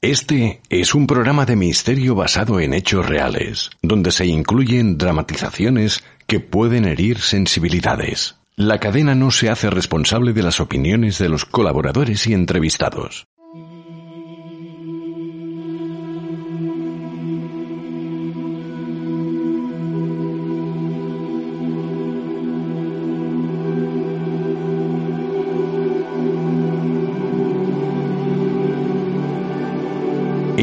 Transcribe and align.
Este 0.00 0.60
es 0.68 0.94
un 0.94 1.08
programa 1.08 1.44
de 1.44 1.56
misterio 1.56 2.14
basado 2.14 2.60
en 2.60 2.72
hechos 2.72 3.04
reales, 3.04 3.70
donde 3.82 4.12
se 4.12 4.26
incluyen 4.26 4.96
dramatizaciones 4.96 6.04
que 6.28 6.38
pueden 6.38 6.84
herir 6.84 7.18
sensibilidades. 7.18 8.36
La 8.54 8.78
cadena 8.78 9.16
no 9.16 9.32
se 9.32 9.50
hace 9.50 9.70
responsable 9.70 10.32
de 10.34 10.44
las 10.44 10.60
opiniones 10.60 11.18
de 11.18 11.28
los 11.28 11.44
colaboradores 11.44 12.28
y 12.28 12.32
entrevistados. 12.32 13.26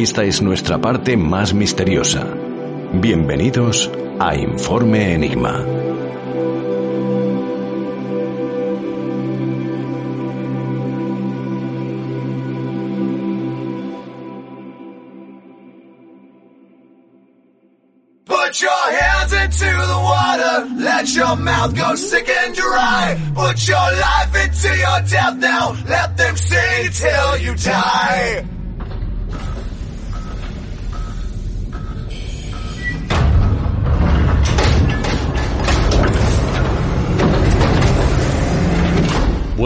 Esta 0.05 0.23
es 0.23 0.39
nuestra 0.39 0.77
parte 0.77 1.17
más 1.17 1.51
misteriosa. 1.55 2.27
Bienvenidos 2.93 3.89
a 4.19 4.35
Informe 4.35 5.15
Enigma. 5.15 5.65
Put 18.25 18.61
your 18.61 18.69
hands 18.69 19.33
into 19.33 19.65
the 19.65 19.97
water, 20.03 20.67
let 20.83 21.15
your 21.15 21.35
mouth 21.35 21.75
go 21.75 21.95
sick 21.95 22.29
and 22.29 22.53
dry. 22.53 23.17
Put 23.33 23.67
your 23.67 23.77
life 23.77 24.35
into 24.35 24.77
your 24.77 25.01
death 25.09 25.35
now, 25.37 25.75
let 25.89 26.15
them 26.15 26.37
sing 26.37 26.91
till 26.91 27.37
you 27.39 27.55
die. 27.55 28.54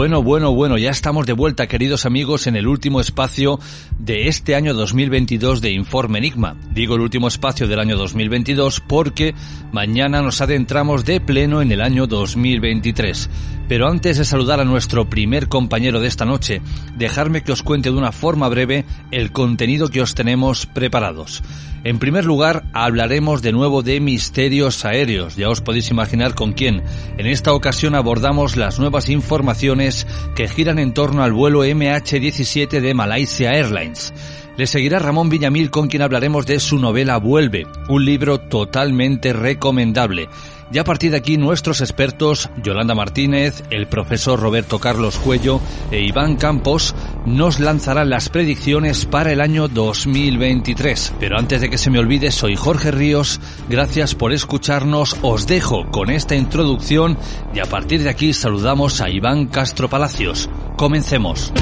Bueno, 0.00 0.22
bueno, 0.22 0.54
bueno, 0.54 0.78
ya 0.78 0.88
estamos 0.88 1.26
de 1.26 1.34
vuelta, 1.34 1.66
queridos 1.66 2.06
amigos, 2.06 2.46
en 2.46 2.56
el 2.56 2.66
último 2.66 3.02
espacio 3.02 3.60
de 3.98 4.28
este 4.28 4.54
año 4.54 4.72
2022 4.72 5.60
de 5.60 5.72
Informe 5.72 6.16
Enigma. 6.16 6.56
Digo 6.72 6.94
el 6.94 7.02
último 7.02 7.28
espacio 7.28 7.68
del 7.68 7.80
año 7.80 7.98
2022 7.98 8.80
porque 8.80 9.34
mañana 9.72 10.22
nos 10.22 10.40
adentramos 10.40 11.04
de 11.04 11.20
pleno 11.20 11.60
en 11.60 11.70
el 11.70 11.82
año 11.82 12.06
2023. 12.06 13.28
Pero 13.70 13.86
antes 13.86 14.18
de 14.18 14.24
saludar 14.24 14.58
a 14.58 14.64
nuestro 14.64 15.08
primer 15.08 15.46
compañero 15.46 16.00
de 16.00 16.08
esta 16.08 16.24
noche, 16.24 16.60
dejarme 16.96 17.44
que 17.44 17.52
os 17.52 17.62
cuente 17.62 17.92
de 17.92 17.96
una 17.96 18.10
forma 18.10 18.48
breve 18.48 18.84
el 19.12 19.30
contenido 19.30 19.86
que 19.86 20.02
os 20.02 20.16
tenemos 20.16 20.66
preparados. 20.66 21.40
En 21.84 22.00
primer 22.00 22.24
lugar, 22.24 22.64
hablaremos 22.72 23.42
de 23.42 23.52
nuevo 23.52 23.82
de 23.82 24.00
misterios 24.00 24.84
aéreos, 24.84 25.36
ya 25.36 25.48
os 25.48 25.60
podéis 25.60 25.88
imaginar 25.92 26.34
con 26.34 26.52
quién. 26.52 26.82
En 27.16 27.26
esta 27.28 27.52
ocasión 27.52 27.94
abordamos 27.94 28.56
las 28.56 28.80
nuevas 28.80 29.08
informaciones 29.08 30.04
que 30.34 30.48
giran 30.48 30.80
en 30.80 30.92
torno 30.92 31.22
al 31.22 31.32
vuelo 31.32 31.64
MH17 31.64 32.80
de 32.80 32.92
Malaysia 32.92 33.52
Airlines. 33.52 34.12
Le 34.56 34.66
seguirá 34.66 34.98
Ramón 34.98 35.30
Villamil 35.30 35.70
con 35.70 35.86
quien 35.86 36.02
hablaremos 36.02 36.44
de 36.44 36.58
su 36.58 36.76
novela 36.76 37.18
Vuelve, 37.18 37.68
un 37.88 38.04
libro 38.04 38.40
totalmente 38.40 39.32
recomendable. 39.32 40.28
Y 40.72 40.78
a 40.78 40.84
partir 40.84 41.10
de 41.10 41.16
aquí 41.16 41.36
nuestros 41.36 41.80
expertos, 41.80 42.48
Yolanda 42.62 42.94
Martínez, 42.94 43.64
el 43.70 43.88
profesor 43.88 44.38
Roberto 44.38 44.78
Carlos 44.78 45.18
Cuello 45.18 45.60
e 45.90 46.00
Iván 46.00 46.36
Campos, 46.36 46.94
nos 47.26 47.58
lanzarán 47.58 48.10
las 48.10 48.28
predicciones 48.28 49.04
para 49.04 49.32
el 49.32 49.40
año 49.40 49.66
2023. 49.66 51.14
Pero 51.18 51.38
antes 51.38 51.60
de 51.60 51.70
que 51.70 51.78
se 51.78 51.90
me 51.90 51.98
olvide, 51.98 52.30
soy 52.30 52.54
Jorge 52.54 52.92
Ríos, 52.92 53.40
gracias 53.68 54.14
por 54.14 54.32
escucharnos, 54.32 55.16
os 55.22 55.46
dejo 55.46 55.90
con 55.90 56.10
esta 56.10 56.36
introducción 56.36 57.18
y 57.52 57.58
a 57.58 57.66
partir 57.66 58.02
de 58.02 58.10
aquí 58.10 58.32
saludamos 58.32 59.00
a 59.00 59.10
Iván 59.10 59.46
Castro 59.46 59.88
Palacios. 59.88 60.48
Comencemos. 60.76 61.52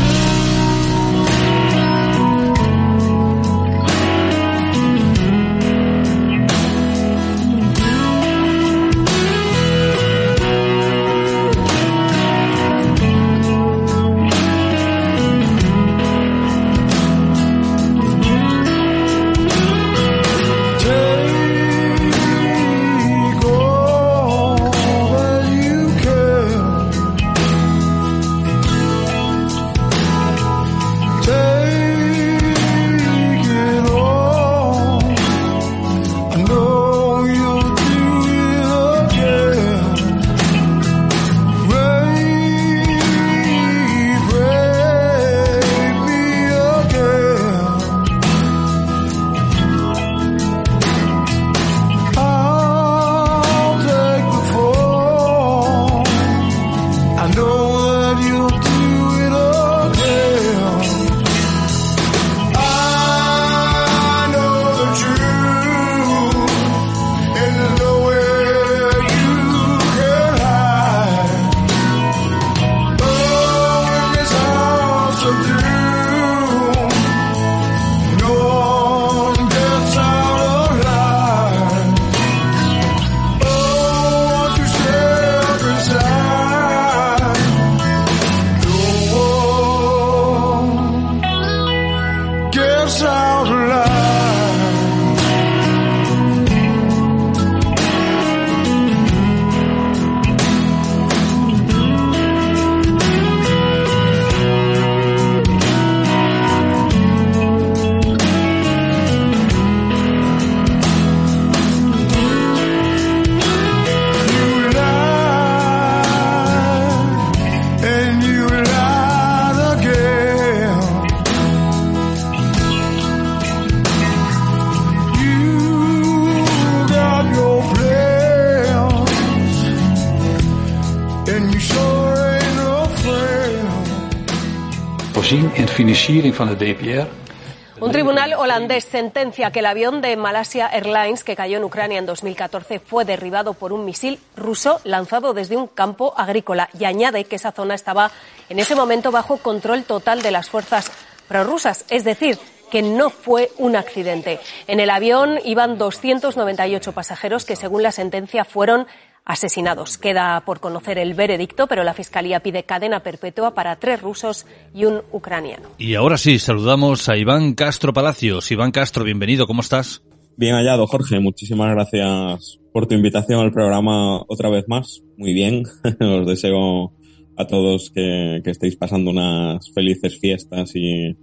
Un 137.81 137.93
tribunal 137.93 138.35
holandés 138.35 138.85
sentencia 138.85 139.51
que 139.51 139.61
el 139.61 139.67
avión 139.67 140.01
de 140.01 140.17
Malasia 140.17 140.67
Airlines 140.67 141.23
que 141.23 141.37
cayó 141.37 141.59
en 141.59 141.65
Ucrania 141.65 141.99
en 141.99 142.07
2014 142.07 142.81
fue 142.81 143.05
derribado 143.05 143.55
por 143.55 143.73
un 143.73 143.85
misil 143.85 144.19
ruso 144.37 144.81
lanzado 144.85 145.35
desde 145.35 145.57
un 145.57 145.67
campo 145.67 146.15
agrícola 146.17 146.71
y 146.79 146.85
añade 146.85 147.25
que 147.25 147.37
esa 147.37 147.53
zona 147.53 147.75
estaba 147.75 148.11
en 148.49 148.59
ese 148.59 148.75
momento 148.75 149.11
bajo 149.11 149.39
control 149.39 149.85
total 149.85 150.23
de 150.23 150.31
las 150.31 150.51
fuerzas 150.51 150.91
prorrusas, 151.29 151.85
es 151.89 152.05
decir, 152.05 152.39
que 152.71 152.83
no 152.83 153.11
fue 153.11 153.51
un 153.59 153.77
accidente. 153.77 154.41
En 154.67 154.81
el 154.81 154.91
avión 154.91 155.39
iban 155.45 155.79
298 155.79 156.93
pasajeros 156.93 157.45
que, 157.45 157.57
según 157.57 157.83
la 157.83 157.93
sentencia, 157.93 158.45
fueron 158.45 158.87
asesinados. 159.29 159.99
Queda 159.99 160.43
por 160.45 160.59
conocer 160.59 160.99
el 160.99 161.15
veredicto, 161.15 161.69
pero 161.69 161.85
la 161.85 161.95
Fiscalía 161.95 162.41
pide 162.41 162.65
cadena 162.65 163.05
perpetua 163.05 163.55
para 163.55 163.77
tres 163.77 164.03
rusos 164.03 164.47
y 164.75 164.87
un 164.87 165.03
ucraniano. 165.13 165.69
Y 165.79 165.95
ahora 165.95 166.19
sí, 166.19 166.41
saludamos 166.41 167.09
a 167.09 167.17
Iván 167.17 167.55
Castro 167.55 167.93
Palacios. 167.93 168.51
Iván 168.51 168.73
Castro, 168.73 169.05
bienvenido, 169.05 169.47
¿cómo 169.47 169.61
estás? 169.61 170.03
Bien 170.37 170.55
hallado, 170.55 170.87
Jorge. 170.87 171.21
Muchísimas 171.21 171.71
gracias 171.71 172.59
por 172.73 172.87
tu 172.87 172.95
invitación 172.95 173.41
al 173.41 173.53
programa 173.53 174.23
otra 174.29 174.49
vez 174.49 174.65
más. 174.67 175.03
Muy 175.17 175.35
bien. 175.35 175.65
Os 176.01 176.27
deseo 176.27 176.93
a 177.37 177.47
todos 177.47 177.91
que, 177.91 178.41
que 178.43 178.51
estéis 178.51 178.77
pasando 178.77 179.11
unas 179.11 179.71
felices 179.73 180.19
fiestas 180.19 180.73
y, 180.75 181.17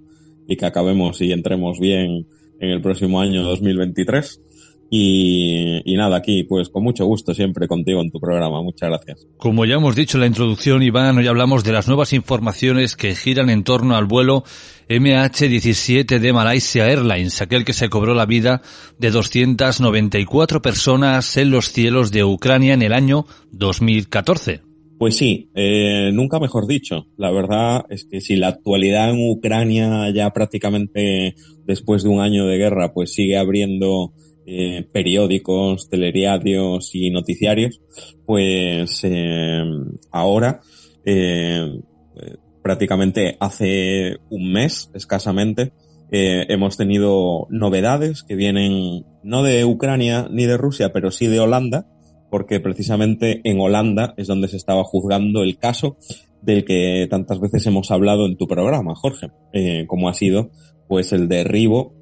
y 0.47 0.57
que 0.57 0.65
acabemos 0.65 1.21
y 1.21 1.31
entremos 1.31 1.79
bien 1.79 2.27
en 2.59 2.69
el 2.69 2.81
próximo 2.81 3.19
año 3.19 3.43
2023. 3.43 4.41
Y, 4.89 5.81
y, 5.83 5.95
nada, 5.97 6.17
aquí 6.17 6.43
pues 6.43 6.69
con 6.69 6.83
mucho 6.83 7.05
gusto 7.05 7.33
siempre 7.33 7.67
contigo 7.67 8.01
en 8.01 8.11
tu 8.11 8.19
programa. 8.19 8.61
Muchas 8.61 8.89
gracias. 8.89 9.27
Como 9.37 9.65
ya 9.65 9.75
hemos 9.75 9.95
dicho 9.95 10.17
en 10.17 10.21
la 10.21 10.27
introducción, 10.27 10.83
Iván, 10.83 11.17
hoy 11.17 11.27
hablamos 11.27 11.63
de 11.63 11.73
las 11.73 11.87
nuevas 11.87 12.13
informaciones 12.13 12.95
que 12.95 13.15
giran 13.15 13.49
en 13.49 13.63
torno 13.63 13.95
al 13.95 14.05
vuelo 14.05 14.43
MH17 14.87 16.19
de 16.19 16.33
Malaysia 16.33 16.87
Airlines, 16.87 17.41
aquel 17.41 17.65
que 17.65 17.73
se 17.73 17.89
cobró 17.89 18.13
la 18.13 18.25
vida 18.25 18.61
de 18.99 19.09
294 19.09 20.61
personas 20.61 21.37
en 21.37 21.49
los 21.49 21.71
cielos 21.71 22.11
de 22.11 22.23
Ucrania 22.23 22.75
en 22.75 22.83
el 22.83 22.93
año 22.93 23.25
2014. 23.51 24.61
Pues 24.97 25.17
sí, 25.17 25.49
eh, 25.55 26.11
nunca 26.13 26.39
mejor 26.39 26.67
dicho. 26.67 27.07
La 27.17 27.31
verdad 27.31 27.85
es 27.89 28.05
que 28.05 28.21
si 28.21 28.37
la 28.37 28.47
actualidad 28.47 29.09
en 29.09 29.29
Ucrania 29.29 30.09
ya 30.11 30.29
prácticamente 30.31 31.35
después 31.65 32.03
de 32.03 32.09
un 32.09 32.21
año 32.21 32.45
de 32.45 32.57
guerra 32.57 32.93
pues 32.93 33.13
sigue 33.13 33.37
abriendo 33.37 34.13
eh, 34.47 34.87
periódicos, 34.91 35.89
telediarios 35.89 36.93
y 36.93 37.09
noticiarios, 37.09 37.81
pues 38.27 38.99
eh, 39.03 39.63
ahora 40.11 40.61
eh, 41.03 41.79
prácticamente 42.61 43.37
hace 43.39 44.17
un 44.29 44.53
mes 44.53 44.91
escasamente 44.93 45.73
hemos 46.11 46.77
tenido 46.77 47.47
novedades 47.49 48.23
que 48.23 48.35
vienen 48.35 49.03
no 49.23 49.41
de 49.41 49.65
Ucrania 49.65 50.27
ni 50.31 50.45
de 50.45 50.55
Rusia, 50.55 50.93
pero 50.93 51.09
sí 51.09 51.25
de 51.25 51.39
Holanda, 51.39 51.87
porque 52.29 52.59
precisamente 52.59 53.41
en 53.43 53.59
Holanda 53.59 54.13
es 54.15 54.27
donde 54.27 54.47
se 54.47 54.55
estaba 54.55 54.83
juzgando 54.83 55.41
el 55.41 55.57
caso 55.57 55.97
del 56.43 56.63
que 56.63 57.07
tantas 57.09 57.41
veces 57.41 57.65
hemos 57.65 57.91
hablado 57.91 58.27
en 58.27 58.37
tu 58.37 58.47
programa, 58.47 58.93
Jorge, 58.95 59.31
como 59.87 60.07
ha 60.07 60.13
sido 60.13 60.51
pues 60.87 61.11
el 61.11 61.27
derribo 61.27 61.95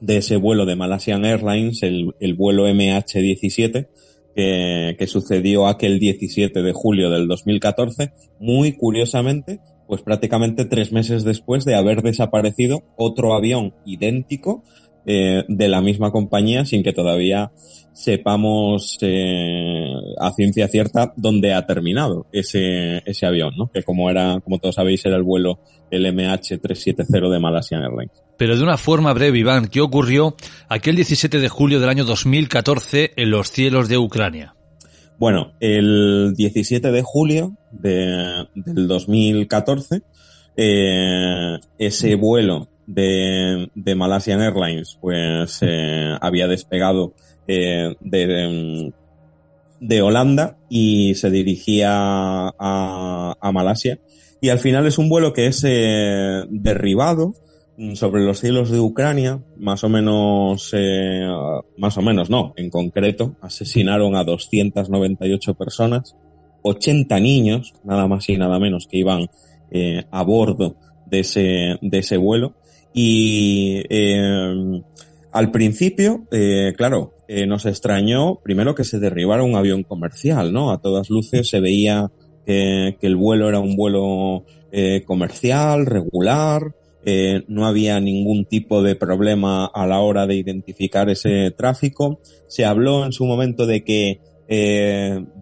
de 0.00 0.18
ese 0.18 0.36
vuelo 0.36 0.66
de 0.66 0.76
Malaysian 0.76 1.24
Airlines, 1.24 1.82
el, 1.82 2.14
el 2.20 2.34
vuelo 2.34 2.68
MH17, 2.68 3.88
que, 4.34 4.96
que, 4.98 5.06
sucedió 5.06 5.66
aquel 5.66 5.98
17 5.98 6.62
de 6.62 6.72
julio 6.72 7.10
del 7.10 7.28
2014, 7.28 8.12
muy 8.38 8.72
curiosamente, 8.72 9.60
pues 9.86 10.02
prácticamente 10.02 10.64
tres 10.64 10.92
meses 10.92 11.24
después 11.24 11.64
de 11.64 11.74
haber 11.74 12.02
desaparecido 12.02 12.84
otro 12.96 13.34
avión 13.34 13.74
idéntico 13.84 14.62
eh, 15.06 15.44
de 15.48 15.68
la 15.68 15.80
misma 15.80 16.10
compañía 16.10 16.64
sin 16.64 16.82
que 16.82 16.92
todavía 16.92 17.50
sepamos 17.92 18.98
eh, 19.02 19.92
a 20.18 20.32
ciencia 20.32 20.68
cierta 20.68 21.12
dónde 21.16 21.52
ha 21.52 21.66
terminado 21.66 22.26
ese, 22.32 23.02
ese 23.04 23.26
avión, 23.26 23.54
¿no? 23.56 23.70
Que 23.70 23.82
como 23.82 24.10
era, 24.10 24.40
como 24.40 24.58
todos 24.58 24.76
sabéis, 24.76 25.04
era 25.04 25.16
el 25.16 25.22
vuelo 25.22 25.58
el 25.90 26.06
MH370 26.06 27.30
de 27.30 27.40
Malaysian 27.40 27.82
Airlines. 27.82 28.22
Pero 28.36 28.56
de 28.56 28.62
una 28.62 28.78
forma 28.78 29.12
breve, 29.12 29.38
Iván, 29.38 29.68
¿qué 29.68 29.80
ocurrió 29.80 30.34
aquel 30.68 30.96
17 30.96 31.40
de 31.40 31.48
julio 31.48 31.80
del 31.80 31.90
año 31.90 32.04
2014 32.04 33.12
en 33.16 33.30
los 33.30 33.50
cielos 33.50 33.88
de 33.88 33.98
Ucrania? 33.98 34.54
Bueno, 35.18 35.52
el 35.60 36.32
17 36.34 36.90
de 36.90 37.02
julio 37.02 37.52
de, 37.70 38.46
del 38.54 38.88
2014, 38.88 40.02
eh, 40.56 41.58
ese 41.78 42.14
vuelo 42.14 42.69
de, 42.92 43.70
de 43.74 43.94
Malaysian 43.94 44.40
Airlines, 44.40 44.98
pues 45.00 45.58
eh, 45.62 46.16
había 46.20 46.48
despegado 46.48 47.14
eh, 47.46 47.94
de, 48.00 48.92
de, 49.80 50.02
Holanda 50.02 50.58
y 50.68 51.14
se 51.14 51.30
dirigía 51.30 51.92
a, 51.92 53.34
a, 53.40 53.52
Malasia. 53.52 54.00
Y 54.40 54.48
al 54.48 54.58
final 54.58 54.86
es 54.86 54.98
un 54.98 55.08
vuelo 55.08 55.32
que 55.32 55.46
es 55.46 55.62
eh, 55.66 56.44
derribado 56.50 57.34
sobre 57.94 58.24
los 58.24 58.40
cielos 58.40 58.70
de 58.70 58.80
Ucrania, 58.80 59.40
más 59.56 59.84
o 59.84 59.88
menos, 59.88 60.74
más 61.78 61.96
o 61.96 62.02
menos 62.02 62.28
no, 62.28 62.52
en 62.56 62.68
concreto, 62.68 63.36
asesinaron 63.40 64.16
a 64.16 64.24
298 64.24 65.54
personas, 65.54 66.14
80 66.60 67.18
niños, 67.20 67.72
nada 67.82 68.06
más 68.06 68.28
y 68.28 68.36
nada 68.36 68.58
menos, 68.58 68.86
que 68.86 68.98
iban 68.98 69.28
a 70.10 70.22
bordo 70.24 70.76
de 71.06 71.20
ese, 71.20 71.78
de 71.80 71.98
ese 71.98 72.18
vuelo, 72.18 72.54
y 72.92 73.82
eh, 73.88 74.82
al 75.32 75.52
principio, 75.52 76.26
eh, 76.32 76.72
claro, 76.76 77.14
eh, 77.28 77.46
nos 77.46 77.64
extrañó 77.64 78.40
primero 78.42 78.74
que 78.74 78.82
se 78.82 78.98
derribara 78.98 79.44
un 79.44 79.54
avión 79.54 79.84
comercial, 79.84 80.52
¿no? 80.52 80.72
A 80.72 80.80
todas 80.80 81.08
luces 81.08 81.48
se 81.48 81.60
veía 81.60 82.10
que, 82.44 82.96
el 83.00 83.14
vuelo 83.14 83.48
era 83.48 83.60
un 83.60 83.76
vuelo 83.76 84.44
eh, 84.72 85.02
comercial, 85.06 85.86
regular, 85.86 86.74
no 87.46 87.66
había 87.66 87.98
ningún 88.00 88.44
tipo 88.44 88.82
de 88.82 88.96
problema 88.96 89.66
a 89.66 89.86
la 89.86 90.00
hora 90.00 90.26
de 90.26 90.34
identificar 90.34 91.08
ese 91.08 91.50
tráfico. 91.52 92.20
Se 92.48 92.64
habló 92.64 93.06
en 93.06 93.12
su 93.12 93.24
momento 93.24 93.66
de 93.66 93.84
que 93.84 94.20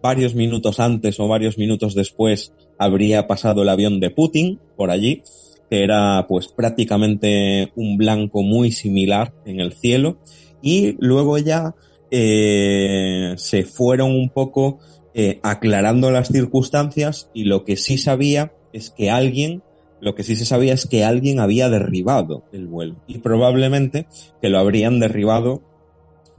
varios 0.01 0.35
minutos 0.35 0.79
antes 0.79 1.19
o 1.19 1.27
varios 1.27 1.57
minutos 1.57 1.95
después 1.95 2.53
habría 2.77 3.27
pasado 3.27 3.63
el 3.63 3.69
avión 3.69 3.99
de 3.99 4.11
Putin 4.11 4.59
por 4.77 4.91
allí 4.91 5.23
que 5.69 5.83
era 5.83 6.25
pues 6.27 6.47
prácticamente 6.47 7.71
un 7.75 7.97
blanco 7.97 8.41
muy 8.41 8.71
similar 8.71 9.33
en 9.45 9.59
el 9.59 9.73
cielo. 9.73 10.17
Y 10.61 10.95
luego 10.99 11.37
ya 11.37 11.75
eh, 12.11 13.33
se 13.37 13.63
fueron 13.63 14.11
un 14.11 14.29
poco 14.29 14.79
eh, 15.13 15.39
aclarando 15.43 16.11
las 16.11 16.29
circunstancias 16.29 17.29
y 17.33 17.45
lo 17.45 17.63
que 17.65 17.77
sí 17.77 17.97
sabía 17.97 18.51
es 18.73 18.89
que 18.89 19.09
alguien 19.09 19.63
lo 20.01 20.15
que 20.15 20.23
sí 20.23 20.35
se 20.35 20.45
sabía 20.45 20.73
es 20.73 20.85
que 20.85 21.03
alguien 21.03 21.39
había 21.39 21.69
derribado 21.69 22.43
el 22.53 22.67
vuelo. 22.67 22.95
Y 23.07 23.17
probablemente 23.17 24.07
que 24.41 24.49
lo 24.49 24.57
habrían 24.57 24.99
derribado 24.99 25.61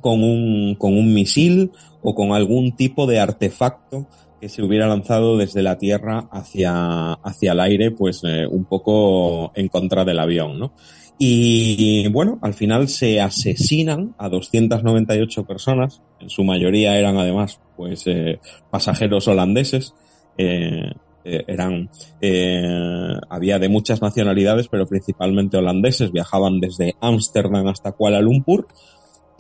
con 0.01 0.25
un, 0.25 0.77
con 0.77 0.97
un 0.97 1.13
misil 1.13 1.73
o 2.03 2.15
con 2.15 2.33
algún 2.33 2.75
tipo 2.75 3.07
de 3.07 3.21
artefacto 3.21 4.07
que 4.41 4.49
se 4.49 4.63
hubiera 4.63 4.89
lanzado 4.89 5.37
desde 5.37 5.63
la 5.63 5.77
tierra 5.77 6.29
hacia, 6.33 7.13
hacia 7.13 7.53
el 7.53 7.61
aire, 7.61 7.91
pues 7.91 8.23
eh, 8.25 8.47
un 8.47 8.65
poco 8.65 9.53
en 9.55 9.69
contra 9.69 10.05
del 10.05 10.19
avión, 10.19 10.59
¿no? 10.59 10.73
Y 11.19 12.09
bueno, 12.09 12.39
al 12.41 12.55
final 12.55 12.89
se 12.89 13.21
asesinan 13.21 14.15
a 14.17 14.31
298 14.31 15.45
personas, 15.45 16.01
en 16.19 16.31
su 16.31 16.45
mayoría 16.45 16.99
eran 16.99 17.19
además 17.19 17.61
pues 17.77 18.07
eh, 18.07 18.41
pasajeros 18.71 19.29
holandeses, 19.29 19.95
eh, 20.39 20.91
eran 21.23 21.91
había 23.29 23.59
de 23.59 23.69
muchas 23.69 24.01
nacionalidades, 24.01 24.69
pero 24.69 24.87
principalmente 24.87 25.59
holandeses, 25.59 26.13
viajaban 26.13 26.61
desde 26.61 26.97
Ámsterdam 27.03 27.69
hasta 27.69 27.93
Kuala 27.93 28.23
Lumpur 28.23 28.67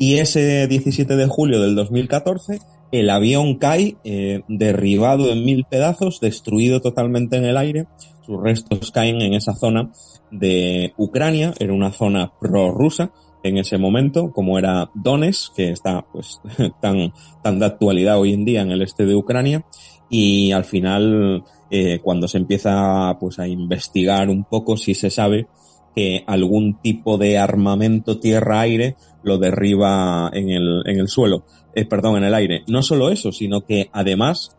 y 0.00 0.16
ese 0.16 0.66
17 0.66 1.14
de 1.14 1.26
julio 1.26 1.60
del 1.60 1.74
2014 1.74 2.58
el 2.90 3.10
avión 3.10 3.56
cae 3.56 3.98
eh, 4.02 4.40
derribado 4.48 5.30
en 5.30 5.44
mil 5.44 5.64
pedazos, 5.64 6.20
destruido 6.20 6.80
totalmente 6.80 7.36
en 7.36 7.44
el 7.44 7.58
aire. 7.58 7.86
Sus 8.24 8.42
restos 8.42 8.90
caen 8.90 9.20
en 9.20 9.34
esa 9.34 9.54
zona 9.54 9.92
de 10.30 10.94
Ucrania, 10.96 11.52
era 11.60 11.74
una 11.74 11.92
zona 11.92 12.32
prorrusa 12.40 13.12
en 13.42 13.58
ese 13.58 13.76
momento, 13.76 14.32
como 14.32 14.58
era 14.58 14.90
Donetsk, 14.94 15.54
que 15.54 15.70
está 15.70 16.04
pues 16.10 16.40
tan, 16.80 17.12
tan 17.42 17.58
de 17.58 17.66
actualidad 17.66 18.18
hoy 18.18 18.32
en 18.32 18.46
día 18.46 18.62
en 18.62 18.70
el 18.70 18.80
este 18.80 19.04
de 19.04 19.14
Ucrania, 19.14 19.66
y 20.08 20.50
al 20.52 20.64
final, 20.64 21.44
eh, 21.70 22.00
cuando 22.02 22.26
se 22.26 22.38
empieza 22.38 23.16
pues 23.20 23.38
a 23.38 23.46
investigar 23.46 24.30
un 24.30 24.44
poco, 24.44 24.78
si 24.78 24.94
se 24.94 25.10
sabe 25.10 25.46
que 25.94 26.24
algún 26.26 26.80
tipo 26.80 27.18
de 27.18 27.38
armamento 27.38 28.18
tierra-aire 28.18 28.96
lo 29.22 29.38
derriba 29.38 30.30
en 30.32 30.50
el, 30.50 30.82
en 30.86 30.98
el 30.98 31.08
suelo, 31.08 31.44
eh, 31.74 31.84
perdón, 31.84 32.18
en 32.18 32.24
el 32.24 32.34
aire. 32.34 32.62
No 32.68 32.82
solo 32.82 33.10
eso, 33.10 33.32
sino 33.32 33.62
que 33.62 33.90
además 33.92 34.56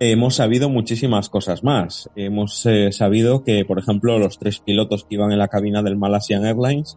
hemos 0.00 0.36
sabido 0.36 0.68
muchísimas 0.68 1.28
cosas 1.28 1.64
más. 1.64 2.10
Hemos 2.16 2.64
eh, 2.66 2.92
sabido 2.92 3.42
que, 3.42 3.64
por 3.64 3.78
ejemplo, 3.78 4.18
los 4.18 4.38
tres 4.38 4.60
pilotos 4.60 5.04
que 5.04 5.16
iban 5.16 5.32
en 5.32 5.38
la 5.38 5.48
cabina 5.48 5.82
del 5.82 5.96
Malaysian 5.96 6.46
Airlines 6.46 6.96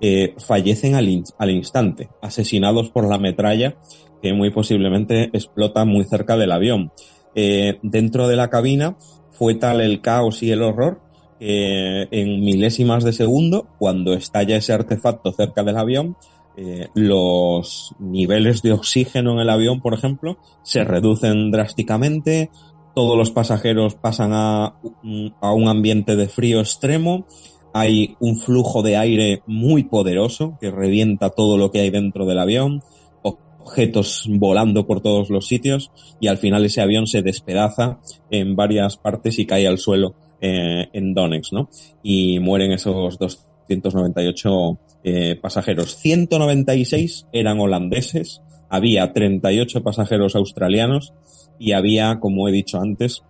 eh, 0.00 0.34
fallecen 0.38 0.94
al, 0.94 1.08
in 1.08 1.24
al, 1.38 1.50
instante, 1.50 2.08
asesinados 2.20 2.90
por 2.90 3.08
la 3.08 3.18
metralla 3.18 3.76
que 4.20 4.32
muy 4.32 4.50
posiblemente 4.50 5.30
explota 5.32 5.84
muy 5.84 6.04
cerca 6.04 6.36
del 6.36 6.52
avión. 6.52 6.92
Eh, 7.34 7.78
dentro 7.82 8.28
de 8.28 8.36
la 8.36 8.50
cabina 8.50 8.96
fue 9.30 9.54
tal 9.54 9.80
el 9.80 10.00
caos 10.00 10.42
y 10.42 10.50
el 10.50 10.62
horror 10.62 11.00
que 11.42 12.06
en 12.12 12.40
milésimas 12.40 13.02
de 13.02 13.12
segundo, 13.12 13.66
cuando 13.80 14.12
estalla 14.12 14.56
ese 14.56 14.72
artefacto 14.72 15.32
cerca 15.32 15.64
del 15.64 15.76
avión, 15.76 16.16
eh, 16.56 16.86
los 16.94 17.96
niveles 17.98 18.62
de 18.62 18.72
oxígeno 18.72 19.32
en 19.32 19.40
el 19.40 19.50
avión, 19.50 19.80
por 19.80 19.92
ejemplo, 19.92 20.38
se 20.62 20.84
reducen 20.84 21.50
drásticamente, 21.50 22.50
todos 22.94 23.18
los 23.18 23.32
pasajeros 23.32 23.96
pasan 23.96 24.30
a 24.34 24.76
un 25.02 25.68
ambiente 25.68 26.14
de 26.14 26.28
frío 26.28 26.60
extremo, 26.60 27.26
hay 27.74 28.14
un 28.20 28.38
flujo 28.38 28.82
de 28.82 28.96
aire 28.96 29.42
muy 29.46 29.82
poderoso 29.82 30.56
que 30.60 30.70
revienta 30.70 31.30
todo 31.30 31.58
lo 31.58 31.72
que 31.72 31.80
hay 31.80 31.90
dentro 31.90 32.24
del 32.24 32.38
avión, 32.38 32.84
objetos 33.22 34.26
volando 34.28 34.86
por 34.86 35.00
todos 35.00 35.28
los 35.28 35.48
sitios 35.48 35.90
y 36.20 36.28
al 36.28 36.38
final 36.38 36.64
ese 36.64 36.82
avión 36.82 37.08
se 37.08 37.22
despedaza 37.22 37.98
en 38.30 38.54
varias 38.54 38.96
partes 38.96 39.40
y 39.40 39.46
cae 39.46 39.66
al 39.66 39.78
suelo 39.78 40.14
eh, 40.42 40.88
en 40.92 41.14
Donetsk, 41.14 41.52
¿no? 41.52 41.70
Y 42.02 42.40
mueren 42.40 42.72
esos 42.72 43.16
298 43.16 44.78
eh, 45.04 45.38
pasajeros. 45.40 45.96
196 45.96 47.28
eran 47.32 47.60
holandeses, 47.60 48.42
había 48.68 49.12
38 49.12 49.84
pasajeros 49.84 50.34
australianos 50.34 51.14
y 51.60 51.72
había, 51.72 52.18
como 52.18 52.48
he 52.48 52.52
dicho 52.52 52.80
antes, 52.80 53.22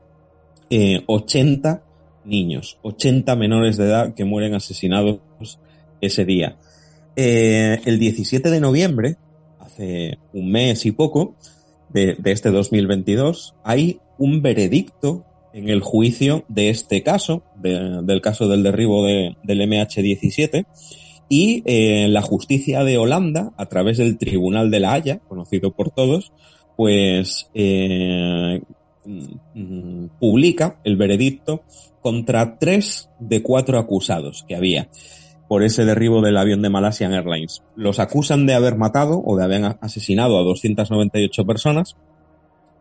eh, 0.70 1.02
80 1.06 1.82
niños, 2.24 2.78
80 2.80 3.36
menores 3.36 3.76
de 3.76 3.84
edad 3.84 4.14
que 4.14 4.24
mueren 4.24 4.54
asesinados 4.54 5.20
ese 6.00 6.24
día. 6.24 6.56
Eh, 7.14 7.78
el 7.84 7.98
17 7.98 8.50
de 8.50 8.60
noviembre, 8.60 9.16
hace 9.60 10.18
un 10.32 10.50
mes 10.50 10.86
y 10.86 10.92
poco, 10.92 11.34
de 11.92 12.16
este 12.24 12.50
2022, 12.50 13.54
hay 13.64 14.00
un 14.16 14.40
veredicto 14.40 15.26
en 15.52 15.68
el 15.68 15.80
juicio 15.80 16.44
de 16.48 16.70
este 16.70 17.02
caso, 17.02 17.42
de, 17.56 18.02
del 18.02 18.20
caso 18.20 18.48
del 18.48 18.62
derribo 18.62 19.06
de, 19.06 19.36
del 19.42 19.60
MH17, 19.60 20.66
y 21.28 21.62
eh, 21.64 22.08
la 22.08 22.22
justicia 22.22 22.84
de 22.84 22.98
Holanda, 22.98 23.52
a 23.56 23.66
través 23.66 23.98
del 23.98 24.18
Tribunal 24.18 24.70
de 24.70 24.80
la 24.80 24.92
Haya, 24.92 25.18
conocido 25.20 25.72
por 25.72 25.90
todos, 25.90 26.32
pues 26.76 27.50
eh, 27.54 28.60
mm, 29.04 30.06
publica 30.20 30.78
el 30.84 30.96
veredicto 30.96 31.62
contra 32.00 32.58
tres 32.58 33.08
de 33.18 33.42
cuatro 33.42 33.78
acusados 33.78 34.44
que 34.46 34.56
había 34.56 34.88
por 35.48 35.62
ese 35.62 35.84
derribo 35.84 36.22
del 36.22 36.38
avión 36.38 36.62
de 36.62 36.70
Malaysian 36.70 37.12
Airlines. 37.12 37.62
Los 37.76 37.98
acusan 37.98 38.46
de 38.46 38.54
haber 38.54 38.76
matado 38.76 39.22
o 39.24 39.36
de 39.36 39.44
haber 39.44 39.76
asesinado 39.80 40.38
a 40.38 40.42
298 40.42 41.44
personas 41.44 41.96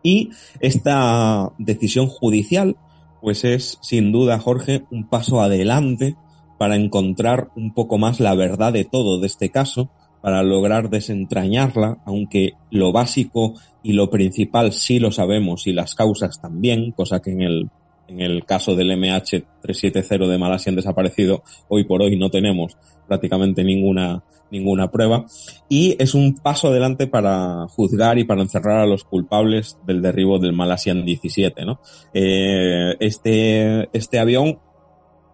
y 0.02 0.30
esta 0.60 1.52
decisión 1.58 2.06
judicial 2.06 2.76
pues 3.22 3.44
es 3.44 3.78
sin 3.80 4.10
duda, 4.10 4.40
Jorge, 4.40 4.82
un 4.90 5.08
paso 5.08 5.40
adelante 5.40 6.16
para 6.58 6.76
encontrar 6.76 7.50
un 7.56 7.72
poco 7.72 7.96
más 7.96 8.18
la 8.18 8.34
verdad 8.34 8.72
de 8.72 8.84
todo 8.84 9.20
de 9.20 9.28
este 9.28 9.50
caso, 9.50 9.90
para 10.20 10.42
lograr 10.42 10.90
desentrañarla, 10.90 11.98
aunque 12.04 12.54
lo 12.70 12.92
básico 12.92 13.54
y 13.82 13.92
lo 13.92 14.10
principal 14.10 14.72
sí 14.72 14.98
lo 14.98 15.12
sabemos 15.12 15.66
y 15.66 15.72
las 15.72 15.94
causas 15.94 16.40
también, 16.40 16.90
cosa 16.92 17.22
que 17.22 17.30
en 17.30 17.42
el 17.42 17.70
en 18.12 18.20
el 18.20 18.44
caso 18.44 18.74
del 18.74 18.90
MH370 18.90 20.28
de 20.28 20.38
Malasia 20.38 20.72
desaparecido, 20.72 21.42
hoy 21.68 21.84
por 21.84 22.02
hoy 22.02 22.16
no 22.16 22.30
tenemos 22.30 22.76
prácticamente 23.08 23.64
ninguna, 23.64 24.22
ninguna 24.50 24.90
prueba. 24.90 25.26
Y 25.68 25.96
es 25.98 26.14
un 26.14 26.34
paso 26.34 26.68
adelante 26.68 27.06
para 27.06 27.66
juzgar 27.68 28.18
y 28.18 28.24
para 28.24 28.42
encerrar 28.42 28.80
a 28.80 28.86
los 28.86 29.04
culpables 29.04 29.78
del 29.86 30.02
derribo 30.02 30.38
del 30.38 30.52
Malasian 30.52 31.04
17, 31.04 31.64
¿no? 31.64 31.80
Eh, 32.12 32.94
este, 33.00 33.88
este 33.96 34.18
avión 34.18 34.60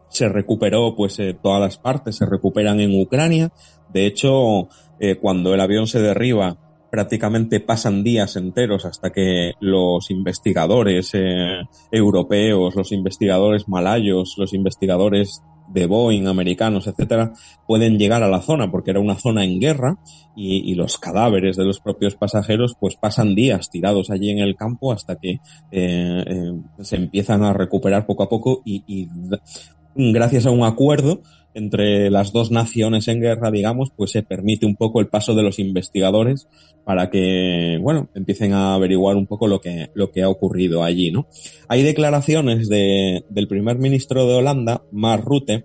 se 0.08 0.28
recuperó, 0.28 0.94
pues, 0.96 1.18
eh, 1.18 1.36
todas 1.40 1.60
las 1.60 1.78
partes 1.78 2.16
se 2.16 2.26
recuperan 2.26 2.80
en 2.80 2.98
Ucrania. 2.98 3.52
De 3.92 4.06
hecho, 4.06 4.68
eh, 5.00 5.16
cuando 5.16 5.52
el 5.52 5.60
avión 5.60 5.86
se 5.86 6.00
derriba, 6.00 6.56
prácticamente 6.90 7.60
pasan 7.60 8.02
días 8.02 8.36
enteros 8.36 8.84
hasta 8.84 9.10
que 9.10 9.52
los 9.60 10.10
investigadores 10.10 11.10
eh, 11.14 11.60
europeos, 11.90 12.74
los 12.74 12.92
investigadores 12.92 13.68
malayos, 13.68 14.34
los 14.38 14.54
investigadores 14.54 15.42
de 15.68 15.86
Boeing, 15.86 16.26
americanos, 16.26 16.86
etcétera, 16.86 17.32
pueden 17.66 17.98
llegar 17.98 18.22
a 18.22 18.28
la 18.28 18.40
zona 18.40 18.70
porque 18.70 18.90
era 18.90 19.00
una 19.00 19.16
zona 19.16 19.44
en 19.44 19.60
guerra 19.60 19.98
y, 20.34 20.74
los 20.76 20.98
cadáveres 20.98 21.56
de 21.56 21.64
los 21.64 21.80
propios 21.80 22.14
pasajeros 22.14 22.76
pues 22.78 22.96
pasan 22.96 23.34
días 23.34 23.70
tirados 23.70 24.08
allí 24.10 24.30
en 24.30 24.38
el 24.38 24.54
campo 24.54 24.92
hasta 24.92 25.16
que 25.16 25.40
eh, 25.72 26.24
eh, 26.26 26.52
se 26.80 26.96
empiezan 26.96 27.42
a 27.42 27.52
recuperar 27.52 28.06
poco 28.06 28.22
a 28.22 28.28
poco 28.28 28.62
y, 28.64 28.84
y 28.86 29.08
gracias 29.94 30.46
a 30.46 30.50
un 30.50 30.64
acuerdo 30.64 31.22
entre 31.54 32.10
las 32.10 32.32
dos 32.32 32.50
naciones 32.50 33.08
en 33.08 33.20
guerra, 33.20 33.50
digamos, 33.50 33.90
pues 33.96 34.10
se 34.10 34.22
permite 34.22 34.66
un 34.66 34.76
poco 34.76 35.00
el 35.00 35.08
paso 35.08 35.34
de 35.34 35.42
los 35.42 35.58
investigadores 35.58 36.48
para 36.84 37.10
que, 37.10 37.78
bueno, 37.80 38.08
empiecen 38.14 38.52
a 38.52 38.74
averiguar 38.74 39.16
un 39.16 39.26
poco 39.26 39.46
lo 39.46 39.60
que, 39.60 39.90
lo 39.94 40.10
que 40.10 40.22
ha 40.22 40.28
ocurrido 40.28 40.84
allí, 40.84 41.10
¿no? 41.10 41.26
Hay 41.68 41.82
declaraciones 41.82 42.68
de, 42.68 43.24
del 43.28 43.48
primer 43.48 43.78
ministro 43.78 44.26
de 44.26 44.34
Holanda, 44.34 44.82
Mark 44.90 45.24
Rutte, 45.24 45.64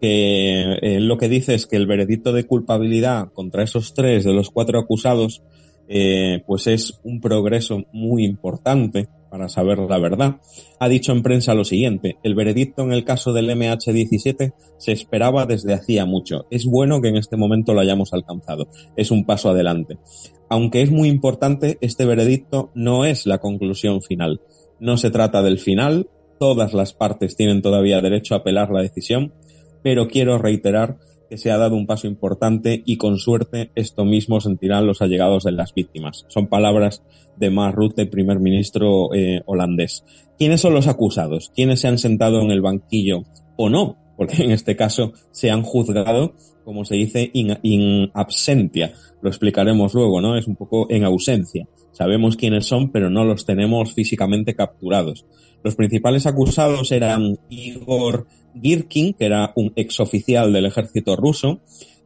que 0.00 0.78
eh, 0.82 0.98
lo 0.98 1.16
que 1.16 1.28
dice 1.28 1.54
es 1.54 1.66
que 1.66 1.76
el 1.76 1.86
veredicto 1.86 2.32
de 2.32 2.44
culpabilidad 2.44 3.32
contra 3.32 3.62
esos 3.62 3.94
tres 3.94 4.24
de 4.24 4.32
los 4.32 4.50
cuatro 4.50 4.78
acusados, 4.80 5.42
eh, 5.88 6.42
pues 6.46 6.66
es 6.66 7.00
un 7.04 7.20
progreso 7.20 7.84
muy 7.92 8.24
importante 8.24 9.08
para 9.32 9.48
saber 9.48 9.78
la 9.78 9.98
verdad, 9.98 10.36
ha 10.78 10.90
dicho 10.90 11.10
en 11.10 11.22
prensa 11.22 11.54
lo 11.54 11.64
siguiente, 11.64 12.18
el 12.22 12.34
veredicto 12.34 12.82
en 12.82 12.92
el 12.92 13.02
caso 13.02 13.32
del 13.32 13.48
MH17 13.48 14.52
se 14.76 14.92
esperaba 14.92 15.46
desde 15.46 15.72
hacía 15.72 16.04
mucho. 16.04 16.44
Es 16.50 16.66
bueno 16.66 17.00
que 17.00 17.08
en 17.08 17.16
este 17.16 17.38
momento 17.38 17.72
lo 17.72 17.80
hayamos 17.80 18.12
alcanzado. 18.12 18.68
Es 18.94 19.10
un 19.10 19.24
paso 19.24 19.48
adelante. 19.48 19.96
Aunque 20.50 20.82
es 20.82 20.90
muy 20.90 21.08
importante, 21.08 21.78
este 21.80 22.04
veredicto 22.04 22.72
no 22.74 23.06
es 23.06 23.24
la 23.24 23.38
conclusión 23.38 24.02
final. 24.02 24.42
No 24.80 24.98
se 24.98 25.10
trata 25.10 25.40
del 25.40 25.58
final, 25.58 26.10
todas 26.38 26.74
las 26.74 26.92
partes 26.92 27.34
tienen 27.34 27.62
todavía 27.62 28.02
derecho 28.02 28.34
a 28.34 28.38
apelar 28.38 28.70
la 28.70 28.82
decisión, 28.82 29.32
pero 29.82 30.08
quiero 30.08 30.36
reiterar 30.36 30.98
que 31.32 31.38
se 31.38 31.50
ha 31.50 31.56
dado 31.56 31.76
un 31.76 31.86
paso 31.86 32.06
importante 32.06 32.82
y 32.84 32.98
con 32.98 33.16
suerte 33.16 33.70
esto 33.74 34.04
mismo 34.04 34.38
sentirán 34.42 34.86
los 34.86 35.00
allegados 35.00 35.44
de 35.44 35.52
las 35.52 35.72
víctimas. 35.72 36.26
Son 36.28 36.46
palabras 36.46 37.02
de 37.38 37.48
Mark 37.48 37.74
Rutte, 37.74 38.04
primer 38.04 38.38
ministro 38.38 39.14
eh, 39.14 39.40
holandés. 39.46 40.04
¿Quiénes 40.36 40.60
son 40.60 40.74
los 40.74 40.88
acusados? 40.88 41.50
¿Quiénes 41.54 41.80
se 41.80 41.88
han 41.88 41.96
sentado 41.96 42.42
en 42.42 42.50
el 42.50 42.60
banquillo 42.60 43.22
o 43.56 43.70
no? 43.70 43.96
Porque 44.18 44.42
en 44.42 44.50
este 44.50 44.76
caso 44.76 45.14
se 45.30 45.50
han 45.50 45.62
juzgado, 45.62 46.34
como 46.66 46.84
se 46.84 46.96
dice, 46.96 47.30
in, 47.32 47.56
in 47.62 48.10
absentia. 48.12 48.92
Lo 49.22 49.30
explicaremos 49.30 49.94
luego, 49.94 50.20
¿no? 50.20 50.36
Es 50.36 50.46
un 50.46 50.56
poco 50.56 50.86
en 50.90 51.02
ausencia. 51.02 51.66
Sabemos 51.92 52.36
quiénes 52.36 52.66
son, 52.66 52.92
pero 52.92 53.08
no 53.08 53.24
los 53.24 53.46
tenemos 53.46 53.94
físicamente 53.94 54.54
capturados. 54.54 55.24
Los 55.64 55.76
principales 55.76 56.26
acusados 56.26 56.92
eran 56.92 57.38
Igor 57.48 58.26
Girkin, 58.60 59.14
que 59.14 59.26
era 59.26 59.52
un 59.56 59.72
exoficial 59.76 60.52
del 60.52 60.66
ejército 60.66 61.16
ruso. 61.16 61.60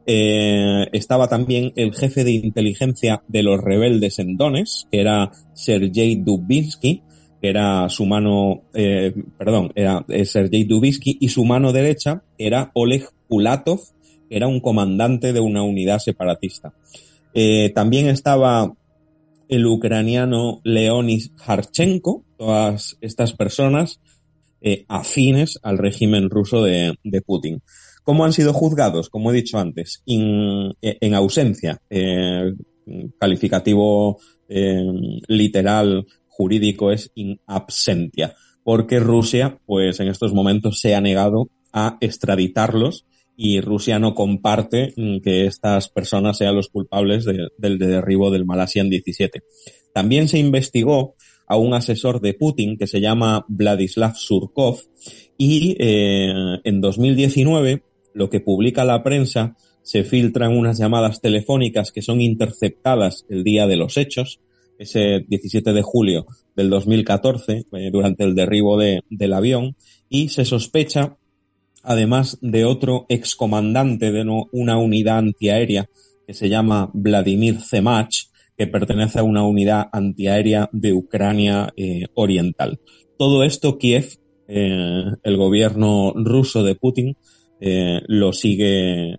Eh, 0.05 0.87
estaba 0.93 1.27
también 1.27 1.73
el 1.75 1.93
jefe 1.93 2.23
de 2.23 2.31
inteligencia 2.31 3.23
de 3.27 3.43
los 3.43 3.61
rebeldes 3.61 4.19
en 4.19 4.37
Donetsk, 4.37 4.89
que 4.89 5.01
era 5.01 5.31
Sergei 5.53 6.15
Dubinsky, 6.15 7.01
que 7.41 7.49
era 7.49 7.89
su 7.89 8.05
mano, 8.05 8.63
eh, 8.73 9.13
perdón, 9.37 9.71
era 9.75 10.05
eh, 10.07 10.25
Sergei 10.25 10.63
Dubinsky, 10.63 11.17
y 11.19 11.27
su 11.27 11.43
mano 11.43 11.73
derecha 11.73 12.23
era 12.37 12.71
Oleg 12.73 13.05
Pulatov, 13.27 13.81
que 14.29 14.37
era 14.37 14.47
un 14.47 14.61
comandante 14.61 15.33
de 15.33 15.39
una 15.39 15.63
unidad 15.63 15.99
separatista. 15.99 16.73
También 17.75 18.07
estaba 18.07 18.73
el 19.47 19.65
ucraniano 19.67 20.59
Leonis 20.63 21.31
Harchenko, 21.45 22.23
todas 22.37 22.97
estas 23.01 23.33
personas 23.33 23.99
eh, 24.61 24.85
afines 24.87 25.59
al 25.63 25.77
régimen 25.77 26.29
ruso 26.29 26.63
de, 26.63 26.97
Putin. 27.25 27.61
¿Cómo 28.03 28.25
han 28.25 28.33
sido 28.33 28.53
juzgados? 28.53 29.09
Como 29.09 29.31
he 29.31 29.35
dicho 29.35 29.59
antes, 29.59 30.01
eh, 30.07 30.97
en 31.01 31.13
ausencia, 31.13 31.81
eh, 31.89 32.53
calificativo 33.19 34.19
eh, 34.47 34.81
literal 35.27 36.05
jurídico 36.27 36.91
es 36.91 37.11
in 37.15 37.39
absentia, 37.45 38.35
porque 38.63 38.99
Rusia, 38.99 39.59
pues 39.65 39.99
en 39.99 40.07
estos 40.07 40.33
momentos 40.33 40.79
se 40.79 40.95
ha 40.95 41.01
negado 41.01 41.49
a 41.73 41.97
extraditarlos 41.99 43.05
y 43.35 43.61
Rusia 43.61 43.99
no 43.99 44.15
comparte 44.15 44.93
que 45.23 45.45
estas 45.45 45.89
personas 45.89 46.37
sean 46.37 46.55
los 46.55 46.69
culpables 46.69 47.25
de, 47.25 47.49
del 47.57 47.77
derribo 47.77 48.31
del 48.31 48.45
Malasian 48.45 48.89
17. 48.89 49.43
También 49.93 50.27
se 50.27 50.39
investigó 50.39 51.15
a 51.47 51.57
un 51.57 51.73
asesor 51.73 52.21
de 52.21 52.33
Putin 52.33 52.77
que 52.77 52.87
se 52.87 52.99
llama 52.99 53.45
Vladislav 53.47 54.15
Surkov 54.15 54.79
y 55.37 55.75
eh, 55.79 56.59
en 56.63 56.81
2019 56.81 57.83
lo 58.13 58.29
que 58.29 58.39
publica 58.39 58.83
la 58.83 59.03
prensa 59.03 59.55
se 59.87 60.03
filtran 60.03 60.57
unas 60.57 60.77
llamadas 60.77 61.21
telefónicas 61.21 61.93
que 61.93 62.01
son 62.01 62.19
interceptadas 62.19 63.25
el 63.29 63.45
día 63.45 63.67
de 63.67 63.77
los 63.77 63.95
hechos, 63.95 64.41
ese 64.77 65.23
17 65.29 65.71
de 65.71 65.81
julio 65.81 66.25
del 66.57 66.69
2014, 66.69 67.65
eh, 67.71 67.89
durante 67.89 68.25
el 68.25 68.35
derribo 68.35 68.77
de, 68.77 69.01
del 69.09 69.31
avión, 69.31 69.77
y 70.09 70.27
se 70.27 70.43
sospecha, 70.43 71.15
además 71.83 72.37
de 72.41 72.65
otro 72.65 73.05
excomandante 73.07 74.11
de 74.11 74.25
una 74.51 74.77
unidad 74.77 75.19
antiaérea 75.19 75.89
que 76.25 76.33
se 76.33 76.49
llama 76.49 76.91
Vladimir 76.93 77.61
Zemach, 77.61 78.27
que 78.57 78.67
pertenece 78.67 79.19
a 79.19 79.23
una 79.23 79.43
unidad 79.43 79.87
antiaérea 79.91 80.69
de 80.71 80.93
Ucrania 80.93 81.71
eh, 81.77 82.05
Oriental. 82.15 82.79
Todo 83.17 83.43
esto 83.43 83.77
Kiev, 83.77 84.17
eh, 84.47 85.03
el 85.23 85.37
gobierno 85.37 86.13
ruso 86.15 86.63
de 86.63 86.75
Putin, 86.75 87.15
eh, 87.59 88.01
lo 88.07 88.33
sigue 88.33 89.17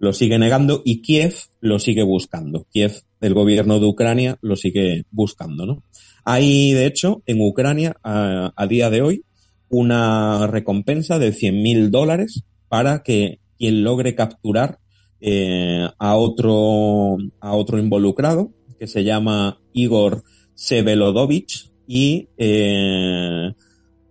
lo 0.00 0.12
sigue 0.12 0.38
negando 0.38 0.82
y 0.84 1.02
Kiev 1.02 1.34
lo 1.60 1.80
sigue 1.80 2.04
buscando. 2.04 2.68
Kiev, 2.70 3.02
el 3.20 3.34
gobierno 3.34 3.80
de 3.80 3.86
Ucrania, 3.86 4.38
lo 4.42 4.54
sigue 4.54 5.04
buscando, 5.10 5.66
¿no? 5.66 5.82
Hay, 6.24 6.72
de 6.72 6.86
hecho, 6.86 7.22
en 7.26 7.40
Ucrania, 7.40 7.96
a, 8.04 8.52
a 8.54 8.66
día 8.68 8.90
de 8.90 9.02
hoy, 9.02 9.24
una 9.68 10.46
recompensa 10.46 11.18
de 11.18 11.32
100.000 11.32 11.90
dólares 11.90 12.44
para 12.68 13.02
que 13.02 13.40
quien 13.58 13.82
logre 13.82 14.14
capturar 14.14 14.78
eh, 15.20 15.88
a 15.98 16.16
otro 16.16 17.16
a 17.40 17.54
otro 17.54 17.78
involucrado 17.78 18.50
que 18.78 18.86
se 18.86 19.04
llama 19.04 19.60
Igor 19.72 20.22
Sevelodovich 20.54 21.70
y 21.86 22.28
eh, 22.36 23.52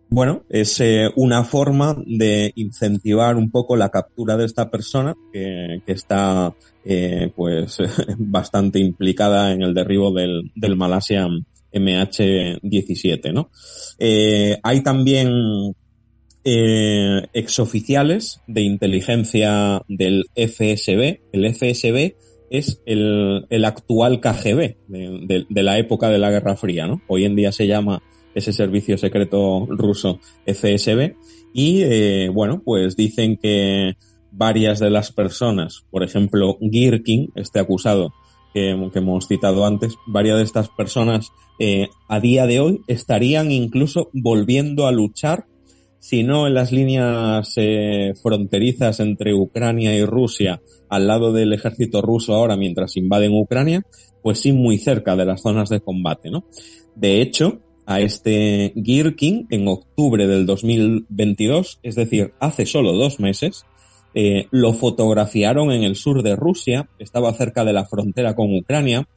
bueno, 0.10 0.46
es 0.50 0.80
eh, 0.80 1.10
una 1.16 1.44
forma 1.44 1.96
de 2.06 2.54
incentivar 2.56 3.36
un 3.36 3.52
poco 3.52 3.76
la 3.76 3.90
captura 3.90 4.38
de 4.38 4.46
esta 4.46 4.72
persona 4.72 5.16
que, 5.34 5.82
que 5.86 5.92
está 5.92 6.56
eh, 6.86 7.32
pues 7.36 7.78
bastante 8.18 8.80
implicada 8.80 9.52
en 9.52 9.64
el 9.64 9.74
derribo 9.74 10.14
del, 10.14 10.52
del 10.56 10.78
Malasia 10.78 11.28
MH17, 11.74 13.34
¿no? 13.34 13.50
Eh, 14.00 14.58
hay 14.64 14.82
también 14.82 15.76
eh, 16.50 17.28
exoficiales 17.34 18.40
de 18.48 18.62
inteligencia 18.62 19.82
del 19.90 20.28
FSB. 20.34 21.20
El 21.34 21.54
FSB 21.54 22.16
es 22.50 22.82
el, 22.86 23.46
el 23.50 23.66
actual 23.66 24.22
KGB 24.22 24.78
de, 24.88 25.46
la 25.50 25.78
época 25.78 26.08
de 26.08 26.20
la 26.20 26.32
Guerra 26.32 26.56
Fría, 26.56 26.88
¿no? 26.88 27.02
Hoy 27.08 27.26
en 27.26 27.36
día 27.36 27.52
se 27.52 27.68
llama 27.68 28.02
ese 28.34 28.54
servicio 28.54 28.98
secreto 28.98 29.66
ruso 29.70 30.22
FSB 30.46 31.16
y 31.54 31.82
eh, 31.84 32.30
bueno, 32.34 32.62
pues 32.64 32.96
dicen 32.96 33.36
que 33.36 33.98
varias 34.32 34.80
de 34.80 34.90
las 34.90 35.12
personas, 35.12 35.84
por 35.92 36.02
ejemplo, 36.02 36.58
Girkin, 36.62 37.30
este 37.36 37.60
acusado 37.60 38.14
que, 38.54 38.90
que 38.94 39.00
hemos 39.00 39.28
citado 39.28 39.66
antes, 39.66 39.96
varias 40.06 40.38
de 40.38 40.44
estas 40.44 40.70
personas 40.70 41.34
eh, 41.60 41.90
a 42.08 42.22
día 42.22 42.48
de 42.48 42.62
hoy 42.62 42.80
estarían 42.88 43.52
incluso 43.52 44.10
volviendo 44.14 44.88
a 44.88 44.94
luchar 44.94 45.46
si 46.00 46.24
no 46.24 46.48
en 46.48 46.54
las 46.54 46.72
líneas 46.72 47.54
eh, 47.58 48.14
fronterizas 48.22 49.00
entre 49.00 49.34
Ucrania 49.34 49.96
y 49.96 50.06
Rusia, 50.06 50.62
al 50.90 51.08
lado 51.08 51.34
del 51.34 51.54
ejército 51.54 52.02
ruso 52.02 52.36
ahora 52.36 52.56
mientras 52.56 52.96
invaden 52.98 53.34
Ucrania, 53.34 53.86
pues 54.22 54.40
sí 54.40 54.52
muy 54.52 54.78
cerca 54.78 55.16
de 55.16 55.26
las 55.26 55.42
zonas 55.42 55.70
de 55.70 55.82
combate, 55.82 56.30
¿no? 56.30 56.46
De 56.96 57.22
hecho, 57.22 57.62
a 57.86 58.02
este 58.02 58.74
Girkin 58.76 59.48
en 59.50 59.68
octubre 59.68 60.28
del 60.28 60.46
2022, 60.46 61.80
es 61.84 61.96
decir, 61.96 62.34
hace 62.40 62.66
solo 62.66 62.92
dos 62.94 63.20
meses, 63.20 63.66
eh, 64.14 64.48
lo 64.52 64.74
fotografiaron 64.74 65.72
en 65.72 65.84
el 65.84 65.96
sur 65.96 66.24
de 66.24 66.36
Rusia, 66.36 66.90
estaba 67.00 67.34
cerca 67.34 67.64
de 67.64 67.74
la 67.74 67.86
frontera 67.86 68.36
con 68.36 68.54
Ucrania, 68.54 69.08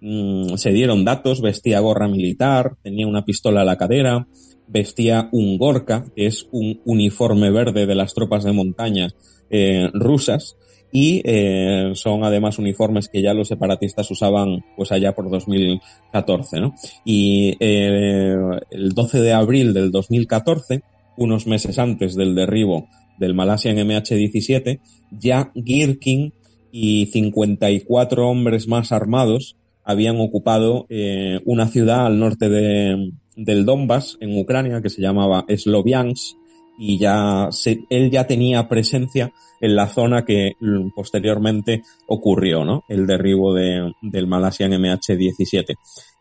mmm, 0.00 0.56
se 0.56 0.72
dieron 0.72 1.04
datos, 1.04 1.40
vestía 1.40 1.80
gorra 1.80 2.08
militar, 2.08 2.76
tenía 2.82 3.06
una 3.06 3.24
pistola 3.24 3.60
a 3.60 3.64
la 3.64 3.76
cadera, 3.76 4.26
vestía 4.68 5.28
un 5.32 5.58
gorka, 5.58 6.04
que 6.14 6.26
es 6.26 6.46
un 6.52 6.80
uniforme 6.84 7.50
verde 7.50 7.86
de 7.86 7.94
las 7.94 8.14
tropas 8.14 8.44
de 8.44 8.52
montaña 8.52 9.08
eh, 9.50 9.88
rusas, 9.94 10.56
y 10.90 11.20
eh, 11.24 11.90
son 11.94 12.24
además 12.24 12.58
uniformes 12.58 13.08
que 13.08 13.20
ya 13.20 13.34
los 13.34 13.48
separatistas 13.48 14.10
usaban 14.10 14.64
pues 14.76 14.90
allá 14.92 15.14
por 15.14 15.30
2014, 15.30 16.60
¿no? 16.60 16.74
Y 17.04 17.56
eh, 17.60 18.34
el 18.70 18.92
12 18.92 19.20
de 19.20 19.32
abril 19.32 19.74
del 19.74 19.90
2014, 19.90 20.82
unos 21.16 21.46
meses 21.46 21.78
antes 21.78 22.14
del 22.14 22.34
derribo 22.34 22.88
del 23.18 23.34
Malaysian 23.34 23.76
MH17, 23.76 24.80
ya 25.10 25.50
Girkin 25.54 26.32
y 26.70 27.06
54 27.06 28.28
hombres 28.28 28.68
más 28.68 28.92
armados 28.92 29.56
habían 29.84 30.20
ocupado 30.20 30.86
eh, 30.90 31.40
una 31.44 31.66
ciudad 31.66 32.06
al 32.06 32.18
norte 32.18 32.48
de, 32.48 33.12
del 33.38 33.64
Donbass, 33.64 34.18
en 34.20 34.38
Ucrania, 34.38 34.82
que 34.82 34.90
se 34.90 35.00
llamaba 35.00 35.46
Sloviansk, 35.48 36.36
y 36.78 36.98
ya 36.98 37.48
él 37.90 38.10
ya 38.10 38.26
tenía 38.26 38.68
presencia 38.68 39.32
en 39.60 39.74
la 39.74 39.88
zona 39.88 40.24
que 40.24 40.52
posteriormente 40.94 41.82
ocurrió, 42.06 42.64
¿no? 42.64 42.84
El 42.88 43.06
derribo 43.06 43.54
de, 43.54 43.92
del 44.02 44.26
Malaysian 44.26 44.72
MH17. 44.72 45.74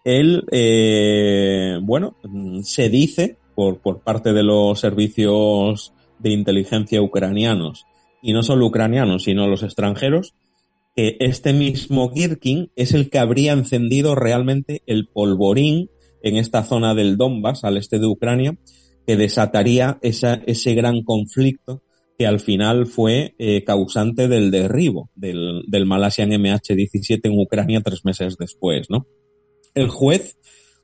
Él, 0.04 0.46
eh, 0.52 1.78
bueno, 1.82 2.16
se 2.64 2.90
dice 2.90 3.38
por, 3.56 3.80
por 3.80 4.02
parte 4.02 4.34
de 4.34 4.44
los 4.44 4.80
servicios 4.80 5.94
de 6.20 6.32
inteligencia 6.32 7.02
ucranianos, 7.02 7.86
y 8.22 8.34
no 8.34 8.42
solo 8.42 8.66
ucranianos, 8.66 9.24
sino 9.24 9.48
los 9.48 9.64
extranjeros, 9.64 10.34
que 10.96 11.18
este 11.20 11.54
mismo 11.54 12.12
Girkin 12.12 12.72
es 12.76 12.94
el 12.94 13.12
que 13.12 13.20
habría 13.20 13.54
encendido 13.54 14.16
realmente 14.16 14.82
el 14.88 15.08
polvorín 15.08 15.92
en 16.28 16.38
esta 16.38 16.64
zona 16.64 16.94
del 16.94 17.18
Donbass, 17.18 17.64
al 17.64 17.78
este 17.78 18.00
de 18.00 18.08
Ucrania, 18.08 18.58
que 19.06 19.16
desataría 19.16 19.98
esa, 20.02 20.36
ese 20.46 20.74
gran 20.74 21.04
conflicto 21.04 21.84
que 22.18 22.26
al 22.26 22.40
final 22.40 22.88
fue 22.88 23.36
eh, 23.38 23.64
causante 23.64 24.28
del 24.28 24.50
derribo 24.50 25.10
del, 25.16 25.64
del 25.68 25.86
Malaysian 25.86 26.32
MH17 26.32 27.22
en 27.24 27.40
Ucrania 27.40 27.82
tres 27.82 28.04
meses 28.06 28.38
después, 28.38 28.88
¿no? 28.90 29.06
El 29.76 29.90
juez 29.90 30.38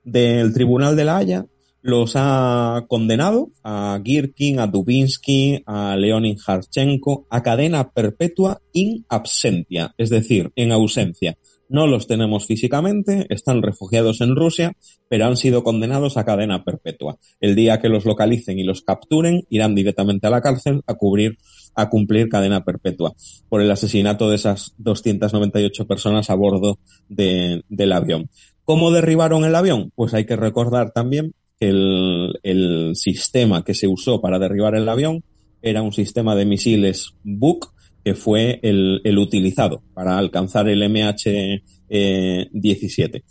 del 0.03 0.53
Tribunal 0.53 0.95
de 0.95 1.05
la 1.05 1.17
Haya 1.17 1.45
los 1.83 2.13
ha 2.15 2.85
condenado 2.87 3.51
a 3.61 3.99
Girkin, 4.03 4.59
a 4.59 4.67
Dubinsky, 4.67 5.63
a 5.65 5.97
Leonin 5.97 6.37
Harchenko 6.45 7.27
a 7.29 7.43
cadena 7.43 7.91
perpetua 7.91 8.61
in 8.71 9.05
absentia, 9.09 9.93
es 9.97 10.09
decir, 10.09 10.51
en 10.55 10.71
ausencia. 10.71 11.37
No 11.73 11.87
los 11.87 12.05
tenemos 12.05 12.45
físicamente, 12.45 13.25
están 13.29 13.63
refugiados 13.63 14.21
en 14.21 14.35
Rusia, 14.35 14.73
pero 15.09 15.25
han 15.25 15.35
sido 15.35 15.63
condenados 15.63 16.17
a 16.17 16.23
cadena 16.23 16.63
perpetua. 16.63 17.17
El 17.41 17.55
día 17.55 17.81
que 17.81 17.89
los 17.89 18.05
localicen 18.05 18.59
y 18.59 18.63
los 18.63 18.83
capturen, 18.83 19.47
irán 19.49 19.73
directamente 19.73 20.27
a 20.27 20.29
la 20.29 20.41
cárcel 20.41 20.83
a 20.85 20.93
cubrir 20.93 21.39
a 21.73 21.89
cumplir 21.89 22.29
cadena 22.29 22.63
perpetua 22.63 23.15
por 23.49 23.59
el 23.59 23.71
asesinato 23.71 24.29
de 24.29 24.35
esas 24.35 24.75
298 24.77 25.87
personas 25.87 26.29
a 26.29 26.35
bordo 26.35 26.77
de, 27.09 27.63
del 27.69 27.91
avión. 27.91 28.29
¿Cómo 28.65 28.91
derribaron 28.91 29.43
el 29.43 29.55
avión? 29.55 29.91
Pues 29.95 30.13
hay 30.13 30.27
que 30.27 30.35
recordar 30.35 30.91
también 30.91 31.33
que 31.59 31.69
el, 31.69 32.39
el 32.43 32.95
sistema 32.95 33.63
que 33.63 33.73
se 33.73 33.87
usó 33.87 34.21
para 34.21 34.37
derribar 34.37 34.75
el 34.75 34.87
avión 34.87 35.23
era 35.63 35.81
un 35.81 35.91
sistema 35.91 36.35
de 36.35 36.45
misiles 36.45 37.15
Buk 37.23 37.73
que 38.03 38.15
fue 38.15 38.59
el, 38.63 39.01
el 39.03 39.17
utilizado 39.17 39.81
para 39.93 40.17
alcanzar 40.17 40.67
el 40.67 40.81
MH17. 40.81 41.61
Eh, 41.89 43.23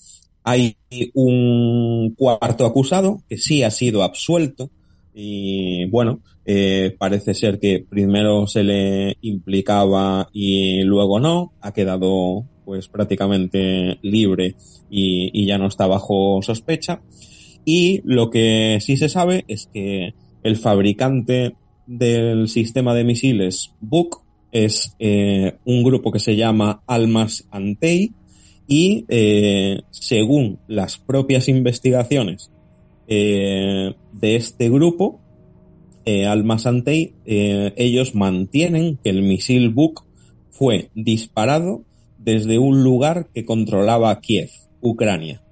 Hay 0.44 0.76
un 1.14 2.14
cuarto 2.16 2.66
acusado 2.66 3.22
que 3.28 3.38
sí 3.38 3.62
ha 3.62 3.70
sido 3.70 4.02
absuelto 4.02 4.70
y 5.14 5.86
bueno, 5.86 6.20
eh, 6.46 6.94
parece 6.98 7.34
ser 7.34 7.58
que 7.58 7.84
primero 7.88 8.46
se 8.46 8.64
le 8.64 9.16
implicaba 9.20 10.28
y 10.32 10.82
luego 10.82 11.20
no, 11.20 11.52
ha 11.60 11.72
quedado 11.72 12.46
pues 12.64 12.88
prácticamente 12.88 13.98
libre 14.02 14.54
y, 14.90 15.30
y 15.32 15.46
ya 15.46 15.58
no 15.58 15.66
está 15.66 15.86
bajo 15.86 16.40
sospecha. 16.42 17.02
Y 17.64 18.00
lo 18.04 18.30
que 18.30 18.78
sí 18.80 18.96
se 18.96 19.08
sabe 19.08 19.44
es 19.48 19.68
que 19.72 20.14
el 20.42 20.56
fabricante 20.56 21.54
del 21.86 22.48
sistema 22.48 22.94
de 22.94 23.04
misiles 23.04 23.72
Buk 23.80 24.22
es 24.52 24.94
eh, 24.98 25.56
un 25.64 25.82
grupo 25.82 26.12
que 26.12 26.20
se 26.20 26.36
llama 26.36 26.82
Almas 26.86 27.46
Antei 27.50 28.12
y 28.68 29.04
eh, 29.08 29.80
según 29.90 30.58
las 30.68 30.98
propias 30.98 31.48
investigaciones 31.48 32.52
eh, 33.08 33.94
de 34.12 34.36
este 34.36 34.70
grupo, 34.70 35.20
eh, 36.04 36.26
Almas 36.26 36.66
Antei, 36.66 37.14
eh, 37.24 37.72
ellos 37.76 38.14
mantienen 38.14 38.98
que 39.02 39.10
el 39.10 39.22
misil 39.22 39.70
Buk 39.70 40.04
fue 40.50 40.90
disparado 40.94 41.84
desde 42.18 42.58
un 42.58 42.84
lugar 42.84 43.28
que 43.34 43.44
controlaba 43.44 44.20
Kiev, 44.20 44.50
Ucrania. 44.80 45.42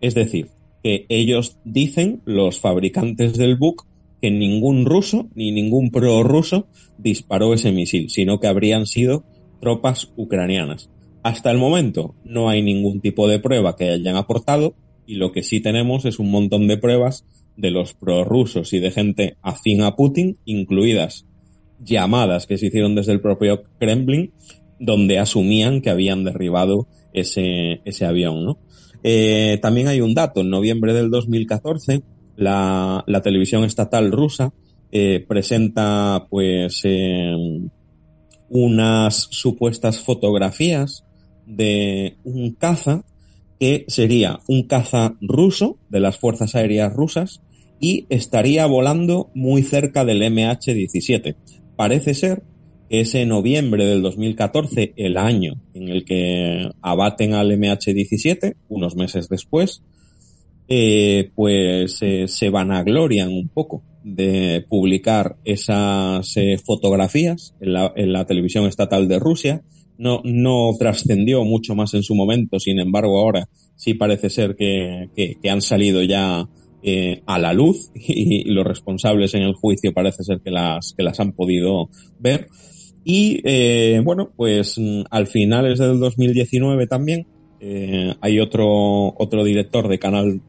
Es 0.00 0.14
decir, 0.14 0.48
que 0.82 1.06
ellos 1.08 1.58
dicen, 1.64 2.22
los 2.24 2.60
fabricantes 2.60 3.36
del 3.36 3.56
Buk, 3.56 3.86
que 4.20 4.30
ningún 4.30 4.84
ruso 4.84 5.28
ni 5.34 5.52
ningún 5.52 5.90
prorruso 5.90 6.68
disparó 6.98 7.54
ese 7.54 7.72
misil, 7.72 8.10
sino 8.10 8.38
que 8.38 8.46
habrían 8.46 8.86
sido 8.86 9.24
tropas 9.60 10.12
ucranianas. 10.16 10.90
Hasta 11.22 11.50
el 11.50 11.58
momento 11.58 12.14
no 12.24 12.48
hay 12.48 12.62
ningún 12.62 13.00
tipo 13.00 13.28
de 13.28 13.38
prueba 13.38 13.76
que 13.76 13.90
hayan 13.90 14.16
aportado 14.16 14.74
y 15.06 15.16
lo 15.16 15.32
que 15.32 15.42
sí 15.42 15.60
tenemos 15.60 16.04
es 16.04 16.18
un 16.18 16.30
montón 16.30 16.66
de 16.68 16.78
pruebas 16.78 17.24
de 17.56 17.70
los 17.70 17.94
prorrusos 17.94 18.72
y 18.72 18.78
de 18.78 18.90
gente 18.90 19.36
afín 19.42 19.82
a 19.82 19.96
Putin, 19.96 20.38
incluidas 20.44 21.26
llamadas 21.82 22.46
que 22.46 22.58
se 22.58 22.66
hicieron 22.66 22.94
desde 22.94 23.12
el 23.12 23.20
propio 23.20 23.64
Kremlin 23.78 24.32
donde 24.78 25.18
asumían 25.18 25.82
que 25.82 25.90
habían 25.90 26.24
derribado 26.24 26.88
ese, 27.12 27.82
ese 27.84 28.06
avión, 28.06 28.44
¿no? 28.44 28.58
Eh, 29.02 29.58
también 29.62 29.88
hay 29.88 30.00
un 30.00 30.14
dato, 30.14 30.40
en 30.40 30.50
noviembre 30.50 30.92
del 30.92 31.10
2014, 31.10 32.02
la, 32.40 33.20
televisión 33.22 33.64
estatal 33.64 34.10
rusa 34.10 34.52
eh, 34.92 35.24
presenta 35.26 36.26
pues 36.30 36.80
eh, 36.84 37.34
unas 38.48 39.28
supuestas 39.30 40.00
fotografías 40.00 41.04
de 41.46 42.16
un 42.24 42.52
caza 42.52 43.04
que 43.58 43.84
sería 43.88 44.40
un 44.48 44.62
caza 44.62 45.14
ruso 45.20 45.76
de 45.90 46.00
las 46.00 46.18
Fuerzas 46.18 46.54
Aéreas 46.54 46.92
Rusas 46.92 47.42
y 47.78 48.06
estaría 48.08 48.66
volando 48.66 49.30
muy 49.34 49.62
cerca 49.62 50.04
del 50.04 50.22
MH17. 50.22 51.36
Parece 51.76 52.14
ser 52.14 52.42
que 52.88 53.00
ese 53.00 53.26
noviembre 53.26 53.84
del 53.84 54.02
2014, 54.02 54.94
el 54.96 55.16
año 55.16 55.60
en 55.74 55.88
el 55.88 56.04
que 56.04 56.70
abaten 56.82 57.34
al 57.34 57.50
MH17, 57.52 58.56
unos 58.68 58.96
meses 58.96 59.28
después, 59.28 59.82
eh, 60.70 61.32
pues 61.34 61.98
eh, 62.00 62.28
se 62.28 62.48
vanaglorian 62.48 63.28
un 63.28 63.48
poco 63.48 63.82
de 64.04 64.64
publicar 64.68 65.36
esas 65.44 66.36
eh, 66.36 66.58
fotografías 66.64 67.54
en 67.60 67.72
la, 67.72 67.92
en 67.96 68.12
la 68.12 68.24
televisión 68.24 68.66
estatal 68.66 69.08
de 69.08 69.18
Rusia. 69.18 69.62
No, 69.98 70.22
no 70.24 70.70
trascendió 70.78 71.44
mucho 71.44 71.74
más 71.74 71.92
en 71.92 72.02
su 72.02 72.14
momento, 72.14 72.58
sin 72.58 72.78
embargo 72.78 73.18
ahora 73.18 73.48
sí 73.76 73.94
parece 73.94 74.30
ser 74.30 74.56
que, 74.56 75.10
que, 75.14 75.34
que 75.42 75.50
han 75.50 75.60
salido 75.60 76.02
ya 76.02 76.48
eh, 76.82 77.20
a 77.26 77.38
la 77.38 77.52
luz 77.52 77.90
y, 77.94 78.48
y, 78.48 78.52
los 78.52 78.64
responsables 78.64 79.34
en 79.34 79.42
el 79.42 79.54
juicio 79.54 79.92
parece 79.92 80.22
ser 80.22 80.40
que 80.40 80.50
las, 80.50 80.94
que 80.96 81.02
las 81.02 81.18
han 81.20 81.32
podido 81.32 81.90
ver. 82.18 82.46
Y 83.04 83.40
eh, 83.44 84.00
bueno, 84.04 84.30
pues 84.36 84.78
mm, 84.78 85.02
al 85.10 85.26
finales 85.26 85.78
del 85.78 85.98
2019 85.98 86.86
también 86.86 87.26
eh, 87.60 88.14
hay 88.20 88.40
otro, 88.40 89.14
otro 89.18 89.44
director 89.44 89.88
de 89.88 89.98
canal 89.98 90.40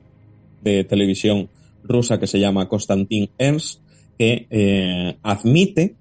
de 0.61 0.83
televisión 0.83 1.49
rusa 1.83 2.19
que 2.19 2.27
se 2.27 2.39
llama 2.39 2.67
Konstantin 2.67 3.29
Ernst, 3.37 3.81
que 4.17 4.47
eh, 4.49 5.17
admite 5.23 5.95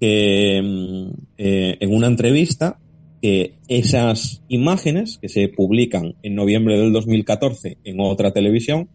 que 0.00 0.60
mm, 0.62 1.10
eh, 1.38 1.76
en 1.80 1.94
una 1.94 2.06
entrevista 2.06 2.78
que 3.20 3.54
esas 3.66 4.42
imágenes 4.48 5.18
que 5.18 5.28
se 5.28 5.48
publican 5.48 6.14
en 6.22 6.34
noviembre 6.34 6.78
del 6.78 6.92
2014 6.92 7.78
en 7.84 8.00
otra 8.00 8.32
televisión, 8.32 8.88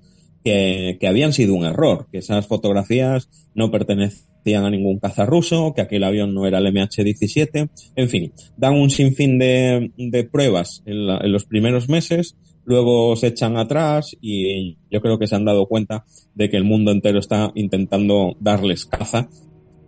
que, 0.43 0.97
habían 1.07 1.33
sido 1.33 1.53
un 1.53 1.65
error, 1.65 2.07
que 2.11 2.17
esas 2.19 2.47
fotografías 2.47 3.29
no 3.55 3.71
pertenecían 3.71 4.65
a 4.65 4.69
ningún 4.69 4.99
caza 4.99 5.25
ruso, 5.25 5.73
que 5.73 5.81
aquel 5.81 6.03
avión 6.03 6.33
no 6.33 6.45
era 6.45 6.59
el 6.59 6.65
MH17, 6.65 7.69
en 7.95 8.09
fin, 8.09 8.33
dan 8.57 8.75
un 8.75 8.89
sinfín 8.89 9.39
de, 9.39 9.91
de 9.97 10.23
pruebas 10.25 10.83
en, 10.85 11.07
la, 11.07 11.17
en 11.19 11.31
los 11.31 11.45
primeros 11.45 11.87
meses 11.87 12.35
luego 12.65 13.15
se 13.15 13.27
echan 13.27 13.57
atrás 13.57 14.15
y 14.21 14.77
yo 14.89 15.01
creo 15.01 15.19
que 15.19 15.27
se 15.27 15.35
han 15.35 15.45
dado 15.45 15.65
cuenta 15.65 16.05
de 16.35 16.49
que 16.49 16.57
el 16.57 16.63
mundo 16.63 16.91
entero 16.91 17.19
está 17.19 17.51
intentando 17.55 18.35
darles 18.39 18.85
caza 18.85 19.29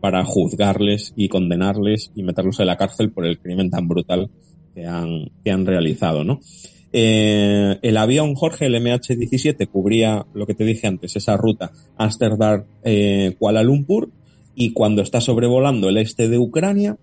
para 0.01 0.23
juzgarles 0.23 1.13
y 1.15 1.29
condenarles 1.29 2.11
y 2.15 2.23
meterlos 2.23 2.59
en 2.59 2.67
la 2.67 2.77
cárcel 2.77 3.11
por 3.11 3.25
el 3.25 3.39
crimen 3.39 3.69
tan 3.69 3.87
brutal 3.87 4.29
que 4.73 4.85
han, 4.85 5.31
que 5.43 5.51
han 5.51 5.65
realizado, 5.65 6.23
¿no? 6.23 6.39
Eh, 6.97 7.77
el 7.81 7.97
avión 7.97 8.35
Jorge, 8.35 8.67
el 8.67 8.75
MH17, 8.75 9.67
cubría 9.67 10.25
lo 10.33 10.45
que 10.45 10.53
te 10.53 10.63
dije 10.63 10.87
antes, 10.87 11.15
esa 11.15 11.35
ruta 11.35 11.71
Amsterdam, 11.97 12.63
eh, 12.83 13.35
Lumpur, 13.63 14.11
y 14.55 14.71
cuando 14.71 15.01
está 15.01 15.19
sobrevolando 15.19 15.89
el 15.89 15.97
este 15.97 16.29
de 16.29 16.37
Ucrania, 16.37 16.97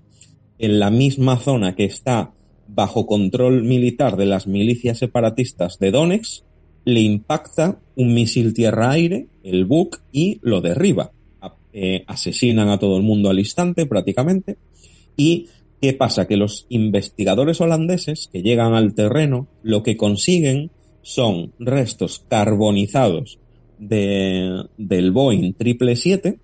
en 0.59 0.79
la 0.79 0.91
misma 0.91 1.39
zona 1.39 1.75
que 1.75 1.85
está 1.85 2.33
bajo 2.75 3.07
control 3.07 3.63
militar 3.63 4.17
de 4.17 4.27
las 4.27 4.47
milicias 4.47 4.99
separatistas 4.99 5.79
de 5.79 5.91
Donetsk, 5.91 6.45
le 6.85 7.01
impacta 7.01 7.79
un 7.97 8.15
misil 8.15 8.55
tierra-aire, 8.55 9.27
el 9.45 9.65
Buk, 9.65 10.01
y 10.13 10.39
lo 10.43 10.61
derriba. 10.61 11.13
Eh, 11.75 12.05
asesinan 12.07 12.69
a 12.69 12.79
todo 12.79 12.99
el 12.99 13.03
mundo 13.03 13.31
al 13.31 13.39
instante 13.39 13.87
prácticamente. 13.87 14.59
¿Y 15.17 15.49
qué 15.81 15.95
pasa? 15.95 16.27
Que 16.27 16.37
los 16.37 16.67
investigadores 16.69 17.61
holandeses 17.61 18.29
que 18.31 18.43
llegan 18.43 18.75
al 18.75 18.95
terreno 18.95 19.49
lo 19.63 19.83
que 19.83 19.97
consiguen 19.97 20.71
son 21.03 21.53
restos 21.59 22.25
carbonizados 22.29 23.39
de, 23.79 24.65
del 24.77 25.13
Boeing 25.13 25.55
777 25.59 26.39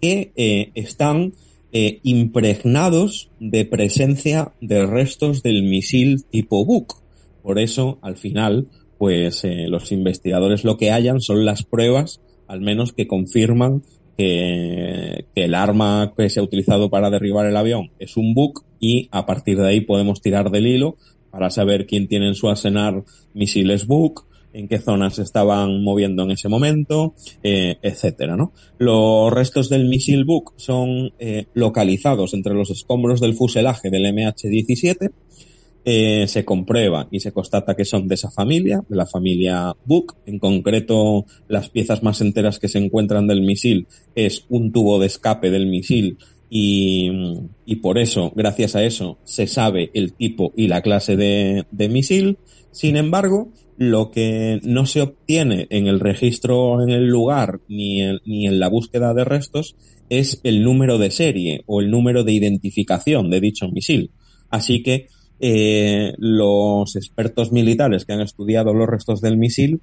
que 0.00 0.32
eh, 0.36 0.70
están 0.74 1.32
eh, 1.72 2.00
impregnados 2.02 3.30
de 3.38 3.64
presencia 3.64 4.52
de 4.60 4.86
restos 4.86 5.42
del 5.42 5.62
misil 5.62 6.24
tipo 6.24 6.64
Buk. 6.64 7.00
Por 7.42 7.58
eso, 7.58 7.98
al 8.02 8.16
final, 8.16 8.68
pues 8.98 9.44
eh, 9.44 9.66
los 9.68 9.92
investigadores 9.92 10.64
lo 10.64 10.76
que 10.76 10.90
hallan 10.90 11.20
son 11.20 11.44
las 11.44 11.62
pruebas, 11.62 12.20
al 12.48 12.60
menos 12.60 12.92
que 12.92 13.06
confirman 13.06 13.82
que, 14.16 15.26
que, 15.34 15.44
el 15.44 15.54
arma 15.54 16.12
que 16.16 16.28
se 16.28 16.40
ha 16.40 16.42
utilizado 16.42 16.90
para 16.90 17.08
derribar 17.08 17.46
el 17.46 17.56
avión 17.56 17.90
es 17.98 18.16
un 18.16 18.34
Buk 18.34 18.64
y 18.78 19.08
a 19.12 19.24
partir 19.24 19.56
de 19.56 19.68
ahí 19.68 19.80
podemos 19.80 20.20
tirar 20.20 20.50
del 20.50 20.66
hilo 20.66 20.96
para 21.30 21.50
saber 21.50 21.86
quién 21.86 22.08
tiene 22.08 22.28
en 22.28 22.34
su 22.34 22.48
arsenal 22.48 23.04
misiles 23.32 23.86
Buk, 23.86 24.26
en 24.52 24.68
qué 24.68 24.78
zonas 24.78 25.18
estaban 25.18 25.82
moviendo 25.82 26.24
en 26.24 26.32
ese 26.32 26.48
momento, 26.48 27.14
eh, 27.42 27.76
etcétera. 27.82 28.36
Los 28.78 29.32
restos 29.32 29.68
del 29.68 29.88
misil 29.88 30.24
Buk 30.24 30.54
son 30.56 31.12
eh, 31.18 31.46
localizados 31.54 32.34
entre 32.34 32.54
los 32.54 32.70
escombros 32.70 33.20
del 33.20 33.34
fuselaje 33.34 33.90
del 33.90 34.06
MH17. 34.06 35.10
Eh, 35.82 36.26
se 36.28 36.44
comprueba 36.44 37.08
y 37.10 37.20
se 37.20 37.32
constata 37.32 37.74
que 37.74 37.86
son 37.86 38.06
de 38.06 38.14
esa 38.14 38.30
familia, 38.30 38.82
de 38.88 38.96
la 38.96 39.06
familia 39.06 39.74
Buk. 39.84 40.16
En 40.26 40.38
concreto, 40.38 41.24
las 41.48 41.70
piezas 41.70 42.02
más 42.02 42.20
enteras 42.20 42.58
que 42.58 42.68
se 42.68 42.78
encuentran 42.78 43.26
del 43.26 43.40
misil 43.40 43.86
es 44.14 44.44
un 44.50 44.72
tubo 44.72 44.98
de 44.98 45.06
escape 45.06 45.50
del 45.50 45.66
misil 45.66 46.18
y, 46.50 47.10
y 47.64 47.76
por 47.76 47.96
eso, 47.96 48.32
gracias 48.34 48.74
a 48.74 48.82
eso, 48.82 49.18
se 49.24 49.46
sabe 49.46 49.90
el 49.94 50.12
tipo 50.12 50.52
y 50.56 50.66
la 50.66 50.82
clase 50.82 51.16
de, 51.16 51.64
de 51.70 51.88
misil. 51.88 52.38
Sin 52.72 52.96
embargo, 52.96 53.48
lo 53.80 54.10
que 54.10 54.60
no 54.62 54.84
se 54.84 55.00
obtiene 55.00 55.66
en 55.70 55.86
el 55.86 56.00
registro 56.00 56.82
en 56.82 56.90
el 56.90 57.06
lugar 57.06 57.60
ni 57.66 58.02
en, 58.02 58.18
ni 58.26 58.46
en 58.46 58.60
la 58.60 58.68
búsqueda 58.68 59.14
de 59.14 59.24
restos 59.24 59.74
es 60.10 60.38
el 60.44 60.62
número 60.62 60.98
de 60.98 61.10
serie 61.10 61.62
o 61.64 61.80
el 61.80 61.90
número 61.90 62.22
de 62.22 62.32
identificación 62.32 63.30
de 63.30 63.40
dicho 63.40 63.68
misil. 63.68 64.10
Así 64.50 64.82
que 64.82 65.06
eh, 65.40 66.12
los 66.18 66.94
expertos 66.94 67.52
militares 67.52 68.04
que 68.04 68.12
han 68.12 68.20
estudiado 68.20 68.74
los 68.74 68.86
restos 68.86 69.22
del 69.22 69.38
misil 69.38 69.80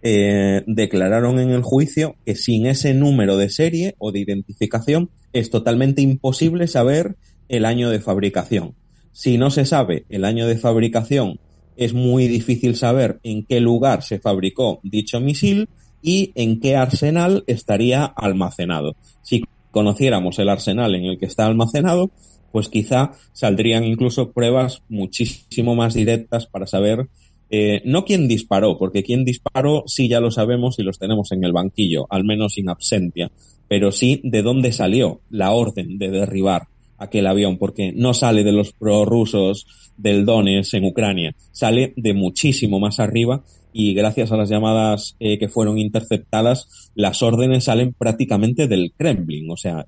eh, 0.00 0.62
declararon 0.66 1.38
en 1.38 1.50
el 1.50 1.60
juicio 1.60 2.16
que 2.24 2.36
sin 2.36 2.64
ese 2.64 2.94
número 2.94 3.36
de 3.36 3.50
serie 3.50 3.94
o 3.98 4.10
de 4.10 4.20
identificación 4.20 5.10
es 5.34 5.50
totalmente 5.50 6.00
imposible 6.00 6.66
saber 6.66 7.16
el 7.50 7.66
año 7.66 7.90
de 7.90 8.00
fabricación. 8.00 8.74
Si 9.12 9.36
no 9.36 9.50
se 9.50 9.66
sabe 9.66 10.06
el 10.08 10.24
año 10.24 10.46
de 10.46 10.56
fabricación 10.56 11.40
es 11.76 11.94
muy 11.94 12.28
difícil 12.28 12.76
saber 12.76 13.20
en 13.22 13.44
qué 13.44 13.60
lugar 13.60 14.02
se 14.02 14.18
fabricó 14.18 14.80
dicho 14.82 15.20
misil 15.20 15.68
y 16.02 16.32
en 16.34 16.60
qué 16.60 16.76
arsenal 16.76 17.44
estaría 17.46 18.04
almacenado. 18.04 18.96
Si 19.22 19.44
conociéramos 19.70 20.38
el 20.38 20.48
arsenal 20.48 20.94
en 20.94 21.04
el 21.04 21.18
que 21.18 21.26
está 21.26 21.46
almacenado, 21.46 22.10
pues 22.52 22.68
quizá 22.68 23.12
saldrían 23.32 23.84
incluso 23.84 24.30
pruebas 24.30 24.82
muchísimo 24.88 25.74
más 25.74 25.94
directas 25.94 26.46
para 26.46 26.66
saber 26.66 27.08
eh, 27.50 27.82
no 27.84 28.04
quién 28.04 28.28
disparó, 28.28 28.78
porque 28.78 29.02
quién 29.02 29.24
disparó 29.24 29.84
sí 29.86 30.08
ya 30.08 30.20
lo 30.20 30.30
sabemos 30.30 30.78
y 30.78 30.82
los 30.82 30.98
tenemos 30.98 31.32
en 31.32 31.44
el 31.44 31.52
banquillo, 31.52 32.06
al 32.10 32.24
menos 32.24 32.58
in 32.58 32.68
absentia, 32.68 33.30
pero 33.68 33.92
sí 33.92 34.20
de 34.24 34.42
dónde 34.42 34.72
salió 34.72 35.20
la 35.30 35.52
orden 35.52 35.98
de 35.98 36.10
derribar 36.10 36.68
aquel 36.98 37.26
avión, 37.26 37.58
porque 37.58 37.92
no 37.94 38.14
sale 38.14 38.44
de 38.44 38.52
los 38.52 38.72
prorrusos 38.72 39.66
del 39.96 40.24
Donetsk 40.24 40.74
en 40.74 40.84
Ucrania, 40.84 41.34
sale 41.52 41.92
de 41.96 42.14
muchísimo 42.14 42.80
más 42.80 43.00
arriba 43.00 43.44
y 43.72 43.94
gracias 43.94 44.30
a 44.30 44.36
las 44.36 44.48
llamadas 44.48 45.16
eh, 45.18 45.38
que 45.38 45.48
fueron 45.48 45.78
interceptadas, 45.78 46.90
las 46.94 47.22
órdenes 47.22 47.64
salen 47.64 47.92
prácticamente 47.92 48.68
del 48.68 48.92
Kremlin, 48.96 49.50
o 49.50 49.56
sea, 49.56 49.86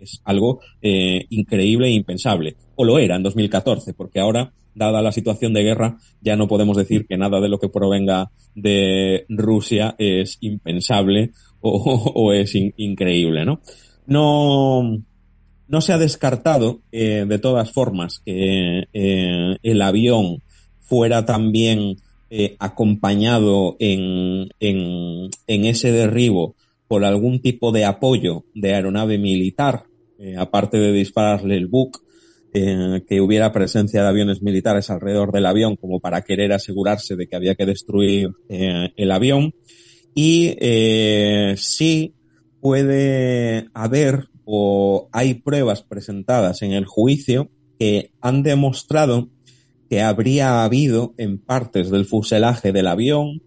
es 0.00 0.20
algo 0.24 0.60
eh, 0.82 1.26
increíble 1.30 1.88
e 1.88 1.92
impensable. 1.92 2.56
O 2.76 2.84
lo 2.84 2.98
era 2.98 3.16
en 3.16 3.22
2014, 3.22 3.94
porque 3.94 4.20
ahora, 4.20 4.52
dada 4.74 5.02
la 5.02 5.12
situación 5.12 5.52
de 5.52 5.62
guerra, 5.62 5.98
ya 6.20 6.36
no 6.36 6.48
podemos 6.48 6.76
decir 6.76 7.06
que 7.06 7.16
nada 7.16 7.40
de 7.40 7.48
lo 7.48 7.58
que 7.58 7.68
provenga 7.68 8.30
de 8.54 9.26
Rusia 9.28 9.94
es 9.98 10.38
impensable 10.40 11.32
o, 11.60 12.32
es 12.34 12.54
in, 12.54 12.72
increíble, 12.76 13.44
¿no? 13.44 13.60
No, 14.06 15.02
no 15.68 15.80
se 15.80 15.92
ha 15.92 15.98
descartado, 15.98 16.80
eh, 16.92 17.24
de 17.28 17.38
todas 17.38 17.72
formas, 17.72 18.20
que 18.24 18.84
eh, 18.92 19.56
el 19.62 19.82
avión 19.82 20.42
fuera 20.80 21.24
también 21.26 21.96
eh, 22.30 22.56
acompañado 22.58 23.76
en, 23.78 24.48
en, 24.60 25.30
en, 25.46 25.64
ese 25.64 25.92
derribo 25.92 26.56
por 26.88 27.04
algún 27.04 27.40
tipo 27.40 27.72
de 27.72 27.84
apoyo 27.84 28.44
de 28.54 28.74
aeronave 28.74 29.18
militar, 29.18 29.84
eh, 30.18 30.34
aparte 30.36 30.78
de 30.78 30.92
dispararle 30.92 31.56
el 31.56 31.66
Buk. 31.66 32.02
eh, 32.54 33.02
que 33.08 33.20
hubiera 33.20 33.52
presencia 33.52 34.02
de 34.02 34.08
aviones 34.08 34.40
militares 34.40 34.88
alrededor 34.88 35.30
del 35.30 35.46
avión 35.46 35.76
como 35.76 36.00
para 36.00 36.22
querer 36.22 36.52
asegurarse 36.52 37.14
de 37.14 37.26
que 37.26 37.36
había 37.36 37.54
que 37.54 37.66
destruir 37.66 38.30
eh, 38.48 38.92
el 38.96 39.10
avión. 39.10 39.52
Y 40.14 40.56
sí 41.58 42.14
puede 42.60 43.68
haber 43.74 44.28
o 44.46 45.08
hay 45.12 45.34
pruebas 45.34 45.82
presentadas 45.82 46.62
en 46.62 46.72
el 46.72 46.86
juicio 46.86 47.50
que 47.78 48.12
han 48.20 48.42
demostrado 48.42 49.28
que 49.90 50.00
habría 50.00 50.64
habido 50.64 51.14
en 51.18 51.38
partes 51.38 51.90
del 51.90 52.06
fuselaje 52.06 52.72
del 52.72 52.86
avión 52.86 53.42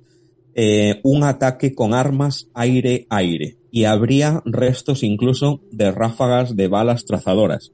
eh, 0.55 0.99
un 1.03 1.23
ataque 1.23 1.73
con 1.73 1.93
armas 1.93 2.49
aire-aire 2.53 3.57
y 3.71 3.85
habría 3.85 4.41
restos 4.45 5.03
incluso 5.03 5.61
de 5.71 5.91
ráfagas 5.91 6.55
de 6.55 6.67
balas 6.67 7.05
trazadoras. 7.05 7.71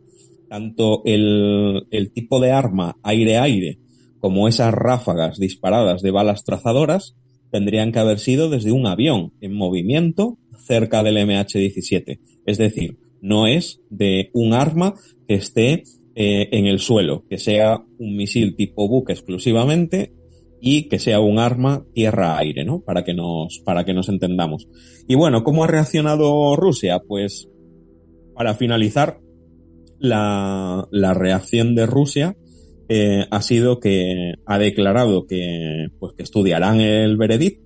Tanto 0.48 1.02
el, 1.06 1.88
el 1.90 2.12
tipo 2.12 2.40
de 2.40 2.52
arma 2.52 2.98
aire-aire 3.02 3.80
como 4.20 4.48
esas 4.48 4.74
ráfagas 4.74 5.40
disparadas 5.40 6.02
de 6.02 6.12
balas 6.12 6.44
trazadoras 6.44 7.16
tendrían 7.52 7.92
que 7.92 8.00
haber 8.00 8.20
sido 8.20 8.50
desde 8.50 8.72
un 8.72 8.86
avión 8.86 9.34
en 9.42 9.56
movimiento 9.56 10.38
cerca 10.66 11.02
del 11.02 11.18
MH17. 11.18 12.20
Es 12.46 12.58
decir, 12.58 12.98
no 13.26 13.48
es 13.48 13.82
de 13.90 14.30
un 14.34 14.54
arma 14.54 14.94
que 15.28 15.34
esté 15.34 15.84
eh, 16.16 16.50
en 16.52 16.68
el 16.68 16.80
suelo, 16.80 17.26
que 17.28 17.40
sea 17.40 17.84
un 17.98 18.16
misil 18.16 18.56
tipo 18.56 18.88
buque 18.88 19.14
exclusivamente 19.14 20.14
y 20.62 20.88
que 20.88 21.00
sea 21.00 21.20
un 21.20 21.40
arma 21.40 21.86
tierra-aire, 21.94 22.64
¿no? 22.64 22.82
Para 22.82 23.04
que 23.04 23.16
nos, 23.16 23.60
para 23.66 23.84
que 23.84 23.94
nos 23.94 24.10
entendamos. 24.10 24.68
Y 25.08 25.16
bueno, 25.16 25.44
¿cómo 25.44 25.64
ha 25.64 25.68
reaccionado 25.68 26.56
Rusia? 26.56 27.00
Pues, 27.06 27.50
para 28.36 28.54
finalizar, 28.54 29.20
la, 29.98 30.88
la 30.92 31.14
reacción 31.14 31.74
de 31.74 31.86
Rusia 31.88 32.38
eh, 32.90 33.26
ha 33.32 33.42
sido 33.42 33.80
que 33.80 34.36
ha 34.46 34.60
declarado 34.60 35.26
que, 35.26 35.88
pues, 36.00 36.14
que 36.14 36.24
estudiarán 36.24 36.80
el 36.80 37.18
veredicto 37.18 37.65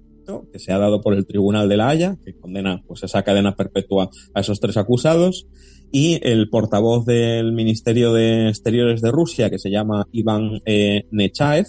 que 0.52 0.60
se 0.60 0.72
ha 0.72 0.78
dado 0.78 1.02
por 1.02 1.14
el 1.14 1.26
Tribunal 1.26 1.70
de 1.70 1.78
la 1.78 1.90
Haya, 1.90 2.18
que 2.24 2.36
condena 2.38 2.84
pues, 2.88 3.04
esa 3.04 3.24
cadena 3.24 3.56
perpetua 3.56 4.10
a 4.34 4.40
esos 4.40 4.60
tres 4.60 4.78
acusados, 4.78 5.48
y 5.92 6.20
el 6.22 6.50
portavoz 6.50 7.06
del 7.06 7.52
Ministerio 7.52 8.14
de 8.14 8.50
Exteriores 8.50 9.02
de 9.02 9.12
Rusia, 9.12 9.50
que 9.50 9.60
se 9.60 9.72
llama 9.72 10.08
Iván 10.12 10.62
eh, 10.66 11.06
Nechaev, 11.12 11.66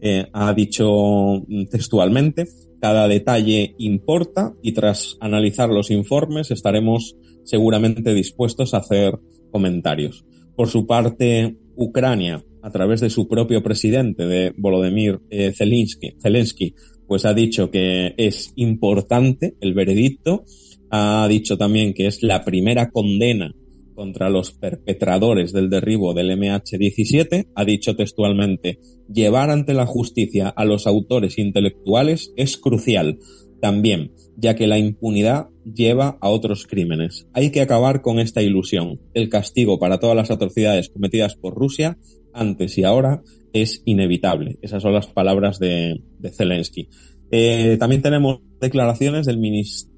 eh, 0.00 0.26
ha 0.32 0.52
dicho 0.54 1.42
textualmente, 1.70 2.46
cada 2.80 3.06
detalle 3.06 3.74
importa 3.78 4.54
y 4.62 4.72
tras 4.72 5.16
analizar 5.20 5.68
los 5.68 5.90
informes 5.90 6.50
estaremos 6.50 7.14
seguramente 7.44 8.14
dispuestos 8.14 8.72
a 8.72 8.78
hacer 8.78 9.18
comentarios. 9.50 10.24
Por 10.56 10.68
su 10.68 10.86
parte, 10.86 11.58
Ucrania, 11.76 12.42
a 12.62 12.70
través 12.70 13.00
de 13.00 13.10
su 13.10 13.28
propio 13.28 13.62
presidente, 13.62 14.26
de 14.26 14.54
Volodymyr 14.56 15.20
eh, 15.30 15.52
Zelensky, 15.52 16.14
Zelensky, 16.20 16.74
pues 17.10 17.24
ha 17.24 17.34
dicho 17.34 17.72
que 17.72 18.14
es 18.18 18.52
importante 18.54 19.56
el 19.60 19.74
veredicto, 19.74 20.44
ha 20.92 21.26
dicho 21.28 21.58
también 21.58 21.92
que 21.92 22.06
es 22.06 22.22
la 22.22 22.44
primera 22.44 22.90
condena 22.90 23.52
contra 23.96 24.30
los 24.30 24.52
perpetradores 24.52 25.52
del 25.52 25.70
derribo 25.70 26.14
del 26.14 26.30
MH17, 26.30 27.48
ha 27.52 27.64
dicho 27.64 27.96
textualmente, 27.96 28.78
llevar 29.12 29.50
ante 29.50 29.74
la 29.74 29.86
justicia 29.86 30.50
a 30.50 30.64
los 30.64 30.86
autores 30.86 31.36
intelectuales 31.36 32.32
es 32.36 32.56
crucial 32.56 33.18
también, 33.60 34.12
ya 34.36 34.54
que 34.54 34.68
la 34.68 34.78
impunidad 34.78 35.48
lleva 35.64 36.16
a 36.20 36.28
otros 36.28 36.68
crímenes. 36.68 37.26
Hay 37.32 37.50
que 37.50 37.60
acabar 37.60 38.02
con 38.02 38.20
esta 38.20 38.40
ilusión. 38.40 39.00
El 39.14 39.28
castigo 39.28 39.80
para 39.80 39.98
todas 39.98 40.14
las 40.14 40.30
atrocidades 40.30 40.90
cometidas 40.90 41.34
por 41.34 41.56
Rusia, 41.56 41.98
antes 42.32 42.78
y 42.78 42.84
ahora, 42.84 43.24
es 43.52 43.82
inevitable. 43.84 44.58
Esas 44.62 44.82
son 44.82 44.92
las 44.92 45.06
palabras 45.06 45.58
de, 45.58 46.00
Zelensky. 46.32 46.88
Eh, 47.30 47.76
también 47.78 48.02
tenemos 48.02 48.40
declaraciones 48.60 49.26
del, 49.26 49.40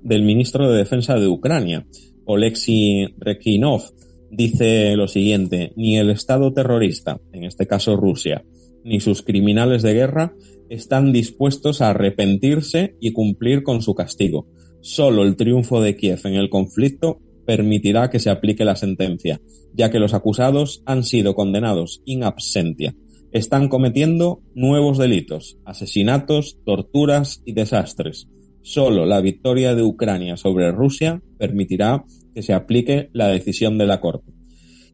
del 0.02 0.22
ministro 0.22 0.70
de 0.70 0.78
Defensa 0.78 1.18
de 1.18 1.28
Ucrania, 1.28 1.86
Oleksiy 2.24 3.14
Rekinov, 3.18 3.82
dice 4.30 4.96
lo 4.96 5.08
siguiente, 5.08 5.72
ni 5.76 5.98
el 5.98 6.10
Estado 6.10 6.52
terrorista, 6.52 7.20
en 7.32 7.44
este 7.44 7.66
caso 7.66 7.96
Rusia, 7.96 8.44
ni 8.84 9.00
sus 9.00 9.22
criminales 9.22 9.82
de 9.82 9.94
guerra 9.94 10.34
están 10.68 11.12
dispuestos 11.12 11.82
a 11.82 11.90
arrepentirse 11.90 12.96
y 12.98 13.12
cumplir 13.12 13.62
con 13.62 13.82
su 13.82 13.94
castigo. 13.94 14.48
Solo 14.80 15.22
el 15.22 15.36
triunfo 15.36 15.80
de 15.82 15.96
Kiev 15.96 16.20
en 16.24 16.34
el 16.34 16.48
conflicto 16.48 17.20
permitirá 17.44 18.08
que 18.08 18.18
se 18.18 18.30
aplique 18.30 18.64
la 18.64 18.76
sentencia, 18.76 19.40
ya 19.74 19.90
que 19.90 19.98
los 19.98 20.14
acusados 20.14 20.82
han 20.86 21.04
sido 21.04 21.34
condenados 21.34 22.02
in 22.04 22.24
absentia. 22.24 22.94
Están 23.32 23.68
cometiendo 23.68 24.42
nuevos 24.54 24.98
delitos, 24.98 25.58
asesinatos, 25.64 26.58
torturas 26.64 27.42
y 27.44 27.52
desastres. 27.52 28.28
Solo 28.60 29.06
la 29.06 29.20
victoria 29.20 29.74
de 29.74 29.82
Ucrania 29.82 30.36
sobre 30.36 30.70
Rusia 30.70 31.22
permitirá 31.38 32.04
que 32.34 32.42
se 32.42 32.52
aplique 32.52 33.10
la 33.12 33.28
decisión 33.28 33.78
de 33.78 33.86
la 33.86 34.00
Corte. 34.00 34.32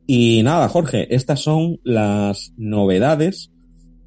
Y 0.07 0.41
nada, 0.43 0.69
Jorge, 0.69 1.15
estas 1.15 1.41
son 1.41 1.81
las 1.85 2.55
novedades 2.57 3.53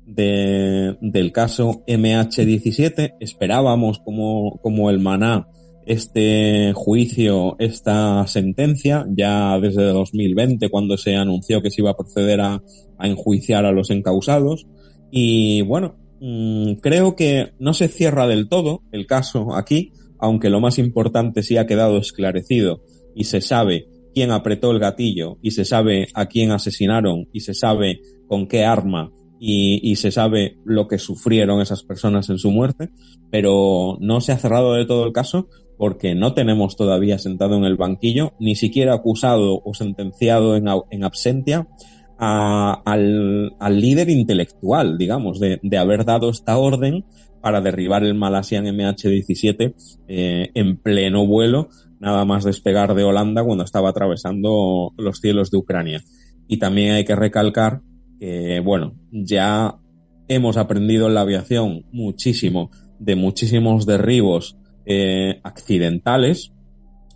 de, 0.05 0.97
del 1.01 1.31
caso 1.31 1.83
MH17. 1.85 3.15
Esperábamos 3.19 3.99
como, 3.99 4.59
como 4.63 4.89
el 4.89 4.99
maná 4.99 5.47
este 5.85 6.73
juicio, 6.73 7.55
esta 7.59 8.25
sentencia, 8.27 9.05
ya 9.09 9.59
desde 9.59 9.83
2020, 9.83 10.69
cuando 10.69 10.97
se 10.97 11.15
anunció 11.15 11.61
que 11.61 11.71
se 11.71 11.81
iba 11.81 11.91
a 11.91 11.97
proceder 11.97 12.41
a, 12.41 12.61
a 12.97 13.07
enjuiciar 13.07 13.65
a 13.65 13.71
los 13.71 13.89
encausados. 13.89 14.67
Y 15.11 15.61
bueno, 15.63 15.97
Mm, 16.23 16.75
creo 16.75 17.15
que 17.15 17.53
no 17.57 17.73
se 17.73 17.87
cierra 17.87 18.27
del 18.27 18.47
todo 18.47 18.83
el 18.91 19.07
caso 19.07 19.55
aquí, 19.55 19.91
aunque 20.19 20.51
lo 20.51 20.59
más 20.59 20.77
importante 20.77 21.41
sí 21.41 21.57
ha 21.57 21.65
quedado 21.65 21.97
esclarecido 21.97 22.83
y 23.15 23.23
se 23.23 23.41
sabe 23.41 23.87
quién 24.13 24.29
apretó 24.29 24.69
el 24.69 24.77
gatillo 24.77 25.39
y 25.41 25.51
se 25.51 25.65
sabe 25.65 26.09
a 26.13 26.27
quién 26.27 26.51
asesinaron 26.51 27.27
y 27.33 27.39
se 27.39 27.55
sabe 27.55 28.01
con 28.27 28.47
qué 28.47 28.65
arma 28.65 29.11
y, 29.39 29.79
y, 29.81 29.95
se 29.95 30.11
sabe 30.11 30.59
lo 30.63 30.87
que 30.87 30.99
sufrieron 30.99 31.59
esas 31.59 31.81
personas 31.81 32.29
en 32.29 32.37
su 32.37 32.51
muerte, 32.51 32.91
pero 33.31 33.97
no 33.99 34.21
se 34.21 34.31
ha 34.31 34.37
cerrado 34.37 34.73
del 34.73 34.85
todo 34.85 35.07
el 35.07 35.13
caso 35.13 35.49
porque 35.81 36.13
no 36.13 36.35
tenemos 36.35 36.75
todavía 36.75 37.17
sentado 37.17 37.57
en 37.57 37.63
el 37.63 37.75
banquillo, 37.75 38.33
ni 38.37 38.55
siquiera 38.55 38.93
acusado 38.93 39.63
o 39.65 39.73
sentenciado 39.73 40.55
en, 40.55 40.65
en 40.91 41.03
absentia 41.03 41.67
al, 42.19 43.55
líder 43.67 44.11
intelectual, 44.11 44.99
digamos, 44.99 45.39
de, 45.39 45.59
haber 45.79 46.05
dado 46.05 46.29
esta 46.29 46.59
orden 46.59 47.03
para 47.41 47.61
derribar 47.61 48.03
el 48.03 48.13
Malaysian 48.13 48.65
MH17 48.65 49.73
eh, 50.07 50.51
en 50.53 50.77
pleno 50.77 51.25
vuelo, 51.25 51.69
nada 51.99 52.25
más 52.25 52.43
despegar 52.43 52.93
de 52.93 53.03
Holanda 53.03 53.43
cuando 53.43 53.63
estaba 53.63 53.89
atravesando 53.89 54.93
los 54.97 55.17
cielos 55.17 55.49
de 55.49 55.57
Ucrania. 55.57 56.03
Y 56.47 56.57
también 56.57 56.93
hay 56.93 57.05
que 57.05 57.15
recalcar 57.15 57.81
que, 58.19 58.59
bueno, 58.59 58.93
ya 59.11 59.79
hemos 60.27 60.57
aprendido 60.57 61.07
en 61.07 61.15
la 61.15 61.21
aviación 61.21 61.87
muchísimo 61.91 62.69
de 62.99 63.15
muchísimos 63.15 63.87
derribos 63.87 64.60
eh, 64.91 65.39
accidentales 65.43 66.51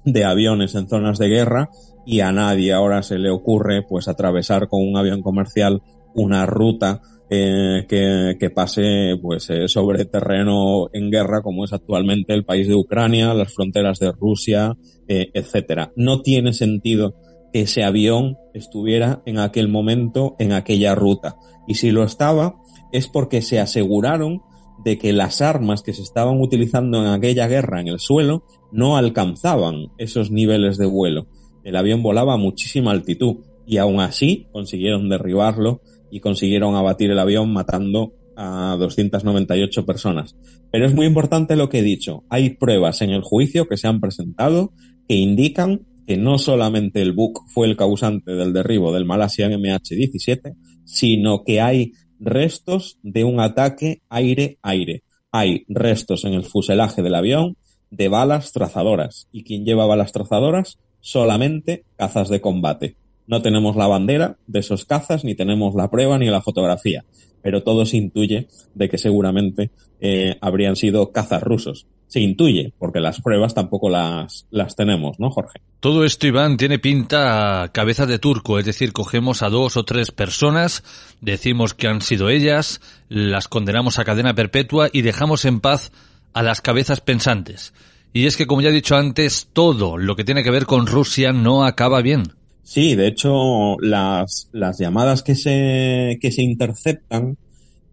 de 0.03 0.23
aviones 0.23 0.75
en 0.75 0.87
zonas 0.87 1.17
de 1.17 1.27
guerra 1.27 1.69
y 2.05 2.19
a 2.19 2.31
nadie 2.31 2.73
ahora 2.73 3.01
se 3.03 3.17
le 3.17 3.29
ocurre 3.29 3.83
pues 3.87 4.07
atravesar 4.07 4.67
con 4.67 4.87
un 4.87 4.97
avión 4.97 5.21
comercial 5.21 5.81
una 6.13 6.45
ruta 6.45 7.01
eh, 7.29 7.85
que, 7.89 8.37
que, 8.39 8.49
pase 8.51 9.17
pues 9.21 9.49
eh, 9.49 9.67
sobre 9.67 10.05
terreno 10.05 10.89
en 10.93 11.09
guerra 11.09 11.41
como 11.41 11.65
es 11.65 11.73
actualmente 11.73 12.33
el 12.33 12.45
país 12.45 12.67
de 12.67 12.75
Ucrania, 12.75 13.33
las 13.33 13.51
fronteras 13.53 13.97
de 13.99 14.11
Rusia, 14.11 14.77
etcétera. 15.07 15.91
No 15.95 16.21
tiene 16.21 16.53
sentido 16.53 17.15
que 17.51 17.61
ese 17.61 17.83
avión 17.83 18.37
estuviera 18.53 19.23
en 19.25 19.39
aquel 19.39 19.67
momento 19.67 20.35
en 20.37 20.51
aquella 20.51 20.93
ruta. 20.93 21.35
Y 21.67 21.75
si 21.75 21.89
lo 21.89 22.03
estaba, 22.03 22.55
es 22.91 23.07
porque 23.07 23.41
se 23.41 23.59
aseguraron 23.59 24.41
de 24.83 24.97
que 24.97 25.13
las 25.13 25.41
armas 25.41 25.81
que 25.81 25.93
se 25.93 26.01
estaban 26.01 26.39
utilizando 26.41 27.01
en 27.01 27.07
aquella 27.07 27.47
guerra 27.47 27.81
en 27.81 27.87
el 27.87 27.99
suelo 27.99 28.43
no 28.71 28.97
alcanzaban 28.97 29.87
esos 29.97 30.31
niveles 30.31 30.77
de 30.77 30.85
vuelo 30.85 31.27
el 31.65 31.75
avión 31.75 32.03
volaba 32.03 32.35
a 32.35 32.37
muchísima 32.37 32.91
altitud 32.91 33.37
y 33.65 33.77
aún 33.77 33.99
así 33.99 34.47
consiguieron 34.51 35.09
derribarlo 35.09 35.81
y 36.11 36.19
consiguieron 36.19 36.75
abatir 36.75 37.09
el 37.09 37.19
avión 37.19 37.51
matando 37.51 38.13
a 38.37 38.77
298 38.79 39.85
personas. 39.85 40.35
Pero 40.71 40.85
es 40.85 40.93
muy 40.93 41.07
importante 41.07 41.55
lo 41.55 41.67
que 41.67 41.79
he 41.79 41.83
dicho. 41.83 42.23
Hay 42.29 42.51
pruebas 42.51 43.01
en 43.01 43.09
el 43.09 43.23
juicio 43.23 43.67
que 43.67 43.77
se 43.77 43.87
han 43.87 43.99
presentado 43.99 44.73
que 45.07 45.15
indican 45.15 45.87
que 46.05 46.17
no 46.17 46.37
solamente 46.37 47.01
el 47.01 47.13
Buk 47.13 47.39
fue 47.47 47.65
el 47.65 47.75
causante 47.75 48.33
del 48.33 48.53
derribo 48.53 48.93
del 48.93 49.05
Malaysian 49.05 49.51
MH17, 49.53 50.55
sino 50.83 51.43
que 51.43 51.61
hay 51.61 51.93
restos 52.25 52.97
de 53.03 53.23
un 53.23 53.39
ataque 53.39 54.01
aire-aire. 54.09 55.03
Hay 55.31 55.65
restos 55.69 56.25
en 56.25 56.33
el 56.33 56.43
fuselaje 56.43 57.01
del 57.01 57.15
avión 57.15 57.55
de 57.91 58.07
balas 58.09 58.51
trazadoras. 58.51 59.27
¿Y 59.31 59.43
quién 59.43 59.63
lleva 59.63 59.85
balas 59.85 60.11
trazadoras? 60.11 60.77
solamente 61.05 61.85
cazas 61.97 62.29
de 62.29 62.41
combate. 62.41 62.95
No 63.27 63.41
tenemos 63.41 63.75
la 63.75 63.87
bandera 63.87 64.37
de 64.47 64.59
esos 64.59 64.85
cazas, 64.85 65.23
ni 65.23 65.35
tenemos 65.35 65.75
la 65.75 65.89
prueba 65.89 66.17
ni 66.17 66.27
la 66.27 66.41
fotografía, 66.41 67.05
pero 67.41 67.63
todo 67.63 67.85
se 67.85 67.97
intuye 67.97 68.47
de 68.73 68.89
que 68.89 68.97
seguramente 68.97 69.71
eh, 69.99 70.37
habrían 70.41 70.75
sido 70.75 71.11
cazas 71.11 71.41
rusos. 71.43 71.87
Se 72.07 72.19
intuye, 72.19 72.71
porque 72.77 72.99
las 72.99 73.19
pruebas 73.21 73.55
tampoco 73.55 73.89
las, 73.89 74.45
las 74.51 74.75
tenemos, 74.75 75.19
¿no, 75.19 75.31
Jorge? 75.31 75.59
Todo 75.79 76.05
esto, 76.05 76.27
Iván, 76.27 76.55
tiene 76.55 76.77
pinta 76.77 77.69
cabeza 77.73 78.05
de 78.05 78.19
turco, 78.19 78.59
es 78.59 78.65
decir, 78.65 78.93
cogemos 78.93 79.41
a 79.41 79.49
dos 79.49 79.75
o 79.75 79.83
tres 79.83 80.11
personas, 80.11 80.83
decimos 81.21 81.73
que 81.73 81.87
han 81.87 82.01
sido 82.01 82.29
ellas, 82.29 82.79
las 83.09 83.47
condenamos 83.47 83.97
a 83.97 84.05
cadena 84.05 84.35
perpetua 84.35 84.89
y 84.93 85.01
dejamos 85.01 85.45
en 85.45 85.59
paz 85.59 85.91
a 86.33 86.43
las 86.43 86.61
cabezas 86.61 87.01
pensantes. 87.01 87.73
Y 88.13 88.27
es 88.27 88.37
que, 88.37 88.47
como 88.47 88.61
ya 88.61 88.69
he 88.69 88.73
dicho 88.73 88.95
antes, 88.95 89.49
todo 89.51 89.97
lo 89.97 90.15
que 90.15 90.23
tiene 90.23 90.43
que 90.43 90.51
ver 90.51 90.65
con 90.65 90.87
Rusia 90.87 91.33
no 91.33 91.65
acaba 91.65 92.01
bien. 92.01 92.23
Sí, 92.65 92.95
de 92.95 93.05
hecho, 93.05 93.77
las, 93.79 94.49
las 94.51 94.79
llamadas 94.79 95.21
que 95.21 95.35
se, 95.35 96.17
que 96.19 96.31
se 96.31 96.41
interceptan 96.41 97.37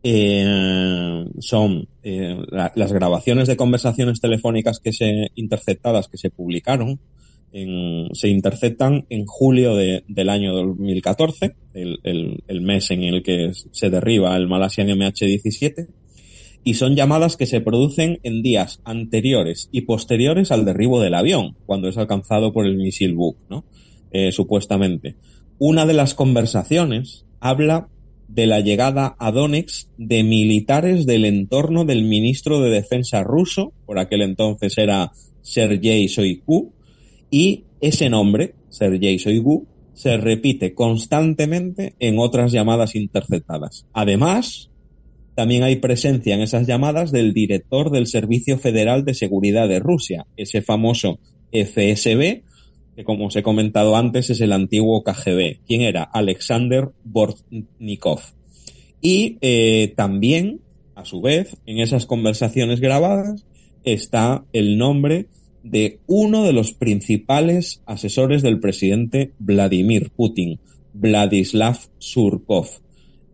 eh, 0.03 1.27
son 1.41 1.87
eh, 2.03 2.39
la, 2.49 2.73
las 2.75 2.91
grabaciones 2.91 3.49
de 3.49 3.59
conversaciones 3.59 4.23
telefónicas 4.23 4.81
que 4.81 4.95
se 4.95 5.29
interceptadas 5.35 6.09
que 6.09 6.17
se 6.17 6.31
publicaron 6.31 6.99
en, 7.53 8.15
se 8.15 8.29
interceptan 8.29 9.05
en 9.11 9.27
julio 9.27 9.77
de, 9.77 10.05
del 10.09 10.31
año 10.31 10.55
2014, 10.55 11.55
el, 11.75 11.99
el, 12.03 12.43
el, 12.49 12.61
mes 12.63 12.91
en 12.93 13.03
el 13.03 13.23
que 13.23 13.53
se 13.73 13.91
derriba 13.91 14.35
el 14.39 14.49
Malaysian 14.49 14.89
MH17, 14.89 15.87
y 16.65 16.75
son 16.75 16.97
llamadas 16.97 17.37
que 17.37 17.45
se 17.45 17.61
producen 17.61 18.21
en 18.23 18.41
días 18.41 18.81
anteriores 18.85 19.69
y 19.71 19.83
posteriores 19.83 20.51
al 20.51 20.65
derribo 20.65 20.99
del 20.99 21.13
avión, 21.13 21.59
cuando 21.67 21.91
es 21.91 21.99
alcanzado 21.99 22.55
por 22.55 22.65
el 22.65 22.79
misil 22.79 23.13
Buk, 23.13 23.37
¿no? 23.51 23.67
Eh, 24.13 24.31
supuestamente. 24.31 25.17
Una 25.59 25.87
de 25.87 25.95
las 25.95 26.15
conversaciones 26.15 27.25
habla 27.41 27.89
de 28.29 28.47
la 28.47 28.61
llegada 28.61 29.17
a 29.19 29.31
Donetsk 29.31 29.89
de 29.97 30.23
militares 30.23 31.07
del 31.07 31.25
entorno 31.25 31.85
del 31.85 32.05
ministro 32.05 32.61
de 32.61 32.71
Defensa 32.71 33.23
ruso, 33.23 33.73
por 33.87 33.99
aquel 33.99 34.23
entonces 34.23 34.77
era 34.77 35.13
Sergei 35.41 36.07
Shoigu, 36.09 36.73
y 37.31 37.65
ese 37.81 38.11
nombre, 38.11 38.55
Sergei 38.69 39.17
Shoigu, 39.17 39.67
se 39.95 40.17
repite 40.19 40.75
constantemente 40.75 41.95
en 41.99 42.19
otras 42.19 42.53
llamadas 42.53 42.95
interceptadas. 42.95 43.87
Además, 43.93 44.71
también 45.35 45.63
hay 45.63 45.77
presencia 45.77 46.35
en 46.35 46.43
esas 46.43 46.67
llamadas 46.67 47.13
del 47.13 47.33
director 47.33 47.91
del 47.91 48.07
Servicio 48.07 48.59
Federal 48.59 49.05
de 49.05 49.15
Seguridad 49.15 49.69
de 49.69 49.79
Rusia, 49.79 50.27
ese 50.37 50.61
famoso 50.61 51.19
FSB, 51.51 52.43
que 52.97 53.05
como 53.05 53.27
os 53.27 53.37
he 53.37 53.43
comentado 53.43 53.97
antes 53.97 54.31
es 54.31 54.41
el 54.41 54.53
antiguo 54.53 55.03
KGB. 55.03 55.61
¿Quién 55.67 55.83
era? 55.83 56.03
Alexander 56.03 56.91
Bortnikov. 57.05 58.21
Y 59.01 59.39
eh, 59.41 59.95
también, 59.97 60.61
a 60.95 61.05
su 61.05 61.21
vez, 61.21 61.57
en 61.67 61.79
esas 61.79 62.07
conversaciones 62.07 62.81
grabadas 62.81 63.45
está 63.85 64.45
el 64.53 64.79
nombre 64.79 65.27
de 65.63 66.01
uno 66.07 66.45
de 66.45 66.53
los 66.53 66.73
principales 66.73 67.83
asesores 67.87 68.43
del 68.43 68.61
presidente 68.61 69.33
Vladimir 69.39 70.11
Putin, 70.11 70.61
Vladislav 70.93 71.79
Surkov 71.99 72.83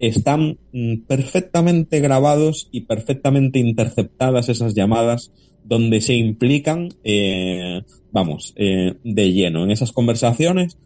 están 0.00 0.58
mm, 0.72 0.98
perfectamente 1.06 2.00
grabados 2.00 2.68
y 2.70 2.82
perfectamente 2.82 3.58
interceptadas 3.58 4.48
esas 4.48 4.74
llamadas 4.74 5.32
donde 5.68 6.00
se 6.00 6.14
implican, 6.14 6.88
eh, 7.04 7.82
vamos, 8.10 8.54
eh, 8.56 8.94
de 9.04 9.32
lleno. 9.32 9.64
En 9.64 9.70
esas 9.70 9.92
conversaciones 9.92 10.78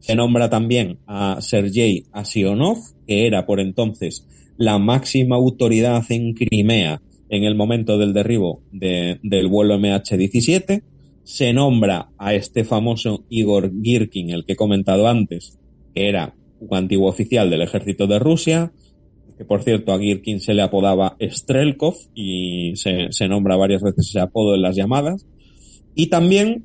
se 0.00 0.14
nombra 0.14 0.50
también 0.50 0.98
a 1.06 1.38
Sergei 1.40 2.04
Asionov, 2.12 2.76
que 3.06 3.26
era 3.26 3.46
por 3.46 3.58
entonces 3.58 4.26
la 4.58 4.78
máxima 4.78 5.36
autoridad 5.36 6.04
en 6.10 6.34
Crimea 6.34 7.00
en 7.30 7.44
el 7.44 7.54
momento 7.54 7.96
del 7.96 8.12
derribo 8.12 8.60
de, 8.70 9.18
del 9.22 9.48
vuelo 9.48 9.78
MH17. 9.78 10.82
Se 11.24 11.52
nombra 11.54 12.10
a 12.18 12.34
este 12.34 12.64
famoso 12.64 13.24
Igor 13.30 13.72
Girkin, 13.82 14.28
el 14.28 14.44
que 14.44 14.52
he 14.52 14.56
comentado 14.56 15.08
antes, 15.08 15.58
que 15.94 16.08
era 16.08 16.34
un 16.60 16.76
antiguo 16.76 17.08
oficial 17.08 17.48
del 17.48 17.62
ejército 17.62 18.06
de 18.06 18.18
Rusia, 18.18 18.72
por 19.46 19.62
cierto 19.62 19.92
a 19.92 19.98
Girkin 19.98 20.40
se 20.40 20.54
le 20.54 20.62
apodaba 20.62 21.16
Strelkov 21.20 21.96
y 22.14 22.72
se, 22.76 23.08
se 23.10 23.28
nombra 23.28 23.56
varias 23.56 23.82
veces 23.82 24.08
ese 24.08 24.20
apodo 24.20 24.54
en 24.54 24.62
las 24.62 24.76
llamadas. 24.76 25.26
Y 25.94 26.06
también 26.06 26.64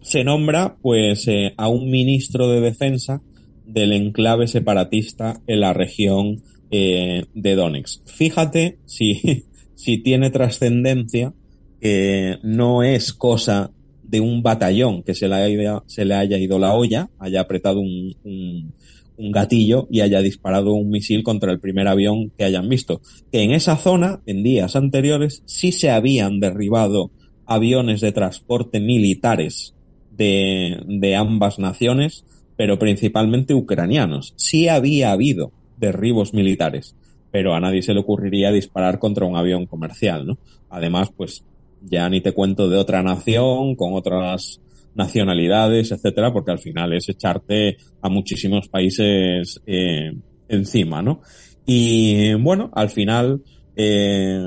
se 0.00 0.22
nombra 0.22 0.76
pues 0.82 1.26
eh, 1.28 1.54
a 1.56 1.68
un 1.68 1.90
ministro 1.90 2.48
de 2.48 2.60
defensa 2.60 3.22
del 3.64 3.92
enclave 3.92 4.46
separatista 4.46 5.40
en 5.46 5.60
la 5.60 5.72
región 5.72 6.42
eh, 6.70 7.24
de 7.34 7.54
Donetsk. 7.54 8.06
Fíjate 8.06 8.78
si, 8.84 9.44
si 9.74 9.98
tiene 9.98 10.30
trascendencia 10.30 11.32
que 11.80 12.38
no 12.42 12.82
es 12.82 13.12
cosa 13.12 13.70
de 14.02 14.20
un 14.20 14.42
batallón 14.42 15.02
que 15.02 15.14
se 15.14 15.28
le 15.28 15.34
haya, 15.34 15.82
se 15.86 16.04
le 16.04 16.14
haya 16.14 16.38
ido 16.38 16.58
la 16.58 16.74
olla, 16.74 17.10
haya 17.18 17.40
apretado 17.40 17.80
un, 17.80 18.72
un 19.16 19.32
gatillo 19.32 19.86
y 19.90 20.00
haya 20.00 20.20
disparado 20.20 20.74
un 20.74 20.90
misil 20.90 21.22
contra 21.22 21.52
el 21.52 21.60
primer 21.60 21.88
avión 21.88 22.30
que 22.36 22.44
hayan 22.44 22.68
visto. 22.68 23.00
Que 23.30 23.42
en 23.42 23.52
esa 23.52 23.76
zona, 23.76 24.20
en 24.26 24.42
días 24.42 24.76
anteriores, 24.76 25.42
sí 25.46 25.72
se 25.72 25.90
habían 25.90 26.40
derribado 26.40 27.10
aviones 27.46 28.00
de 28.00 28.12
transporte 28.12 28.80
militares 28.80 29.74
de, 30.10 30.82
de 30.86 31.16
ambas 31.16 31.58
naciones, 31.58 32.24
pero 32.56 32.78
principalmente 32.78 33.54
ucranianos. 33.54 34.34
Sí 34.36 34.68
había 34.68 35.12
habido 35.12 35.52
derribos 35.76 36.34
militares, 36.34 36.96
pero 37.30 37.54
a 37.54 37.60
nadie 37.60 37.82
se 37.82 37.94
le 37.94 38.00
ocurriría 38.00 38.52
disparar 38.52 38.98
contra 38.98 39.26
un 39.26 39.36
avión 39.36 39.66
comercial, 39.66 40.26
¿no? 40.26 40.38
Además, 40.70 41.10
pues 41.16 41.44
ya 41.82 42.08
ni 42.08 42.20
te 42.20 42.32
cuento 42.32 42.68
de 42.68 42.78
otra 42.78 43.02
nación, 43.02 43.74
con 43.76 43.94
otras 43.94 44.60
nacionalidades, 44.94 45.92
etcétera, 45.92 46.32
porque 46.32 46.52
al 46.52 46.58
final 46.58 46.92
es 46.92 47.08
echarte 47.08 47.76
a 48.00 48.08
muchísimos 48.08 48.68
países 48.68 49.60
eh, 49.66 50.12
encima, 50.48 51.02
¿no? 51.02 51.20
Y 51.66 52.34
bueno, 52.34 52.70
al 52.74 52.90
final, 52.90 53.42
eh, 53.76 54.38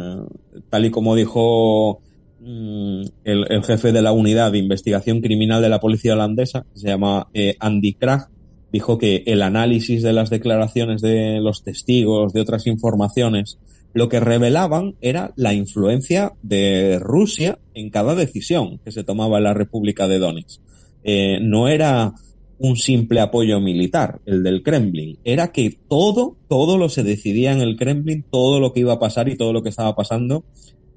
tal 0.69 0.85
y 0.85 0.91
como 0.91 1.15
dijo 1.15 2.01
mm, 2.39 3.01
el, 3.23 3.63
jefe 3.63 3.91
de 3.91 4.01
la 4.01 4.11
unidad 4.11 4.51
de 4.51 4.59
investigación 4.59 5.21
criminal 5.21 5.61
de 5.61 5.69
la 5.69 5.79
policía 5.79 6.13
holandesa, 6.13 6.65
que 6.73 6.79
se 6.79 6.87
llama 6.87 7.27
eh, 7.33 7.55
Andy 7.59 7.93
Krag, 7.93 8.29
dijo 8.71 8.97
que 8.97 9.23
el 9.25 9.41
análisis 9.41 10.03
de 10.03 10.13
las 10.13 10.29
declaraciones 10.29 11.01
de 11.01 11.39
los 11.41 11.63
testigos, 11.63 12.33
de 12.33 12.41
otras 12.41 12.67
informaciones, 12.67 13.57
lo 13.97 14.09
que 14.09 14.19
revelaban 14.19 14.93
era 15.01 15.33
la 15.37 15.55
influencia 15.55 16.33
de 16.43 16.99
Rusia 16.99 17.57
en 17.73 17.89
cada 17.89 18.13
decisión 18.13 18.77
que 18.85 18.91
se 18.91 19.03
tomaba 19.03 19.39
en 19.39 19.45
la 19.45 19.55
República 19.55 20.07
de 20.07 20.19
Donetsk. 20.19 20.61
Eh, 21.03 21.39
no 21.41 21.67
era 21.67 22.13
un 22.59 22.77
simple 22.77 23.21
apoyo 23.21 23.59
militar, 23.59 24.21
el 24.27 24.43
del 24.43 24.61
Kremlin, 24.61 25.17
era 25.23 25.51
que 25.51 25.79
todo, 25.89 26.37
todo 26.47 26.77
lo 26.77 26.89
se 26.89 27.03
decidía 27.03 27.51
en 27.51 27.61
el 27.61 27.75
Kremlin, 27.75 28.23
todo 28.29 28.59
lo 28.59 28.71
que 28.71 28.81
iba 28.81 28.93
a 28.93 28.99
pasar 28.99 29.29
y 29.29 29.35
todo 29.35 29.51
lo 29.51 29.63
que 29.63 29.69
estaba 29.69 29.95
pasando, 29.95 30.43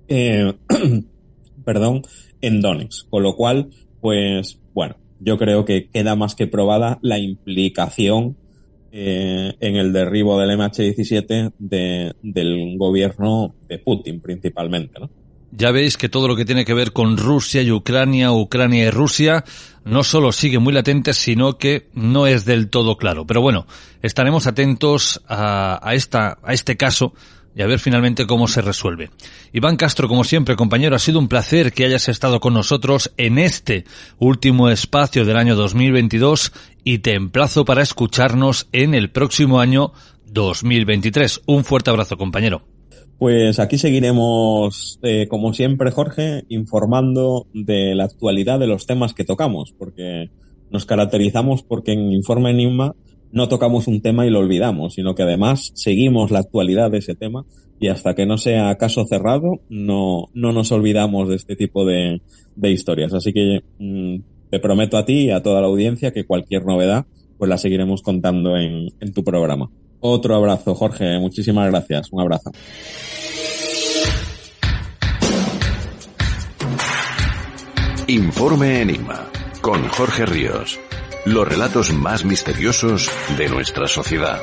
eh, 0.07 0.53
perdón, 1.65 2.03
en 2.43 2.61
Donetsk. 2.61 3.09
Con 3.09 3.23
lo 3.23 3.35
cual, 3.35 3.71
pues, 4.03 4.61
bueno, 4.75 4.97
yo 5.21 5.39
creo 5.39 5.65
que 5.65 5.89
queda 5.89 6.17
más 6.17 6.35
que 6.35 6.47
probada 6.47 6.99
la 7.01 7.19
implicación 7.19 8.37
eh, 8.93 9.55
en 9.61 9.77
el 9.77 9.93
derribo 9.93 10.39
del 10.39 10.59
MH17 10.59 11.53
de, 11.59 12.15
del 12.23 12.77
gobierno 12.77 13.55
de 13.69 13.79
Putin 13.79 14.21
principalmente. 14.21 15.01
Ya 15.53 15.73
veis 15.73 15.97
que 15.97 16.09
todo 16.09 16.29
lo 16.29 16.37
que 16.37 16.45
tiene 16.45 16.65
que 16.65 16.75
ver 16.75 16.93
con 16.93 17.17
Rusia 17.17 17.63
y 17.63 17.73
Ucrania, 17.73 18.31
Ucrania 18.33 18.87
y 18.87 18.91
Rusia, 18.91 19.45
no 19.85 20.05
solo 20.05 20.31
sigue 20.31 20.61
muy 20.61 20.73
latente, 20.73 21.13
sino 21.13 21.59
que 21.59 21.89
no 21.93 22.27
es 22.27 22.45
del 22.45 22.71
todo 22.71 22.97
claro. 22.97 23.27
Pero 23.27 23.41
bueno, 23.41 23.67
estaremos 24.01 24.47
atentos 24.47 25.21
a, 25.29 25.81
esta, 25.93 26.39
a 26.43 26.53
este 26.53 26.77
caso 26.77 27.15
y 27.55 27.63
a 27.63 27.67
ver 27.67 27.81
finalmente 27.81 28.27
cómo 28.27 28.47
se 28.47 28.63
resuelve. 28.63 29.11
Iván 29.53 29.77
Castro, 29.77 30.07
como 30.07 30.23
siempre, 30.23 30.55
compañero, 30.55 30.95
ha 30.95 31.01
sido 31.01 31.19
un 31.19 31.29
placer 31.29 31.73
que 31.73 31.85
hayas 31.85 32.09
estado 32.09 32.39
con 32.39 32.55
nosotros 32.55 33.13
en 33.17 33.39
este 33.39 33.85
último 34.19 34.69
espacio 34.69 35.25
del 35.25 35.37
año 35.37 35.57
2022 35.57 36.53
y 36.85 36.99
te 36.99 37.15
emplazo 37.15 37.65
para 37.65 37.83
escucharnos 37.83 38.69
en 38.73 38.95
el 38.95 39.11
próximo 39.11 39.61
año 39.61 39.93
2023. 40.33 41.43
Un 41.47 41.65
fuerte 41.65 41.91
abrazo, 41.91 42.17
compañero. 42.17 42.63
Pues 43.19 43.59
aquí 43.59 43.77
seguiremos, 43.77 44.99
eh, 45.03 45.27
como 45.29 45.53
siempre, 45.53 45.91
Jorge, 45.91 46.45
informando 46.49 47.47
de 47.53 47.95
la 47.95 48.05
actualidad 48.05 48.59
de 48.59 48.67
los 48.67 48.87
temas 48.87 49.13
que 49.13 49.25
tocamos, 49.25 49.75
porque 49.77 50.31
nos 50.71 50.87
caracterizamos 50.87 51.63
porque 51.63 51.93
en 51.93 52.13
Informe 52.13 52.51
Enigma 52.51 52.95
no 53.33 53.49
tocamos 53.49 53.87
un 53.89 54.01
tema 54.01 54.27
y 54.27 54.31
lo 54.31 54.39
olvidamos, 54.39 54.95
sino 54.95 55.15
que 55.15 55.23
además 55.23 55.71
seguimos 55.75 56.31
la 56.31 56.39
actualidad 56.39 56.91
de 56.91 56.99
ese 56.99 57.15
tema 57.15 57.45
y 57.79 57.89
hasta 57.89 58.15
que 58.15 58.27
no 58.27 58.39
sea 58.39 58.75
caso 58.77 59.05
cerrado 59.07 59.61
no, 59.69 60.29
no 60.35 60.53
nos 60.53 60.73
olvidamos 60.73 61.29
de 61.29 61.37
este 61.37 61.57
tipo 61.57 61.85
de, 61.85 62.23
de 62.57 62.71
historias. 62.71 63.13
Así 63.15 63.33
que 63.33 63.61
mmm, 63.79 64.17
te 64.51 64.59
prometo 64.59 64.99
a 64.99 65.05
ti 65.05 65.27
y 65.27 65.31
a 65.31 65.43
toda 65.43 65.61
la 65.61 65.67
audiencia 65.69 66.13
que 66.13 66.25
cualquier 66.25 66.65
novedad 66.65 67.07
pues 67.39 67.49
la 67.49 67.57
seguiremos 67.57 68.03
contando 68.03 68.57
en, 68.57 68.93
en 69.01 69.13
tu 69.15 69.25
programa. 69.25 69.71
Otro 70.01 70.35
abrazo, 70.35 70.75
Jorge. 70.75 71.19
Muchísimas 71.19 71.71
gracias. 71.71 72.13
Un 72.13 72.21
abrazo. 72.21 72.51
Informe 78.07 78.83
Enigma 78.83 79.31
con 79.61 79.87
Jorge 79.89 80.27
Ríos. 80.27 80.79
Los 81.25 81.47
relatos 81.47 81.93
más 81.93 82.25
misteriosos 82.25 83.09
de 83.39 83.49
nuestra 83.49 83.87
sociedad. 83.87 84.39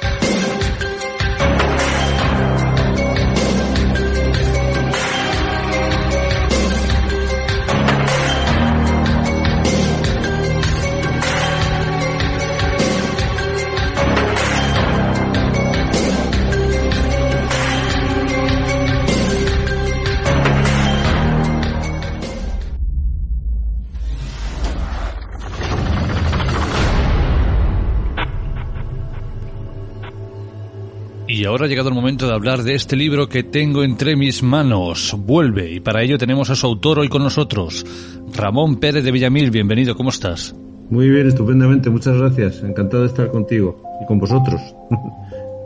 Ahora 31.58 31.66
ha 31.66 31.70
llegado 31.70 31.90
el 31.90 31.96
momento 31.96 32.28
de 32.28 32.34
hablar 32.36 32.62
de 32.62 32.76
este 32.76 32.96
libro 32.96 33.28
que 33.28 33.42
tengo 33.42 33.84
entre 33.84 34.16
mis 34.16 34.44
manos. 34.44 35.16
Vuelve, 35.18 35.72
y 35.72 35.80
para 35.80 36.04
ello 36.04 36.20
tenemos 36.20 36.52
a 36.52 36.56
su 36.56 36.68
autor 36.68 37.00
hoy 37.00 37.10
con 37.10 37.24
nosotros, 37.24 37.84
Ramón 38.32 38.76
Pérez 38.76 39.04
de 39.04 39.12
Villamil. 39.12 39.50
Bienvenido, 39.50 39.96
¿cómo 39.96 40.12
estás? 40.12 40.54
Muy 40.92 41.10
bien, 41.10 41.26
estupendamente, 41.26 41.90
muchas 41.90 42.16
gracias. 42.16 42.62
Encantado 42.62 43.02
de 43.02 43.10
estar 43.10 43.32
contigo 43.32 43.82
y 44.00 44.06
con 44.06 44.20
vosotros. 44.20 44.62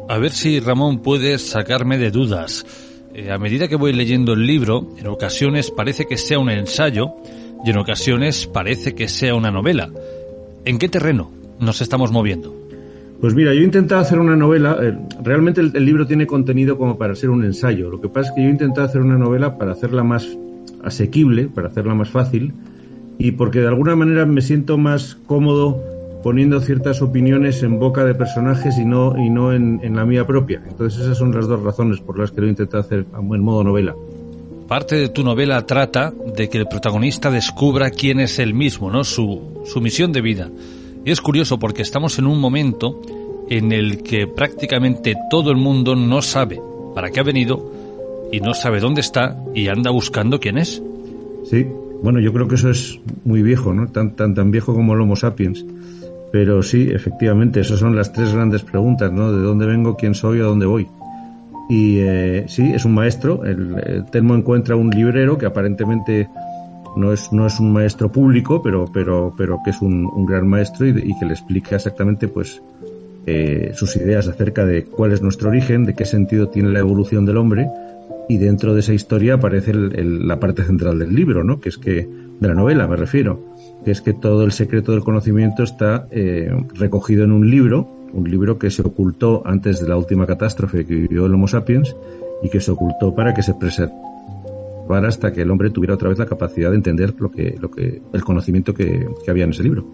A 0.08 0.18
ver 0.18 0.32
si 0.32 0.62
Ramón 0.62 1.00
puedes 1.00 1.42
sacarme 1.42 1.98
de 1.98 2.10
dudas. 2.10 2.66
Eh, 3.14 3.30
a 3.30 3.38
medida 3.38 3.68
que 3.68 3.76
voy 3.76 3.92
leyendo 3.92 4.32
el 4.32 4.48
libro, 4.48 4.88
en 4.98 5.08
ocasiones 5.08 5.72
parece 5.72 6.06
que 6.06 6.16
sea 6.16 6.40
un 6.40 6.50
ensayo 6.50 7.16
y 7.66 7.70
en 7.70 7.78
ocasiones 7.78 8.48
parece 8.48 8.96
que 8.96 9.10
sea 9.10 9.36
una 9.36 9.52
novela. 9.52 9.90
¿En 10.64 10.80
qué 10.80 10.88
terreno 10.88 11.32
nos 11.60 11.82
estamos 11.82 12.14
moviendo? 12.14 12.61
Pues 13.22 13.36
mira, 13.36 13.54
yo 13.54 13.62
he 13.62 13.64
intentado 13.64 14.02
hacer 14.02 14.18
una 14.18 14.36
novela, 14.36 14.80
eh, 14.82 14.98
realmente 15.24 15.62
el, 15.62 15.86
libro 15.86 16.08
tiene 16.08 16.26
contenido 16.26 16.76
como 16.76 16.98
para 16.98 17.14
ser 17.14 17.30
un 17.30 17.46
ensayo, 17.46 17.92
lo 17.92 18.02
que 18.02 18.10
pasa 18.10 18.30
es 18.30 18.36
que 18.36 18.42
yo 18.42 18.48
he 18.48 18.52
intentado 18.52 18.88
hacer 18.88 19.00
una 19.00 19.16
novela 19.16 19.60
para 19.60 19.74
hacerla 19.74 20.04
más 20.04 20.28
asequible, 20.84 21.48
para 21.48 21.68
hacerla 21.68 21.94
más 21.94 22.10
fácil, 22.10 22.52
y 23.20 23.34
porque 23.34 23.60
de 23.62 23.68
alguna 23.68 23.96
manera 23.96 24.26
me 24.26 24.42
siento 24.42 24.80
más 24.80 25.20
cómodo 25.28 25.80
poniendo 26.24 26.60
ciertas 26.62 27.04
opiniones 27.04 27.62
en 27.62 27.78
boca 27.78 28.04
de 28.06 28.16
personajes 28.16 28.80
y 28.80 28.86
no, 28.86 29.16
y 29.16 29.30
no 29.30 29.54
en, 29.54 29.80
en 29.84 29.96
la 29.96 30.04
mía 30.04 30.26
propia. 30.26 30.64
Entonces 30.68 31.02
esas 31.02 31.20
son 31.20 31.32
las 31.32 31.48
dos 31.48 31.62
razones 31.62 32.00
por 32.00 32.18
las 32.18 32.32
que 32.32 32.42
lo 32.42 32.48
he 32.48 32.50
intentado 32.50 32.82
hacer 32.82 33.06
en 33.14 33.42
modo 33.42 33.64
novela. 33.64 33.96
Parte 34.68 34.96
de 34.96 35.10
tu 35.10 35.24
novela 35.24 35.64
trata 35.68 36.12
de 36.36 36.50
que 36.50 36.58
el 36.58 36.68
protagonista 36.68 37.30
descubra 37.30 37.92
quién 37.92 38.20
es 38.20 38.40
él 38.40 38.56
mismo, 38.56 38.90
¿no? 38.90 39.04
Su, 39.04 39.62
su 39.66 39.80
misión 39.80 40.12
de 40.12 40.22
vida. 40.22 40.50
Y 41.06 41.12
es 41.12 41.22
curioso 41.22 41.58
porque 41.58 41.82
estamos 41.82 42.18
en 42.20 42.28
un 42.28 42.40
momento 42.40 43.02
en 43.50 43.72
el 43.72 44.04
que 44.04 44.28
prácticamente 44.28 45.16
todo 45.30 45.52
el 45.52 45.58
mundo 45.58 45.96
no 45.96 46.22
sabe 46.22 46.62
para 46.94 47.10
qué 47.10 47.20
ha 47.20 47.24
venido 47.24 47.72
y 48.32 48.40
no 48.40 48.54
sabe 48.54 48.80
dónde 48.80 49.02
está 49.02 49.38
y 49.54 49.68
anda 49.68 49.92
buscando 49.92 50.40
quién 50.40 50.58
es. 50.58 50.82
Sí, 51.46 51.68
bueno, 52.02 52.20
yo 52.20 52.32
creo 52.32 52.48
que 52.48 52.56
eso 52.56 52.70
es 52.70 53.00
muy 53.26 53.42
viejo, 53.42 53.74
¿no? 53.74 53.88
Tan, 53.88 54.16
tan, 54.16 54.34
tan 54.36 54.52
viejo 54.52 54.74
como 54.74 54.94
el 54.94 55.02
Homo 55.02 55.16
sapiens. 55.16 55.66
Pero 56.32 56.64
sí, 56.64 56.90
efectivamente, 56.90 57.60
esas 57.60 57.80
son 57.80 57.96
las 57.96 58.14
tres 58.14 58.34
grandes 58.34 58.62
preguntas, 58.62 59.12
¿no? 59.12 59.34
De 59.34 59.42
dónde 59.42 59.66
vengo, 59.66 59.98
quién 59.98 60.16
soy, 60.16 60.40
a 60.40 60.44
dónde 60.44 60.66
voy. 60.66 60.88
Y 61.70 62.00
eh, 62.00 62.46
sí, 62.48 62.72
es 62.74 62.86
un 62.86 62.94
maestro. 62.94 63.44
El, 63.44 63.76
el 63.86 64.06
Telmo 64.06 64.36
encuentra 64.36 64.76
un 64.76 64.90
librero 64.92 65.38
que 65.38 65.46
aparentemente 65.46 66.30
no 66.96 67.14
es, 67.14 67.32
no 67.32 67.46
es 67.46 67.60
un 67.60 67.72
maestro 67.72 68.12
público, 68.12 68.62
pero, 68.62 68.86
pero, 68.92 69.34
pero 69.38 69.60
que 69.64 69.72
es 69.72 69.82
un, 69.82 70.26
gran 70.26 70.48
maestro 70.48 70.88
y, 70.88 70.90
y, 70.90 71.20
que 71.20 71.26
le 71.26 71.34
explica 71.34 71.76
exactamente 71.76 72.28
pues 72.28 72.62
eh, 73.26 73.72
sus 73.76 73.96
ideas 73.96 74.28
acerca 74.28 74.66
de 74.66 74.86
cuál 74.86 75.12
es 75.12 75.22
nuestro 75.22 75.50
origen, 75.50 75.86
de 75.86 75.94
qué 75.94 76.06
sentido 76.06 76.50
tiene 76.50 76.70
la 76.70 76.80
evolución 76.80 77.26
del 77.26 77.38
hombre, 77.38 77.70
y 78.28 78.38
dentro 78.38 78.74
de 78.74 78.80
esa 78.80 78.94
historia 78.94 79.36
aparece 79.36 79.72
el, 79.72 79.94
el, 79.96 80.28
la 80.28 80.40
parte 80.40 80.64
central 80.64 81.00
del 81.00 81.14
libro, 81.14 81.44
¿no? 81.44 81.60
que 81.60 81.70
es 81.70 81.78
que, 81.78 82.08
de 82.40 82.48
la 82.48 82.54
novela 82.54 82.88
me 82.88 82.96
refiero, 82.96 83.40
que 83.84 83.92
es 83.92 84.02
que 84.02 84.14
todo 84.14 84.44
el 84.44 84.52
secreto 84.52 84.92
del 84.92 85.04
conocimiento 85.04 85.64
está 85.64 86.08
eh, 86.12 86.52
recogido 86.76 87.24
en 87.24 87.32
un 87.32 87.50
libro, 87.50 87.88
un 88.14 88.30
libro 88.30 88.58
que 88.58 88.70
se 88.70 88.82
ocultó 88.82 89.42
antes 89.46 89.82
de 89.82 89.88
la 89.88 89.98
última 89.98 90.28
catástrofe 90.28 90.86
que 90.86 90.96
vivió 90.96 91.26
el 91.26 91.34
Homo 91.34 91.48
sapiens 91.48 91.96
y 92.44 92.50
que 92.50 92.60
se 92.60 92.72
ocultó 92.72 93.14
para 93.16 93.34
que 93.34 93.44
se 93.44 93.54
preservara 93.54 94.11
hasta 95.00 95.32
que 95.32 95.42
el 95.42 95.52
hombre 95.52 95.70
tuviera 95.70 95.96
otra 95.96 96.10
vez 96.10 96.20
la 96.20 96.26
capacidad 96.26 96.70
de 96.70 96.78
entender 96.78 97.14
lo 97.20 97.32
que, 97.32 97.56
lo 97.60 97.72
que, 97.72 98.02
el 98.14 98.24
conocimiento 98.24 98.74
que, 98.74 99.08
que 99.24 99.32
había 99.32 99.46
en 99.46 99.52
ese 99.52 99.64
libro. 99.64 99.86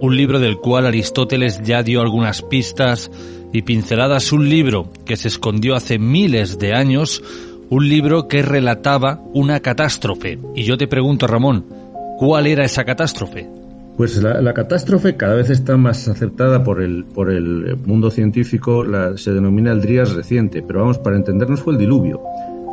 Un 0.00 0.16
libro 0.16 0.40
del 0.40 0.56
cual 0.56 0.86
Aristóteles 0.86 1.62
ya 1.62 1.82
dio 1.82 2.00
algunas 2.00 2.42
pistas 2.42 3.10
y 3.52 3.62
pinceladas, 3.62 4.32
un 4.32 4.48
libro 4.48 4.90
que 5.04 5.16
se 5.16 5.28
escondió 5.28 5.74
hace 5.74 5.98
miles 5.98 6.58
de 6.58 6.74
años, 6.74 7.22
un 7.70 7.88
libro 7.88 8.26
que 8.26 8.42
relataba 8.42 9.20
una 9.32 9.60
catástrofe. 9.60 10.38
Y 10.54 10.64
yo 10.64 10.76
te 10.76 10.88
pregunto, 10.88 11.26
Ramón, 11.26 11.64
¿cuál 12.18 12.46
era 12.46 12.64
esa 12.64 12.84
catástrofe? 12.84 13.48
Pues 13.96 14.22
la, 14.22 14.40
la, 14.40 14.54
catástrofe 14.54 15.16
cada 15.16 15.34
vez 15.34 15.50
está 15.50 15.76
más 15.76 16.08
aceptada 16.08 16.64
por 16.64 16.82
el, 16.82 17.04
por 17.04 17.30
el 17.30 17.76
mundo 17.84 18.10
científico, 18.10 18.84
la, 18.84 19.16
se 19.18 19.32
denomina 19.32 19.70
el 19.70 19.82
Drías 19.82 20.14
reciente, 20.14 20.62
pero 20.62 20.80
vamos, 20.80 20.98
para 20.98 21.16
entendernos 21.16 21.60
fue 21.60 21.74
el 21.74 21.78
diluvio. 21.78 22.20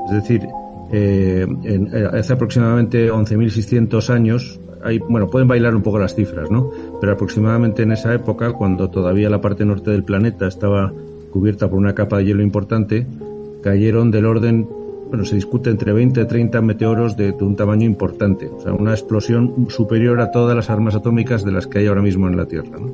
Es 0.07 0.15
decir, 0.15 0.47
eh, 0.91 1.45
en, 1.63 1.95
hace 1.95 2.33
aproximadamente 2.33 3.11
11.600 3.11 4.09
años, 4.09 4.59
hay, 4.83 4.99
bueno, 4.99 5.27
pueden 5.27 5.47
bailar 5.47 5.75
un 5.75 5.81
poco 5.81 5.99
las 5.99 6.15
cifras, 6.15 6.49
¿no? 6.49 6.71
Pero 6.99 7.13
aproximadamente 7.13 7.83
en 7.83 7.91
esa 7.91 8.13
época, 8.13 8.53
cuando 8.53 8.89
todavía 8.89 9.29
la 9.29 9.41
parte 9.41 9.65
norte 9.65 9.91
del 9.91 10.03
planeta 10.03 10.47
estaba 10.47 10.93
cubierta 11.31 11.69
por 11.69 11.77
una 11.77 11.93
capa 11.93 12.17
de 12.17 12.25
hielo 12.25 12.41
importante, 12.41 13.05
cayeron 13.61 14.11
del 14.11 14.25
orden 14.25 14.67
bueno, 15.09 15.25
se 15.25 15.35
discute 15.35 15.71
entre 15.71 15.91
20 15.91 16.21
y 16.21 16.25
30 16.25 16.61
meteoros 16.61 17.17
de, 17.17 17.31
de, 17.31 17.43
un 17.43 17.55
tamaño 17.55 17.85
importante, 17.85 18.47
o 18.47 18.61
sea, 18.61 18.73
una 18.73 18.91
explosión 18.91 19.67
superior 19.69 20.21
a 20.21 20.29
todas 20.29 20.55
las 20.55 20.69
armas 20.69 20.93
atómicas 20.93 21.43
de 21.43 21.51
las 21.51 21.65
que 21.65 21.79
hay 21.79 21.87
ahora 21.87 22.03
mismo 22.03 22.27
en 22.27 22.37
la 22.37 22.45
Tierra. 22.45 22.77
¿no? 22.79 22.93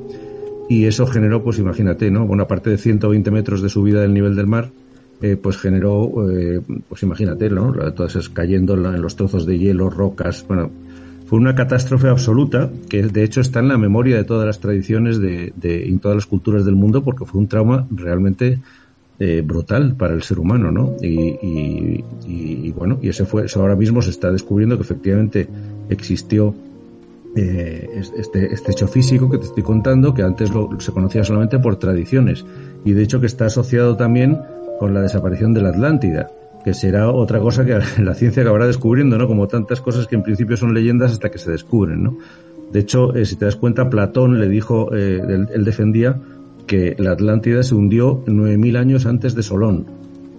Y 0.68 0.86
eso 0.86 1.06
generó, 1.06 1.42
pues 1.42 1.58
imagínate, 1.58 2.10
¿no? 2.10 2.24
Una 2.24 2.46
parte 2.46 2.70
de 2.70 2.78
120 2.78 3.30
metros 3.30 3.62
de 3.62 3.68
subida 3.68 4.00
del 4.00 4.14
nivel 4.14 4.34
del 4.34 4.46
mar, 4.46 4.70
eh, 5.22 5.36
pues 5.36 5.56
generó, 5.58 6.30
eh, 6.30 6.60
pues 6.88 7.02
imagínate, 7.02 7.48
¿no? 7.50 7.72
Todas 7.92 8.12
esas 8.12 8.28
cayendo 8.28 8.74
en 8.74 9.00
los 9.00 9.16
trozos 9.16 9.46
de 9.46 9.58
hielo, 9.58 9.90
rocas, 9.90 10.44
bueno, 10.46 10.70
fue 11.26 11.38
una 11.38 11.54
catástrofe 11.54 12.08
absoluta 12.08 12.70
que 12.88 13.02
de 13.02 13.24
hecho 13.24 13.40
está 13.40 13.58
en 13.58 13.68
la 13.68 13.78
memoria 13.78 14.16
de 14.16 14.24
todas 14.24 14.46
las 14.46 14.60
tradiciones 14.60 15.18
de, 15.18 15.52
de 15.56 15.88
en 15.88 15.98
todas 15.98 16.16
las 16.16 16.26
culturas 16.26 16.64
del 16.64 16.76
mundo 16.76 17.02
porque 17.02 17.24
fue 17.24 17.40
un 17.40 17.48
trauma 17.48 17.86
realmente 17.90 18.60
eh, 19.18 19.42
brutal 19.44 19.96
para 19.96 20.12
el 20.12 20.22
ser 20.22 20.38
humano, 20.38 20.70
¿no? 20.70 20.94
Y, 21.00 21.08
y, 21.08 22.04
y, 22.26 22.70
bueno, 22.72 22.98
y 23.00 23.08
ese 23.08 23.24
fue, 23.24 23.46
eso 23.46 23.62
ahora 23.62 23.74
mismo 23.74 24.02
se 24.02 24.10
está 24.10 24.30
descubriendo 24.30 24.76
que 24.76 24.82
efectivamente 24.82 25.48
existió 25.88 26.54
eh, 27.34 28.02
este, 28.16 28.52
este 28.52 28.72
hecho 28.72 28.86
físico 28.86 29.30
que 29.30 29.38
te 29.38 29.46
estoy 29.46 29.62
contando, 29.62 30.12
que 30.12 30.22
antes 30.22 30.52
lo, 30.52 30.68
se 30.78 30.92
conocía 30.92 31.24
solamente 31.24 31.58
por 31.58 31.76
tradiciones, 31.76 32.44
y 32.84 32.92
de 32.92 33.02
hecho 33.02 33.18
que 33.18 33.26
está 33.26 33.46
asociado 33.46 33.96
también 33.96 34.38
con 34.78 34.94
la 34.94 35.02
desaparición 35.02 35.54
de 35.54 35.62
la 35.62 35.70
Atlántida, 35.70 36.28
que 36.64 36.74
será 36.74 37.10
otra 37.10 37.40
cosa 37.40 37.64
que 37.64 37.78
la 38.02 38.14
ciencia 38.14 38.42
acabará 38.42 38.66
descubriendo, 38.66 39.18
¿no? 39.18 39.26
Como 39.26 39.48
tantas 39.48 39.80
cosas 39.80 40.06
que 40.06 40.16
en 40.16 40.22
principio 40.22 40.56
son 40.56 40.74
leyendas 40.74 41.12
hasta 41.12 41.30
que 41.30 41.38
se 41.38 41.50
descubren, 41.50 42.02
¿no? 42.02 42.18
De 42.72 42.80
hecho, 42.80 43.14
eh, 43.14 43.24
si 43.24 43.36
te 43.36 43.44
das 43.44 43.56
cuenta, 43.56 43.88
Platón 43.88 44.40
le 44.40 44.48
dijo, 44.48 44.94
eh, 44.94 45.20
él, 45.54 45.64
defendía 45.64 46.20
que 46.66 46.96
la 46.98 47.12
Atlántida 47.12 47.62
se 47.62 47.74
hundió 47.74 48.24
9.000 48.26 48.76
años 48.76 49.06
antes 49.06 49.34
de 49.34 49.42
Solón 49.42 49.86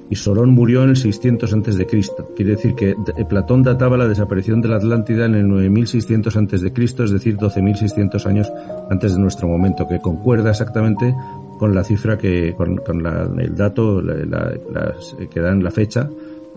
y 0.09 0.15
Solón 0.15 0.51
murió 0.51 0.83
en 0.83 0.89
el 0.89 0.97
600 0.97 1.51
antes 1.53 1.77
de 1.77 1.85
Cristo. 1.85 2.31
Quiere 2.35 2.51
decir 2.51 2.75
que 2.75 2.95
Platón 3.27 3.63
databa 3.63 3.97
la 3.97 4.07
desaparición 4.07 4.61
de 4.61 4.69
la 4.69 4.77
Atlántida 4.77 5.25
en 5.25 5.35
el 5.35 5.47
9600 5.47 6.35
antes 6.37 6.61
de 6.61 6.71
Cristo, 6.71 7.03
es 7.03 7.11
decir, 7.11 7.37
12.600 7.37 8.25
años 8.25 8.51
antes 8.89 9.13
de 9.13 9.19
nuestro 9.19 9.47
momento, 9.47 9.87
que 9.87 9.99
concuerda 9.99 10.51
exactamente 10.51 11.13
con 11.57 11.73
la 11.73 11.83
cifra 11.83 12.17
que 12.17 12.53
con, 12.55 12.77
con 12.77 13.03
la, 13.03 13.29
el 13.37 13.55
dato 13.55 14.01
la, 14.01 14.15
la, 14.15 14.95
que 15.29 15.39
dan 15.39 15.63
la 15.63 15.71
fecha 15.71 16.09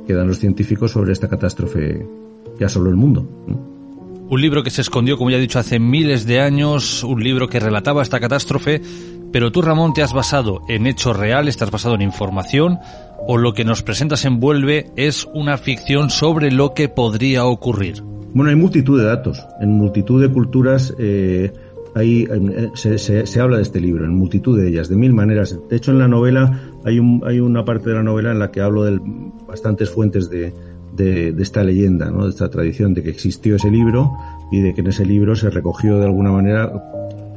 que 0.07 0.15
dan 0.15 0.29
los 0.29 0.39
científicos 0.39 0.93
sobre 0.93 1.13
esta 1.13 1.29
catástrofe 1.29 2.07
que 2.59 2.65
asoló 2.65 2.91
el 2.91 2.97
mundo. 2.97 3.27
Un 4.29 4.41
libro 4.41 4.63
que 4.63 4.71
se 4.71 4.81
escondió, 4.81 5.17
como 5.17 5.31
ya 5.31 5.37
he 5.37 5.41
dicho, 5.41 5.59
hace 5.59 5.79
miles 5.79 6.25
de 6.25 6.41
años, 6.41 7.03
un 7.03 7.23
libro 7.23 7.49
que 7.49 7.59
relataba 7.59 8.03
esta 8.03 8.21
catástrofe 8.21 8.81
pero 9.33 9.53
tú, 9.53 9.63
Ramón, 9.63 9.95
te 9.95 10.03
has 10.03 10.13
basado 10.13 10.63
en 10.69 10.87
hechos 10.87 11.17
reales, 11.17 11.57
te 11.57 11.65
has 11.65 11.71
basado 11.71 11.95
en 11.95 12.03
información, 12.03 12.79
o 13.27 13.39
lo 13.39 13.53
que 13.53 13.65
nos 13.65 13.83
presentas 13.83 14.25
en 14.25 14.41
Vuelve 14.41 14.91
es 14.97 15.29
una 15.35 15.57
ficción 15.57 16.11
sobre 16.11 16.51
lo 16.51 16.75
que 16.75 16.89
podría 16.89 17.45
ocurrir. 17.47 18.03
Bueno, 18.35 18.51
hay 18.51 18.57
multitud 18.57 18.99
de 18.99 19.07
datos. 19.07 19.45
En 19.61 19.71
multitud 19.71 20.21
de 20.21 20.33
culturas, 20.33 20.95
eh, 20.99 21.53
ahí 21.95 22.27
eh, 22.31 22.71
se, 22.75 22.99
se, 22.99 23.41
habla 23.41 23.57
de 23.57 23.63
este 23.63 23.81
libro 23.81 24.05
en 24.05 24.15
multitud 24.15 24.59
de 24.59 24.69
ellas, 24.69 24.89
de 24.89 24.97
mil 24.97 25.13
maneras. 25.13 25.59
De 25.69 25.77
hecho, 25.77 25.91
en 25.91 25.99
la 25.99 26.09
novela 26.09 26.61
hay, 26.85 26.99
un, 26.99 27.23
hay 27.27 27.41
una 27.41 27.65
parte 27.65 27.91
de 27.91 27.97
la 27.97 28.03
novela 28.03 28.33
en 28.33 28.39
la 28.39 28.51
que 28.51 28.61
hablo 28.61 28.85
de 28.85 29.01
bastantes 29.47 29.91
fuentes 29.91 30.31
de, 30.31 30.53
de, 30.97 31.35
esta 31.39 31.65
leyenda, 31.65 32.11
¿no? 32.11 32.25
de 32.25 32.31
esta 32.31 32.49
tradición 32.51 32.95
de 32.95 33.03
que 33.03 33.11
existió 33.11 33.57
ese 33.57 33.71
libro 33.71 34.13
y 34.51 34.61
de 34.61 34.75
que 34.75 34.81
en 34.81 34.89
ese 34.89 35.05
libro 35.05 35.37
se 35.37 35.51
recogió 35.51 35.99
de 35.99 36.05
alguna 36.05 36.33
manera, 36.33 36.73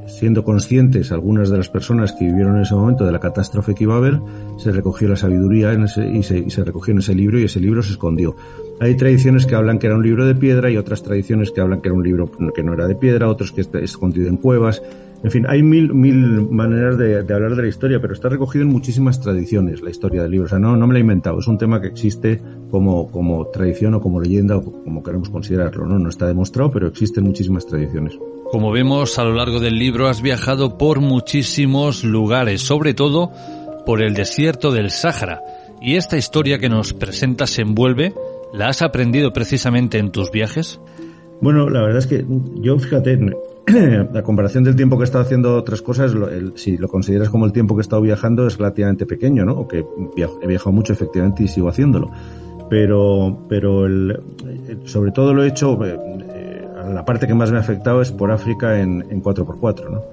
siendo 0.08 0.44
conscientes 0.44 1.12
algunas 1.12 1.50
de 1.50 1.58
las 1.58 1.70
personas 1.70 2.14
que 2.14 2.26
vivieron 2.26 2.56
en 2.58 2.64
ese 2.64 2.76
momento 2.76 3.06
de 3.06 3.12
la 3.12 3.20
catástrofe 3.20 3.76
que 3.76 3.84
iba 3.84 3.96
a 3.96 3.98
haber, 3.98 4.20
se 4.58 4.72
recogió 4.72 5.08
la 5.08 5.16
sabiduría 5.16 5.74
en 5.74 5.84
ese, 5.84 6.08
y, 6.08 6.24
se, 6.24 6.40
y 6.40 6.50
se 6.50 6.64
recogió 6.64 6.92
en 6.94 7.00
ese 7.00 7.16
libro 7.16 7.40
y 7.40 7.44
ese 7.44 7.60
libro 7.60 7.84
se 7.84 7.92
escondió. 7.92 8.36
Hay 8.84 8.96
tradiciones 8.96 9.46
que 9.46 9.56
hablan 9.56 9.80
que 9.80 9.88
era 9.88 9.96
un 9.96 10.04
libro 10.04 10.26
de 10.26 10.36
piedra 10.36 10.70
y 10.70 10.76
otras 10.76 11.04
tradiciones 11.04 11.52
que 11.52 11.62
hablan 11.62 11.80
que 11.80 11.88
era 11.88 11.96
un 11.96 12.04
libro 12.04 12.30
que 12.54 12.64
no 12.64 12.74
era 12.74 12.86
de 12.86 12.96
piedra, 12.96 13.30
otros 13.30 13.54
que 13.54 13.62
está 13.62 13.80
escondido 13.80 14.28
en 14.28 14.36
cuevas. 14.36 14.84
En 15.24 15.32
fin, 15.32 15.46
hay 15.48 15.64
mil, 15.64 15.94
mil 15.94 16.50
maneras 16.50 16.98
de, 16.98 17.20
hablar 17.20 17.56
de 17.56 17.62
la 17.62 17.70
historia, 17.70 18.02
pero 18.02 18.14
está 18.14 18.28
recogido 18.28 18.66
en 18.66 18.72
muchísimas 18.72 19.22
tradiciones 19.22 19.82
la 19.82 19.90
historia 19.90 20.24
del 20.24 20.32
libro. 20.32 20.48
O 20.48 20.50
sea, 20.50 20.60
no, 20.60 20.76
no 20.76 20.86
me 20.86 20.92
la 20.92 21.00
he 21.00 21.02
inventado, 21.02 21.40
es 21.40 21.48
un 21.48 21.58
tema 21.58 21.80
que 21.80 21.88
existe 21.88 22.42
como, 22.70 23.10
como 23.10 23.48
tradición 23.48 23.94
o 23.94 24.02
como 24.02 24.20
leyenda 24.20 24.58
o 24.58 24.64
como 24.84 25.02
queremos 25.02 25.30
considerarlo. 25.30 25.86
¿no? 25.86 25.98
no 25.98 26.10
está 26.10 26.28
demostrado, 26.28 26.70
pero 26.70 26.88
existen 26.88 27.24
muchísimas 27.24 27.66
tradiciones. 27.66 28.20
Como 28.52 28.74
vemos 28.74 29.18
a 29.18 29.24
lo 29.24 29.34
largo 29.34 29.62
del 29.62 29.80
libro, 29.80 30.10
has 30.10 30.22
viajado 30.22 30.78
por 30.78 31.00
muchísimos 31.00 32.04
lugares, 32.04 32.62
sobre 32.62 32.94
todo 32.94 33.32
por 33.86 34.02
el 34.02 34.14
desierto 34.14 34.74
del 34.74 34.92
Sáhara. 34.92 35.42
Y 35.82 35.96
esta 35.96 36.18
historia 36.18 36.60
que 36.60 36.68
nos 36.68 36.94
presenta 36.94 37.48
se 37.48 37.62
envuelve 37.62 38.14
¿La 38.54 38.68
has 38.68 38.84
aprendido 38.84 39.34
precisamente 39.34 39.98
en 39.98 40.12
tus 40.12 40.32
viajes? 40.32 40.80
Bueno, 41.42 41.70
la 41.70 41.82
verdad 41.82 41.98
es 41.98 42.08
que 42.08 42.24
yo, 42.62 42.78
fíjate, 42.78 43.20
la 44.14 44.22
comparación 44.22 44.64
del 44.64 44.76
tiempo 44.76 44.96
que 44.96 45.04
he 45.04 45.06
estado 45.06 45.24
haciendo 45.24 45.58
otras 45.58 45.82
cosas, 45.82 46.14
si 46.56 46.78
lo 46.78 46.88
consideras 46.88 47.30
como 47.30 47.46
el 47.46 47.52
tiempo 47.52 47.76
que 47.76 47.80
he 47.80 47.82
estado 47.82 48.04
viajando, 48.04 48.46
es 48.46 48.60
relativamente 48.60 49.08
pequeño, 49.08 49.44
¿no? 49.44 49.68
Que 49.68 49.84
he 50.16 50.48
viajado 50.48 50.72
mucho 50.72 50.94
efectivamente 50.94 51.44
y 51.44 51.48
sigo 51.48 51.68
haciéndolo. 51.68 52.12
Pero, 52.70 53.40
pero 53.50 53.88
el, 53.88 54.20
sobre 54.86 55.12
todo 55.12 55.34
lo 55.34 55.44
he 55.44 55.48
hecho, 55.48 55.84
eh, 55.84 56.68
la 56.94 57.04
parte 57.04 57.26
que 57.26 57.34
más 57.34 57.52
me 57.52 57.58
ha 57.58 57.62
afectado 57.62 58.02
es 58.02 58.12
por 58.12 58.32
África 58.32 58.80
en, 58.80 59.04
en 59.10 59.22
4x4, 59.22 59.90
¿no? 59.90 60.04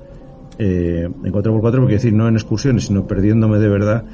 Eh, 0.59 1.05
en 1.05 1.33
4x4, 1.33 1.61
porque 1.61 1.95
decir, 1.95 2.13
no 2.13 2.27
en 2.27 2.35
excursiones, 2.35 2.87
sino 2.87 3.07
perdiéndome 3.07 3.59
de 3.59 3.69
verdad 3.69 4.05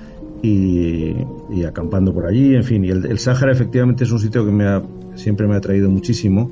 y, 0.47 1.65
acampando 1.65 2.13
por 2.13 2.27
allí, 2.27 2.55
en 2.55 2.65
fin. 2.65 2.85
Y 2.85 2.91
el, 2.91 3.07
el 3.07 3.19
Sáhara 3.19 3.53
efectivamente 3.53 4.05
es 4.05 4.13
un 4.13 4.19
sitio 4.19 4.45
que 4.45 4.53
me 4.53 4.65
ha, 4.65 4.83
siempre 5.15 5.47
me 5.47 5.55
ha 5.55 5.59
atraído 5.59 5.91
muchísimo 5.91 6.51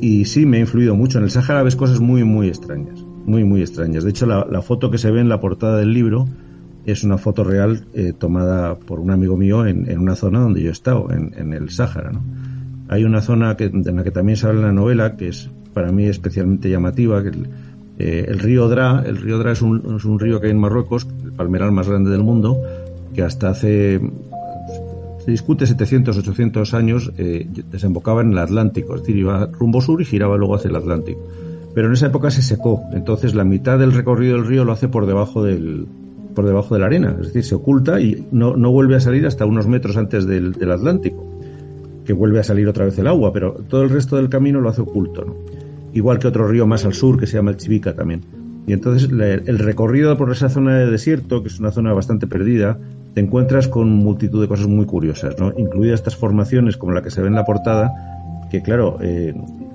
y 0.00 0.24
sí 0.24 0.46
me 0.46 0.58
ha 0.58 0.60
influido 0.60 0.94
mucho. 0.94 1.18
En 1.18 1.24
el 1.24 1.30
Sáhara 1.30 1.62
ves 1.62 1.76
cosas 1.76 2.00
muy, 2.00 2.24
muy 2.24 2.48
extrañas, 2.48 3.04
muy, 3.26 3.44
muy 3.44 3.60
extrañas. 3.60 4.04
De 4.04 4.10
hecho, 4.10 4.26
la, 4.26 4.62
foto 4.62 4.90
que 4.90 4.98
se 4.98 5.10
ve 5.10 5.20
en 5.20 5.28
la 5.28 5.40
portada 5.40 5.78
del 5.78 5.92
libro 5.92 6.26
es 6.86 7.04
una 7.04 7.18
foto 7.18 7.44
real 7.44 7.84
eh, 7.94 8.12
tomada 8.18 8.76
por 8.76 8.98
un 9.00 9.10
amigo 9.10 9.36
mío 9.36 9.66
en, 9.66 9.90
en, 9.90 9.98
una 9.98 10.14
zona 10.14 10.40
donde 10.40 10.62
yo 10.62 10.68
he 10.68 10.72
estado, 10.72 11.10
en, 11.10 11.34
en 11.36 11.52
el 11.52 11.70
Sáhara. 11.70 12.10
¿no? 12.10 12.22
Hay 12.88 13.04
una 13.04 13.20
zona 13.20 13.56
que, 13.56 13.64
en 13.64 13.96
la 13.96 14.02
que 14.02 14.10
también 14.10 14.36
se 14.36 14.46
habla 14.46 14.60
en 14.60 14.66
la 14.66 14.72
novela, 14.72 15.16
que 15.16 15.28
es 15.28 15.50
para 15.74 15.92
mí 15.92 16.06
especialmente 16.06 16.70
llamativa, 16.70 17.22
que 17.22 17.28
el, 17.28 17.48
eh, 17.98 18.26
el 18.28 18.38
río 18.38 18.68
Dra, 18.68 19.02
el 19.04 19.16
río 19.16 19.38
Dra 19.38 19.52
es 19.52 19.60
un, 19.60 19.96
es 19.96 20.04
un 20.04 20.20
río 20.20 20.40
que 20.40 20.46
hay 20.46 20.52
en 20.52 20.60
Marruecos, 20.60 21.06
el 21.24 21.32
palmeral 21.32 21.72
más 21.72 21.88
grande 21.88 22.10
del 22.10 22.22
mundo, 22.22 22.56
que 23.18 23.24
hasta 23.24 23.48
hace, 23.50 24.00
se 25.24 25.30
discute 25.32 25.66
700, 25.66 26.18
800 26.18 26.72
años, 26.72 27.12
eh, 27.18 27.48
desembocaba 27.68 28.20
en 28.20 28.30
el 28.30 28.38
Atlántico, 28.38 28.94
es 28.94 29.00
decir, 29.00 29.16
iba 29.16 29.46
rumbo 29.46 29.80
sur 29.80 30.00
y 30.00 30.04
giraba 30.04 30.36
luego 30.36 30.54
hacia 30.54 30.68
el 30.68 30.76
Atlántico. 30.76 31.18
Pero 31.74 31.88
en 31.88 31.94
esa 31.94 32.06
época 32.06 32.30
se 32.30 32.42
secó, 32.42 32.84
entonces 32.92 33.34
la 33.34 33.42
mitad 33.42 33.76
del 33.76 33.90
recorrido 33.90 34.36
del 34.36 34.46
río 34.46 34.64
lo 34.64 34.70
hace 34.70 34.86
por 34.86 35.06
debajo 35.06 35.42
del, 35.42 35.88
por 36.32 36.46
debajo 36.46 36.74
de 36.76 36.80
la 36.80 36.86
arena, 36.86 37.16
es 37.20 37.26
decir, 37.26 37.42
se 37.42 37.56
oculta 37.56 38.00
y 38.00 38.24
no, 38.30 38.56
no 38.56 38.70
vuelve 38.70 38.94
a 38.94 39.00
salir 39.00 39.26
hasta 39.26 39.46
unos 39.46 39.66
metros 39.66 39.96
antes 39.96 40.24
del, 40.24 40.52
del, 40.52 40.70
Atlántico, 40.70 41.26
que 42.04 42.12
vuelve 42.12 42.38
a 42.38 42.44
salir 42.44 42.68
otra 42.68 42.84
vez 42.84 42.96
el 43.00 43.08
agua, 43.08 43.32
pero 43.32 43.54
todo 43.68 43.82
el 43.82 43.90
resto 43.90 44.14
del 44.14 44.28
camino 44.28 44.60
lo 44.60 44.68
hace 44.68 44.82
oculto, 44.82 45.26
igual 45.92 46.20
que 46.20 46.28
otro 46.28 46.46
río 46.46 46.68
más 46.68 46.84
al 46.84 46.94
sur 46.94 47.18
que 47.18 47.26
se 47.26 47.36
llama 47.36 47.50
el 47.50 47.56
Chivica 47.56 47.96
también. 47.96 48.22
Y 48.68 48.74
entonces 48.74 49.10
el 49.10 49.58
recorrido 49.58 50.18
por 50.18 50.30
esa 50.30 50.50
zona 50.50 50.76
de 50.76 50.90
desierto, 50.90 51.42
que 51.42 51.48
es 51.48 51.58
una 51.58 51.70
zona 51.70 51.94
bastante 51.94 52.26
perdida, 52.26 52.78
te 53.18 53.24
encuentras 53.24 53.66
con 53.66 53.90
multitud 53.90 54.40
de 54.40 54.46
cosas 54.46 54.68
muy 54.68 54.86
curiosas, 54.86 55.34
¿no? 55.40 55.52
incluidas 55.56 55.98
estas 55.98 56.14
formaciones 56.14 56.76
como 56.76 56.92
la 56.92 57.02
que 57.02 57.10
se 57.10 57.20
ve 57.20 57.26
en 57.26 57.34
la 57.34 57.44
portada, 57.44 58.46
que 58.48 58.62
claro, 58.62 58.98
eh, 59.00 59.34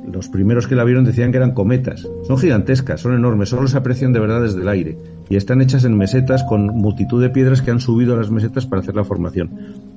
los 0.10 0.30
primeros 0.30 0.66
que 0.66 0.76
la 0.76 0.86
vieron 0.86 1.04
decían 1.04 1.32
que 1.32 1.40
eran 1.40 1.52
cometas. 1.52 2.08
Son 2.26 2.38
gigantescas, 2.38 3.02
son 3.02 3.16
enormes, 3.16 3.50
solo 3.50 3.68
se 3.68 3.76
aprecian 3.76 4.14
de 4.14 4.22
verdad 4.22 4.42
desde 4.44 4.62
el 4.62 4.70
aire. 4.70 4.98
Y 5.30 5.36
están 5.36 5.62
hechas 5.62 5.84
en 5.84 5.98
mesetas 5.98 6.46
con 6.46 6.68
multitud 6.68 7.22
de 7.22 7.32
piedras 7.32 7.62
que 7.62 7.72
han 7.72 7.82
subido 7.82 8.14
a 8.14 8.18
las 8.18 8.32
mesetas 8.32 8.66
para 8.66 8.82
hacer 8.82 8.96
la 8.96 9.04
formación. 9.04 9.50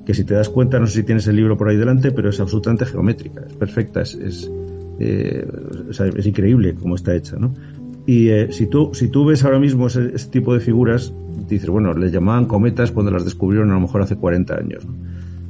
Que 0.05 0.13
si 0.13 0.25
te 0.25 0.33
das 0.33 0.49
cuenta, 0.49 0.77
no 0.77 0.85
sé 0.85 0.95
si 0.95 1.03
tienes 1.03 1.25
el 1.27 1.37
libro 1.37 1.57
por 1.57 1.69
ahí 1.69 1.77
delante, 1.77 2.11
pero 2.11 2.29
es 2.29 2.41
absolutamente 2.41 2.85
geométrica, 2.85 3.45
es 3.47 3.53
perfecta, 3.53 4.01
es, 4.01 4.13
es, 4.15 4.51
eh, 4.99 5.47
es 6.17 6.25
increíble 6.25 6.75
cómo 6.75 6.95
está 6.95 7.15
hecha, 7.15 7.37
¿no? 7.37 7.53
Y 8.07 8.29
eh, 8.29 8.53
si, 8.53 8.67
tú, 8.67 8.91
si 8.93 9.09
tú 9.09 9.25
ves 9.25 9.43
ahora 9.43 9.59
mismo 9.59 9.87
ese, 9.87 10.09
tipo 10.29 10.53
de 10.53 10.61
figuras, 10.61 11.13
dices, 11.49 11.69
bueno, 11.69 11.93
les 11.93 12.13
llamaban 12.13 12.45
cometas 12.45 12.93
cuando 12.93 13.11
las 13.11 13.25
descubrieron 13.25 13.69
a 13.69 13.73
lo 13.73 13.81
mejor 13.81 14.01
hace 14.01 14.15
40 14.15 14.55
años. 14.55 14.87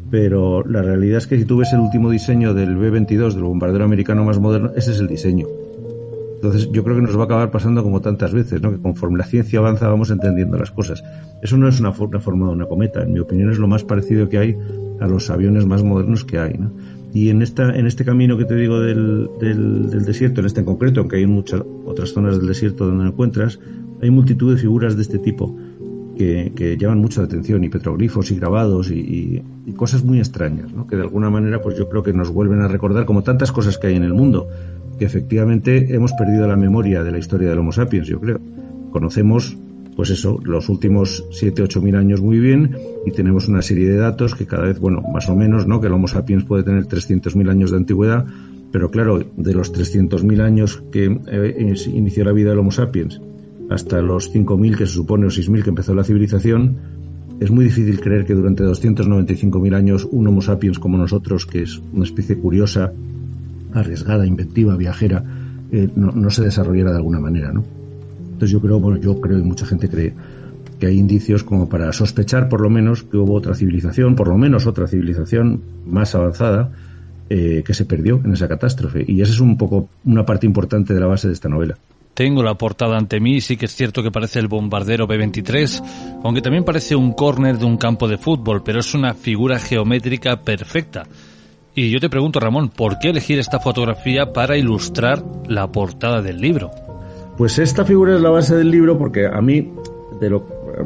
Pero 0.10 0.66
la 0.66 0.82
realidad 0.82 1.20
es 1.20 1.28
que 1.28 1.38
si 1.38 1.46
tú 1.46 1.58
ves 1.58 1.72
el 1.74 1.82
último 1.82 2.10
diseño 2.10 2.56
del 2.56 2.76
B-22, 2.76 3.36
del 3.36 3.44
bombardero 3.44 3.86
americano 3.86 4.26
más 4.26 4.40
moderno, 4.40 4.72
ese 4.76 4.90
es 4.90 5.00
el 5.00 5.08
diseño. 5.08 5.46
Entonces 6.34 6.72
yo 6.72 6.84
creo 6.84 6.96
que 6.96 7.04
nos 7.04 7.16
va 7.16 7.22
a 7.22 7.26
acabar 7.26 7.52
pasando 7.52 7.84
como 7.84 8.02
tantas 8.02 8.34
veces, 8.34 8.60
¿no? 8.60 8.72
que 8.72 8.80
conforme 8.80 9.20
la 9.20 9.26
ciencia 9.26 9.60
avanza 9.60 9.88
vamos 9.88 10.10
entendiendo 10.10 10.58
las 10.58 10.72
cosas. 10.72 11.04
Eso 11.44 11.58
no 11.58 11.68
es 11.68 11.80
una, 11.80 11.92
una 11.92 12.20
forma 12.20 12.48
de 12.48 12.54
una 12.54 12.66
cometa, 12.66 13.04
en 13.04 13.14
mi 13.14 13.20
opinión 13.20 13.52
es 13.52 13.60
lo 13.60 13.68
más 13.68 13.84
parecido 13.84 14.30
que 14.30 14.40
hay 14.40 14.58
a 15.00 15.08
los 15.08 15.30
aviones 15.30 15.68
más 15.68 15.84
modernos 15.84 16.24
que 16.26 16.40
hay. 16.40 16.54
¿no? 16.58 16.72
Y 17.14 17.30
en, 17.30 17.42
esta, 17.42 17.76
en 17.76 17.88
este 17.88 18.04
camino 18.06 18.38
que 18.38 18.46
te 18.46 18.56
digo 18.56 18.80
del, 18.80 19.30
del, 19.40 20.06
desierto, 20.06 20.42
en 20.42 20.48
este 20.48 20.60
en 20.60 20.66
concreto, 20.66 21.00
aunque 21.00 21.18
hay 21.18 21.26
muchas 21.26 21.64
otras 21.86 22.10
zonas 22.10 22.38
del 22.38 22.48
desierto 22.48 22.86
donde 22.86 23.06
lo 23.06 23.10
encuentras, 23.12 23.60
hay 24.02 24.12
multitud 24.12 24.54
de 24.54 24.60
figuras 24.60 24.96
de 24.96 25.02
este 25.02 25.18
tipo 25.18 25.56
que, 26.18 26.52
que 26.56 26.78
llaman 26.78 27.00
mucho 27.00 27.22
atención, 27.22 27.64
y 27.64 27.70
petroglifos 27.70 28.32
y 28.32 28.36
grabados 28.36 28.92
y, 28.92 29.44
y, 29.66 29.72
cosas 29.74 30.04
muy 30.04 30.18
extrañas, 30.18 30.74
¿no? 30.74 30.88
que 30.88 30.96
de 30.96 31.04
alguna 31.04 31.30
manera 31.30 31.62
pues 31.62 31.78
yo 31.78 31.88
creo 31.88 32.02
que 32.02 32.12
nos 32.12 32.30
vuelven 32.30 32.62
a 32.62 32.68
recordar, 32.68 33.06
como 33.06 33.22
tantas 33.22 33.52
cosas 33.52 33.78
que 33.78 33.88
hay 33.88 33.96
en 33.96 34.04
el 34.04 34.14
mundo, 34.14 34.48
que 34.98 35.06
efectivamente 35.06 35.94
hemos 35.94 36.14
perdido 36.14 36.48
la 36.48 36.56
memoria 36.56 37.04
de 37.04 37.12
la 37.12 37.20
historia 37.20 37.50
del 37.50 37.60
Homo 37.60 37.72
sapiens, 37.72 38.08
yo 38.08 38.20
creo. 38.20 38.40
Conocemos 38.92 39.56
pues 39.98 40.12
eso, 40.12 40.40
los 40.44 40.70
últimos 40.70 41.26
7, 41.32 41.64
8 41.64 41.82
mil 41.82 41.96
años 41.96 42.22
muy 42.22 42.38
bien 42.40 42.78
y 43.04 43.10
tenemos 43.10 43.48
una 43.48 43.64
serie 43.64 43.90
de 43.90 43.98
datos 43.98 44.36
que 44.36 44.46
cada 44.46 44.68
vez, 44.68 44.80
bueno, 44.80 45.02
más 45.02 45.28
o 45.28 45.36
menos, 45.36 45.66
¿no? 45.66 45.82
Que 45.82 45.88
el 45.88 45.94
Homo 45.94 46.08
sapiens 46.08 46.44
puede 46.44 46.62
tener 46.62 46.86
300.000 46.86 47.50
años 47.50 47.72
de 47.72 47.78
antigüedad, 47.78 48.28
pero 48.72 48.92
claro, 48.92 49.26
de 49.36 49.54
los 49.56 49.74
300.000 49.74 50.42
años 50.42 50.84
que 50.92 51.06
eh, 51.06 51.76
inició 51.88 52.26
la 52.26 52.32
vida 52.32 52.52
del 52.52 52.60
Homo 52.60 52.70
sapiens 52.70 53.20
hasta 53.72 54.00
los 54.04 54.32
5.000 54.32 54.78
que 54.78 54.86
se 54.86 54.94
supone 54.94 55.26
o 55.26 55.30
6.000 55.30 55.64
que 55.64 55.70
empezó 55.72 55.96
la 55.96 56.04
civilización, 56.04 56.78
es 57.40 57.50
muy 57.50 57.66
difícil 57.66 58.00
creer 58.00 58.24
que 58.24 58.36
durante 58.36 58.64
295.000 58.66 59.76
años 59.76 60.08
un 60.12 60.28
Homo 60.28 60.44
sapiens 60.44 60.78
como 60.78 61.00
nosotros, 61.00 61.48
que 61.48 61.64
es 61.64 61.82
una 61.92 62.04
especie 62.04 62.38
curiosa, 62.38 62.94
arriesgada, 63.74 64.28
inventiva, 64.28 64.78
viajera, 64.78 65.24
eh, 65.72 65.90
no 65.96 66.30
se 66.30 66.44
desarrollara 66.44 66.92
de 66.92 66.98
alguna 66.98 67.20
manera, 67.20 67.52
¿no? 67.52 67.77
Entonces 68.38 68.52
yo 68.52 68.62
creo, 68.62 68.80
bueno, 68.80 69.00
yo 69.00 69.20
creo 69.20 69.40
y 69.40 69.42
mucha 69.42 69.66
gente 69.66 69.90
cree 69.90 70.14
que 70.80 70.86
hay 70.86 71.00
indicios 71.00 71.44
como 71.44 71.68
para 71.68 71.92
sospechar 71.92 72.50
por 72.50 72.62
lo 72.62 72.70
menos 72.70 73.02
que 73.02 73.18
hubo 73.18 73.34
otra 73.34 73.56
civilización, 73.56 74.16
por 74.16 74.28
lo 74.28 74.38
menos 74.38 74.68
otra 74.68 74.88
civilización 74.88 75.60
más 75.88 76.14
avanzada, 76.14 76.70
eh, 77.32 77.64
que 77.66 77.74
se 77.74 77.86
perdió 77.86 78.22
en 78.24 78.34
esa 78.34 78.48
catástrofe. 78.48 79.04
Y 79.08 79.22
esa 79.22 79.34
es 79.34 79.40
un 79.40 79.58
poco 79.58 79.90
una 80.06 80.24
parte 80.24 80.46
importante 80.46 80.94
de 80.94 81.00
la 81.00 81.08
base 81.08 81.28
de 81.28 81.34
esta 81.34 81.50
novela. 81.50 81.80
Tengo 82.14 82.44
la 82.44 82.54
portada 82.54 82.96
ante 82.96 83.20
mí, 83.20 83.42
sí 83.42 83.58
que 83.58 83.66
es 83.66 83.76
cierto 83.76 84.04
que 84.04 84.12
parece 84.12 84.38
el 84.38 84.48
bombardero 84.48 85.08
B-23, 85.08 86.20
aunque 86.24 86.44
también 86.44 86.64
parece 86.64 86.96
un 86.96 87.14
córner 87.14 87.58
de 87.58 87.66
un 87.66 87.78
campo 87.78 88.08
de 88.08 88.20
fútbol, 88.20 88.62
pero 88.64 88.82
es 88.82 88.94
una 88.94 89.16
figura 89.16 89.58
geométrica 89.58 90.42
perfecta. 90.42 91.08
Y 91.74 91.90
yo 91.90 92.00
te 92.00 92.10
pregunto, 92.10 92.40
Ramón, 92.40 92.70
¿por 92.70 93.00
qué 93.00 93.10
elegir 93.10 93.40
esta 93.40 93.60
fotografía 93.60 94.32
para 94.32 94.58
ilustrar 94.58 95.24
la 95.48 95.72
portada 95.72 96.22
del 96.22 96.40
libro? 96.40 96.87
Pues 97.38 97.60
esta 97.60 97.86
figura 97.86 98.16
es 98.16 98.22
la 98.22 98.32
base 98.32 98.56
del 98.56 98.72
libro 98.72 98.98
porque 98.98 99.28
a 99.28 99.42
mí, 99.42 99.72
de 100.20 100.30
lo, 100.30 100.44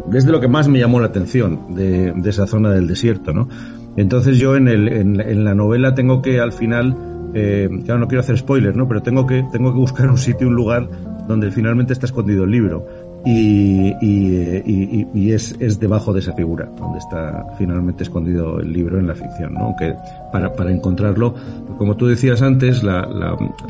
desde 0.07 0.31
lo 0.31 0.41
que 0.41 0.49
más 0.49 0.67
me 0.67 0.79
llamó 0.79 0.99
la 0.99 1.07
atención 1.07 1.73
de, 1.75 2.13
esa 2.25 2.45
zona 2.45 2.71
del 2.71 2.87
desierto, 2.87 3.33
¿no? 3.33 3.47
Entonces 3.95 4.37
yo 4.37 4.55
en, 4.55 4.67
el, 4.67 4.87
en, 4.89 5.43
la 5.45 5.55
novela 5.55 5.95
tengo 5.95 6.21
que 6.21 6.39
al 6.39 6.51
final, 6.51 7.29
eh, 7.33 7.69
claro, 7.85 8.01
no 8.01 8.07
quiero 8.07 8.21
hacer 8.21 8.37
spoilers, 8.37 8.75
¿no? 8.75 8.87
Pero 8.87 9.01
tengo 9.01 9.25
que, 9.25 9.45
tengo 9.51 9.71
que 9.71 9.79
buscar 9.79 10.09
un 10.09 10.17
sitio, 10.17 10.47
un 10.47 10.55
lugar 10.55 10.89
donde 11.27 11.51
finalmente 11.51 11.93
está 11.93 12.05
escondido 12.05 12.43
el 12.43 12.51
libro. 12.51 12.85
y, 13.25 13.93
y, 14.01 15.31
es, 15.31 15.55
es, 15.59 15.79
debajo 15.79 16.11
de 16.11 16.19
esa 16.19 16.33
figura 16.33 16.69
donde 16.77 16.97
está 16.97 17.45
finalmente 17.57 18.03
escondido 18.03 18.59
el 18.59 18.73
libro 18.73 18.99
en 18.99 19.07
la 19.07 19.15
ficción, 19.15 19.53
¿no? 19.53 19.65
Aunque 19.65 19.95
para, 20.31 20.51
para 20.53 20.71
encontrarlo, 20.71 21.35
como 21.81 21.97
tú 21.97 22.05
decías 22.05 22.43
antes, 22.43 22.83
la, 22.83 23.07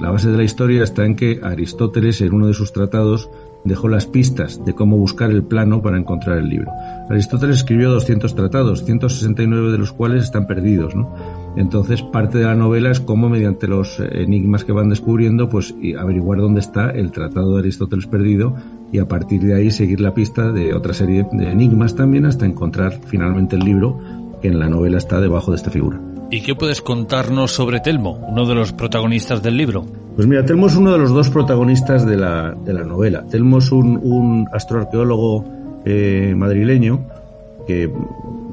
base 0.01 0.29
de 0.29 0.35
la 0.35 0.43
historia 0.43 0.83
está 0.83 1.05
en 1.05 1.15
que 1.15 1.39
Aristóteles 1.41 2.19
en 2.19 2.33
uno 2.33 2.47
de 2.47 2.53
sus 2.53 2.73
tratados 2.73 3.29
dejó 3.63 3.87
las 3.87 4.05
pistas 4.05 4.65
de 4.65 4.73
cómo 4.73 4.97
buscar 4.97 5.31
el 5.31 5.43
plano 5.43 5.81
para 5.81 5.97
encontrar 5.97 6.39
el 6.39 6.49
libro. 6.49 6.69
Aristóteles 7.09 7.59
escribió 7.59 7.89
200 7.89 8.35
tratados, 8.35 8.83
169 8.83 9.71
de 9.71 9.77
los 9.77 9.93
cuales 9.93 10.25
están 10.25 10.45
perdidos. 10.45 10.93
Entonces, 11.55 12.01
parte 12.01 12.39
de 12.39 12.43
la 12.43 12.55
novela 12.55 12.91
es 12.91 12.99
cómo, 12.99 13.29
mediante 13.29 13.69
los 13.69 14.01
enigmas 14.01 14.65
que 14.65 14.73
van 14.73 14.89
descubriendo, 14.89 15.47
pues 15.47 15.73
averiguar 15.97 16.39
dónde 16.39 16.59
está 16.59 16.89
el 16.89 17.13
tratado 17.13 17.53
de 17.53 17.59
Aristóteles 17.61 18.07
perdido 18.07 18.57
y 18.91 18.99
a 18.99 19.07
partir 19.07 19.39
de 19.39 19.55
ahí 19.55 19.71
seguir 19.71 20.01
la 20.01 20.13
pista 20.13 20.51
de 20.51 20.73
otra 20.73 20.93
serie 20.93 21.25
de 21.31 21.49
enigmas 21.49 21.95
también 21.95 22.25
hasta 22.25 22.45
encontrar 22.45 22.99
finalmente 23.05 23.55
el 23.55 23.63
libro 23.63 23.97
que 24.41 24.49
en 24.49 24.59
la 24.59 24.67
novela 24.67 24.97
está 24.97 25.21
debajo 25.21 25.51
de 25.51 25.55
esta 25.55 25.71
figura. 25.71 26.10
¿Y 26.33 26.39
qué 26.43 26.55
puedes 26.55 26.81
contarnos 26.81 27.51
sobre 27.51 27.81
Telmo, 27.81 28.11
uno 28.29 28.45
de 28.45 28.55
los 28.55 28.71
protagonistas 28.71 29.43
del 29.43 29.57
libro? 29.57 29.85
Pues 30.15 30.25
mira, 30.27 30.45
Telmo 30.45 30.67
es 30.67 30.77
uno 30.77 30.93
de 30.93 30.97
los 30.97 31.09
dos 31.09 31.29
protagonistas 31.29 32.05
de 32.05 32.15
la, 32.15 32.55
de 32.63 32.71
la 32.71 32.85
novela. 32.85 33.25
Telmo 33.29 33.57
es 33.57 33.69
un, 33.73 33.97
un 33.97 34.47
astroarqueólogo 34.53 35.43
eh, 35.83 36.33
madrileño 36.37 37.05
que 37.67 37.91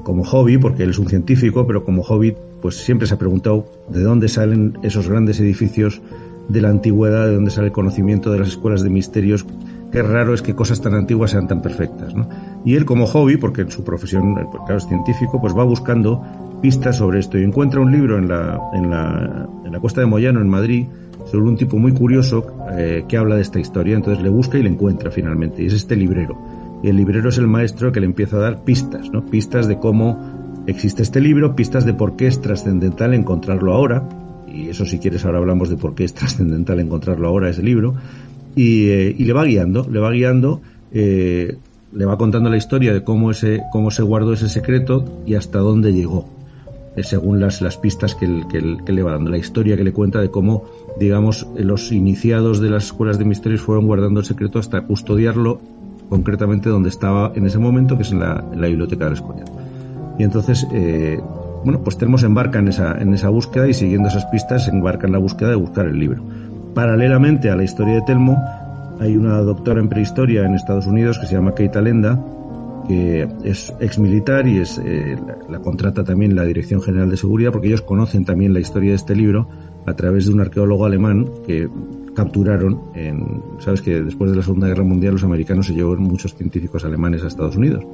como 0.03 0.25
hobby, 0.25 0.59
porque 0.59 0.83
él 0.83 0.91
es 0.91 0.99
un 0.99 1.07
científico, 1.07 1.69
pero 1.69 1.85
como 1.85 2.03
hobby 2.03 2.35
pues 2.61 2.79
siempre 2.79 3.07
se 3.07 3.15
ha 3.15 3.19
preguntado 3.19 3.67
de 3.89 4.03
dónde 4.03 4.29
salen 4.29 4.77
esos 4.83 5.09
grandes 5.09 5.39
edificios 5.39 6.03
de 6.49 6.61
la 6.61 6.71
antigüedad, 6.71 7.27
de 7.27 7.35
dónde 7.37 7.53
sale 7.53 7.69
el 7.69 7.73
conocimiento 7.73 8.33
de 8.33 8.41
las 8.41 8.49
escuelas 8.49 8.83
de 8.83 8.91
misterios. 8.91 9.47
Qué 9.93 10.03
raro 10.03 10.35
es 10.35 10.43
que 10.43 10.53
cosas 10.53 10.81
tan 10.81 10.95
antiguas 10.95 11.31
sean 11.31 11.47
tan 11.47 11.63
perfectas, 11.63 12.13
¿no? 12.13 12.29
Y 12.65 12.75
él 12.75 12.85
como 12.85 13.07
hobby, 13.07 13.37
porque 13.37 13.63
en 13.63 13.71
su 13.71 13.85
profesión, 13.85 14.35
pues, 14.35 14.63
claro, 14.67 14.79
es 14.79 14.87
científico, 14.87 15.41
pues 15.41 15.57
va 15.57 15.63
buscando 15.63 16.23
pistas 16.61 16.97
sobre 16.97 17.21
esto 17.21 17.39
y 17.39 17.45
encuentra 17.45 17.81
un 17.81 17.93
libro 17.93 18.19
en 18.19 18.29
la, 18.29 18.61
en 18.75 18.91
la, 18.91 19.49
en 19.65 19.73
la 19.73 19.81
costa 19.81 20.01
de 20.01 20.07
Moyano, 20.07 20.41
en 20.41 20.49
Madrid, 20.49 20.87
sobre 21.27 21.45
un 21.45 21.57
tipo 21.57 21.79
muy 21.79 21.93
curioso 21.93 22.47
eh, 22.77 23.05
que 23.09 23.17
habla 23.17 23.37
de 23.37 23.43
esta 23.43 23.61
historia. 23.61 23.97
Entonces 23.97 24.23
le 24.23 24.31
busca 24.31 24.59
y 24.59 24.63
le 24.63 24.71
encuentra 24.71 25.11
finalmente. 25.11 25.63
Y 25.63 25.67
es 25.67 25.75
este 25.75 25.97
librero. 25.97 26.37
Y 26.83 26.89
el 26.89 26.97
librero 26.97 27.29
es 27.29 27.39
el 27.39 27.49
maestro 27.49 27.93
que 27.93 28.01
le 28.01 28.07
empieza 28.07 28.37
a 28.37 28.41
dar 28.41 28.65
pistas, 28.65 29.11
¿no? 29.11 29.27
Pistas 29.27 29.67
de 29.67 29.79
cómo 29.79 30.39
Existe 30.69 31.03
este 31.03 31.23
libro, 31.23 31.57
pistas 31.57 31.87
de 31.87 31.95
por 31.95 32.15
qué 32.15 32.27
es 32.27 32.43
trascendental 32.43 33.15
encontrarlo 33.15 33.73
ahora, 33.73 34.07
y 34.47 34.69
eso 34.69 34.85
si 34.85 34.99
quieres 34.99 35.25
ahora 35.25 35.39
hablamos 35.39 35.71
de 35.71 35.79
por 35.79 35.95
qué 35.95 36.05
es 36.05 36.13
trascendental 36.13 36.79
encontrarlo 36.79 37.27
ahora 37.27 37.49
ese 37.49 37.63
libro, 37.63 37.95
y, 38.55 38.89
eh, 38.89 39.15
y 39.17 39.25
le 39.25 39.33
va 39.33 39.45
guiando, 39.45 39.89
le 39.91 39.99
va 39.99 40.11
guiando, 40.11 40.61
eh, 40.93 41.57
le 41.91 42.05
va 42.05 42.19
contando 42.19 42.51
la 42.51 42.59
historia 42.59 42.93
de 42.93 43.03
cómo, 43.03 43.31
ese, 43.31 43.63
cómo 43.73 43.91
se 43.91 44.03
guardó 44.03 44.35
ese 44.35 44.51
secreto 44.51 45.23
y 45.25 45.37
hasta 45.37 45.59
dónde 45.59 45.95
llegó, 45.95 46.29
eh, 46.99 47.05
según 47.05 47.41
las, 47.41 47.61
las 47.61 47.77
pistas 47.77 48.15
que, 48.15 48.27
le 48.27 49.03
va 49.03 49.13
dando, 49.13 49.31
la 49.31 49.39
historia 49.39 49.77
que 49.77 49.85
le 49.85 49.93
cuenta 49.93 50.21
de 50.21 50.31
cómo, 50.31 50.65
digamos, 50.99 51.47
los 51.57 51.93
iniciados 51.93 52.61
de 52.61 52.71
las 52.71 52.87
escuelas 52.87 53.19
de 53.19 53.25
misterios 53.25 53.61
fueron 53.61 53.87
guardando 53.87 54.21
el 54.21 54.27
secreto 54.27 54.59
hasta 54.59 54.83
custodiarlo 54.83 55.61
concretamente 56.09 56.69
donde 56.69 56.89
estaba 56.89 57.33
en 57.35 57.47
ese 57.47 57.59
momento, 57.59 57.97
que 57.97 58.03
es 58.03 58.13
en 58.13 58.21
la, 58.21 58.43
biblioteca 58.53 59.05
de 59.05 59.11
la 59.11 59.17
Escoria. 59.17 59.45
Y 60.19 60.25
entonces, 60.25 60.67
eh, 60.73 61.21
bueno, 61.65 61.81
pues 61.83 61.99
tenemos 61.99 62.23
embarca 62.23 62.59
en 62.59 62.69
esa, 62.69 62.99
en 63.01 63.15
esa 63.15 63.29
búsqueda 63.29 63.69
y 63.69 63.75
siguiendo 63.75 64.09
esas 64.09 64.27
pistas 64.27 64.65
se 64.65 64.71
embarca 64.71 65.07
en 65.07 65.13
la 65.13 65.19
búsqueda 65.19 65.51
de 65.51 65.57
buscar 65.57 65.87
el 65.87 65.99
libro. 65.99 66.23
Paralelamente 66.75 67.51
a 67.51 67.57
la 67.57 67.65
historia 67.65 67.95
de 67.95 68.03
Telmo, 68.03 68.37
hay 69.01 69.17
una 69.17 69.39
doctora 69.39 69.81
en 69.81 69.89
prehistoria 69.89 70.45
en 70.45 70.55
Estados 70.55 70.87
Unidos 70.87 71.19
que 71.19 71.27
se 71.27 71.35
llama 71.35 71.53
Kate 71.53 71.79
Alenda, 71.79 72.19
que 72.89 73.29
es 73.45 73.73
ex 73.81 73.99
militar 73.99 74.49
y 74.49 74.59
es, 74.59 74.81
eh, 74.85 75.17
la, 75.49 75.61
contrata 75.61 76.03
también 76.03 76.35
la 76.35 76.45
Dirección 76.45 76.81
General 76.83 77.11
de 77.11 77.17
Seguridad 77.17 77.53
porque 77.53 77.69
ellos 77.69 77.83
conocen 77.83 78.25
también 78.25 78.53
la 78.53 78.61
historia 78.61 78.91
de 78.91 78.97
este 78.97 79.15
libro 79.15 79.49
a 79.87 79.95
través 79.95 80.27
de 80.27 80.33
un 80.33 80.41
arqueólogo 80.41 80.87
alemán 80.87 81.29
que 81.47 81.69
capturaron 82.15 82.81
en, 82.95 83.43
sabes 83.61 83.83
que 83.83 84.03
después 84.03 84.31
de 84.31 84.39
la 84.39 84.43
Segunda 84.43 84.67
Guerra 84.67 84.85
Mundial 84.85 85.13
los 85.13 85.25
americanos 85.25 85.67
se 85.67 85.75
llevaron 85.75 86.03
muchos 86.03 86.35
científicos 86.35 86.85
alemanes 86.85 87.23
a 87.23 87.29
Estados 87.29 87.57
Unidos 87.57 87.85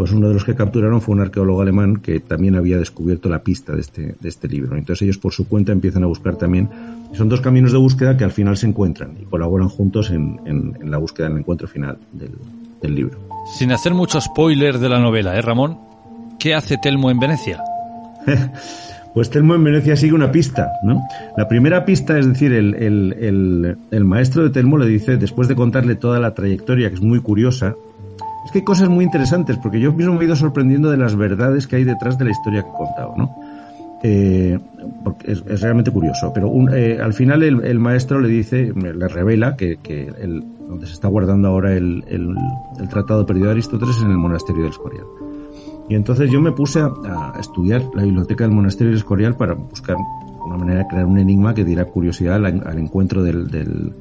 pues 0.00 0.12
uno 0.12 0.28
de 0.28 0.32
los 0.32 0.46
que 0.46 0.54
capturaron 0.54 1.02
fue 1.02 1.14
un 1.14 1.20
arqueólogo 1.20 1.60
alemán 1.60 1.96
que 1.96 2.20
también 2.20 2.56
había 2.56 2.78
descubierto 2.78 3.28
la 3.28 3.42
pista 3.42 3.74
de 3.74 3.82
este, 3.82 4.14
de 4.18 4.28
este 4.30 4.48
libro. 4.48 4.78
Entonces 4.78 5.02
ellos 5.02 5.18
por 5.18 5.34
su 5.34 5.46
cuenta 5.46 5.72
empiezan 5.72 6.04
a 6.04 6.06
buscar 6.06 6.36
también. 6.36 6.70
Son 7.12 7.28
dos 7.28 7.42
caminos 7.42 7.70
de 7.70 7.76
búsqueda 7.76 8.16
que 8.16 8.24
al 8.24 8.32
final 8.32 8.56
se 8.56 8.66
encuentran 8.66 9.18
y 9.20 9.26
colaboran 9.26 9.68
juntos 9.68 10.08
en, 10.08 10.40
en, 10.46 10.74
en 10.80 10.90
la 10.90 10.96
búsqueda 10.96 11.28
del 11.28 11.36
encuentro 11.36 11.68
final 11.68 11.98
del, 12.14 12.30
del, 12.80 12.94
libro. 12.94 13.18
Sin 13.50 13.72
hacer 13.72 13.94
mucho 13.94 14.20
spoiler 14.20 14.78
de 14.78 14.88
la 14.88 15.00
novela, 15.00 15.36
¿eh, 15.36 15.42
Ramón? 15.42 15.78
¿Qué 16.38 16.54
hace 16.54 16.78
Telmo 16.78 17.10
en 17.10 17.18
Venecia? 17.18 17.62
pues 19.14 19.28
Telmo 19.28 19.54
en 19.54 19.64
Venecia 19.64 19.96
sigue 19.96 20.14
una 20.14 20.30
pista, 20.30 20.72
¿no? 20.82 21.02
La 21.36 21.48
primera 21.48 21.84
pista, 21.84 22.16
es 22.18 22.28
decir, 22.28 22.52
el, 22.52 22.74
el, 22.76 23.76
el, 23.90 24.04
maestro 24.04 24.44
de 24.44 24.50
Telmo 24.50 24.78
le 24.78 24.86
dice, 24.86 25.16
después 25.16 25.48
de 25.48 25.56
contarle 25.56 25.96
toda 25.96 26.20
la 26.20 26.32
trayectoria, 26.32 26.88
que 26.88 26.94
es 26.94 27.02
muy 27.02 27.20
curiosa, 27.20 27.74
es 28.44 28.52
que 28.52 28.58
hay 28.58 28.64
cosas 28.64 28.88
muy 28.88 29.04
interesantes, 29.04 29.58
porque 29.58 29.80
yo 29.80 29.92
mismo 29.92 30.14
me 30.14 30.22
he 30.22 30.24
ido 30.24 30.36
sorprendiendo 30.36 30.90
de 30.90 30.96
las 30.96 31.16
verdades 31.16 31.66
que 31.66 31.76
hay 31.76 31.84
detrás 31.84 32.18
de 32.18 32.26
la 32.26 32.30
historia 32.30 32.62
que 32.62 32.68
he 32.68 32.72
contado, 32.72 33.14
¿no? 33.16 33.36
Eh, 34.02 34.58
es, 35.24 35.60
realmente 35.60 35.90
curioso. 35.90 36.32
Pero 36.32 36.50
eh, 36.74 36.98
al 37.00 37.12
final 37.12 37.42
el, 37.42 37.78
maestro 37.78 38.20
le 38.20 38.28
dice, 38.28 38.72
le 38.74 39.08
revela 39.08 39.56
que, 39.56 39.78
donde 40.68 40.86
se 40.86 40.92
está 40.92 41.08
guardando 41.08 41.48
ahora 41.48 41.74
el, 41.74 42.04
tratado 42.90 43.26
perdido 43.26 43.46
de 43.46 43.52
Aristóteles 43.52 43.96
es 43.96 44.02
en 44.02 44.10
el 44.10 44.18
monasterio 44.18 44.62
del 44.62 44.70
Escorial. 44.70 45.04
Y 45.88 45.96
entonces 45.96 46.30
yo 46.30 46.40
me 46.40 46.52
puse 46.52 46.80
a, 46.80 46.86
a, 46.86 47.40
estudiar 47.40 47.82
la 47.94 48.04
biblioteca 48.04 48.44
del 48.44 48.52
monasterio 48.52 48.90
del 48.90 48.98
Escorial 48.98 49.36
para 49.36 49.54
buscar 49.54 49.96
una 50.46 50.56
manera 50.56 50.80
de 50.80 50.86
crear 50.86 51.06
un 51.06 51.18
enigma 51.18 51.54
que 51.54 51.64
diera 51.64 51.84
curiosidad 51.84 52.36
al, 52.36 52.78
encuentro 52.78 53.22
del, 53.22 53.92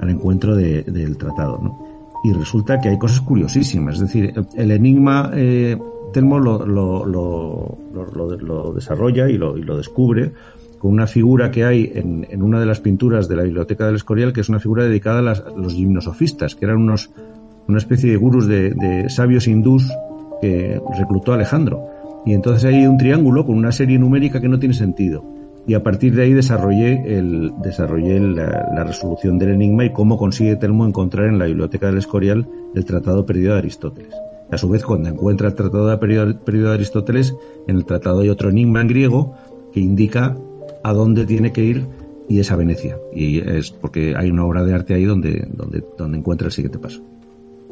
al 0.00 0.10
encuentro 0.10 0.54
de, 0.54 0.82
del 0.82 1.16
tratado, 1.16 1.58
¿no? 1.62 1.84
y 2.24 2.32
resulta 2.32 2.80
que 2.80 2.88
hay 2.88 2.98
cosas 2.98 3.20
curiosísimas. 3.20 3.96
Es 3.96 4.00
decir, 4.00 4.32
el 4.54 4.70
enigma 4.70 5.30
eh, 5.34 5.76
Telmo 6.14 6.38
lo, 6.38 7.78
desarrolla 8.74 9.28
y 9.28 9.36
lo, 9.36 9.76
descubre 9.76 10.32
con 10.78 10.92
una 10.92 11.06
figura 11.06 11.50
que 11.50 11.64
hay 11.64 11.92
en, 11.94 12.42
una 12.42 12.60
de 12.60 12.66
las 12.66 12.80
pinturas 12.80 13.28
de 13.28 13.36
la 13.36 13.42
Biblioteca 13.42 13.86
del 13.86 13.96
Escorial, 13.96 14.32
que 14.32 14.40
es 14.40 14.48
una 14.48 14.60
figura 14.60 14.84
dedicada 14.84 15.18
a, 15.18 15.22
las, 15.22 15.44
los 15.56 15.74
gimnosofistas, 15.74 16.54
que 16.54 16.64
eran 16.66 16.78
unos, 16.78 17.10
una 17.68 17.78
especie 17.78 18.10
de 18.10 18.16
gurús 18.16 18.46
de, 18.46 19.06
sabios 19.08 19.48
hindús 19.48 19.90
que 20.40 20.80
reclutó 20.98 21.32
Alejandro. 21.32 21.84
Y 22.24 22.32
entonces 22.32 22.64
hay 22.64 22.86
un 22.86 22.96
triángulo 22.96 23.44
con 23.44 23.56
una 23.56 23.72
serie 23.72 23.98
numérica 23.98 24.40
que 24.40 24.48
no 24.48 24.58
tiene 24.58 24.74
sentido 24.74 25.24
y 25.66 25.74
a 25.74 25.82
partir 25.82 26.14
de 26.14 26.22
ahí 26.24 26.32
desarrollé 26.32 27.00
la, 28.20 28.68
la, 28.74 28.84
resolución 28.84 29.38
del 29.38 29.50
enigma 29.50 29.86
y 29.86 29.92
cómo 29.92 30.18
consigue 30.18 30.56
Telmo 30.56 30.86
encontrar 30.86 31.28
en 31.28 31.38
la 31.38 31.46
biblioteca 31.46 31.86
del 31.86 31.98
Escorial 31.98 32.46
el 32.74 32.84
Tratado 32.84 33.24
Perdido 33.24 33.54
de 33.54 33.58
Aristóteles. 33.58 34.14
A 34.50 34.58
su 34.58 34.68
vez, 34.68 34.84
cuando 34.84 35.08
encuentra 35.08 35.48
el 35.48 35.54
Tratado 35.54 35.98
Perdido 35.98 36.68
de 36.68 36.74
Aristóteles, 36.74 37.34
en 37.66 37.76
el 37.76 37.84
tratado 37.84 38.20
hay 38.20 38.28
otro 38.28 38.50
enigma 38.50 38.80
en 38.80 38.88
griego 38.88 39.34
que 39.72 39.80
indica 39.80 40.36
a 40.82 40.92
dónde 40.92 41.26
tiene 41.26 41.52
que 41.52 41.64
ir 41.64 41.86
y 42.28 42.40
es 42.40 42.50
a 42.52 42.56
Venecia. 42.56 42.98
Y 43.12 43.38
es 43.38 43.70
porque 43.70 44.14
hay 44.16 44.30
una 44.30 44.44
obra 44.44 44.64
de 44.64 44.74
arte 44.74 44.94
ahí 44.94 45.04
donde, 45.04 45.48
donde, 45.52 45.82
donde 45.98 46.18
encuentra 46.18 46.46
el 46.46 46.52
siguiente 46.52 46.78
paso. 46.78 47.02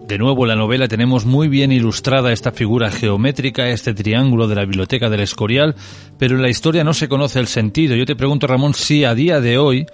De 0.07 0.19
nuevo, 0.19 0.45
en 0.45 0.49
la 0.49 0.57
novela 0.57 0.89
tenemos 0.89 1.25
muy 1.25 1.49
bien 1.49 1.71
ilustrada 1.71 2.33
esta 2.33 2.51
figura 2.51 2.91
geométrica, 2.91 3.69
este 3.69 3.95
triángulo 3.95 4.49
de 4.49 4.57
la 4.57 4.65
biblioteca 4.65 5.09
del 5.09 5.21
Escorial, 5.21 5.77
pero 6.19 6.35
en 6.35 6.43
la 6.43 6.51
historia 6.51 6.83
no 6.83 6.93
se 6.93 7.09
conoce 7.09 7.39
el 7.39 7.47
sentido. 7.47 7.95
Yo 7.95 8.05
te 8.05 8.17
pregunto, 8.17 8.47
Ramón, 8.47 8.75
si 8.75 9.05
a 9.05 9.15
día 9.15 9.41
de 9.41 9.59
hoy 9.59 9.87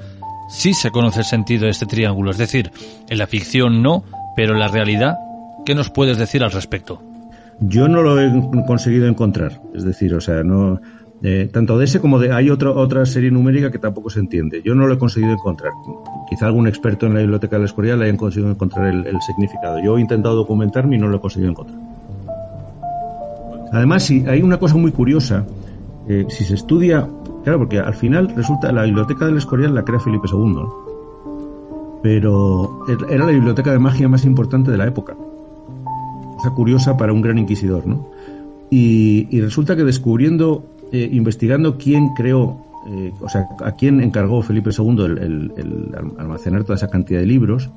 sí 0.49 0.73
se 0.73 0.91
conoce 0.91 1.21
el 1.21 1.27
sentido 1.27 1.65
de 1.65 1.71
este 1.71 1.87
triángulo. 1.87 2.31
Es 2.31 2.39
decir, 2.39 2.71
en 3.09 3.19
la 3.19 3.27
ficción 3.27 3.83
no, 3.83 4.03
pero 4.35 4.55
en 4.55 4.61
la 4.61 4.69
realidad, 4.69 5.17
¿qué 5.69 5.75
nos 5.75 5.91
puedes 5.91 6.17
decir 6.17 6.43
al 6.43 6.51
respecto? 6.51 7.03
Yo 7.61 7.89
no 7.89 8.01
lo 8.01 8.19
he 8.19 8.33
conseguido 8.67 9.07
encontrar. 9.07 9.61
Es 9.75 9.85
decir, 9.85 10.15
o 10.15 10.21
sea, 10.23 10.43
no, 10.43 10.81
eh, 11.23 11.51
tanto 11.53 11.77
de 11.77 11.85
ese 11.85 12.01
como 12.01 12.19
de 12.19 12.33
hay 12.33 12.49
otro, 12.49 12.75
otra 12.75 13.05
serie 13.05 13.31
numérica 13.31 13.71
que 13.71 13.79
tampoco 13.79 14.09
se 14.09 14.19
entiende. 14.19 14.63
Yo 14.65 14.75
no 14.75 14.87
lo 14.87 14.95
he 14.95 14.99
conseguido 14.99 15.31
encontrar. 15.31 15.73
Quizá 16.31 16.47
algún 16.47 16.69
experto 16.69 17.05
en 17.05 17.13
la 17.13 17.21
biblioteca 17.21 17.57
de 17.57 17.61
la 17.61 17.67
Escorial 17.67 18.01
hayan 18.01 18.17
conseguido 18.17 18.51
encontrar 18.51 18.87
el, 18.87 19.21
significado. 19.21 19.79
Yo 19.85 19.99
he 19.99 20.01
intentado 20.01 20.37
documentarme 20.37 20.97
y 20.97 20.99
no 20.99 21.09
lo 21.09 21.19
he 21.19 21.21
conseguido 21.21 21.51
encontrar. 21.51 21.79
Además, 23.71 24.05
si 24.05 24.25
hay 24.27 24.41
una 24.41 24.57
cosa 24.57 24.75
muy 24.77 24.91
curiosa. 24.91 25.45
Eh, 26.09 26.25
si 26.31 26.45
se 26.45 26.55
estudia, 26.55 27.07
claro, 27.45 27.59
porque 27.59 27.79
al 27.79 27.93
final 27.93 28.33
resulta 28.35 28.73
la 28.73 28.85
biblioteca 28.85 29.27
del 29.27 29.37
Escorial 29.37 29.75
la 29.75 29.85
crea 29.85 30.01
Felipe 30.01 30.29
II, 30.33 30.63
pero 32.03 32.87
era 33.11 33.27
la 33.27 33.33
biblioteca 33.33 33.71
de 33.71 33.79
magia 33.79 34.09
más 34.09 34.25
importante 34.25 34.71
de 34.71 34.79
la 34.79 34.87
época. 34.87 35.15
Cosa 36.39 36.51
curiosa 36.55 36.97
para 36.97 37.13
un 37.13 37.21
gran 37.21 37.37
inquisidor, 37.37 37.85
¿no? 37.85 38.09
Y, 38.71 39.41
resulta 39.41 39.75
que 39.75 39.83
descubriendo 39.83 40.65
eh, 40.93 41.09
investigando 41.13 41.77
quién 41.77 42.15
creó, 42.15 42.65
eh, 42.89 43.13
o 43.21 43.29
sea, 43.29 43.49
a 43.65 43.73
quién 43.73 44.01
encargó 44.01 44.41
Felipe 44.43 44.71
II 44.71 45.05
el, 45.05 45.53
almacenar 46.17 46.63
toda 46.63 46.77
esa 46.77 46.89
cantidad 46.89 47.19
de 47.19 47.27
libros, 47.27 47.71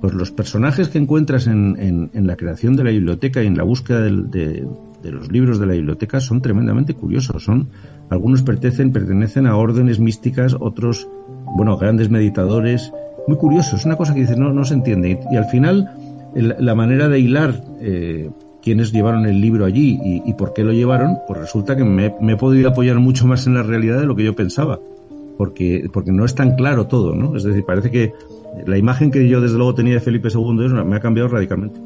pues 0.00 0.14
los 0.14 0.30
personajes 0.30 0.88
que 0.88 0.96
encuentras 0.96 1.46
en, 1.46 2.10
la 2.14 2.36
creación 2.36 2.74
de 2.74 2.84
la 2.84 2.90
biblioteca 2.90 3.42
y 3.42 3.46
en 3.48 3.56
la 3.58 3.64
búsqueda 3.64 4.00
de, 4.00 4.66
los 5.02 5.30
libros 5.30 5.60
de 5.60 5.66
la 5.66 5.74
biblioteca 5.74 6.18
son 6.18 6.40
tremendamente 6.40 6.94
curiosos. 6.94 7.44
Son 7.44 7.68
algunos 8.08 8.42
pertenecen 8.42 8.92
pertenecen 8.92 9.46
a 9.46 9.56
órdenes 9.56 10.00
místicas, 10.00 10.56
otros, 10.58 11.06
bueno, 11.56 11.76
grandes 11.76 12.08
meditadores. 12.08 12.92
Muy 13.28 13.36
curioso. 13.36 13.76
Es 13.76 13.84
una 13.84 13.96
cosa 13.96 14.14
que 14.14 14.20
dice 14.20 14.36
no 14.36 14.64
se 14.64 14.74
entiende 14.74 15.20
y, 15.30 15.36
al 15.36 15.46
final 15.46 15.90
la 16.42 16.74
manera 16.74 17.08
de 17.08 17.18
hilar 17.18 17.62
eh, 17.80 18.30
quienes 18.62 18.92
llevaron 18.92 19.26
el 19.26 19.40
libro 19.40 19.64
allí 19.64 19.98
y, 20.02 20.32
por 20.34 20.52
qué 20.52 20.64
lo 20.64 20.72
llevaron, 20.72 21.18
pues 21.26 21.38
resulta 21.38 21.76
que 21.76 21.84
me, 21.84 22.06
he 22.06 22.36
podido 22.36 22.68
apoyar 22.68 22.98
mucho 22.98 23.26
más 23.26 23.46
en 23.46 23.54
la 23.54 23.62
realidad 23.62 24.00
de 24.00 24.06
lo 24.06 24.16
que 24.16 24.24
yo 24.24 24.34
pensaba, 24.34 24.80
porque, 25.38 25.88
porque 25.92 26.10
no 26.10 26.24
es 26.24 26.34
tan 26.34 26.56
claro 26.56 26.86
todo, 26.86 27.14
¿no? 27.14 27.36
Es 27.36 27.44
decir, 27.44 27.64
parece 27.64 27.90
que 27.90 28.12
la 28.66 28.76
imagen 28.76 29.10
que 29.10 29.28
yo 29.28 29.40
desde 29.40 29.56
luego 29.56 29.74
tenía 29.74 29.94
de 29.94 30.00
Felipe 30.00 30.28
II 30.34 30.84
me 30.84 30.96
ha 30.96 31.00
cambiado 31.00 31.28
radicalmente. 31.28 31.78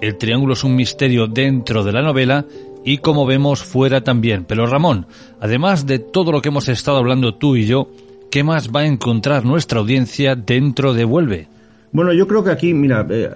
El 0.00 0.16
triángulo 0.16 0.52
es 0.52 0.62
un 0.62 0.76
misterio 0.76 1.26
dentro 1.26 1.82
de 1.82 1.92
la 1.92 2.02
novela 2.02 2.46
y 2.84 2.98
como 2.98 3.26
vemos 3.26 3.64
fuera 3.64 4.02
también. 4.02 4.44
Pero 4.44 4.66
Ramón, 4.66 5.06
además 5.40 5.86
de 5.86 5.98
todo 5.98 6.30
lo 6.30 6.40
que 6.40 6.50
hemos 6.50 6.68
estado 6.68 6.98
hablando 6.98 7.34
tú 7.34 7.56
y 7.56 7.66
yo, 7.66 7.90
¿qué 8.30 8.44
más 8.44 8.70
va 8.70 8.80
a 8.80 8.86
encontrar 8.86 9.44
nuestra 9.44 9.80
audiencia 9.80 10.36
dentro 10.36 10.94
de 10.94 11.04
Vuelve? 11.04 11.48
Bueno, 11.90 12.12
yo 12.12 12.26
creo 12.26 12.44
que 12.44 12.50
aquí, 12.50 12.74
mira, 12.74 13.06
eh, 13.08 13.30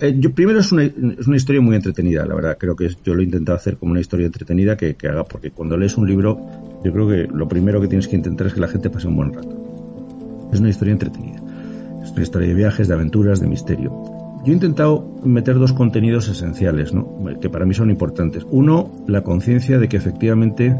eh, 0.00 0.16
yo, 0.18 0.32
primero 0.32 0.58
es 0.58 0.72
una, 0.72 0.82
es 0.82 1.26
una, 1.26 1.36
historia 1.36 1.60
muy 1.60 1.76
entretenida, 1.76 2.26
la 2.26 2.34
verdad. 2.34 2.56
Creo 2.58 2.74
que 2.74 2.88
yo 3.04 3.14
lo 3.14 3.20
he 3.20 3.24
intentado 3.24 3.56
hacer 3.56 3.76
como 3.76 3.92
una 3.92 4.00
historia 4.00 4.26
entretenida 4.26 4.76
que, 4.76 4.96
haga, 5.08 5.24
porque 5.24 5.50
cuando 5.52 5.76
lees 5.76 5.96
un 5.96 6.08
libro, 6.08 6.40
yo 6.84 6.92
creo 6.92 7.08
que 7.08 7.28
lo 7.32 7.46
primero 7.46 7.80
que 7.80 7.86
tienes 7.86 8.08
que 8.08 8.16
intentar 8.16 8.48
es 8.48 8.54
que 8.54 8.60
la 8.60 8.68
gente 8.68 8.90
pase 8.90 9.06
un 9.06 9.16
buen 9.16 9.32
rato. 9.32 10.48
Es 10.52 10.60
una 10.60 10.70
historia 10.70 10.92
entretenida. 10.92 11.40
Es 12.02 12.10
una 12.10 12.22
historia 12.22 12.48
de 12.48 12.54
viajes, 12.54 12.88
de 12.88 12.94
aventuras, 12.94 13.40
de 13.40 13.46
misterio. 13.46 13.90
Yo 14.44 14.50
he 14.50 14.54
intentado 14.54 15.20
meter 15.24 15.58
dos 15.58 15.72
contenidos 15.72 16.28
esenciales, 16.28 16.92
¿no? 16.92 17.24
que 17.40 17.48
para 17.48 17.64
mí 17.64 17.74
son 17.74 17.90
importantes. 17.90 18.44
Uno, 18.50 18.90
la 19.06 19.22
conciencia 19.22 19.78
de 19.78 19.88
que 19.88 19.96
efectivamente 19.96 20.76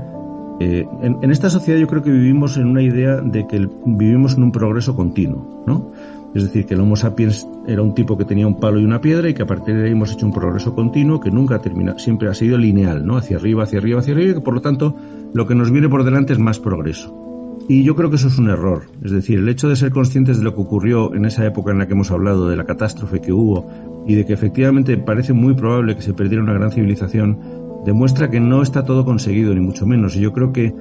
eh, 0.61 0.87
en, 1.03 1.31
esta 1.31 1.51
sociedad 1.51 1.81
yo 1.81 1.89
creo 1.89 2.03
que 2.03 2.11
vivimos 2.11 2.57
en 2.57 2.67
una 2.67 2.83
idea 2.83 3.17
de 3.17 3.47
que 3.47 3.69
vivimos 3.87 4.37
en 4.37 4.45
un 4.45 4.53
progreso 4.53 4.95
continuo, 4.95 5.65
¿no? 5.67 5.93
Es 6.35 6.43
decir, 6.43 6.67
que 6.67 6.75
el 6.75 6.81
Homo 6.81 6.97
sapiens 6.97 7.47
era 7.67 7.83
un 7.83 7.95
tipo 7.95 8.19
que 8.19 8.25
tenía 8.25 8.47
un 8.47 8.59
palo 8.59 8.81
y 8.81 8.85
una 8.85 9.01
piedra 9.01 9.29
y 9.29 9.35
que 9.35 9.43
a 9.43 9.47
partir 9.47 9.77
de 9.77 9.85
ahí 9.85 9.93
hemos 9.93 10.13
hecho 10.13 10.27
un 10.27 10.33
progreso 10.33 10.75
continuo 10.75 11.21
que 11.21 11.31
nunca 11.31 11.61
termina, 11.61 11.99
siempre 11.99 12.29
ha 12.29 12.35
sido 12.35 12.59
lineal, 12.59 13.07
¿no? 13.07 13.17
Hacia 13.17 13.37
arriba, 13.37 13.63
hacia 13.63 13.79
arriba, 13.79 14.01
hacia 14.01 14.15
arriba, 14.15 14.31
y 14.33 14.35
que 14.35 14.41
por 14.41 14.55
lo 14.55 14.61
tanto 14.61 14.97
lo 15.33 15.47
que 15.47 15.55
nos 15.55 15.71
viene 15.71 15.89
por 15.89 16.05
delante 16.05 16.33
es 16.33 16.39
más 16.41 16.59
progreso. 16.59 17.25
Y 17.69 17.83
yo 17.83 17.97
creo 17.97 18.11
que 18.11 18.17
eso 18.17 18.29
es 18.29 18.39
un 18.39 18.51
error. 18.51 18.83
Es 19.03 19.11
decir, 19.11 19.39
el 19.39 19.49
hecho 19.49 19.69
de 19.69 19.77
ser 19.77 19.91
conscientes 19.91 20.39
de 20.39 20.45
lo 20.45 20.55
que 20.55 20.61
ocurrió 20.61 21.15
en 21.15 21.25
esa 21.25 21.47
época 21.47 21.71
en 21.71 21.79
la 21.79 21.87
que 21.87 21.95
hemos 21.95 22.11
hablado, 22.11 22.49
de 22.49 22.57
la 22.57 22.65
catástrofe 22.65 23.21
que 23.21 23.33
hubo 23.33 24.05
y 24.07 24.15
de 24.15 24.27
que 24.27 24.35
efectivamente 24.35 24.99
parece 24.99 25.33
muy 25.33 25.55
probable 25.55 25.97
que 25.97 26.03
se 26.03 26.13
perdiera 26.13 26.43
una 26.43 26.53
gran 26.53 26.73
civilización, 26.73 27.39
demuestra 27.87 28.29
que 28.29 28.41
no 28.41 28.61
está 28.61 28.85
todo 28.85 29.05
conseguido, 29.05 29.55
ni 29.55 29.61
mucho 29.61 29.87
menos. 29.87 30.17
Y 30.17 30.21
yo 30.21 30.33
creo 30.33 30.53
que 30.53 30.75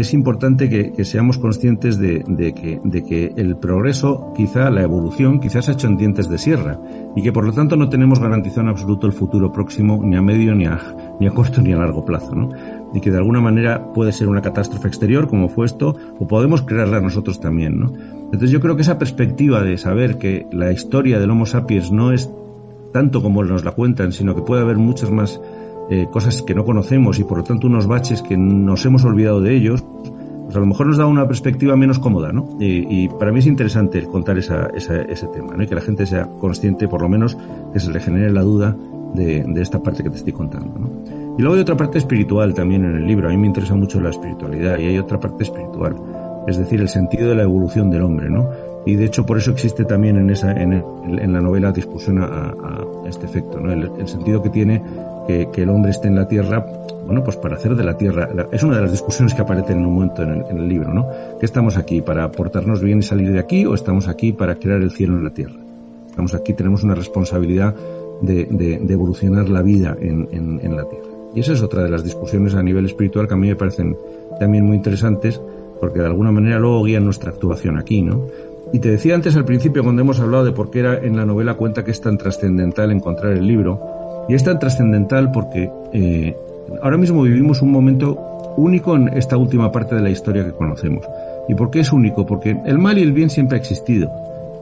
es 0.00 0.12
importante 0.12 0.68
que, 0.68 1.04
seamos 1.04 1.38
conscientes 1.38 1.98
de, 1.98 2.22
que, 2.54 3.32
el 3.36 3.56
progreso, 3.56 4.32
quizá 4.36 4.70
la 4.70 4.82
evolución, 4.82 5.40
quizás 5.40 5.68
ha 5.68 5.72
hecho 5.72 5.86
en 5.86 5.96
dientes 5.96 6.28
de 6.28 6.36
sierra 6.36 6.78
y 7.16 7.22
que 7.22 7.32
por 7.32 7.44
lo 7.44 7.52
tanto 7.52 7.76
no 7.76 7.88
tenemos 7.88 8.20
garantizado 8.20 8.62
en 8.62 8.68
absoluto 8.68 9.06
el 9.06 9.14
futuro 9.14 9.52
próximo 9.52 10.00
ni 10.04 10.16
a 10.16 10.22
medio 10.22 10.54
ni 10.54 10.66
a, 10.66 11.16
ni 11.18 11.26
a 11.26 11.30
corto 11.30 11.62
ni 11.62 11.72
a 11.72 11.78
largo 11.78 12.04
plazo, 12.04 12.34
¿no? 12.34 12.50
Y 12.92 13.00
que 13.00 13.10
de 13.10 13.16
alguna 13.16 13.40
manera 13.40 13.92
puede 13.94 14.12
ser 14.12 14.28
una 14.28 14.42
catástrofe 14.42 14.86
exterior 14.86 15.28
como 15.28 15.48
fue 15.48 15.64
esto 15.64 15.96
o 16.18 16.26
podemos 16.26 16.62
crearla 16.62 17.00
nosotros 17.00 17.40
también, 17.40 17.80
¿no? 17.80 17.92
Entonces 18.26 18.50
yo 18.50 18.60
creo 18.60 18.76
que 18.76 18.82
esa 18.82 18.98
perspectiva 18.98 19.62
de 19.62 19.78
saber 19.78 20.18
que 20.18 20.46
la 20.52 20.72
historia 20.72 21.18
del 21.18 21.30
Homo 21.30 21.46
sapiens 21.46 21.90
no 21.90 22.12
es 22.12 22.30
tanto 22.92 23.22
como 23.22 23.42
nos 23.44 23.64
la 23.64 23.72
cuentan, 23.72 24.12
sino 24.12 24.34
que 24.34 24.42
puede 24.42 24.62
haber 24.62 24.76
muchas 24.76 25.10
más 25.10 25.40
eh, 25.90 26.06
cosas 26.10 26.42
que 26.42 26.54
no 26.54 26.64
conocemos 26.64 27.18
y 27.18 27.24
por 27.24 27.38
lo 27.38 27.44
tanto 27.44 27.66
unos 27.66 27.86
baches 27.86 28.22
que 28.22 28.36
nos 28.36 28.84
hemos 28.86 29.04
olvidado 29.04 29.40
de 29.40 29.54
ellos, 29.54 29.84
pues 30.44 30.56
a 30.56 30.60
lo 30.60 30.66
mejor 30.66 30.86
nos 30.86 30.96
da 30.96 31.06
una 31.06 31.26
perspectiva 31.26 31.76
menos 31.76 31.98
cómoda, 31.98 32.32
¿no? 32.32 32.48
Y, 32.60 33.08
para 33.08 33.32
mí 33.32 33.40
es 33.40 33.46
interesante 33.46 34.04
contar 34.06 34.38
esa, 34.38 34.68
ese 34.74 35.26
tema, 35.32 35.56
¿no? 35.56 35.62
Y 35.62 35.66
que 35.66 35.74
la 35.74 35.80
gente 35.80 36.06
sea 36.06 36.28
consciente, 36.38 36.88
por 36.88 37.02
lo 37.02 37.08
menos, 37.08 37.36
que 37.72 37.80
se 37.80 37.90
le 37.90 38.00
genere 38.00 38.30
la 38.30 38.42
duda 38.42 38.76
de, 39.14 39.44
de 39.46 39.62
esta 39.62 39.82
parte 39.82 40.02
que 40.02 40.10
te 40.10 40.16
estoy 40.16 40.32
contando, 40.32 40.78
¿no? 40.78 40.90
Y 41.38 41.42
luego 41.42 41.56
hay 41.56 41.60
otra 41.60 41.76
parte 41.76 41.98
espiritual 41.98 42.54
también 42.54 42.84
en 42.84 42.96
el 42.96 43.06
libro. 43.06 43.28
A 43.28 43.30
mí 43.30 43.36
me 43.36 43.46
interesa 43.46 43.74
mucho 43.74 44.00
la 44.00 44.10
espiritualidad 44.10 44.78
y 44.78 44.86
hay 44.86 44.98
otra 44.98 45.20
parte 45.20 45.44
espiritual, 45.44 45.96
es 46.46 46.56
decir, 46.56 46.80
el 46.80 46.88
sentido 46.88 47.28
de 47.28 47.34
la 47.34 47.42
evolución 47.42 47.90
del 47.90 48.02
hombre, 48.02 48.30
¿no? 48.30 48.48
Y 48.86 48.94
de 48.94 49.04
hecho 49.04 49.26
por 49.26 49.36
eso 49.36 49.50
existe 49.50 49.84
también 49.84 50.16
en 50.16 50.30
esa 50.30 50.52
en, 50.52 50.72
en 50.72 51.32
la 51.32 51.40
novela 51.40 51.72
discusión 51.72 52.18
a, 52.18 52.24
a, 52.24 52.84
este 53.08 53.26
efecto, 53.26 53.60
¿no? 53.60 53.72
El, 53.72 53.90
el, 53.98 54.08
sentido 54.08 54.40
que 54.40 54.48
tiene 54.48 54.80
que, 55.26 55.62
el 55.62 55.68
hombre 55.68 55.90
esté 55.90 56.08
en 56.08 56.16
la 56.16 56.28
tierra, 56.28 56.64
bueno, 57.04 57.22
pues 57.22 57.36
para 57.36 57.56
hacer 57.56 57.74
de 57.74 57.84
la 57.84 57.96
tierra, 57.96 58.28
es 58.52 58.62
una 58.62 58.76
de 58.76 58.82
las 58.82 58.92
discusiones 58.92 59.34
que 59.34 59.42
aparecen 59.42 59.78
en 59.78 59.86
un 59.86 59.94
momento 59.94 60.22
en 60.22 60.58
el, 60.58 60.68
libro, 60.68 60.92
¿no? 60.92 61.08
¿Que 61.38 61.46
estamos 61.46 61.76
aquí 61.76 62.00
para 62.00 62.30
portarnos 62.30 62.82
bien 62.82 62.98
y 62.98 63.02
salir 63.02 63.32
de 63.32 63.38
aquí 63.38 63.64
o 63.66 63.74
estamos 63.74 64.08
aquí 64.08 64.32
para 64.32 64.56
crear 64.56 64.82
el 64.82 64.90
cielo 64.90 65.16
en 65.16 65.24
la 65.24 65.30
tierra? 65.30 65.56
Estamos 66.08 66.34
aquí, 66.34 66.52
tenemos 66.54 66.82
una 66.82 66.94
responsabilidad 66.94 67.74
de, 68.22 68.80
evolucionar 68.88 69.48
la 69.48 69.62
vida 69.62 69.96
en, 70.00 70.28
en, 70.32 70.60
en, 70.62 70.76
la 70.76 70.88
tierra. 70.88 71.06
Y 71.34 71.40
esa 71.40 71.52
es 71.52 71.62
otra 71.62 71.82
de 71.82 71.90
las 71.90 72.02
discusiones 72.02 72.54
a 72.54 72.62
nivel 72.62 72.86
espiritual 72.86 73.28
que 73.28 73.34
a 73.34 73.36
mí 73.36 73.48
me 73.48 73.56
parecen 73.56 73.96
también 74.40 74.64
muy 74.64 74.76
interesantes 74.76 75.40
porque 75.80 76.00
de 76.00 76.06
alguna 76.06 76.32
manera 76.32 76.58
luego 76.58 76.84
guían 76.84 77.04
nuestra 77.04 77.30
actuación 77.30 77.78
aquí, 77.78 78.02
¿no? 78.02 78.26
Y 78.72 78.80
te 78.80 78.90
decía 78.90 79.14
antes 79.14 79.36
al 79.36 79.44
principio 79.44 79.82
cuando 79.84 80.02
hemos 80.02 80.18
hablado 80.18 80.44
de 80.44 80.52
por 80.52 80.70
qué 80.70 80.80
era 80.80 80.98
en 80.98 81.16
la 81.16 81.24
novela 81.24 81.54
cuenta 81.54 81.84
que 81.84 81.92
es 81.92 82.00
tan 82.00 82.18
trascendental 82.18 82.90
encontrar 82.90 83.32
el 83.32 83.46
libro, 83.46 83.80
y 84.28 84.34
es 84.34 84.44
tan 84.44 84.58
trascendental 84.58 85.30
porque 85.32 85.70
eh, 85.92 86.36
ahora 86.82 86.96
mismo 86.96 87.22
vivimos 87.22 87.62
un 87.62 87.70
momento 87.70 88.54
único 88.56 88.96
en 88.96 89.08
esta 89.08 89.36
última 89.36 89.70
parte 89.70 89.94
de 89.94 90.02
la 90.02 90.10
historia 90.10 90.44
que 90.44 90.52
conocemos. 90.52 91.04
¿Y 91.48 91.54
por 91.54 91.70
qué 91.70 91.80
es 91.80 91.92
único? 91.92 92.26
Porque 92.26 92.56
el 92.64 92.78
mal 92.78 92.98
y 92.98 93.02
el 93.02 93.12
bien 93.12 93.30
siempre 93.30 93.56
ha 93.56 93.60
existido, 93.60 94.10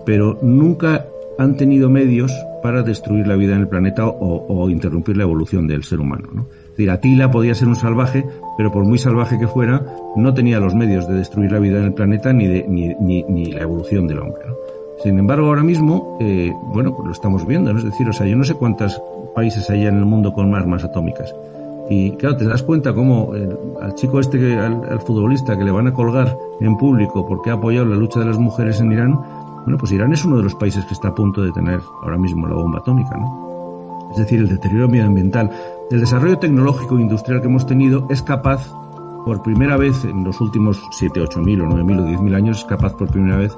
pero 0.05 0.39
nunca 0.43 1.07
han 1.39 1.57
tenido 1.57 1.89
medios 1.91 2.33
para 2.63 2.83
destruir 2.83 3.27
la 3.27 3.37
vida 3.37 3.55
en 3.55 3.61
el 3.61 3.69
planeta 3.69 4.07
o, 4.07 4.71
interrumpir 4.71 5.17
la 5.17 5.25
evolución 5.25 5.67
del 5.67 5.85
ser 5.85 6.01
humano. 6.01 6.29
¿no? 6.33 6.43
Es 6.43 6.71
decir, 6.71 6.91
Atila 6.91 7.31
podía 7.31 7.55
ser 7.55 7.69
un 7.69 7.77
salvaje, 7.77 8.25
pero 8.57 8.73
por 8.73 8.85
muy 8.85 8.99
salvaje 8.99 9.39
que 9.39 9.47
fuera, 9.47 9.85
no 10.17 10.33
tenía 10.33 10.61
los 10.61 10.75
medios 10.75 11.09
de 11.09 11.15
destruir 11.15 11.53
la 11.53 11.59
vida 11.59 11.79
en 11.79 11.85
el 11.85 11.95
planeta 11.95 12.33
ni, 12.33 12.47
de, 12.47 12.67
ni, 12.69 12.95
ni, 13.01 13.23
ni 13.25 13.53
la 13.53 13.63
evolución 13.63 14.07
del 14.07 14.21
hombre. 14.21 14.45
¿no? 14.47 14.55
Sin 15.03 15.19
embargo, 15.19 15.49
ahora 15.49 15.63
mismo, 15.63 16.17
eh, 16.21 16.53
bueno, 16.73 16.95
pues 16.95 17.07
lo 17.07 17.13
estamos 17.13 17.47
viendo, 17.47 17.73
¿no? 17.73 17.79
es 17.79 17.85
decir, 17.85 18.09
o 18.09 18.13
sea, 18.13 18.27
yo 18.27 18.37
no 18.37 18.45
sé 18.45 18.55
cuántos 18.55 19.03
países 19.35 19.69
hay 19.71 19.87
en 19.87 19.97
el 19.97 20.05
mundo 20.05 20.33
con 20.33 20.55
armas 20.55 20.85
atómicas. 20.85 21.35
Y 21.91 22.13
claro, 22.13 22.37
te 22.37 22.47
das 22.47 22.63
cuenta 22.63 22.95
cómo 22.95 23.35
el, 23.35 23.57
al 23.83 23.95
chico 23.95 24.21
este, 24.21 24.39
que, 24.39 24.55
al, 24.55 24.83
al, 24.91 25.01
futbolista 25.01 25.57
que 25.59 25.65
le 25.65 25.71
van 25.71 25.87
a 25.87 25.93
colgar 25.93 26.35
en 26.61 26.79
público 26.79 27.27
porque 27.27 27.51
ha 27.51 27.55
apoyado 27.55 27.87
la 27.87 27.97
lucha 27.97 28.21
de 28.21 28.27
las 28.27 28.39
mujeres 28.39 28.81
en 28.81 28.93
Irán, 28.93 29.21
bueno, 29.65 29.77
pues 29.79 29.93
Irán 29.93 30.13
es 30.13 30.25
uno 30.25 30.39
de 30.39 30.45
los 30.45 30.55
países 30.55 30.85
que 30.87 30.95
está 30.95 31.09
a 31.09 31.15
punto 31.15 31.43
de 31.43 31.53
tener 31.53 31.81
ahora 32.03 32.17
mismo 32.17 32.47
la 32.47 32.55
bomba 32.55 32.79
atómica, 32.79 33.17
¿no? 33.17 34.11
Es 34.13 34.19
decir, 34.19 34.39
el 34.39 34.49
deterioro 34.49 34.89
medioambiental 34.89 35.51
el 35.91 36.01
desarrollo 36.01 36.39
tecnológico 36.39 36.97
e 36.97 37.03
industrial 37.03 37.41
que 37.41 37.47
hemos 37.47 37.67
tenido 37.67 38.07
es 38.09 38.23
capaz, 38.23 38.73
por 39.25 39.43
primera 39.43 39.77
vez 39.77 40.05
en 40.05 40.25
los 40.25 40.41
últimos 40.41 40.83
7, 40.93 41.21
8 41.21 41.41
mil 41.41 41.61
o 41.61 41.67
9 41.67 41.85
mil 41.85 41.99
o 42.01 42.05
10 42.05 42.21
mil 42.21 42.35
años, 42.35 42.59
es 42.59 42.65
capaz 42.65 42.95
por 42.95 43.09
primera 43.11 43.37
vez 43.37 43.57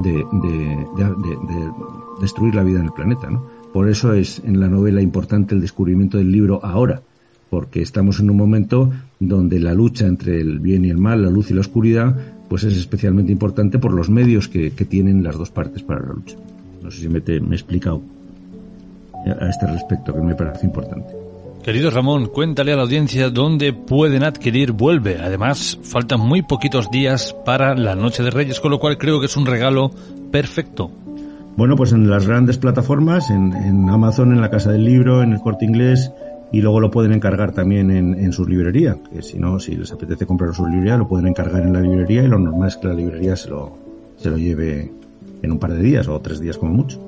de, 0.00 0.12
de, 0.32 0.88
de, 0.96 1.04
de, 1.06 1.72
destruir 2.20 2.54
la 2.54 2.62
vida 2.62 2.80
en 2.80 2.86
el 2.86 2.92
planeta. 2.92 3.30
¿no? 3.30 3.42
Por 3.72 3.88
eso 3.88 4.12
es 4.14 4.42
en 4.44 4.58
la 4.60 4.68
novela 4.68 5.00
importante 5.00 5.54
el 5.54 5.60
descubrimiento 5.60 6.18
del 6.18 6.32
libro 6.32 6.64
ahora, 6.64 7.02
porque 7.50 7.82
estamos 7.82 8.20
en 8.20 8.30
un 8.30 8.36
momento 8.36 8.90
donde 9.18 9.60
la 9.60 9.74
lucha 9.74 10.06
entre 10.06 10.40
el 10.40 10.58
bien 10.58 10.84
y 10.84 10.90
el 10.90 10.98
mal, 10.98 11.22
la 11.22 11.30
luz 11.30 11.50
y 11.50 11.54
la 11.54 11.60
oscuridad, 11.60 12.16
pues 12.48 12.64
es 12.64 12.76
especialmente 12.76 13.30
importante 13.30 13.78
por 13.78 13.92
los 13.92 14.10
medios 14.10 14.48
que, 14.48 14.70
tienen 14.70 15.22
las 15.22 15.38
dos 15.38 15.50
partes 15.50 15.82
para 15.82 16.00
la 16.00 16.14
lucha. 16.14 16.36
No 16.82 16.90
sé 16.90 17.02
si 17.02 17.08
me, 17.08 17.20
me 17.20 17.52
he 17.52 17.54
explicado 17.54 18.02
a 19.24 19.48
este 19.48 19.66
respecto, 19.66 20.14
que 20.14 20.20
me 20.20 20.34
parece 20.34 20.66
importante. 20.66 21.20
Querido 21.62 21.90
Ramón, 21.90 22.28
cuéntale 22.28 22.72
a 22.72 22.76
la 22.76 22.82
audiencia 22.82 23.28
dónde 23.28 23.74
pueden 23.74 24.24
adquirir 24.24 24.72
Vuelve. 24.72 25.18
Además, 25.20 25.78
faltan 25.82 26.20
muy 26.20 26.40
poquitos 26.40 26.90
días 26.90 27.36
para 27.44 27.74
la 27.74 27.94
Noche 27.94 28.22
de 28.22 28.30
Reyes, 28.30 28.60
con 28.60 28.70
lo 28.70 28.78
cual 28.78 28.96
creo 28.96 29.20
que 29.20 29.26
es 29.26 29.36
un 29.36 29.44
regalo 29.44 29.90
perfecto. 30.30 30.90
Bueno, 31.56 31.76
pues 31.76 31.92
en 31.92 32.08
las 32.08 32.26
grandes 32.26 32.58
plataformas, 32.58 33.30
en, 33.30 33.52
en 33.52 33.88
Amazon, 33.90 34.32
en 34.32 34.40
la 34.40 34.50
Casa 34.50 34.72
del 34.72 34.84
Libro, 34.84 35.22
en 35.22 35.32
el 35.32 35.40
Corte 35.40 35.64
Inglés, 35.64 36.12
y 36.52 36.60
luego 36.60 36.80
lo 36.80 36.90
pueden 36.90 37.12
encargar 37.12 37.52
también 37.52 37.90
en, 37.90 38.14
en 38.18 38.32
su 38.32 38.46
librería, 38.46 38.96
que 39.12 39.22
si 39.22 39.38
no, 39.38 39.58
si 39.60 39.76
les 39.76 39.92
apetece 39.92 40.26
comprar 40.26 40.54
su 40.54 40.66
librería, 40.66 40.96
lo 40.96 41.06
pueden 41.08 41.28
encargar 41.28 41.62
en 41.62 41.72
la 41.72 41.80
librería 41.80 42.22
y 42.22 42.28
lo 42.28 42.38
normal 42.38 42.68
es 42.68 42.76
que 42.76 42.88
la 42.88 42.94
librería 42.94 43.36
se 43.36 43.50
lo, 43.50 43.78
se 44.16 44.30
lo 44.30 44.36
lleve 44.36 44.92
en 45.42 45.52
un 45.52 45.58
par 45.58 45.72
de 45.72 45.82
días 45.82 46.08
o 46.08 46.18
tres 46.20 46.40
días 46.40 46.58
como 46.58 46.72
mucho. 46.72 47.00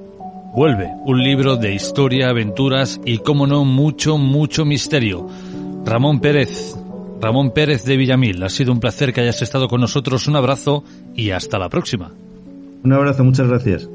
Vuelve, 0.55 0.91
un 1.07 1.23
libro 1.23 1.57
de 1.57 1.75
historia, 1.75 2.29
aventuras 2.29 3.01
y, 3.05 3.19
como 3.19 3.47
no, 3.47 3.65
mucho, 3.65 4.19
mucho 4.19 4.65
misterio. 4.65 5.27
Ramón 5.85 6.21
Pérez, 6.21 6.77
Ramón 7.21 7.53
Pérez 7.53 7.85
de 7.85 7.97
Villamil, 7.97 8.43
ha 8.43 8.51
sido 8.51 8.71
un 8.73 8.79
placer 8.79 9.13
que 9.13 9.23
hayas 9.23 9.41
estado 9.41 9.67
con 9.67 9.81
nosotros. 9.81 10.29
Un 10.29 10.37
abrazo 10.37 10.85
y 11.15 11.31
hasta 11.31 11.59
la 11.59 11.71
próxima. 11.71 12.13
Un 12.85 12.93
abrazo, 12.93 13.25
muchas 13.25 13.49
gracias. 13.49 13.89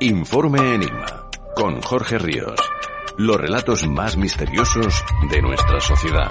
Informe 0.00 0.74
Enigma, 0.74 1.30
con 1.54 1.80
Jorge 1.80 2.18
Ríos. 2.18 2.60
Los 3.16 3.40
relatos 3.40 3.88
más 3.88 4.18
misteriosos 4.18 5.02
de 5.30 5.40
nuestra 5.40 5.80
sociedad. 5.80 6.30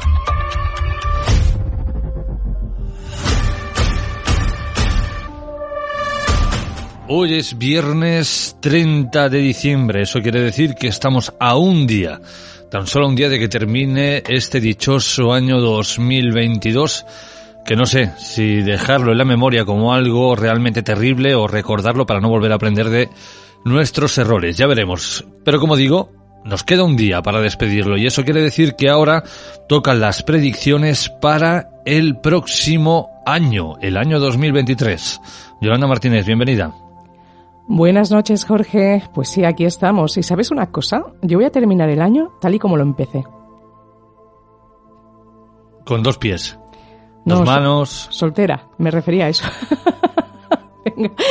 Hoy 7.07 7.34
es 7.34 7.57
viernes 7.57 8.55
30 8.61 9.30
de 9.30 9.39
diciembre, 9.39 10.03
eso 10.03 10.22
quiere 10.22 10.41
decir 10.41 10.76
que 10.76 10.88
estamos 10.88 11.34
a 11.39 11.57
un 11.57 11.88
día, 11.88 12.22
tan 12.70 12.86
solo 12.86 13.07
un 13.07 13.16
día 13.16 13.30
de 13.30 13.39
que 13.39 13.47
termine 13.47 14.22
este 14.28 14.59
dichoso 14.59 15.34
año 15.34 15.59
2022, 15.59 17.03
que 17.66 17.76
no 17.76 17.88
sé 17.88 18.11
si 18.20 18.61
dejarlo 18.61 19.11
en 19.11 19.18
la 19.18 19.26
memoria 19.26 19.66
como 19.66 19.91
algo 19.91 20.36
realmente 20.36 20.84
terrible 20.84 21.34
o 21.34 21.47
recordarlo 21.47 22.05
para 22.05 22.22
no 22.22 22.30
volver 22.30 22.51
a 22.51 22.55
aprender 22.55 22.89
de 22.89 23.09
nuestros 23.66 24.18
errores, 24.18 24.55
ya 24.55 24.68
veremos. 24.68 25.26
Pero 25.43 25.59
como 25.59 25.76
digo, 25.76 26.11
nos 26.45 26.63
queda 26.63 26.84
un 26.84 26.95
día 26.95 27.22
para 27.22 27.41
despedirlo 27.41 27.97
y 27.97 28.05
eso 28.05 28.24
quiere 28.24 28.41
decir 28.41 28.76
que 28.76 28.89
ahora 28.89 29.24
tocan 29.68 29.99
las 29.99 30.24
predicciones 30.24 31.09
para 31.09 31.70
el 31.84 32.20
próximo 32.22 33.09
año, 33.26 33.78
el 33.82 33.97
año 33.97 34.20
2023. 34.20 35.20
Yolanda 35.59 35.88
Martínez, 35.88 36.26
bienvenida. 36.26 36.74
Buenas 37.68 38.11
noches, 38.11 38.45
Jorge. 38.45 39.01
Pues 39.13 39.30
sí, 39.30 39.43
aquí 39.43 39.66
estamos. 39.66 40.16
¿Y 40.18 40.24
sabes 40.24 40.51
una 40.51 40.72
cosa? 40.72 41.03
Yo 41.24 41.39
voy 41.39 41.45
a 41.45 41.51
terminar 41.51 41.89
el 41.89 42.01
año 42.01 42.32
tal 42.39 42.53
y 42.53 42.59
como 42.59 42.78
lo 42.78 42.84
empecé. 42.84 43.24
Con 45.84 46.03
dos 46.03 46.20
pies. 46.20 46.59
Dos 47.26 47.43
manos. 47.43 48.07
soltera, 48.11 48.68
me 48.78 48.91
refería 48.91 49.26
a 49.26 49.30
eso. 49.30 49.45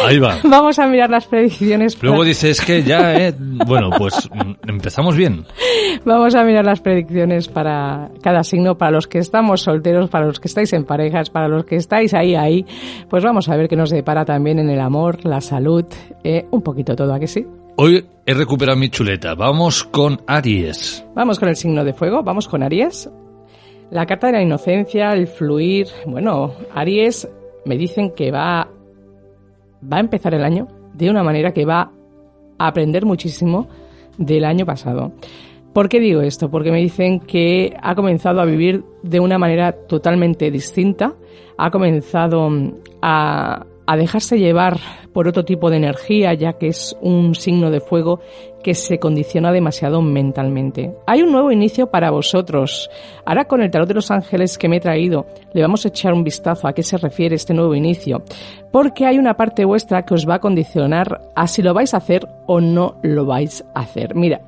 Ahí 0.05 0.19
va. 0.19 0.39
Vamos 0.45 0.79
a 0.79 0.87
mirar 0.87 1.11
las 1.11 1.27
predicciones. 1.27 2.01
Luego 2.03 2.25
dices 2.25 2.61
que 2.61 2.83
ya, 2.83 3.15
eh, 3.15 3.35
bueno, 3.39 3.91
pues 3.97 4.29
mm, 4.33 4.69
empezamos 4.69 5.17
bien. 5.17 5.45
Vamos 6.05 6.35
a 6.35 6.45
mirar 6.45 6.65
las 6.65 6.81
predicciones 6.81 7.49
para 7.49 8.11
cada 8.23 8.43
signo, 8.43 8.77
para 8.77 8.91
los 8.91 9.07
que 9.07 9.19
estamos 9.19 9.63
solteros, 9.63 10.11
para 10.11 10.27
los 10.27 10.41
que 10.41 10.49
estáis 10.49 10.73
en 10.73 10.85
parejas, 10.85 11.31
para 11.31 11.49
los 11.49 11.65
que 11.65 11.77
estáis 11.77 12.15
ahí, 12.15 12.35
ahí. 12.35 12.67
Pues 13.09 13.23
vamos 13.25 13.49
a 13.49 13.57
ver 13.57 13.69
qué 13.69 13.77
nos 13.77 13.91
depara 13.91 14.25
también 14.25 14.59
en 14.59 14.71
el 14.71 14.81
amor, 14.81 15.25
la 15.25 15.41
salud, 15.41 15.85
eh, 16.23 16.47
un 16.51 16.63
poquito 16.63 16.97
todo, 16.97 17.15
¿a 17.15 17.21
que 17.21 17.27
sí? 17.27 17.47
Hoy 17.77 18.07
he 18.25 18.35
recuperado 18.35 18.79
mi 18.79 18.89
chuleta. 18.89 19.35
Vamos 19.35 19.85
con 19.85 20.21
Aries. 20.27 21.05
Vamos 21.15 21.39
con 21.41 21.49
el 21.49 21.57
signo 21.57 21.85
de 21.85 21.93
fuego, 21.93 22.23
vamos 22.23 22.47
con 22.47 22.63
Aries. 22.63 23.11
La 23.91 24.07
carta 24.07 24.29
de 24.29 24.35
la 24.35 24.43
inocencia, 24.43 25.13
el 25.13 25.27
fluir. 25.27 25.89
Bueno, 26.07 26.53
Aries 26.73 27.29
me 27.65 27.77
dicen 27.77 28.13
que 28.15 28.31
va 28.31 28.69
va 29.91 29.99
a 29.99 30.01
empezar 30.01 30.35
el 30.35 30.45
año 30.45 30.69
de 30.93 31.11
una 31.11 31.23
manera 31.23 31.53
que 31.53 31.65
va 31.65 31.91
a 32.59 32.67
aprender 32.67 33.05
muchísimo 33.05 33.69
del 34.19 34.45
año 34.45 34.65
pasado. 34.65 35.13
¿Por 35.73 35.89
qué 35.89 35.99
digo 35.99 36.21
esto? 36.21 36.51
Porque 36.51 36.71
me 36.71 36.81
dicen 36.81 37.19
que 37.19 37.77
ha 37.83 37.95
comenzado 37.97 38.41
a 38.41 38.45
vivir 38.45 38.85
de 39.03 39.19
una 39.19 39.39
manera 39.39 39.73
totalmente 39.73 40.51
distinta, 40.51 41.15
ha 41.59 41.71
comenzado 41.71 42.49
a, 43.03 43.67
a 43.87 43.97
dejarse 43.97 44.39
llevar 44.39 44.79
por 45.13 45.27
otro 45.27 45.45
tipo 45.45 45.71
de 45.71 45.79
energía, 45.79 46.33
ya 46.35 46.55
que 46.55 46.69
es 46.69 46.97
un 47.01 47.35
signo 47.35 47.71
de 47.71 47.81
fuego 47.81 48.21
que 48.65 48.75
se 48.75 48.99
condiciona 48.99 49.53
demasiado 49.53 50.01
mentalmente. 50.01 50.95
Hay 51.07 51.23
un 51.23 51.31
nuevo 51.31 51.53
inicio 51.53 51.91
para 51.91 52.11
vosotros. 52.11 52.91
Ahora 53.27 53.45
con 53.45 53.63
el 53.63 53.71
tarot 53.71 53.87
de 53.87 53.95
los 53.95 54.11
ángeles 54.11 54.57
que 54.57 54.71
me 54.71 54.79
he 54.79 54.81
traído, 54.81 55.27
le 55.53 55.61
vamos 55.61 55.85
a 55.85 55.89
echar 55.89 56.15
un 56.15 56.25
vistazo 56.25 56.67
a 56.67 56.73
qué 56.73 56.83
se 56.83 56.97
refiere 56.97 57.37
este 57.37 57.53
nuevo 57.53 57.75
inicio, 57.75 58.23
porque 58.73 59.05
hay 59.05 59.19
una 59.19 59.35
parte 59.35 59.67
vuestra 59.67 60.05
que 60.07 60.15
os 60.15 60.27
va 60.27 60.37
a 60.37 60.41
condicionar 60.41 61.21
a 61.37 61.47
si 61.47 61.61
lo 61.61 61.75
vais 61.75 61.93
a 61.93 61.99
hacer 61.99 62.27
o 62.47 62.61
no 62.61 62.97
lo 63.03 63.27
vais 63.27 63.63
a 63.75 63.81
hacer. 63.81 64.15
Mira, 64.15 64.41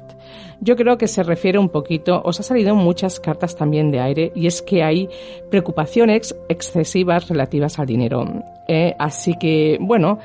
yo 0.60 0.76
creo 0.76 0.96
que 0.96 1.08
se 1.08 1.22
refiere 1.22 1.58
un 1.58 1.68
poquito, 1.68 2.22
os 2.24 2.40
ha 2.40 2.42
salido 2.42 2.74
muchas 2.74 3.20
cartas 3.20 3.54
también 3.54 3.90
de 3.90 4.00
aire 4.00 4.32
y 4.34 4.46
es 4.46 4.62
que 4.62 4.82
hay 4.82 5.10
preocupaciones 5.50 6.34
excesivas 6.48 7.28
relativas 7.28 7.78
al 7.78 7.86
dinero. 7.86 8.24
¿eh? 8.66 8.94
así 8.98 9.34
que, 9.38 9.76
bueno, 9.78 10.18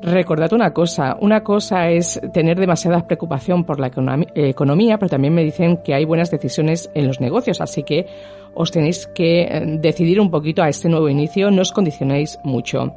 recordad 0.00 0.52
una 0.52 0.72
cosa, 0.72 1.16
una 1.20 1.42
cosa 1.42 1.90
es 1.90 2.20
tener 2.32 2.58
demasiada 2.58 3.06
preocupación 3.06 3.64
por 3.64 3.80
la 3.80 3.90
economía, 4.34 4.98
pero 4.98 5.08
también 5.08 5.34
me 5.34 5.44
dicen 5.44 5.78
que 5.78 5.94
hay 5.94 6.04
buenas 6.04 6.30
decisiones 6.30 6.90
en 6.94 7.06
los 7.06 7.20
negocios, 7.20 7.60
así 7.60 7.82
que 7.82 8.06
os 8.54 8.70
tenéis 8.70 9.06
que 9.06 9.42
eh, 9.42 9.78
decidir 9.80 10.20
un 10.20 10.30
poquito 10.30 10.62
a 10.62 10.68
este 10.68 10.88
nuevo 10.88 11.08
inicio, 11.08 11.50
no 11.50 11.62
os 11.62 11.72
condicionéis 11.72 12.38
mucho. 12.44 12.94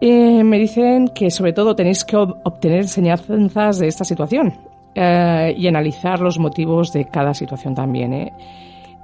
Eh, 0.00 0.42
me 0.44 0.58
dicen 0.58 1.08
que 1.08 1.30
sobre 1.30 1.52
todo 1.52 1.74
tenéis 1.74 2.04
que 2.04 2.16
obtener 2.16 2.80
enseñanzas 2.80 3.78
de 3.78 3.86
esta 3.86 4.04
situación. 4.04 4.70
Eh, 4.92 5.54
y 5.56 5.68
analizar 5.68 6.18
los 6.18 6.40
motivos 6.40 6.92
de 6.92 7.04
cada 7.04 7.32
situación 7.32 7.76
también. 7.76 8.32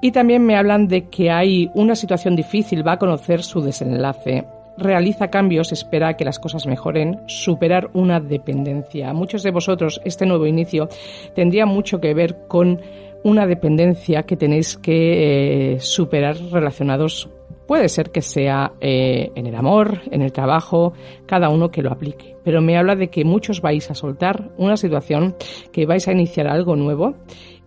Y 0.01 0.11
también 0.11 0.45
me 0.45 0.57
hablan 0.57 0.89
de 0.89 1.09
que 1.09 1.31
hay 1.31 1.71
una 1.75 1.95
situación 1.95 2.35
difícil, 2.35 2.87
va 2.87 2.93
a 2.93 2.99
conocer 2.99 3.43
su 3.43 3.61
desenlace, 3.61 4.45
realiza 4.79 5.29
cambios, 5.29 5.73
espera 5.73 6.17
que 6.17 6.25
las 6.25 6.39
cosas 6.39 6.67
mejoren, 6.67 7.21
superar 7.27 7.91
una 7.95 8.21
dependencia. 8.21 9.13
Muchos 9.13 9.43
de 9.43 9.51
vosotros, 9.51 10.01
este 10.05 10.27
nuevo 10.27 10.47
inicio 10.47 10.89
tendría 11.35 11.67
mucho 11.67 12.01
que 12.01 12.15
ver 12.15 12.47
con 12.49 12.81
una 13.25 13.47
dependencia 13.47 14.23
que 14.23 14.37
tenéis 14.37 14.77
que 14.77 15.75
eh, 15.75 15.81
superar 15.81 16.37
relacionados 16.53 17.29
Puede 17.67 17.89
ser 17.89 18.11
que 18.11 18.23
sea 18.23 18.73
eh, 18.81 19.33
en 19.35 19.47
el 19.47 19.57
amor, 19.57 20.01
en 20.11 20.23
el 20.23 20.33
trabajo, 20.33 20.93
cada 21.27 21.49
uno 21.49 21.71
que 21.71 21.83
lo 21.83 21.91
aplique. 21.91 22.37
Pero 22.45 22.63
me 22.63 22.79
habla 22.79 22.95
de 22.95 23.09
que 23.09 23.25
muchos 23.25 23.61
vais 23.61 23.91
a 23.91 23.95
soltar 23.95 24.51
una 24.57 24.77
situación, 24.77 25.35
que 25.73 25.85
vais 25.85 26.07
a 26.07 26.13
iniciar 26.13 26.47
algo 26.47 26.77
nuevo 26.77 27.15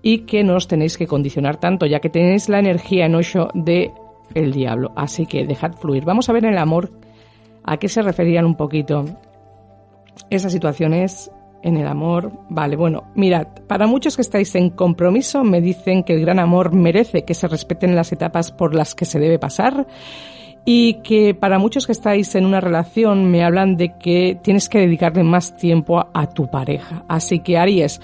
y 0.02 0.20
que 0.20 0.44
no 0.44 0.56
os 0.56 0.68
tenéis 0.70 0.98
que 0.98 1.08
condicionar 1.08 1.60
tanto, 1.60 1.86
ya 1.86 2.00
que 2.00 2.10
tenéis 2.10 2.48
la 2.48 2.60
energía 2.60 3.08
en 3.08 3.16
ocho 3.16 3.50
de 3.54 3.92
el 4.34 4.52
diablo. 4.52 4.92
Así 4.96 5.26
que 5.26 5.46
dejad 5.46 5.74
fluir. 5.74 6.06
Vamos 6.06 6.30
a 6.30 6.34
ver 6.34 6.46
el 6.46 6.58
amor 6.58 6.92
a 7.64 7.78
qué 7.78 7.90
se 7.90 8.02
referían 8.02 8.46
un 8.46 8.56
poquito 8.56 9.06
esas 10.30 10.52
situaciones 10.52 11.32
en 11.62 11.78
el 11.78 11.88
amor. 11.88 12.32
Vale, 12.50 12.76
bueno, 12.76 13.04
mirad, 13.16 13.48
para 13.68 13.88
muchos 13.88 14.16
que 14.16 14.22
estáis 14.22 14.56
en 14.56 14.70
compromiso 14.70 15.44
me 15.44 15.62
dicen 15.62 16.04
que 16.04 16.14
el 16.14 16.22
gran 16.22 16.40
amor 16.40 16.74
merece 16.74 17.26
que 17.26 17.34
se 17.34 17.48
respeten 17.48 17.96
las 17.96 18.12
etapas 18.12 18.52
por 18.52 18.76
las 18.76 18.96
que 18.96 19.06
se 19.06 19.20
debe 19.20 19.40
pasar 19.40 19.88
y 20.66 21.02
que 21.02 21.34
para 21.34 21.58
muchos 21.58 21.86
que 21.86 21.92
estáis 21.92 22.36
en 22.36 22.46
una 22.46 22.62
relación 22.62 23.32
me 23.32 23.44
hablan 23.44 23.76
de 23.76 23.98
que 23.98 24.38
tienes 24.42 24.70
que 24.70 24.80
dedicarle 24.80 25.24
más 25.24 25.56
tiempo 25.58 26.00
a, 26.14 26.28
tu 26.28 26.50
pareja. 26.50 27.06
Así 27.08 27.40
que 27.40 27.58
Aries, 27.58 28.02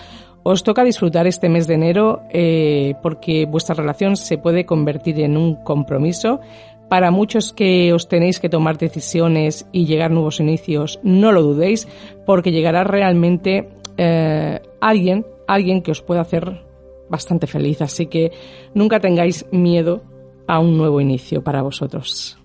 os 0.48 0.62
toca 0.62 0.84
disfrutar 0.84 1.26
este 1.26 1.50
mes 1.50 1.66
de 1.66 1.74
enero 1.74 2.22
eh, 2.30 2.94
porque 3.02 3.48
vuestra 3.48 3.74
relación 3.74 4.16
se 4.16 4.38
puede 4.38 4.64
convertir 4.64 5.20
en 5.22 5.38
un 5.38 5.56
compromiso 5.56 6.40
para 6.88 7.10
muchos 7.10 7.52
que 7.52 7.92
os 7.94 8.08
tenéis 8.08 8.40
que 8.40 8.48
tomar 8.48 8.78
decisiones 8.78 9.68
y 9.72 9.88
llegar 9.88 10.12
nuevos 10.12 10.40
inicios, 10.40 11.00
no 11.02 11.32
lo 11.32 11.42
dudéis, 11.42 11.88
porque 12.28 12.52
llegará 12.52 12.84
realmente 12.84 13.70
eh, 13.98 14.62
alguien, 14.82 15.26
alguien 15.48 15.82
que 15.82 15.90
os 15.90 16.04
pueda 16.04 16.22
hacer 16.22 16.64
bastante 17.10 17.48
feliz. 17.48 17.82
Así 17.82 18.06
que 18.06 18.32
nunca 18.76 19.00
tengáis 19.00 19.48
miedo 19.52 20.04
a 20.48 20.60
un 20.60 20.78
nuevo 20.78 21.02
inicio 21.02 21.44
para 21.44 21.64
vosotros. 21.64 22.38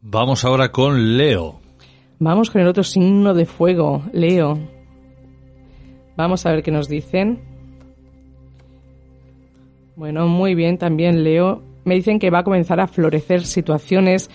Vamos 0.00 0.44
ahora 0.44 0.72
con 0.72 1.16
Leo. 1.16 1.60
Vamos 2.18 2.50
con 2.50 2.62
el 2.62 2.66
otro 2.66 2.82
signo 2.82 3.32
de 3.32 3.46
fuego, 3.46 4.02
Leo. 4.12 4.73
Vamos 6.16 6.46
a 6.46 6.52
ver 6.52 6.62
qué 6.62 6.70
nos 6.70 6.88
dicen. 6.88 7.40
Bueno, 9.96 10.26
muy 10.26 10.54
bien 10.54 10.78
también, 10.78 11.24
Leo 11.24 11.74
me 11.84 11.94
dicen 11.94 12.18
que 12.18 12.30
va 12.30 12.40
a 12.40 12.44
comenzar 12.44 12.80
a 12.80 12.86
florecer 12.86 13.44
situaciones 13.44 14.30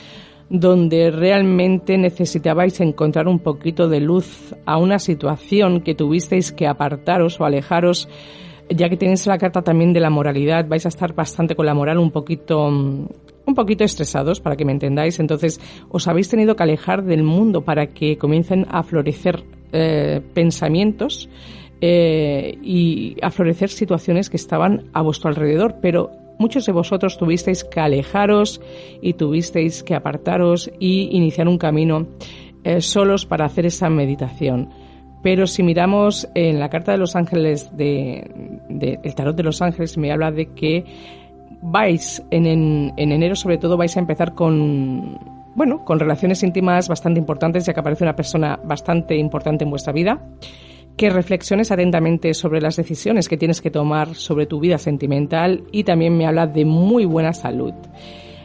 donde 0.49 1.11
realmente 1.11 1.97
necesitabais 1.97 2.79
encontrar 2.79 3.27
un 3.27 3.39
poquito 3.39 3.87
de 3.87 3.99
luz 3.99 4.55
a 4.65 4.77
una 4.77 4.97
situación 4.97 5.81
que 5.81 5.93
tuvisteis 5.93 6.51
que 6.51 6.67
apartaros 6.67 7.39
o 7.39 7.45
alejaros, 7.45 8.09
ya 8.69 8.89
que 8.89 8.97
tenéis 8.97 9.27
la 9.27 9.37
carta 9.37 9.61
también 9.61 9.93
de 9.93 9.99
la 9.99 10.09
moralidad, 10.09 10.67
vais 10.67 10.85
a 10.85 10.89
estar 10.89 11.13
bastante 11.13 11.55
con 11.55 11.65
la 11.65 11.75
moral 11.75 11.99
un 11.99 12.11
poquito 12.11 12.67
un 12.67 13.55
poquito 13.55 13.83
estresados, 13.83 14.39
para 14.41 14.55
que 14.55 14.63
me 14.63 14.71
entendáis. 14.71 15.19
Entonces, 15.19 15.59
os 15.89 16.07
habéis 16.07 16.29
tenido 16.29 16.55
que 16.55 16.61
alejar 16.61 17.03
del 17.03 17.23
mundo 17.23 17.61
para 17.61 17.87
que 17.87 18.15
comiencen 18.15 18.67
a 18.69 18.83
florecer 18.83 19.43
eh, 19.71 20.21
pensamientos 20.35 21.29
eh, 21.81 22.57
y 22.61 23.15
a 23.21 23.31
florecer 23.31 23.69
situaciones 23.69 24.29
que 24.29 24.37
estaban 24.37 24.89
a 24.93 25.01
vuestro 25.01 25.29
alrededor, 25.29 25.75
pero 25.81 26.11
muchos 26.39 26.65
de 26.65 26.71
vosotros 26.71 27.17
tuvisteis 27.17 27.63
que 27.63 27.79
alejaros 27.79 28.61
y 29.01 29.13
tuvisteis 29.13 29.83
que 29.83 29.95
apartaros 29.95 30.71
y 30.79 31.09
iniciar 31.15 31.47
un 31.47 31.57
camino 31.57 32.07
eh, 32.63 32.81
solos 32.81 33.25
para 33.25 33.45
hacer 33.45 33.65
esa 33.65 33.89
meditación. 33.89 34.69
Pero 35.21 35.47
si 35.47 35.63
miramos 35.63 36.29
en 36.33 36.59
la 36.59 36.69
carta 36.69 36.93
de 36.93 36.97
los 36.97 37.15
ángeles, 37.15 37.75
de, 37.75 38.99
el 39.03 39.15
tarot 39.15 39.35
de 39.35 39.43
los 39.43 39.61
ángeles, 39.61 39.97
me 39.97 40.11
habla 40.11 40.31
de 40.31 40.47
que 40.53 40.85
vais 41.61 42.23
en, 42.31 42.45
en, 42.45 43.11
enero 43.11 43.35
sobre 43.35 43.57
todo 43.57 43.75
vais 43.75 43.95
a 43.97 43.99
empezar 43.99 44.33
con 44.33 45.19
bueno, 45.55 45.83
con 45.83 45.99
relaciones 45.99 46.41
íntimas 46.43 46.87
bastante 46.87 47.19
importantes, 47.19 47.65
ya 47.65 47.73
que 47.73 47.81
aparece 47.81 48.05
una 48.05 48.15
persona 48.15 48.57
bastante 48.63 49.17
importante 49.17 49.65
en 49.65 49.69
vuestra 49.69 49.91
vida, 49.91 50.21
que 50.97 51.09
reflexiones 51.09 51.71
atentamente 51.71 52.33
sobre 52.33 52.61
las 52.61 52.75
decisiones 52.75 53.29
que 53.29 53.37
tienes 53.37 53.61
que 53.61 53.71
tomar 53.71 54.15
sobre 54.15 54.45
tu 54.45 54.59
vida 54.59 54.77
sentimental 54.77 55.63
y 55.71 55.83
también 55.83 56.17
me 56.17 56.27
habla 56.27 56.47
de 56.47 56.65
muy 56.65 57.05
buena 57.05 57.33
salud. 57.33 57.73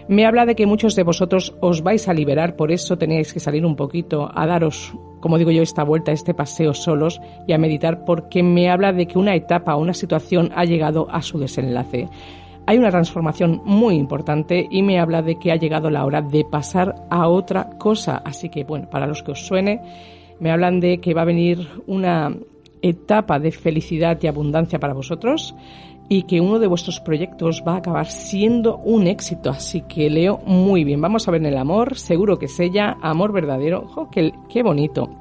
Me 0.07 0.27
habla 0.27 0.45
de 0.45 0.55
que 0.55 0.67
muchos 0.67 0.95
de 0.97 1.03
vosotros 1.03 1.57
os 1.61 1.83
vais 1.83 2.09
a 2.09 2.13
liberar, 2.13 2.57
por 2.57 2.71
eso 2.71 2.99
tenéis 2.99 3.33
que 3.33 3.41
salir 3.41 3.65
un 3.65 3.75
poquito 3.75 4.31
a 4.35 4.47
daros, 4.47 4.93
como 5.21 5.39
digo 5.39 5.51
yo, 5.51 5.63
esta 5.63 5.83
vuelta, 5.83 6.13
este 6.13 6.35
paseo 6.35 6.75
solos 6.75 7.23
y 7.47 7.55
a 7.55 7.59
meditar, 7.59 8.05
porque 8.05 8.43
me 8.43 8.69
habla 8.69 8.93
de 8.93 9.07
que 9.07 9.19
una 9.19 9.35
etapa 9.35 9.77
una 9.77 9.95
situación 9.95 10.51
ha 10.55 10.65
llegado 10.65 11.09
a 11.11 11.23
su 11.23 11.39
desenlace. 11.39 12.11
Hay 12.67 12.77
una 12.77 12.91
transformación 12.91 13.63
muy 13.65 13.95
importante 13.95 14.67
y 14.71 14.83
me 14.83 14.99
habla 14.99 15.23
de 15.23 15.39
que 15.39 15.53
ha 15.53 15.57
llegado 15.57 15.89
la 15.89 16.05
hora 16.05 16.21
de 16.21 16.45
pasar 16.45 16.95
a 17.11 17.29
otra 17.29 17.71
cosa. 17.79 18.23
Así 18.25 18.51
que, 18.51 18.65
bueno, 18.65 18.89
para 18.89 19.07
los 19.07 19.23
que 19.23 19.33
os 19.33 19.47
suene, 19.47 19.81
me 20.45 20.51
hablan 20.51 20.79
de 20.79 20.99
que 20.99 21.15
va 21.15 21.23
a 21.23 21.25
venir 21.25 21.67
una 21.87 22.37
etapa 22.83 23.39
de 23.39 23.51
felicidad 23.51 24.19
y 24.21 24.27
abundancia 24.27 24.79
para 24.79 24.93
vosotros 24.93 25.55
y 26.11 26.25
que 26.25 26.43
uno 26.43 26.59
de 26.59 26.67
vuestros 26.67 27.01
proyectos 27.01 27.65
va 27.67 27.73
a 27.73 27.79
acabar 27.79 28.09
siendo 28.09 28.77
un 28.77 29.07
éxito. 29.07 29.49
Así 29.49 29.81
que 29.89 30.11
leo 30.11 30.37
muy 30.45 30.85
bien. 30.85 31.01
Vamos 31.01 31.27
a 31.27 31.31
ver 31.31 31.41
en 31.41 31.47
el 31.47 31.57
amor, 31.57 31.97
seguro 31.97 32.39
que 32.39 32.45
es 32.45 32.61
ella, 32.61 32.99
amor 33.01 33.33
verdadero. 33.33 33.87
¡Jo, 33.89 34.11
qué, 34.11 34.33
qué 34.51 34.63
bonito! 34.63 35.17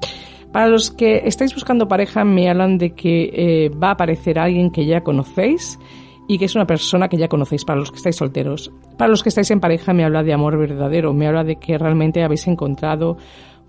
Para 0.52 0.68
los 0.68 0.90
que 0.90 1.22
estáis 1.24 1.54
buscando 1.54 1.88
pareja, 1.88 2.22
me 2.22 2.50
hablan 2.50 2.76
de 2.76 2.90
que 2.90 3.30
eh, 3.32 3.70
va 3.70 3.88
a 3.88 3.92
aparecer 3.92 4.38
alguien 4.38 4.70
que 4.70 4.84
ya 4.84 5.00
conocéis 5.00 5.78
y 6.28 6.36
que 6.36 6.44
es 6.44 6.54
una 6.54 6.66
persona 6.66 7.08
que 7.08 7.16
ya 7.16 7.28
conocéis 7.28 7.64
para 7.64 7.80
los 7.80 7.90
que 7.90 7.96
estáis 7.96 8.16
solteros. 8.16 8.70
Para 8.98 9.08
los 9.08 9.22
que 9.22 9.30
estáis 9.30 9.50
en 9.50 9.60
pareja 9.60 9.94
me 9.94 10.04
habla 10.04 10.22
de 10.22 10.34
amor 10.34 10.58
verdadero, 10.58 11.14
me 11.14 11.26
habla 11.26 11.44
de 11.44 11.56
que 11.56 11.78
realmente 11.78 12.22
habéis 12.22 12.46
encontrado 12.46 13.16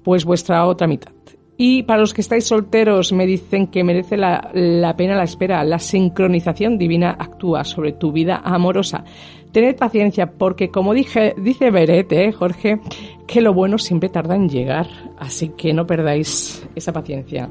pues 0.04 0.26
vuestra 0.26 0.66
otra 0.66 0.86
mitad. 0.86 1.15
Y 1.58 1.84
para 1.84 2.02
los 2.02 2.14
que 2.14 2.22
estáis 2.22 2.46
solteros 2.46 3.14
me 3.14 3.26
dicen 3.26 3.68
que 3.68 3.84
merece 3.84 4.18
la, 4.18 4.50
la 4.54 4.96
pena 4.96 5.16
la 5.16 5.24
espera, 5.24 5.64
la 5.64 5.80
sincronización 5.80 6.78
divina 6.78 7.16
actúa 7.18 7.64
sobre 7.64 7.94
tu 7.94 8.12
vida 8.12 8.42
amorosa. 8.44 9.06
Tened 9.54 9.78
paciencia 9.78 10.34
porque 10.34 10.70
como 10.70 10.94
dije, 10.94 11.34
dice 11.38 11.72
Beret, 11.72 12.12
¿eh, 12.12 12.34
Jorge, 12.34 12.82
que 13.26 13.40
lo 13.40 13.54
bueno 13.54 13.78
siempre 13.78 14.10
tarda 14.10 14.36
en 14.36 14.50
llegar, 14.50 14.88
así 15.18 15.54
que 15.56 15.72
no 15.72 15.88
perdáis 15.88 16.68
esa 16.76 16.92
paciencia. 16.92 17.50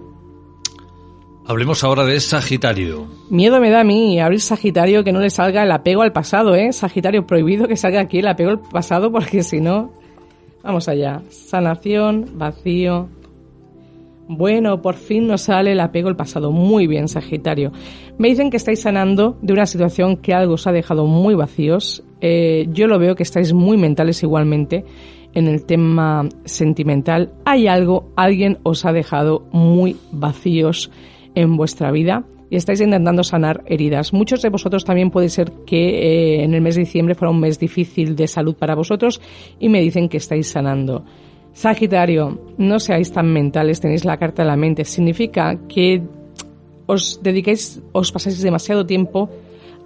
Hablemos 1.46 1.82
ahora 1.82 2.04
de 2.04 2.20
Sagitario. 2.20 3.06
Miedo 3.30 3.58
me 3.60 3.70
da 3.70 3.80
a 3.80 3.84
mí 3.84 4.20
abrir 4.20 4.40
Sagitario 4.40 5.02
que 5.02 5.12
no 5.12 5.20
le 5.20 5.30
salga 5.30 5.62
el 5.62 5.72
apego 5.72 6.02
al 6.02 6.12
pasado, 6.12 6.54
¿eh? 6.54 6.72
Sagitario 6.72 7.26
prohibido 7.26 7.68
que 7.68 7.76
salga 7.76 8.00
aquí 8.00 8.18
el 8.18 8.28
apego 8.28 8.50
al 8.50 8.60
pasado 8.60 9.10
porque 9.10 9.42
si 9.42 9.60
no... 9.60 9.90
Vamos 10.62 10.88
allá. 10.88 11.22
Sanación, 11.28 12.38
vacío. 12.38 13.08
Bueno, 14.26 14.80
por 14.80 14.94
fin 14.94 15.26
nos 15.26 15.42
sale 15.42 15.72
el 15.72 15.80
apego 15.80 16.08
al 16.08 16.16
pasado. 16.16 16.50
Muy 16.50 16.86
bien, 16.86 17.08
Sagitario. 17.08 17.72
Me 18.16 18.28
dicen 18.28 18.50
que 18.50 18.56
estáis 18.56 18.80
sanando 18.80 19.38
de 19.42 19.52
una 19.52 19.66
situación 19.66 20.16
que 20.16 20.32
algo 20.32 20.54
os 20.54 20.66
ha 20.66 20.72
dejado 20.72 21.06
muy 21.06 21.34
vacíos. 21.34 22.02
Eh, 22.20 22.66
yo 22.70 22.86
lo 22.86 22.98
veo 22.98 23.14
que 23.16 23.22
estáis 23.22 23.52
muy 23.52 23.76
mentales 23.76 24.22
igualmente 24.22 24.84
en 25.34 25.46
el 25.46 25.66
tema 25.66 26.26
sentimental. 26.44 27.32
Hay 27.44 27.66
algo, 27.66 28.12
alguien 28.16 28.58
os 28.62 28.86
ha 28.86 28.92
dejado 28.92 29.46
muy 29.52 29.96
vacíos 30.10 30.90
en 31.34 31.56
vuestra 31.56 31.90
vida 31.90 32.24
y 32.48 32.56
estáis 32.56 32.80
intentando 32.80 33.24
sanar 33.24 33.62
heridas. 33.66 34.12
Muchos 34.12 34.40
de 34.40 34.48
vosotros 34.48 34.84
también 34.84 35.10
puede 35.10 35.28
ser 35.28 35.52
que 35.66 36.38
eh, 36.38 36.44
en 36.44 36.54
el 36.54 36.62
mes 36.62 36.76
de 36.76 36.82
diciembre 36.82 37.14
fuera 37.14 37.32
un 37.32 37.40
mes 37.40 37.58
difícil 37.58 38.16
de 38.16 38.26
salud 38.26 38.54
para 38.54 38.74
vosotros 38.74 39.20
y 39.58 39.68
me 39.68 39.80
dicen 39.80 40.08
que 40.08 40.18
estáis 40.18 40.48
sanando. 40.48 41.04
Sagitario, 41.54 42.38
no 42.58 42.80
seáis 42.80 43.12
tan 43.12 43.32
mentales, 43.32 43.80
tenéis 43.80 44.04
la 44.04 44.18
carta 44.18 44.42
de 44.42 44.48
la 44.48 44.56
mente. 44.56 44.84
Significa 44.84 45.56
que 45.68 46.02
os 46.86 47.22
dediquéis, 47.22 47.80
os 47.92 48.10
pasáis 48.10 48.42
demasiado 48.42 48.84
tiempo 48.84 49.30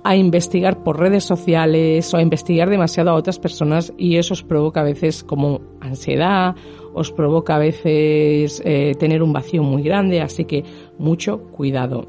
a 0.03 0.17
investigar 0.17 0.83
por 0.83 0.99
redes 0.99 1.25
sociales 1.25 2.13
o 2.15 2.17
a 2.17 2.23
investigar 2.23 2.71
demasiado 2.71 3.11
a 3.11 3.15
otras 3.15 3.39
personas 3.39 3.93
y 3.99 4.17
eso 4.17 4.33
os 4.33 4.43
provoca 4.43 4.81
a 4.81 4.85
veces 4.85 5.23
como 5.23 5.61
ansiedad, 5.81 6.57
os 6.95 7.13
provoca 7.13 7.57
a 7.57 7.59
veces 7.59 8.63
eh, 8.65 8.95
tener 8.99 9.23
un 9.23 9.35
vacío 9.35 9.63
muy 9.63 9.83
grande, 9.83 10.23
así 10.23 10.47
que 10.47 10.65
mucho 10.99 11.51
cuidado. 11.53 12.09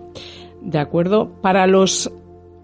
¿De 0.62 0.80
acuerdo? 0.80 1.30
Para 1.42 1.68
los 1.68 2.10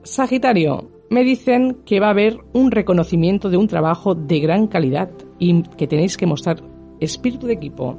Sagitario, 0.03 0.89
me 1.09 1.23
dicen 1.23 1.77
que 1.85 1.99
va 1.99 2.07
a 2.07 2.11
haber 2.11 2.37
un 2.53 2.71
reconocimiento 2.71 3.49
de 3.49 3.57
un 3.57 3.67
trabajo 3.67 4.15
de 4.15 4.39
gran 4.39 4.67
calidad 4.67 5.09
y 5.39 5.63
que 5.63 5.87
tenéis 5.87 6.15
que 6.15 6.25
mostrar 6.25 6.74
espíritu 7.05 7.47
de 7.47 7.53
equipo. 7.53 7.97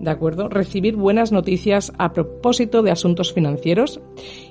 ¿De 0.00 0.10
acuerdo? 0.10 0.48
Recibir 0.48 0.96
buenas 0.96 1.30
noticias 1.30 1.92
a 1.96 2.12
propósito 2.12 2.82
de 2.82 2.90
asuntos 2.90 3.32
financieros 3.32 4.00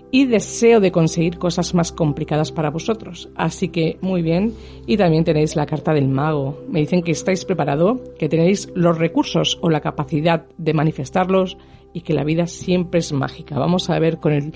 y 0.10 0.26
deseo 0.26 0.80
de 0.80 0.92
conseguir 0.92 1.38
cosas 1.38 1.74
más 1.74 1.92
complicadas 1.92 2.52
para 2.52 2.70
vosotros. 2.70 3.30
Así 3.36 3.70
que 3.70 3.98
muy 4.02 4.22
bien. 4.22 4.54
Y 4.86 4.96
también 4.96 5.26
tenéis 5.26 5.56
la 5.56 5.66
carta 5.66 5.94
del 5.94 6.08
mago. 6.08 6.64
Me 6.70 6.80
dicen 6.80 7.02
que 7.02 7.12
estáis 7.12 7.44
preparado, 7.44 8.02
que 8.18 8.30
tenéis 8.30 8.70
los 8.76 8.98
recursos 8.98 9.58
o 9.62 9.70
la 9.70 9.82
capacidad 9.82 10.46
de 10.58 10.74
manifestarlos 10.74 11.58
y 11.94 12.02
que 12.02 12.14
la 12.14 12.24
vida 12.24 12.48
siempre 12.48 13.00
es 13.00 13.12
mágica. 13.12 13.60
Vamos 13.60 13.90
a 13.90 14.00
ver 14.00 14.20
con 14.20 14.32
el 14.32 14.54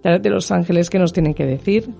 tarot 0.00 0.22
de 0.22 0.30
los 0.30 0.50
ángeles 0.50 0.90
qué 0.90 0.98
nos 0.98 1.12
tienen 1.12 1.34
que 1.34 1.46
decir. 1.46 1.90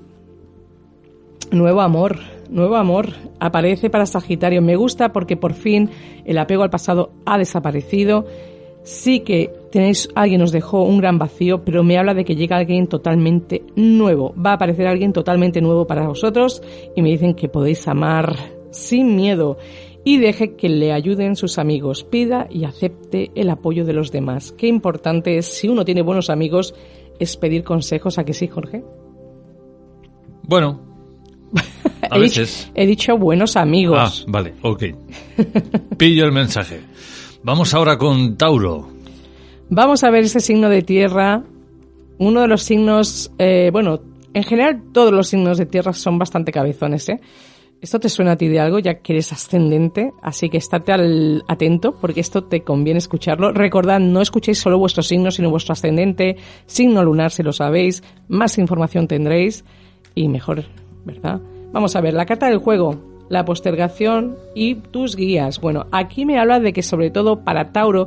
Nuevo 1.51 1.83
amor, 1.83 2.19
nuevo 2.51 2.77
amor 2.77 3.09
aparece 3.41 3.91
para 3.91 4.07
Sagitario. 4.07 4.63
Me 4.63 4.77
gusta 4.77 5.13
porque 5.13 5.37
por 5.37 5.55
fin 5.55 5.91
el 6.25 6.39
apego 6.39 6.63
al 6.63 6.71
pasado 6.71 7.13
ha 7.27 7.39
desaparecido. 7.39 8.27
Sí 8.83 9.21
que 9.21 9.51
tenéis, 9.73 10.09
alguien 10.15 10.43
os 10.43 10.53
dejó 10.53 10.83
un 10.83 10.99
gran 10.99 11.19
vacío, 11.19 11.65
pero 11.65 11.83
me 11.83 11.97
habla 11.97 12.13
de 12.13 12.25
que 12.25 12.37
llega 12.37 12.59
alguien 12.59 12.87
totalmente 12.87 13.63
nuevo. 13.77 14.35
Va 14.35 14.51
a 14.51 14.55
aparecer 14.55 14.87
alguien 14.87 15.13
totalmente 15.13 15.61
nuevo 15.61 15.87
para 15.87 16.07
vosotros 16.07 16.63
y 16.95 17.03
me 17.03 17.11
dicen 17.11 17.35
que 17.35 17.49
podéis 17.49 17.89
amar 17.89 18.37
sin 18.71 19.17
miedo 19.17 19.57
y 20.05 20.19
deje 20.19 20.55
que 20.55 20.69
le 20.69 20.93
ayuden 20.93 21.35
sus 21.35 21.59
amigos. 21.59 22.05
Pida 22.05 22.47
y 22.51 22.65
acepte 22.65 23.31
el 23.35 23.49
apoyo 23.49 23.85
de 23.87 23.95
los 23.95 24.13
demás. 24.13 24.53
Qué 24.53 24.67
importante 24.67 25.39
es, 25.39 25.47
si 25.47 25.69
uno 25.69 25.85
tiene 25.85 26.03
buenos 26.03 26.29
amigos, 26.29 26.75
es 27.19 27.37
pedir 27.37 27.65
consejos. 27.65 28.19
¿A 28.19 28.25
que 28.25 28.35
sí, 28.35 28.49
Jorge? 28.49 28.85
Bueno, 30.43 30.94
a 32.11 32.17
he, 32.17 32.21
veces. 32.21 32.67
Dicho, 32.67 32.73
he 32.75 32.87
dicho 32.87 33.19
buenos 33.19 33.57
amigos. 33.57 34.25
Ah, 34.27 34.31
vale, 34.31 34.55
ok. 34.63 34.85
Pillo 35.97 36.25
el 36.25 36.33
mensaje. 36.33 36.81
Vamos 37.43 37.75
ahora 37.75 37.99
con 37.99 38.37
Tauro. 38.37 38.89
Vamos 39.71 40.05
a 40.05 40.11
ver 40.11 40.25
ese 40.25 40.41
signo 40.41 40.69
de 40.69 40.83
tierra. 40.83 41.43
Uno 42.19 42.43
de 42.43 42.49
los 42.49 42.63
signos, 42.63 43.33
eh, 43.39 43.71
bueno, 43.73 44.01
en 44.33 44.45
general 44.45 44.83
todos 44.93 45.13
los 45.13 45.29
signos 45.29 45.59
de 45.59 45.67
tierra 45.67 45.93
son 45.93 46.19
bastante 46.19 46.53
cabezones, 46.53 47.09
¿eh? 47.09 47.21
Esto 47.81 48.01
te 48.01 48.09
suena 48.09 48.33
a 48.33 48.37
ti 48.37 48.49
de 48.49 48.61
algo, 48.61 48.79
ya 48.79 49.01
que 49.01 49.13
eres 49.13 49.31
ascendente, 49.31 50.13
así 50.23 50.49
que 50.49 50.57
estate 50.57 50.93
al, 50.93 51.45
atento 51.49 51.95
porque 52.01 52.21
esto 52.21 52.45
te 52.45 52.63
conviene 52.63 52.97
escucharlo. 52.97 53.53
Recordad, 53.53 54.01
no 54.01 54.23
escuchéis 54.23 54.59
solo 54.59 54.79
vuestro 54.79 55.03
signo, 55.03 55.31
sino 55.31 55.51
vuestro 55.51 55.75
ascendente, 55.75 56.37
signo 56.65 57.05
lunar 57.05 57.31
si 57.31 57.43
lo 57.43 57.53
sabéis, 57.53 58.03
más 58.27 58.57
información 58.57 59.07
tendréis 59.07 59.67
y 60.15 60.29
mejor, 60.29 60.65
¿verdad? 61.05 61.43
Vamos 61.75 61.97
a 61.97 62.01
ver, 62.01 62.15
la 62.15 62.25
carta 62.25 62.47
del 62.47 62.59
juego, 62.59 63.01
la 63.29 63.45
postergación 63.45 64.37
y 64.55 64.77
tus 64.77 65.17
guías. 65.17 65.61
Bueno, 65.61 65.87
aquí 65.91 66.25
me 66.25 66.39
habla 66.39 66.61
de 66.61 66.73
que 66.73 66.85
sobre 66.85 67.11
todo 67.11 67.43
para 67.43 67.73
Tauro 67.73 68.07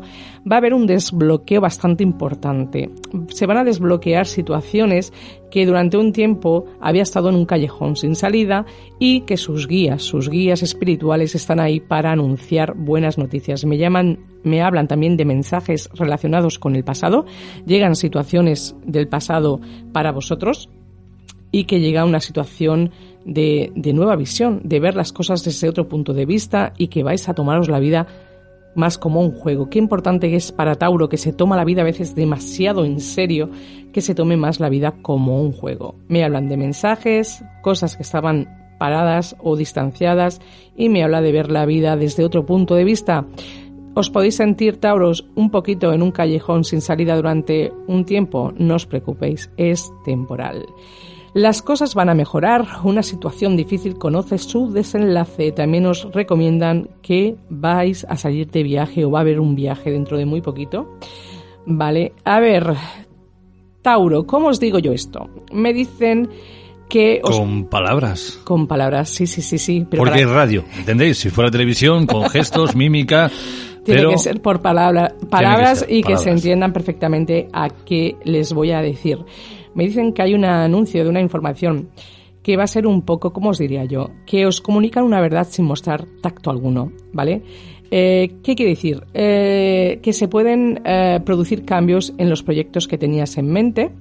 va 0.50 0.56
a 0.56 0.60
haber 0.60 0.74
un 0.74 0.88
desbloqueo 0.88 1.60
bastante 1.60 2.02
importante. 2.02 2.90
Se 3.28 3.46
van 3.46 3.58
a 3.58 3.66
desbloquear 3.66 4.26
situaciones 4.26 5.12
que 5.52 5.66
durante 5.66 5.98
un 5.98 6.14
tiempo 6.14 6.64
había 6.80 7.02
estado 7.04 7.28
en 7.28 7.36
un 7.36 7.46
callejón 7.46 7.98
sin 7.98 8.16
salida 8.16 8.66
y 9.00 9.26
que 9.26 9.36
sus 9.36 9.68
guías, 9.68 10.02
sus 10.02 10.30
guías 10.30 10.64
espirituales 10.64 11.36
están 11.36 11.60
ahí 11.60 11.82
para 11.82 12.14
anunciar 12.14 12.74
buenas 12.74 13.18
noticias. 13.18 13.66
Me 13.66 13.78
llaman, 13.78 14.20
me 14.44 14.62
hablan 14.62 14.88
también 14.88 15.18
de 15.18 15.26
mensajes 15.26 15.90
relacionados 15.94 16.58
con 16.58 16.78
el 16.78 16.86
pasado. 16.86 17.26
Llegan 17.66 17.98
situaciones 17.98 18.78
del 18.86 19.10
pasado 19.10 19.60
para 19.92 20.14
vosotros 20.14 20.70
y 21.52 21.66
que 21.66 21.80
llega 21.80 22.06
una 22.06 22.20
situación 22.20 22.92
de, 23.26 23.72
de, 23.76 23.94
nueva 23.94 24.16
visión, 24.16 24.62
de 24.64 24.80
ver 24.80 24.96
las 24.96 25.14
cosas 25.14 25.44
desde 25.44 25.70
otro 25.70 25.88
punto 25.88 26.14
de 26.14 26.26
vista 26.26 26.74
y 26.78 26.88
que 26.88 27.04
vais 27.04 27.28
a 27.28 27.34
tomaros 27.34 27.70
la 27.70 27.80
vida 27.80 28.08
más 28.78 28.98
como 28.98 29.22
un 29.22 29.32
juego. 29.32 29.70
Qué 29.70 29.80
importante 29.80 30.36
es 30.36 30.52
para 30.52 30.76
Tauro 30.76 31.10
que 31.10 31.18
se 31.18 31.34
toma 31.34 31.58
la 31.58 31.66
vida 31.66 31.82
a 31.82 31.86
veces 31.86 32.16
demasiado 32.16 32.86
en 32.86 33.00
serio, 33.00 33.50
que 33.92 34.02
se 34.02 34.16
tome 34.16 34.38
más 34.38 34.60
la 34.60 34.70
vida 34.70 34.94
como 35.02 35.42
un 35.42 35.52
juego. 35.52 35.96
Me 36.08 36.24
hablan 36.24 36.48
de 36.48 36.58
mensajes, 36.58 37.44
cosas 37.64 37.98
que 37.98 38.04
estaban 38.04 38.48
paradas 38.78 39.36
o 39.40 39.56
distanciadas 39.56 40.40
y 40.76 40.90
me 40.90 41.04
habla 41.04 41.22
de 41.22 41.32
ver 41.32 41.50
la 41.50 41.66
vida 41.66 41.98
desde 41.98 42.24
otro 42.24 42.46
punto 42.46 42.76
de 42.76 42.84
vista. 42.84 43.26
¿Os 43.96 44.12
podéis 44.12 44.36
sentir, 44.36 44.80
Tauros, 44.80 45.26
un 45.34 45.50
poquito 45.50 45.92
en 45.92 46.04
un 46.04 46.12
callejón 46.12 46.64
sin 46.64 46.82
salida 46.82 47.16
durante 47.16 47.74
un 47.88 48.06
tiempo? 48.06 48.54
No 48.56 48.76
os 48.76 48.86
preocupéis, 48.86 49.50
es 49.58 49.92
temporal. 50.06 50.68
Las 51.38 51.62
cosas 51.62 51.94
van 51.94 52.10
a 52.10 52.16
mejorar, 52.16 52.66
una 52.84 53.04
situación 53.04 53.56
difícil 53.56 54.00
conoce 54.00 54.40
su 54.40 54.72
desenlace. 54.72 55.52
También 55.52 55.86
os 55.86 56.12
recomiendan 56.12 56.90
que 57.04 57.36
vais 57.48 58.08
a 58.10 58.18
salir 58.18 58.50
de 58.50 58.64
viaje 58.64 59.06
o 59.06 59.12
va 59.12 59.20
a 59.20 59.22
haber 59.22 59.40
un 59.40 59.54
viaje 59.54 59.92
dentro 59.92 60.18
de 60.18 60.26
muy 60.26 60.42
poquito. 60.42 60.98
Vale, 61.68 62.14
a 62.26 62.40
ver, 62.40 62.74
Tauro, 63.84 64.26
¿cómo 64.26 64.48
os 64.48 64.60
digo 64.60 64.80
yo 64.80 64.94
esto? 64.94 65.30
Me 65.54 65.74
dicen 65.74 66.28
que... 66.90 67.22
Os... 67.24 67.38
Con 67.38 67.66
palabras. 67.66 68.40
Con 68.44 68.66
palabras, 68.66 69.10
sí, 69.10 69.28
sí, 69.28 69.44
sí, 69.44 69.60
sí. 69.60 69.86
Pero 69.88 70.02
Porque 70.02 70.22
es 70.22 70.30
radio, 70.32 70.64
¿entendéis? 70.76 71.20
Si 71.20 71.30
fuera 71.30 71.52
televisión, 71.52 72.08
con 72.08 72.28
gestos, 72.32 72.76
mímica... 72.76 73.30
Tiene 73.86 74.10
que 74.10 74.18
ser 74.18 74.42
por 74.42 74.60
palabra, 74.60 75.14
palabras 75.30 75.86
y 75.88 76.02
que 76.02 76.18
se 76.18 76.32
entiendan 76.32 76.74
perfectamente 76.74 77.48
a 77.54 77.70
qué 77.70 78.18
les 78.26 78.52
voy 78.52 78.72
a 78.72 78.82
decir. 78.82 79.20
Me 79.78 79.84
dicen 79.84 80.12
que 80.12 80.24
hay 80.24 80.34
un 80.34 80.44
anuncio 80.44 81.04
de 81.04 81.10
una 81.12 81.22
información 81.22 81.92
que 82.42 82.58
va 82.58 82.64
a 82.64 82.68
ser 82.68 82.88
un 82.88 83.04
poco, 83.04 83.32
¿cómo 83.32 83.52
os 83.52 83.60
diría 83.60 83.86
yo? 83.86 84.10
Que 84.26 84.48
os 84.48 84.60
comunican 84.60 85.04
una 85.04 85.22
verdad 85.22 85.46
sin 85.48 85.66
mostrar 85.66 86.08
tacto 86.20 86.50
alguno, 86.50 86.92
¿vale? 87.14 87.44
Eh, 87.92 88.38
¿Qué 88.44 88.56
quiere 88.56 88.72
decir? 88.72 89.04
Eh, 89.14 90.00
que 90.02 90.14
se 90.14 90.28
pueden 90.28 90.82
eh, 90.86 91.20
producir 91.26 91.66
cambios 91.66 92.14
en 92.18 92.30
los 92.30 92.44
proyectos 92.44 92.88
que 92.88 92.98
tenías 92.98 93.38
en 93.38 93.52
mente, 93.52 93.92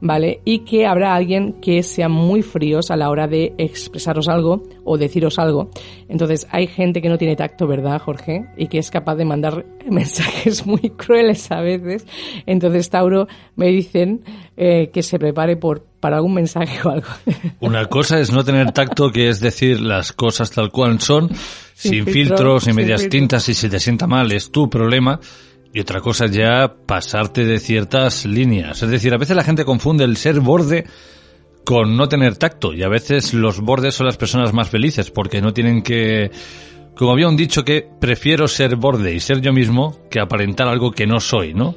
¿vale? 0.00 0.40
Y 0.44 0.60
que 0.60 0.86
habrá 0.86 1.14
alguien 1.14 1.54
que 1.60 1.82
sea 1.82 2.08
muy 2.08 2.42
fríos 2.42 2.90
a 2.90 2.96
la 2.96 3.10
hora 3.10 3.26
de 3.26 3.54
expresaros 3.58 4.28
algo 4.28 4.62
o 4.84 4.98
deciros 4.98 5.38
algo. 5.38 5.70
Entonces, 6.08 6.46
hay 6.50 6.66
gente 6.66 7.00
que 7.00 7.08
no 7.08 7.18
tiene 7.18 7.36
tacto, 7.36 7.66
¿verdad, 7.66 8.00
Jorge? 8.00 8.46
Y 8.56 8.68
que 8.68 8.78
es 8.78 8.90
capaz 8.90 9.16
de 9.16 9.24
mandar 9.24 9.64
mensajes 9.90 10.66
muy 10.66 10.90
crueles 10.90 11.50
a 11.50 11.60
veces. 11.60 12.06
Entonces, 12.46 12.90
Tauro, 12.90 13.26
me 13.56 13.68
dicen 13.68 14.22
que 14.56 15.02
se 15.02 15.18
prepare 15.18 15.56
por, 15.56 15.86
para 16.00 16.16
algún 16.16 16.34
mensaje 16.34 16.86
o 16.86 16.90
algo. 16.90 17.08
Una 17.60 17.86
cosa 17.86 18.20
es 18.20 18.30
no 18.30 18.44
tener 18.44 18.72
tacto, 18.72 19.10
que 19.10 19.30
es 19.30 19.40
decir 19.40 19.80
las 19.80 20.12
cosas 20.12 20.50
tal 20.50 20.70
cual 20.70 21.00
son 21.00 21.30
sin, 21.80 22.06
filtros, 22.06 22.64
sin 22.64 22.76
medias 22.76 23.08
tintas, 23.08 23.48
y 23.48 23.54
si 23.54 23.68
te 23.68 23.80
sienta 23.80 24.06
mal 24.06 24.30
es 24.32 24.50
tu 24.50 24.68
problema. 24.68 25.18
Y 25.72 25.80
otra 25.80 26.00
cosa 26.00 26.26
ya 26.26 26.74
pasarte 26.86 27.44
de 27.44 27.58
ciertas 27.58 28.26
líneas. 28.26 28.82
Es 28.82 28.90
decir, 28.90 29.14
a 29.14 29.18
veces 29.18 29.36
la 29.36 29.44
gente 29.44 29.64
confunde 29.64 30.04
el 30.04 30.16
ser 30.16 30.40
borde 30.40 30.84
con 31.64 31.96
no 31.96 32.08
tener 32.08 32.36
tacto. 32.36 32.74
Y 32.74 32.82
a 32.82 32.88
veces 32.88 33.32
los 33.32 33.60
bordes 33.60 33.94
son 33.94 34.06
las 34.06 34.16
personas 34.16 34.52
más 34.52 34.68
felices 34.68 35.10
porque 35.10 35.40
no 35.40 35.52
tienen 35.52 35.82
que... 35.82 36.30
Como 36.96 37.12
había 37.12 37.28
un 37.28 37.36
dicho 37.36 37.64
que 37.64 37.88
prefiero 38.00 38.48
ser 38.48 38.76
borde 38.76 39.14
y 39.14 39.20
ser 39.20 39.40
yo 39.40 39.52
mismo 39.52 40.00
que 40.10 40.20
aparentar 40.20 40.66
algo 40.68 40.90
que 40.90 41.06
no 41.06 41.20
soy, 41.20 41.54
¿no? 41.54 41.76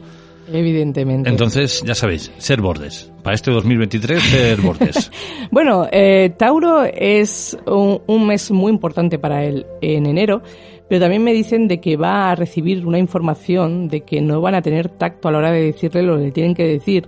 Evidentemente. 0.52 1.30
Entonces, 1.30 1.84
ya 1.86 1.96
sabéis, 1.96 2.32
ser 2.38 2.62
bordes. 2.62 3.12
Para 3.24 3.36
este 3.36 3.52
2023, 3.52 4.22
ser 4.22 4.62
bordes. 4.62 5.12
bueno, 5.52 5.88
eh, 5.92 6.34
Tauro 6.38 6.84
es 6.84 7.58
un, 7.66 8.28
mes 8.28 8.52
muy 8.52 8.72
importante 8.72 9.20
para 9.20 9.46
él 9.46 9.66
en 9.82 10.06
enero, 10.06 10.42
pero 10.90 11.02
también 11.02 11.24
me 11.24 11.34
dicen 11.34 11.68
de 11.68 11.80
que 11.80 11.96
va 11.96 12.32
a 12.32 12.36
recibir 12.36 12.86
una 12.86 13.00
información 13.00 13.88
de 13.88 14.02
que 14.02 14.22
no 14.22 14.42
van 14.42 14.56
a 14.56 14.62
tener 14.62 14.90
tacto 14.90 15.30
a 15.30 15.32
la 15.32 15.38
hora 15.38 15.52
de 15.52 15.64
decirle 15.64 16.04
lo 16.04 16.18
que 16.18 16.24
le 16.26 16.32
tienen 16.32 16.56
que 16.56 16.68
decir. 16.68 17.08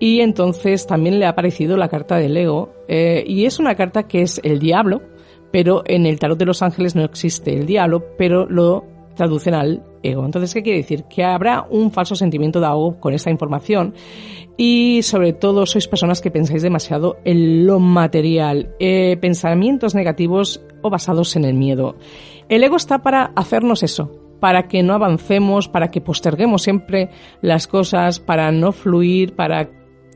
Y 0.00 0.20
entonces 0.20 0.86
también 0.86 1.18
le 1.18 1.26
ha 1.26 1.30
aparecido 1.30 1.76
la 1.76 1.88
carta 1.88 2.16
del 2.16 2.36
ego, 2.36 2.72
eh, 2.86 3.24
y 3.26 3.46
es 3.46 3.58
una 3.58 3.74
carta 3.74 4.04
que 4.04 4.22
es 4.22 4.40
el 4.44 4.60
diablo, 4.60 5.02
pero 5.50 5.82
en 5.86 6.06
el 6.06 6.18
tarot 6.18 6.38
de 6.38 6.44
los 6.44 6.62
ángeles 6.62 6.94
no 6.94 7.04
existe 7.04 7.54
el 7.54 7.66
diablo, 7.66 8.04
pero 8.16 8.46
lo 8.46 8.84
traducen 9.16 9.54
al 9.54 9.82
ego. 10.02 10.24
Entonces, 10.24 10.52
¿qué 10.54 10.62
quiere 10.62 10.78
decir? 10.78 11.04
Que 11.04 11.24
habrá 11.24 11.66
un 11.68 11.90
falso 11.90 12.14
sentimiento 12.14 12.60
de 12.60 12.66
ahogo 12.66 13.00
con 13.00 13.14
esta 13.14 13.30
información 13.30 13.94
y 14.56 15.02
sobre 15.02 15.32
todo 15.32 15.66
sois 15.66 15.86
personas 15.86 16.20
que 16.20 16.30
pensáis 16.30 16.62
demasiado 16.62 17.18
en 17.24 17.64
lo 17.64 17.78
material, 17.78 18.74
eh, 18.80 19.16
pensamientos 19.20 19.94
negativos 19.94 20.60
o 20.82 20.90
basados 20.90 21.36
en 21.36 21.44
el 21.44 21.54
miedo. 21.54 21.96
El 22.48 22.64
ego 22.64 22.76
está 22.76 22.98
para 23.02 23.32
hacernos 23.36 23.82
eso, 23.82 24.10
para 24.40 24.68
que 24.68 24.82
no 24.82 24.94
avancemos, 24.94 25.68
para 25.68 25.90
que 25.90 26.00
posterguemos 26.00 26.62
siempre 26.62 27.10
las 27.40 27.66
cosas, 27.66 28.20
para 28.20 28.50
no 28.50 28.72
fluir, 28.72 29.34
para... 29.34 29.70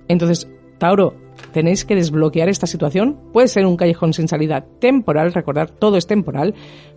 Entonces, 0.08 0.48
Tauro, 0.78 1.14
tenéis 1.52 1.84
que 1.84 1.94
desbloquear 1.94 2.48
esta 2.48 2.66
situación. 2.66 3.18
Puede 3.32 3.48
ser 3.48 3.66
un 3.66 3.76
callejón 3.76 4.12
sin 4.12 4.28
salida 4.28 4.64
temporal, 4.80 5.32
recordar, 5.32 5.70
todo 5.70 5.96
es 5.96 6.06
temporal, 6.06 6.54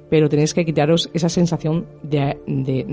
pero 0.10 0.30
tenéis 0.30 0.53
que 0.53 0.66
quitaros 0.66 1.10
esa 1.14 1.30
sensación 1.30 1.88
de, 2.03 2.38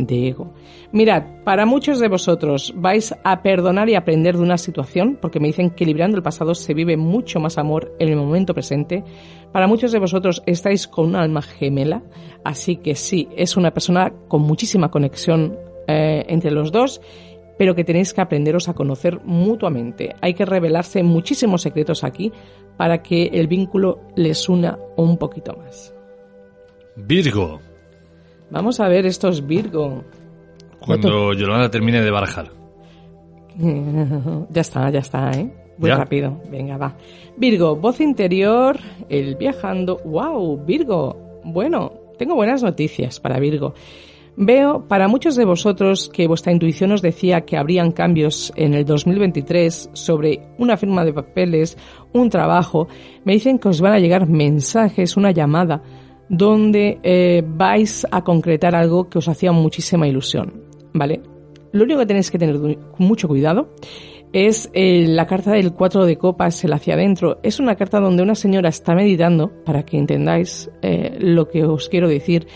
ego. 0.09 0.53
Mirad, 0.93 1.25
para 1.45 1.67
muchos 1.67 1.99
de 1.99 2.09
vosotros 2.09 2.73
vais 2.77 3.15
a 3.25 3.43
perdonar 3.43 3.89
y 3.89 3.95
aprender 3.95 4.37
de 4.37 4.43
una 4.43 4.59
situación, 4.59 5.19
porque 5.21 5.41
me 5.41 5.49
dicen 5.49 5.71
que 5.71 5.87
librando 5.87 6.17
el 6.17 6.23
pasado 6.23 6.55
se 6.55 6.75
vive 6.75 6.97
mucho 6.97 7.41
más 7.41 7.59
amor 7.59 7.95
en 7.99 8.09
el 8.09 8.17
momento 8.17 8.55
presente. 8.55 9.05
Para 9.53 9.67
muchos 9.67 9.93
de 9.93 9.99
vosotros 9.99 10.43
estáis 10.47 10.87
con 10.87 11.07
un 11.07 11.17
alma 11.17 11.43
gemela, 11.43 12.03
así 12.45 12.77
que 12.77 12.95
sí, 12.95 13.29
es 13.37 13.57
una 13.57 13.73
persona 13.73 14.13
con 14.29 14.43
muchísima 14.43 14.91
conexión 14.91 15.57
eh, 15.89 16.25
entre 16.29 16.51
los 16.51 16.73
dos 16.73 17.01
pero 17.59 17.77
que 17.77 17.85
tenéis 17.85 18.13
que 18.13 18.21
aprenderos 18.21 18.69
a 18.69 18.75
conocer 18.75 19.21
mutuamente. 19.25 20.17
Hay 20.21 20.35
que 20.35 20.45
revelarse 20.45 21.05
muchísimos 21.05 21.63
secretos 21.63 22.03
aquí 22.03 22.33
para 22.77 23.03
que 23.03 23.27
el 23.35 23.47
vínculo 23.47 24.01
les 24.17 24.49
una 24.49 24.79
un 24.97 25.17
poquito 25.17 25.55
más. 25.55 25.92
Virgo. 26.97 27.61
Vamos 28.51 28.81
a 28.81 28.89
ver 28.89 29.07
estos 29.07 29.47
Virgo. 29.47 30.05
Cuando 30.79 31.33
Yolanda 31.33 31.71
termine 31.71 32.03
de 32.03 32.11
barajar. 32.11 32.51
ya 34.51 34.61
está, 34.61 34.91
ya 34.91 34.99
está, 34.99 35.31
¿eh? 35.33 35.51
Muy 35.79 35.91
rápido. 35.91 36.41
Venga, 36.51 36.77
va. 36.77 36.97
Virgo, 37.37 37.77
voz 37.77 38.01
interior, 38.01 38.79
el 39.09 39.37
viajando. 39.37 40.01
¡Wow! 40.05 40.65
Virgo. 40.65 41.41
Bueno, 41.45 41.93
tengo 42.19 42.35
buenas 42.35 42.63
noticias 42.63 43.21
para 43.21 43.41
Virgo. 43.41 43.75
Veo 44.37 44.87
para 44.89 45.09
muchos 45.09 45.37
de 45.37 45.45
vosotros 45.45 46.09
que 46.09 46.27
vuestra 46.27 46.53
intuición 46.53 46.93
os 46.93 47.03
decía 47.03 47.43
que 47.43 47.59
habrían 47.59 47.93
cambios 47.93 48.53
en 48.57 48.73
el 48.75 48.85
2023 48.85 49.91
sobre 49.93 50.41
una 50.59 50.77
firma 50.77 51.05
de 51.05 51.13
papeles, 51.13 51.77
un 52.13 52.31
trabajo. 52.31 52.89
Me 53.25 53.35
dicen 53.35 53.59
que 53.59 53.69
os 53.69 53.81
van 53.81 53.93
a 53.93 53.99
llegar 53.99 54.29
mensajes, 54.29 55.17
una 55.17 55.33
llamada 55.33 55.83
donde 56.29 56.99
eh, 57.03 57.43
vais 57.47 58.07
a 58.11 58.23
concretar 58.23 58.75
algo 58.75 59.09
que 59.09 59.19
os 59.19 59.29
hacía 59.29 59.53
muchísima 59.53 60.07
ilusión, 60.07 60.63
¿vale? 60.93 61.21
Lo 61.73 61.85
único 61.85 62.01
que 62.01 62.07
tenéis 62.07 62.31
que 62.31 62.39
tener 62.39 62.59
mucho 62.99 63.29
cuidado 63.29 63.71
es 64.33 64.71
eh, 64.73 65.07
la 65.07 65.27
carta 65.27 65.53
del 65.53 65.73
4 65.73 66.07
de 66.07 66.17
copas, 66.17 66.65
el 66.65 66.73
hacia 66.73 66.95
adentro. 66.95 67.39
Es 67.43 67.61
una 67.61 67.77
carta 67.77 68.01
donde 68.01 68.23
una 68.23 68.35
señora 68.35 68.71
está 68.71 68.95
meditando, 68.95 69.51
para 69.65 69.85
que 69.85 69.99
entendáis 69.99 70.71
eh, 70.81 71.17
lo 71.21 71.49
que 71.49 71.65
os 71.65 71.89
quiero 71.89 72.09
decir, 72.09 72.47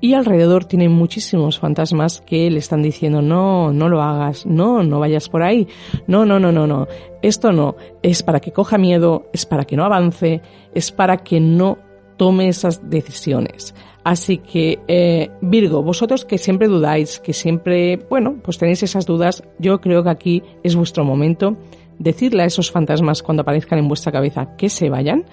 y 0.00 0.14
alrededor 0.14 0.64
tiene 0.64 0.88
muchísimos 0.88 1.58
fantasmas 1.58 2.22
que 2.22 2.50
le 2.50 2.58
están 2.58 2.82
diciendo, 2.82 3.20
no, 3.22 3.72
no 3.72 3.88
lo 3.88 4.02
hagas, 4.02 4.46
no, 4.46 4.82
no 4.82 4.98
vayas 4.98 5.28
por 5.28 5.42
ahí, 5.42 5.68
no, 6.06 6.24
no, 6.24 6.40
no, 6.40 6.50
no, 6.50 6.66
no, 6.66 6.88
esto 7.22 7.52
no, 7.52 7.76
es 8.02 8.22
para 8.22 8.40
que 8.40 8.50
coja 8.50 8.78
miedo, 8.78 9.26
es 9.32 9.44
para 9.44 9.64
que 9.64 9.76
no 9.76 9.84
avance, 9.84 10.40
es 10.74 10.90
para 10.90 11.18
que 11.18 11.38
no 11.38 11.78
tome 12.20 12.48
esas 12.48 12.90
decisiones. 12.90 13.74
Así 14.04 14.36
que, 14.36 14.78
eh, 14.88 15.30
Virgo, 15.40 15.82
vosotros 15.82 16.26
que 16.26 16.36
siempre 16.36 16.68
dudáis, 16.68 17.18
que 17.18 17.32
siempre, 17.32 17.96
bueno, 18.10 18.36
pues 18.42 18.58
tenéis 18.58 18.82
esas 18.82 19.06
dudas, 19.06 19.42
yo 19.58 19.80
creo 19.80 20.04
que 20.04 20.10
aquí 20.10 20.42
es 20.62 20.76
vuestro 20.76 21.02
momento. 21.02 21.56
Decirle 21.98 22.42
a 22.42 22.44
esos 22.44 22.70
fantasmas 22.70 23.22
cuando 23.22 23.40
aparezcan 23.40 23.78
en 23.78 23.88
vuestra 23.88 24.12
cabeza 24.12 24.54
que 24.58 24.68
se 24.68 24.90
vayan, 24.90 25.24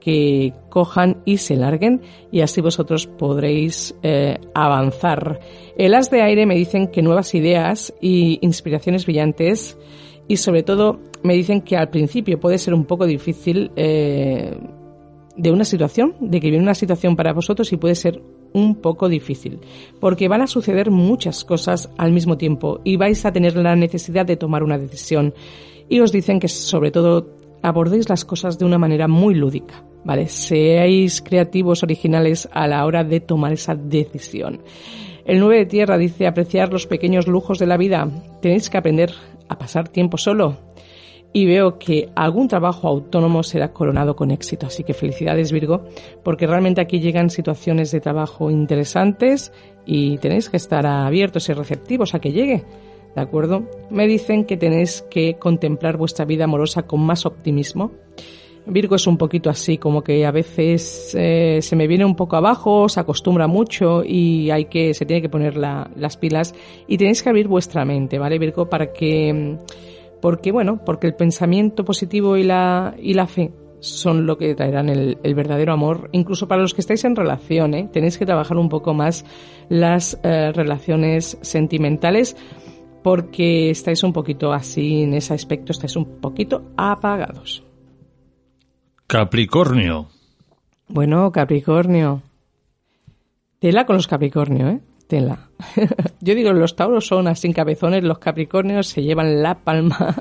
que 0.00 0.52
cojan 0.68 1.22
y 1.24 1.36
se 1.36 1.54
larguen 1.54 2.00
y 2.32 2.40
así 2.40 2.60
vosotros 2.60 3.06
podréis 3.06 3.94
eh, 4.02 4.36
avanzar. 4.52 5.38
El 5.78 5.94
as 5.94 6.10
de 6.10 6.22
aire 6.22 6.44
me 6.44 6.56
dicen 6.56 6.88
que 6.88 7.02
nuevas 7.02 7.36
ideas 7.36 7.94
y 8.00 8.40
inspiraciones 8.42 9.06
brillantes 9.06 9.78
y 10.26 10.38
sobre 10.38 10.64
todo 10.64 10.98
me 11.22 11.34
dicen 11.34 11.60
que 11.60 11.76
al 11.76 11.90
principio 11.90 12.40
puede 12.40 12.58
ser 12.58 12.74
un 12.74 12.84
poco 12.84 13.06
difícil 13.06 13.70
eh, 13.76 14.56
de 15.36 15.50
una 15.50 15.64
situación, 15.64 16.14
de 16.20 16.40
que 16.40 16.50
viene 16.50 16.64
una 16.64 16.74
situación 16.74 17.16
para 17.16 17.32
vosotros 17.32 17.72
y 17.72 17.76
puede 17.76 17.94
ser 17.94 18.22
un 18.52 18.76
poco 18.76 19.08
difícil, 19.08 19.60
porque 20.00 20.28
van 20.28 20.42
a 20.42 20.46
suceder 20.46 20.90
muchas 20.90 21.44
cosas 21.44 21.90
al 21.96 22.12
mismo 22.12 22.36
tiempo 22.36 22.80
y 22.84 22.96
vais 22.96 23.24
a 23.24 23.32
tener 23.32 23.56
la 23.56 23.74
necesidad 23.76 24.26
de 24.26 24.36
tomar 24.36 24.62
una 24.62 24.78
decisión. 24.78 25.34
Y 25.88 26.00
os 26.00 26.12
dicen 26.12 26.38
que 26.38 26.48
sobre 26.48 26.90
todo 26.90 27.34
abordéis 27.62 28.08
las 28.08 28.24
cosas 28.24 28.58
de 28.58 28.64
una 28.64 28.78
manera 28.78 29.08
muy 29.08 29.34
lúdica, 29.34 29.84
¿vale? 30.04 30.28
Seáis 30.28 31.22
creativos, 31.22 31.82
originales 31.82 32.48
a 32.52 32.66
la 32.66 32.84
hora 32.84 33.04
de 33.04 33.20
tomar 33.20 33.52
esa 33.52 33.74
decisión. 33.74 34.60
El 35.24 35.38
9 35.38 35.58
de 35.58 35.66
tierra 35.66 35.98
dice 35.98 36.26
apreciar 36.26 36.72
los 36.72 36.86
pequeños 36.86 37.28
lujos 37.28 37.58
de 37.58 37.66
la 37.66 37.76
vida. 37.76 38.08
Tenéis 38.40 38.68
que 38.68 38.78
aprender 38.78 39.12
a 39.48 39.56
pasar 39.56 39.88
tiempo 39.88 40.18
solo, 40.18 40.58
y 41.32 41.46
veo 41.46 41.78
que 41.78 42.10
algún 42.14 42.48
trabajo 42.48 42.88
autónomo 42.88 43.42
será 43.42 43.72
coronado 43.72 44.16
con 44.16 44.30
éxito. 44.30 44.66
Así 44.66 44.84
que 44.84 44.94
felicidades 44.94 45.52
Virgo, 45.52 45.84
porque 46.22 46.46
realmente 46.46 46.80
aquí 46.80 47.00
llegan 47.00 47.30
situaciones 47.30 47.90
de 47.90 48.00
trabajo 48.00 48.50
interesantes 48.50 49.52
y 49.86 50.18
tenéis 50.18 50.50
que 50.50 50.56
estar 50.56 50.86
abiertos 50.86 51.48
y 51.48 51.52
receptivos 51.54 52.14
a 52.14 52.20
que 52.20 52.32
llegue. 52.32 52.64
¿De 53.14 53.20
acuerdo? 53.20 53.68
Me 53.90 54.06
dicen 54.06 54.44
que 54.44 54.56
tenéis 54.56 55.02
que 55.10 55.34
contemplar 55.34 55.96
vuestra 55.96 56.24
vida 56.24 56.44
amorosa 56.44 56.82
con 56.82 57.00
más 57.00 57.26
optimismo 57.26 57.90
Virgo 58.64 58.94
es 58.94 59.08
un 59.08 59.18
poquito 59.18 59.50
así, 59.50 59.76
como 59.76 60.02
que 60.04 60.24
a 60.24 60.30
veces 60.30 61.16
eh, 61.18 61.58
se 61.60 61.74
me 61.74 61.88
viene 61.88 62.04
un 62.04 62.14
poco 62.14 62.36
abajo, 62.36 62.88
se 62.88 63.00
acostumbra 63.00 63.48
mucho 63.48 64.04
y 64.04 64.50
hay 64.52 64.66
que, 64.66 64.94
se 64.94 65.04
tiene 65.04 65.20
que 65.20 65.28
poner 65.28 65.56
la- 65.56 65.90
las 65.96 66.16
pilas 66.16 66.54
y 66.86 66.96
tenéis 66.96 67.24
que 67.24 67.28
abrir 67.28 67.48
vuestra 67.48 67.84
mente, 67.84 68.20
¿vale, 68.20 68.38
Virgo? 68.38 68.66
Para 68.66 68.92
que, 68.92 69.56
porque 70.22 70.52
bueno, 70.52 70.80
porque 70.86 71.08
el 71.08 71.14
pensamiento 71.14 71.84
positivo 71.84 72.36
y 72.36 72.44
la, 72.44 72.94
y 72.96 73.14
la 73.14 73.26
fe 73.26 73.52
son 73.80 74.24
lo 74.24 74.38
que 74.38 74.54
traerán 74.54 74.88
el, 74.88 75.18
el 75.24 75.34
verdadero 75.34 75.72
amor, 75.72 76.08
incluso 76.12 76.46
para 76.46 76.62
los 76.62 76.72
que 76.72 76.80
estáis 76.80 77.04
en 77.04 77.16
relación, 77.16 77.74
¿eh? 77.74 77.90
tenéis 77.92 78.16
que 78.16 78.24
trabajar 78.24 78.56
un 78.56 78.68
poco 78.68 78.94
más 78.94 79.24
las 79.68 80.20
eh, 80.22 80.52
relaciones 80.52 81.36
sentimentales 81.42 82.36
porque 83.02 83.70
estáis 83.70 84.04
un 84.04 84.12
poquito 84.12 84.52
así 84.52 85.02
en 85.02 85.14
ese 85.14 85.34
aspecto, 85.34 85.72
estáis 85.72 85.96
un 85.96 86.20
poquito 86.20 86.70
apagados. 86.76 87.64
Capricornio. 89.08 90.06
Bueno, 90.86 91.32
Capricornio. 91.32 92.22
Tela 93.58 93.86
con 93.86 93.96
los 93.96 94.06
Capricornio, 94.06 94.68
¿eh? 94.68 94.80
Yo 96.20 96.34
digo, 96.34 96.52
los 96.52 96.76
Tauros 96.76 97.06
son 97.06 97.28
así 97.28 97.52
cabezones, 97.52 98.02
los 98.02 98.18
Capricornios 98.18 98.88
se 98.88 99.02
llevan 99.02 99.42
la 99.42 99.56
palma. 99.56 100.14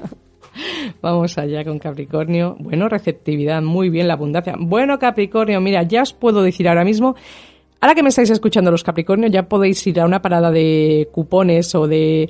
Vamos 1.02 1.38
allá 1.38 1.64
con 1.64 1.80
Capricornio. 1.80 2.58
Bueno, 2.60 2.90
receptividad, 2.90 3.62
muy 3.62 3.90
bien 3.90 4.08
la 4.08 4.16
abundancia. 4.16 4.56
Bueno, 4.60 5.00
Capricornio, 5.00 5.62
mira, 5.62 5.84
ya 5.84 6.02
os 6.02 6.14
puedo 6.14 6.42
decir 6.42 6.68
ahora 6.68 6.84
mismo, 6.84 7.16
ahora 7.80 7.96
que 7.96 8.04
me 8.04 8.10
estáis 8.10 8.30
escuchando 8.30 8.72
los 8.72 8.84
Capricornios, 8.84 9.32
ya 9.32 9.44
podéis 9.44 9.86
ir 9.88 10.00
a 10.00 10.06
una 10.06 10.22
parada 10.22 10.52
de 10.52 11.08
cupones 11.12 11.74
o 11.76 11.88
de 11.88 12.30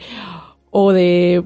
o 0.70 0.94
de 0.94 1.44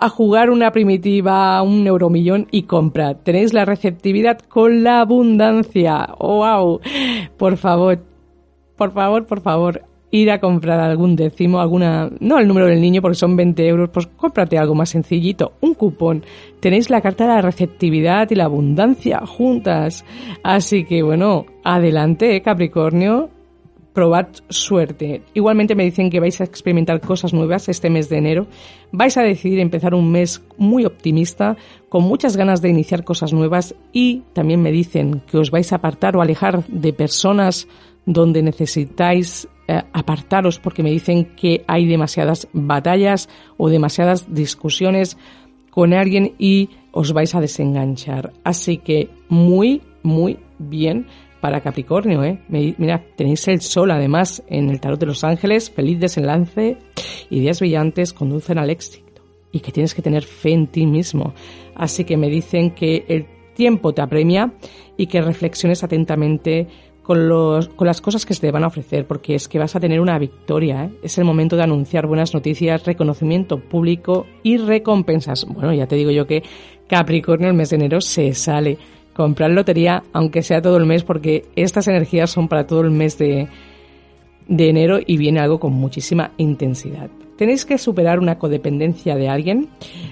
a 0.00 0.08
jugar 0.08 0.50
una 0.50 0.70
primitiva, 0.70 1.60
un 1.62 1.86
euromillón 1.86 2.46
y 2.52 2.62
comprar. 2.62 3.16
Tenéis 3.16 3.52
la 3.52 3.64
receptividad 3.64 4.38
con 4.38 4.84
la 4.84 5.00
abundancia. 5.00 6.14
¡Wow! 6.20 6.80
Por 7.36 7.56
favor, 7.56 7.98
por 8.76 8.92
favor, 8.92 9.26
por 9.26 9.40
favor, 9.40 9.82
ir 10.10 10.30
a 10.30 10.40
comprar 10.40 10.80
algún 10.80 11.16
décimo, 11.16 11.60
alguna, 11.60 12.10
no 12.20 12.38
el 12.38 12.48
número 12.48 12.66
del 12.66 12.80
niño 12.80 13.02
porque 13.02 13.16
son 13.16 13.36
20 13.36 13.66
euros, 13.66 13.90
pues 13.92 14.06
cómprate 14.06 14.58
algo 14.58 14.74
más 14.74 14.90
sencillito, 14.90 15.52
un 15.60 15.74
cupón. 15.74 16.24
Tenéis 16.60 16.90
la 16.90 17.00
carta 17.00 17.24
de 17.26 17.34
la 17.34 17.42
receptividad 17.42 18.30
y 18.30 18.34
la 18.34 18.44
abundancia 18.44 19.20
juntas. 19.26 20.04
Así 20.42 20.84
que 20.84 21.02
bueno, 21.02 21.46
adelante, 21.64 22.36
¿eh, 22.36 22.42
Capricornio. 22.42 23.30
Probad 23.92 24.28
suerte. 24.48 25.22
Igualmente 25.34 25.74
me 25.74 25.82
dicen 25.82 26.08
que 26.08 26.20
vais 26.20 26.40
a 26.40 26.44
experimentar 26.44 27.00
cosas 27.00 27.34
nuevas 27.34 27.68
este 27.68 27.90
mes 27.90 28.08
de 28.08 28.18
enero. 28.18 28.46
Vais 28.92 29.16
a 29.16 29.22
decidir 29.22 29.58
empezar 29.58 29.92
un 29.92 30.12
mes 30.12 30.40
muy 30.56 30.84
optimista, 30.84 31.56
con 31.88 32.04
muchas 32.04 32.36
ganas 32.36 32.62
de 32.62 32.68
iniciar 32.68 33.02
cosas 33.02 33.32
nuevas 33.32 33.74
y 33.92 34.22
también 34.34 34.62
me 34.62 34.70
dicen 34.70 35.20
que 35.26 35.38
os 35.38 35.50
vais 35.50 35.72
a 35.72 35.76
apartar 35.76 36.16
o 36.16 36.22
alejar 36.22 36.64
de 36.68 36.92
personas 36.92 37.66
donde 38.06 38.40
necesitáis 38.40 39.48
eh, 39.68 39.82
apartaros 39.92 40.58
porque 40.58 40.82
me 40.82 40.90
dicen 40.90 41.36
que 41.36 41.62
hay 41.66 41.86
demasiadas 41.86 42.48
batallas 42.54 43.28
o 43.58 43.68
demasiadas 43.68 44.32
discusiones 44.32 45.18
con 45.70 45.92
alguien 45.92 46.34
y 46.38 46.70
os 46.90 47.12
vais 47.12 47.34
a 47.34 47.40
desenganchar. 47.40 48.32
Así 48.44 48.78
que 48.78 49.10
muy, 49.28 49.82
muy 50.02 50.38
bien 50.58 51.06
para 51.40 51.60
Capricornio, 51.60 52.24
¿eh? 52.24 52.40
Mira, 52.48 53.04
tenéis 53.14 53.46
el 53.48 53.60
sol 53.60 53.90
además 53.90 54.42
en 54.48 54.70
el 54.70 54.80
tarot 54.80 54.98
de 54.98 55.06
los 55.06 55.22
ángeles, 55.22 55.70
feliz 55.70 56.00
desenlace, 56.00 56.78
ideas 57.30 57.60
brillantes 57.60 58.12
conducen 58.12 58.58
al 58.58 58.70
éxito 58.70 59.22
y 59.52 59.60
que 59.60 59.70
tienes 59.70 59.94
que 59.94 60.02
tener 60.02 60.24
fe 60.24 60.52
en 60.52 60.66
ti 60.68 60.86
mismo. 60.86 61.34
Así 61.74 62.04
que 62.04 62.16
me 62.16 62.28
dicen 62.28 62.70
que 62.70 63.04
el 63.06 63.26
tiempo 63.54 63.92
te 63.92 64.02
apremia 64.02 64.54
y 64.96 65.06
que 65.06 65.20
reflexiones 65.20 65.84
atentamente 65.84 66.68
con, 67.08 67.26
los, 67.26 67.70
con 67.70 67.86
las 67.86 68.02
cosas 68.02 68.26
que 68.26 68.34
se 68.34 68.42
te 68.42 68.50
van 68.50 68.64
a 68.64 68.66
ofrecer, 68.66 69.06
porque 69.06 69.34
es 69.34 69.48
que 69.48 69.58
vas 69.58 69.74
a 69.74 69.80
tener 69.80 69.98
una 69.98 70.18
victoria. 70.18 70.84
¿eh? 70.84 70.90
Es 71.02 71.16
el 71.16 71.24
momento 71.24 71.56
de 71.56 71.62
anunciar 71.62 72.06
buenas 72.06 72.34
noticias, 72.34 72.84
reconocimiento 72.84 73.60
público 73.60 74.26
y 74.42 74.58
recompensas. 74.58 75.46
Bueno, 75.46 75.72
ya 75.72 75.86
te 75.86 75.96
digo 75.96 76.10
yo 76.10 76.26
que 76.26 76.42
Capricornio 76.86 77.48
el 77.48 77.54
mes 77.54 77.70
de 77.70 77.76
enero 77.76 78.02
se 78.02 78.34
sale. 78.34 78.76
Comprar 79.14 79.52
lotería, 79.52 80.02
aunque 80.12 80.42
sea 80.42 80.60
todo 80.60 80.76
el 80.76 80.84
mes, 80.84 81.02
porque 81.02 81.46
estas 81.56 81.88
energías 81.88 82.28
son 82.28 82.46
para 82.46 82.66
todo 82.66 82.82
el 82.82 82.90
mes 82.90 83.16
de, 83.16 83.48
de 84.46 84.68
enero 84.68 84.98
y 85.04 85.16
viene 85.16 85.40
algo 85.40 85.58
con 85.58 85.72
muchísima 85.72 86.32
intensidad. 86.36 87.08
Tenéis 87.38 87.64
que 87.64 87.78
superar 87.78 88.18
una 88.18 88.36
codependencia 88.36 89.14
de 89.14 89.28
alguien. 89.28 89.68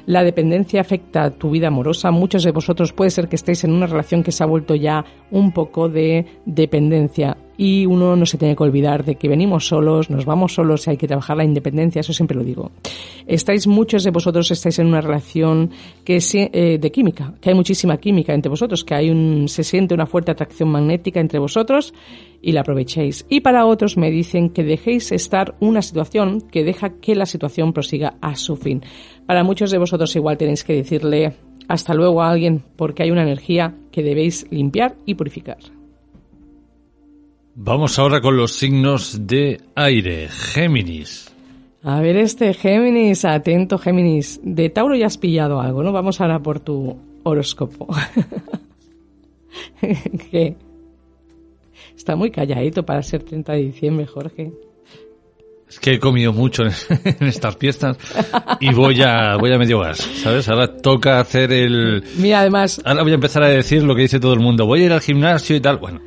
La 0.06 0.22
dependencia 0.22 0.80
afecta 0.80 1.24
a 1.24 1.30
tu 1.32 1.50
vida 1.50 1.66
amorosa. 1.66 2.12
Muchos 2.12 2.44
de 2.44 2.52
vosotros 2.52 2.92
puede 2.92 3.10
ser 3.10 3.28
que 3.28 3.34
estéis 3.34 3.64
en 3.64 3.72
una 3.72 3.88
relación 3.88 4.22
que 4.22 4.30
se 4.30 4.44
ha 4.44 4.46
vuelto 4.46 4.76
ya 4.76 5.04
un 5.32 5.50
poco 5.50 5.88
de 5.88 6.24
dependencia 6.44 7.36
y 7.56 7.86
uno 7.86 8.16
no 8.16 8.26
se 8.26 8.38
tiene 8.38 8.56
que 8.56 8.62
olvidar 8.62 9.04
de 9.04 9.16
que 9.16 9.28
venimos 9.28 9.66
solos, 9.66 10.10
nos 10.10 10.24
vamos 10.24 10.54
solos 10.54 10.86
y 10.86 10.90
hay 10.90 10.96
que 10.96 11.06
trabajar 11.06 11.36
la 11.36 11.44
independencia, 11.44 12.00
eso 12.00 12.12
siempre 12.12 12.36
lo 12.36 12.44
digo. 12.44 12.70
Estáis, 13.26 13.66
muchos 13.66 14.04
de 14.04 14.10
vosotros 14.10 14.50
estáis 14.50 14.78
en 14.78 14.86
una 14.86 15.00
relación 15.00 15.70
que 16.04 16.16
es, 16.16 16.34
eh, 16.34 16.78
de 16.80 16.92
química, 16.92 17.34
que 17.40 17.50
hay 17.50 17.54
muchísima 17.54 17.96
química 17.96 18.34
entre 18.34 18.50
vosotros, 18.50 18.84
que 18.84 18.94
hay 18.94 19.10
un, 19.10 19.48
se 19.48 19.64
siente 19.64 19.94
una 19.94 20.06
fuerte 20.06 20.30
atracción 20.30 20.68
magnética 20.70 21.20
entre 21.20 21.38
vosotros 21.38 21.94
y 22.42 22.52
la 22.52 22.60
aprovechéis. 22.60 23.26
Y 23.28 23.40
para 23.40 23.66
otros 23.66 23.96
me 23.96 24.10
dicen 24.10 24.50
que 24.50 24.62
dejéis 24.62 25.12
estar 25.12 25.56
una 25.60 25.82
situación 25.82 26.40
que 26.40 26.64
deja 26.64 26.90
que 27.00 27.14
la 27.14 27.26
situación 27.26 27.72
prosiga 27.72 28.14
a 28.20 28.36
su 28.36 28.56
fin. 28.56 28.82
Para 29.26 29.44
muchos 29.44 29.70
de 29.70 29.78
vosotros 29.78 30.14
igual 30.14 30.36
tenéis 30.36 30.62
que 30.64 30.74
decirle 30.74 31.34
hasta 31.68 31.94
luego 31.94 32.22
a 32.22 32.30
alguien 32.30 32.62
porque 32.76 33.02
hay 33.02 33.10
una 33.10 33.22
energía 33.22 33.74
que 33.90 34.02
debéis 34.02 34.46
limpiar 34.50 34.96
y 35.04 35.14
purificar. 35.14 35.75
Vamos 37.58 37.98
ahora 37.98 38.20
con 38.20 38.36
los 38.36 38.52
signos 38.52 39.26
de 39.26 39.62
aire. 39.74 40.28
Géminis. 40.28 41.32
A 41.82 42.02
ver 42.02 42.18
este 42.18 42.52
Géminis, 42.52 43.24
atento 43.24 43.78
Géminis. 43.78 44.38
De 44.42 44.68
Tauro 44.68 44.94
ya 44.94 45.06
has 45.06 45.16
pillado 45.16 45.58
algo, 45.58 45.82
¿no? 45.82 45.90
Vamos 45.90 46.20
ahora 46.20 46.38
por 46.38 46.60
tu 46.60 46.98
horóscopo. 47.22 47.88
¿Qué? 49.80 50.54
Está 51.96 52.14
muy 52.14 52.30
calladito 52.30 52.84
para 52.84 53.02
ser 53.02 53.22
30 53.22 53.54
de 53.54 53.58
diciembre, 53.58 54.06
Jorge. 54.06 54.52
Es 55.66 55.80
que 55.80 55.94
he 55.94 55.98
comido 55.98 56.34
mucho 56.34 56.62
en, 57.04 57.26
estas 57.26 57.56
fiestas 57.56 57.96
y 58.60 58.70
voy 58.74 59.00
a, 59.00 59.36
voy 59.38 59.50
a 59.52 59.56
medio 59.56 59.78
gas, 59.78 59.96
¿sabes? 59.96 60.46
Ahora 60.50 60.76
toca 60.76 61.20
hacer 61.20 61.50
el... 61.52 62.04
Mira, 62.18 62.40
además, 62.40 62.82
Ahora 62.84 63.02
voy 63.02 63.12
a 63.12 63.14
empezar 63.14 63.42
a 63.44 63.48
decir 63.48 63.82
lo 63.82 63.94
que 63.94 64.02
dice 64.02 64.20
todo 64.20 64.34
el 64.34 64.40
mundo. 64.40 64.66
Voy 64.66 64.82
a 64.82 64.84
ir 64.84 64.92
al 64.92 65.00
gimnasio 65.00 65.56
y 65.56 65.60
tal. 65.60 65.78
Bueno, 65.78 66.00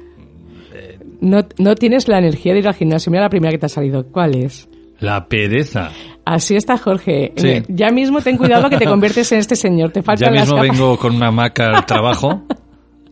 no, 1.22 1.42
no 1.58 1.76
tienes 1.76 2.08
la 2.08 2.18
energía 2.20 2.54
de 2.54 2.60
ir 2.60 2.68
al 2.68 2.76
gimnasio. 2.76 3.12
Mira 3.12 3.24
la 3.24 3.30
primera 3.30 3.52
que 3.52 3.58
te 3.58 3.66
ha 3.66 3.70
salido. 3.70 4.06
¿Cuál 4.12 4.36
es? 4.36 4.68
la 5.00 5.28
pereza. 5.28 5.92
Así 6.26 6.56
está 6.56 6.78
Jorge. 6.78 7.32
Sí. 7.36 7.64
Ya 7.68 7.90
mismo 7.90 8.22
ten 8.22 8.38
cuidado 8.38 8.70
que 8.70 8.78
te 8.78 8.86
conviertes 8.86 9.32
en 9.32 9.40
este 9.40 9.56
señor. 9.56 9.92
Te 9.92 10.02
Ya 10.02 10.06
faltan 10.06 10.36
las 10.36 10.48
mismo 10.48 10.62
vengo 10.62 10.98
con 10.98 11.16
una 11.16 11.28
hamaca 11.28 11.68
al 11.68 11.86
trabajo 11.86 12.44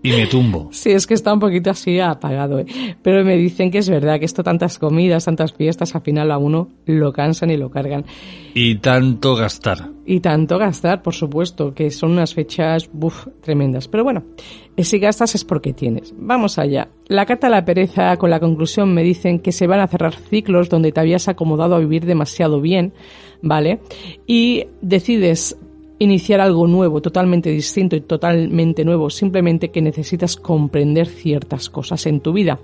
y 0.07 0.17
me 0.17 0.27
tumbo. 0.27 0.69
Sí, 0.77 0.91
es 0.91 1.07
que 1.07 1.13
está 1.13 1.33
un 1.33 1.39
poquito 1.39 1.71
así 1.71 1.99
apagado. 1.99 2.59
¿eh? 2.59 2.65
Pero 3.01 3.23
me 3.23 3.35
dicen 3.35 3.71
que 3.71 3.79
es 3.79 3.89
verdad 3.89 4.19
que 4.19 4.25
esto, 4.25 4.43
tantas 4.43 4.77
comidas, 4.77 5.25
tantas 5.25 5.53
fiestas, 5.53 5.95
al 5.95 6.01
final 6.01 6.31
a 6.31 6.37
uno 6.37 6.69
lo 6.85 7.11
cansan 7.11 7.49
y 7.49 7.57
lo 7.57 7.69
cargan. 7.69 8.05
Y 8.53 8.75
tanto 8.75 9.35
gastar. 9.35 9.89
Y 10.05 10.19
tanto 10.19 10.57
gastar, 10.57 11.01
por 11.01 11.13
supuesto, 11.13 11.73
que 11.73 11.91
son 11.91 12.11
unas 12.11 12.33
fechas 12.33 12.89
buf, 12.91 13.27
tremendas. 13.41 13.87
Pero 13.87 14.03
bueno, 14.03 14.23
eh, 14.75 14.83
si 14.83 14.99
gastas 14.99 15.35
es 15.35 15.43
porque 15.43 15.73
tienes. 15.73 16.13
Vamos 16.17 16.57
allá. 16.57 16.87
La 17.07 17.25
carta 17.25 17.47
de 17.47 17.51
la 17.51 17.65
pereza, 17.65 18.15
con 18.17 18.29
la 18.29 18.39
conclusión, 18.39 18.93
me 18.93 19.03
dicen 19.03 19.39
que 19.39 19.51
se 19.51 19.67
van 19.67 19.79
a 19.79 19.87
cerrar 19.87 20.15
ciclos 20.15 20.69
donde 20.69 20.91
te 20.91 20.99
habías 20.99 21.27
acomodado 21.27 21.75
a 21.75 21.79
vivir 21.79 22.05
demasiado 22.05 22.61
bien, 22.61 22.93
¿vale? 23.41 23.79
Y 24.25 24.65
decides 24.81 25.57
iniciar 25.99 26.39
algo 26.39 26.67
nuevo, 26.67 27.01
totalmente 27.01 27.49
distinto 27.49 27.95
y 27.95 28.01
totalmente 28.01 28.85
nuevo, 28.85 29.09
simplemente 29.09 29.69
que 29.69 29.81
necesitas 29.81 30.35
comprender 30.35 31.07
ciertas 31.07 31.69
cosas 31.69 32.05
en 32.05 32.19
tu 32.19 32.33
vida. 32.33 32.59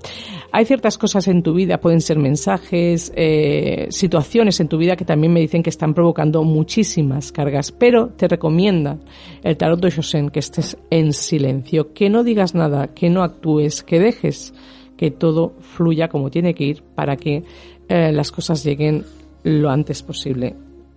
Hay 0.52 0.66
ciertas 0.66 0.98
cosas 0.98 1.28
en 1.28 1.42
tu 1.42 1.54
vida, 1.54 1.80
pueden 1.80 2.02
ser 2.02 2.20
mensajes, 2.20 3.12
eh, 3.16 3.88
situaciones 3.90 4.60
en 4.60 4.68
tu 4.68 4.78
vida 4.78 4.96
que 4.96 5.06
también 5.06 5.34
me 5.34 5.40
dicen 5.40 5.64
que 5.64 5.72
están 5.72 5.94
provocando 5.94 6.44
muchísimas 6.44 7.32
cargas, 7.32 7.72
pero 7.72 8.10
te 8.10 8.28
recomienda 8.28 8.98
el 9.44 9.58
tarot 9.58 9.82
de 9.82 9.90
Shosen 9.90 10.30
que 10.30 10.40
estés 10.40 10.78
en 10.90 11.14
silencio, 11.14 11.94
que 11.94 12.10
no 12.10 12.24
digas 12.24 12.54
nada, 12.54 12.88
que 12.88 13.10
no 13.10 13.24
actúes, 13.24 13.84
que 13.84 14.00
dejes 14.00 14.54
que 14.96 15.12
todo 15.12 15.56
fluya 15.60 16.08
como 16.08 16.30
tiene 16.30 16.54
que 16.54 16.66
ir 16.66 16.84
para 16.96 17.18
que 17.18 17.44
eh, 17.90 18.12
las 18.12 18.32
cosas 18.32 18.64
lleguen 18.64 19.04
lo 19.44 19.70
antes 19.70 20.04
posible. 20.04 20.56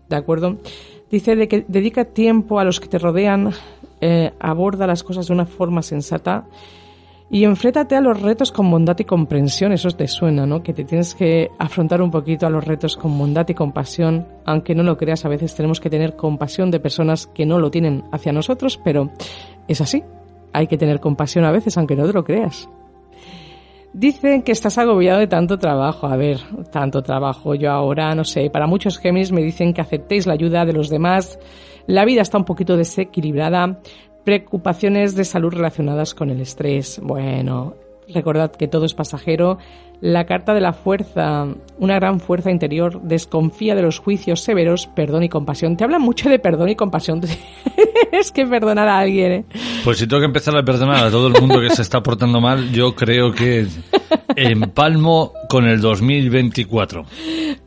¿De 0.09 0.17
acuerdo? 0.17 0.59
Dice 1.11 1.37
de 1.37 1.49
que 1.49 1.65
dedica 1.69 2.05
tiempo 2.05 2.59
a 2.59 2.65
los 2.65 2.81
que 2.81 2.89
te 2.89 2.99
rodean, 2.99 3.53
eh, 4.01 4.33
aborda 4.41 4.87
las 4.87 5.03
cosas 5.03 5.29
de 5.29 5.33
una 5.33 5.47
forma 5.47 5.83
sensata 5.83 6.45
y 7.31 7.45
enfréntate 7.45 7.97
a 7.97 8.01
los 8.01 8.21
retos 8.21 8.53
con 8.53 8.71
bondad 8.71 8.99
y 8.99 9.05
comprensión. 9.05 9.73
Eso 9.73 9.91
te 9.91 10.07
suena, 10.07 10.47
¿no? 10.47 10.63
Que 10.63 10.73
te 10.73 10.85
tienes 10.85 11.15
que 11.15 11.51
afrontar 11.59 12.03
un 12.03 12.11
poquito 12.11 12.47
a 12.47 12.51
los 12.51 12.65
retos 12.65 12.97
con 12.97 13.17
bondad 13.19 13.49
y 13.49 13.55
compasión. 13.55 14.27
Aunque 14.45 14.75
no 14.75 14.83
lo 14.83 14.97
creas, 14.97 15.25
a 15.25 15.29
veces 15.29 15.55
tenemos 15.55 15.81
que 15.81 15.91
tener 15.91 16.17
compasión 16.17 16.71
de 16.71 16.81
personas 16.81 17.27
que 17.27 17.47
no 17.47 17.59
lo 17.59 17.71
tienen 17.71 18.05
hacia 18.13 18.33
nosotros, 18.33 18.79
pero 18.83 19.11
es 19.69 19.81
así. 19.81 20.03
hay 20.53 20.69
que 20.69 20.79
tener 20.79 21.01
compasión 21.01 21.45
a 21.45 21.53
veces, 21.53 21.77
aunque 21.77 21.97
no 21.97 22.07
te 22.07 22.13
lo 22.15 22.25
creas. 22.25 22.69
Dicen 23.99 24.43
que 24.43 24.53
estás 24.53 24.77
agobiado 24.77 25.21
de 25.21 25.27
tanto 25.27 25.57
trabajo. 25.57 26.07
A 26.07 26.17
ver, 26.17 26.39
tanto 26.71 27.01
trabajo. 27.01 27.55
Yo 27.55 27.71
ahora, 27.71 28.15
no 28.15 28.25
sé, 28.25 28.51
para 28.51 28.67
muchos 28.67 28.99
Géminis 28.99 29.33
me 29.33 29.43
dicen 29.43 29.73
que 29.73 29.81
aceptéis 29.81 30.27
la 30.27 30.35
ayuda 30.35 30.67
de 30.67 30.75
los 30.75 30.91
demás. 30.91 31.39
La 31.87 32.05
vida 32.05 32.21
está 32.21 32.37
un 32.37 32.45
poquito 32.45 32.77
desequilibrada. 32.77 33.81
Preocupaciones 34.23 35.17
de 35.17 35.25
salud 35.25 35.51
relacionadas 35.51 36.13
con 36.15 36.29
el 36.29 36.43
estrés. 36.43 37.01
Bueno, 37.03 37.77
recordad 38.13 38.53
que 38.53 38.69
todo 38.69 38.85
es 38.85 38.95
pasajero 38.95 39.59
la 40.01 40.27
carta 40.27 40.53
de 40.53 40.61
la 40.61 40.73
fuerza, 40.73 41.47
una 41.79 41.95
gran 41.95 42.21
fuerza 42.21 42.51
interior, 42.51 43.01
desconfía 43.03 43.75
de 43.75 43.83
los 43.83 43.99
juicios 43.99 44.41
severos, 44.41 44.89
perdón 44.89 45.23
y 45.23 45.29
compasión. 45.29 45.77
Te 45.77 45.85
habla 45.85 45.99
mucho 45.99 46.29
de 46.29 46.39
perdón 46.39 46.69
y 46.69 46.77
compasión. 46.77 47.21
es 48.13 48.31
que 48.31 48.47
perdonar 48.47 48.89
a 48.89 48.99
alguien, 48.99 49.33
¿eh? 49.33 49.45
Pues 49.85 49.99
si 49.99 50.07
tengo 50.07 50.21
que 50.21 50.27
empezar 50.27 50.57
a 50.57 50.63
perdonar 50.63 51.07
a 51.07 51.11
todo 51.11 51.29
el 51.29 51.41
mundo 51.41 51.61
que 51.61 51.71
se 51.71 51.83
está 51.83 52.03
portando 52.03 52.41
mal, 52.41 52.71
yo 52.73 52.95
creo 52.95 53.33
que 53.33 53.67
empalmo 54.37 55.33
con 55.49 55.67
el 55.67 55.81
2024. 55.81 57.05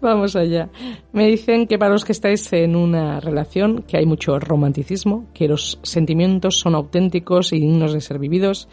Vamos 0.02 0.36
allá. 0.36 0.70
Me 1.12 1.26
dicen 1.28 1.66
que 1.66 1.80
para 1.80 1.92
los 1.92 2.06
que 2.06 2.12
estáis 2.12 2.54
en 2.54 2.76
una 2.76 3.20
relación, 3.20 3.84
que 3.88 3.98
hay 3.98 4.06
mucho 4.06 4.40
romanticismo, 4.40 5.26
que 5.34 5.48
los 5.48 5.80
sentimientos 5.82 6.60
son 6.60 6.76
auténticos 6.76 7.54
y 7.54 7.60
dignos 7.60 7.94
de 7.94 8.02
ser 8.02 8.20
vividos, 8.20 8.70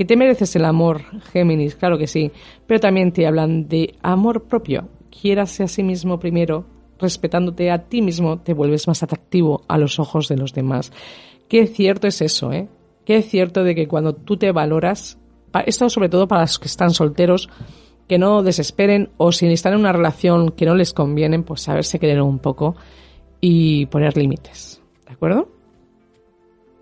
que 0.00 0.06
te 0.06 0.16
mereces 0.16 0.56
el 0.56 0.64
amor, 0.64 1.02
Géminis, 1.30 1.76
claro 1.76 1.98
que 1.98 2.06
sí, 2.06 2.32
pero 2.66 2.80
también 2.80 3.12
te 3.12 3.26
hablan 3.26 3.68
de 3.68 3.96
amor 4.00 4.44
propio. 4.44 4.88
Quiérase 5.10 5.62
a 5.62 5.68
sí 5.68 5.82
mismo 5.82 6.18
primero, 6.18 6.64
respetándote 6.98 7.70
a 7.70 7.86
ti 7.86 8.00
mismo, 8.00 8.40
te 8.40 8.54
vuelves 8.54 8.88
más 8.88 9.02
atractivo 9.02 9.60
a 9.68 9.76
los 9.76 9.98
ojos 9.98 10.26
de 10.28 10.38
los 10.38 10.54
demás. 10.54 10.90
Qué 11.50 11.66
cierto 11.66 12.06
es 12.06 12.22
eso, 12.22 12.50
¿eh? 12.50 12.66
Qué 13.04 13.20
cierto 13.20 13.62
de 13.62 13.74
que 13.74 13.88
cuando 13.88 14.14
tú 14.14 14.38
te 14.38 14.52
valoras, 14.52 15.18
esto 15.66 15.90
sobre 15.90 16.08
todo 16.08 16.26
para 16.26 16.44
los 16.44 16.58
que 16.58 16.68
están 16.68 16.92
solteros, 16.92 17.50
que 18.08 18.16
no 18.16 18.42
desesperen 18.42 19.10
o 19.18 19.32
si 19.32 19.48
están 19.48 19.74
en 19.74 19.80
una 19.80 19.92
relación 19.92 20.52
que 20.52 20.64
no 20.64 20.76
les 20.76 20.94
conviene, 20.94 21.42
pues 21.42 21.60
saberse 21.60 21.98
querer 21.98 22.22
un 22.22 22.38
poco 22.38 22.74
y 23.38 23.84
poner 23.84 24.16
límites. 24.16 24.80
¿De 25.06 25.12
acuerdo? 25.12 25.59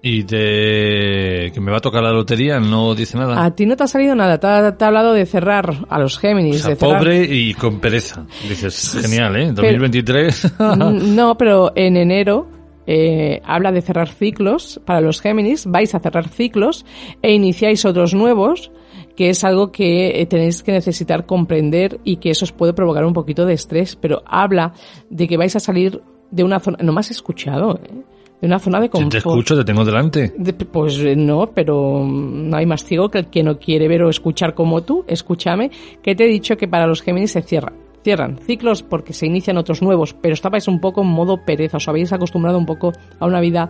Y 0.00 0.22
de 0.22 1.50
que 1.52 1.60
me 1.60 1.72
va 1.72 1.78
a 1.78 1.80
tocar 1.80 2.02
la 2.02 2.12
lotería 2.12 2.60
no 2.60 2.94
dice 2.94 3.18
nada. 3.18 3.44
A 3.44 3.54
ti 3.54 3.66
no 3.66 3.76
te 3.76 3.82
ha 3.82 3.88
salido 3.88 4.14
nada, 4.14 4.38
te 4.38 4.46
ha, 4.46 4.86
hablado 4.86 5.12
de 5.12 5.26
cerrar 5.26 5.74
a 5.88 5.98
los 5.98 6.18
Géminis. 6.18 6.64
O 6.66 6.76
pobre 6.76 7.24
y 7.24 7.52
con 7.54 7.80
pereza. 7.80 8.24
Dices, 8.48 8.96
genial, 9.02 9.34
¿eh? 9.36 9.52
2023. 9.52 10.54
no, 10.58 11.36
pero 11.36 11.72
en 11.74 11.96
enero 11.96 12.48
eh, 12.86 13.42
habla 13.44 13.72
de 13.72 13.82
cerrar 13.82 14.08
ciclos 14.08 14.80
para 14.86 15.00
los 15.00 15.20
Géminis, 15.20 15.66
vais 15.66 15.94
a 15.94 16.00
cerrar 16.00 16.28
ciclos 16.28 16.86
e 17.20 17.32
iniciáis 17.32 17.84
otros 17.84 18.14
nuevos, 18.14 18.70
que 19.16 19.30
es 19.30 19.42
algo 19.42 19.72
que 19.72 20.22
eh, 20.22 20.26
tenéis 20.26 20.62
que 20.62 20.72
necesitar 20.72 21.26
comprender 21.26 22.00
y 22.04 22.16
que 22.16 22.30
eso 22.30 22.44
os 22.44 22.52
puede 22.52 22.72
provocar 22.72 23.04
un 23.04 23.12
poquito 23.12 23.46
de 23.46 23.54
estrés, 23.54 23.96
pero 23.96 24.22
habla 24.24 24.72
de 25.10 25.26
que 25.26 25.36
vais 25.36 25.54
a 25.56 25.60
salir 25.60 26.00
de 26.30 26.44
una 26.44 26.60
zona, 26.60 26.78
no 26.80 26.92
me 26.92 27.00
has 27.00 27.10
escuchado, 27.10 27.80
¿eh? 27.82 28.04
De 28.40 28.46
una 28.46 28.58
zona 28.58 28.80
de 28.80 28.88
confort. 28.88 29.10
te 29.12 29.18
escucho, 29.18 29.56
te 29.56 29.64
tengo 29.64 29.84
delante. 29.84 30.32
pues 30.70 30.98
eh, 31.00 31.16
no, 31.16 31.50
pero 31.54 32.04
no 32.06 32.56
hay 32.56 32.66
más 32.66 32.84
ciego 32.84 33.10
que 33.10 33.18
el 33.18 33.26
que 33.26 33.42
no 33.42 33.58
quiere 33.58 33.88
ver 33.88 34.02
o 34.02 34.08
escuchar 34.08 34.54
como 34.54 34.82
tú. 34.82 35.04
Escúchame, 35.08 35.70
que 36.02 36.14
te 36.14 36.24
he 36.24 36.28
dicho 36.28 36.56
que 36.56 36.68
para 36.68 36.86
los 36.86 37.02
Géminis 37.02 37.32
se 37.32 37.42
cierran. 37.42 37.74
Cierran 38.04 38.38
ciclos 38.38 38.82
porque 38.82 39.12
se 39.12 39.26
inician 39.26 39.58
otros 39.58 39.82
nuevos, 39.82 40.14
pero 40.14 40.34
estabais 40.34 40.68
un 40.68 40.80
poco 40.80 41.02
en 41.02 41.08
modo 41.08 41.44
pereza, 41.44 41.78
os 41.78 41.88
habéis 41.88 42.12
acostumbrado 42.12 42.56
un 42.56 42.64
poco 42.64 42.92
a 43.18 43.26
una 43.26 43.40
vida 43.40 43.68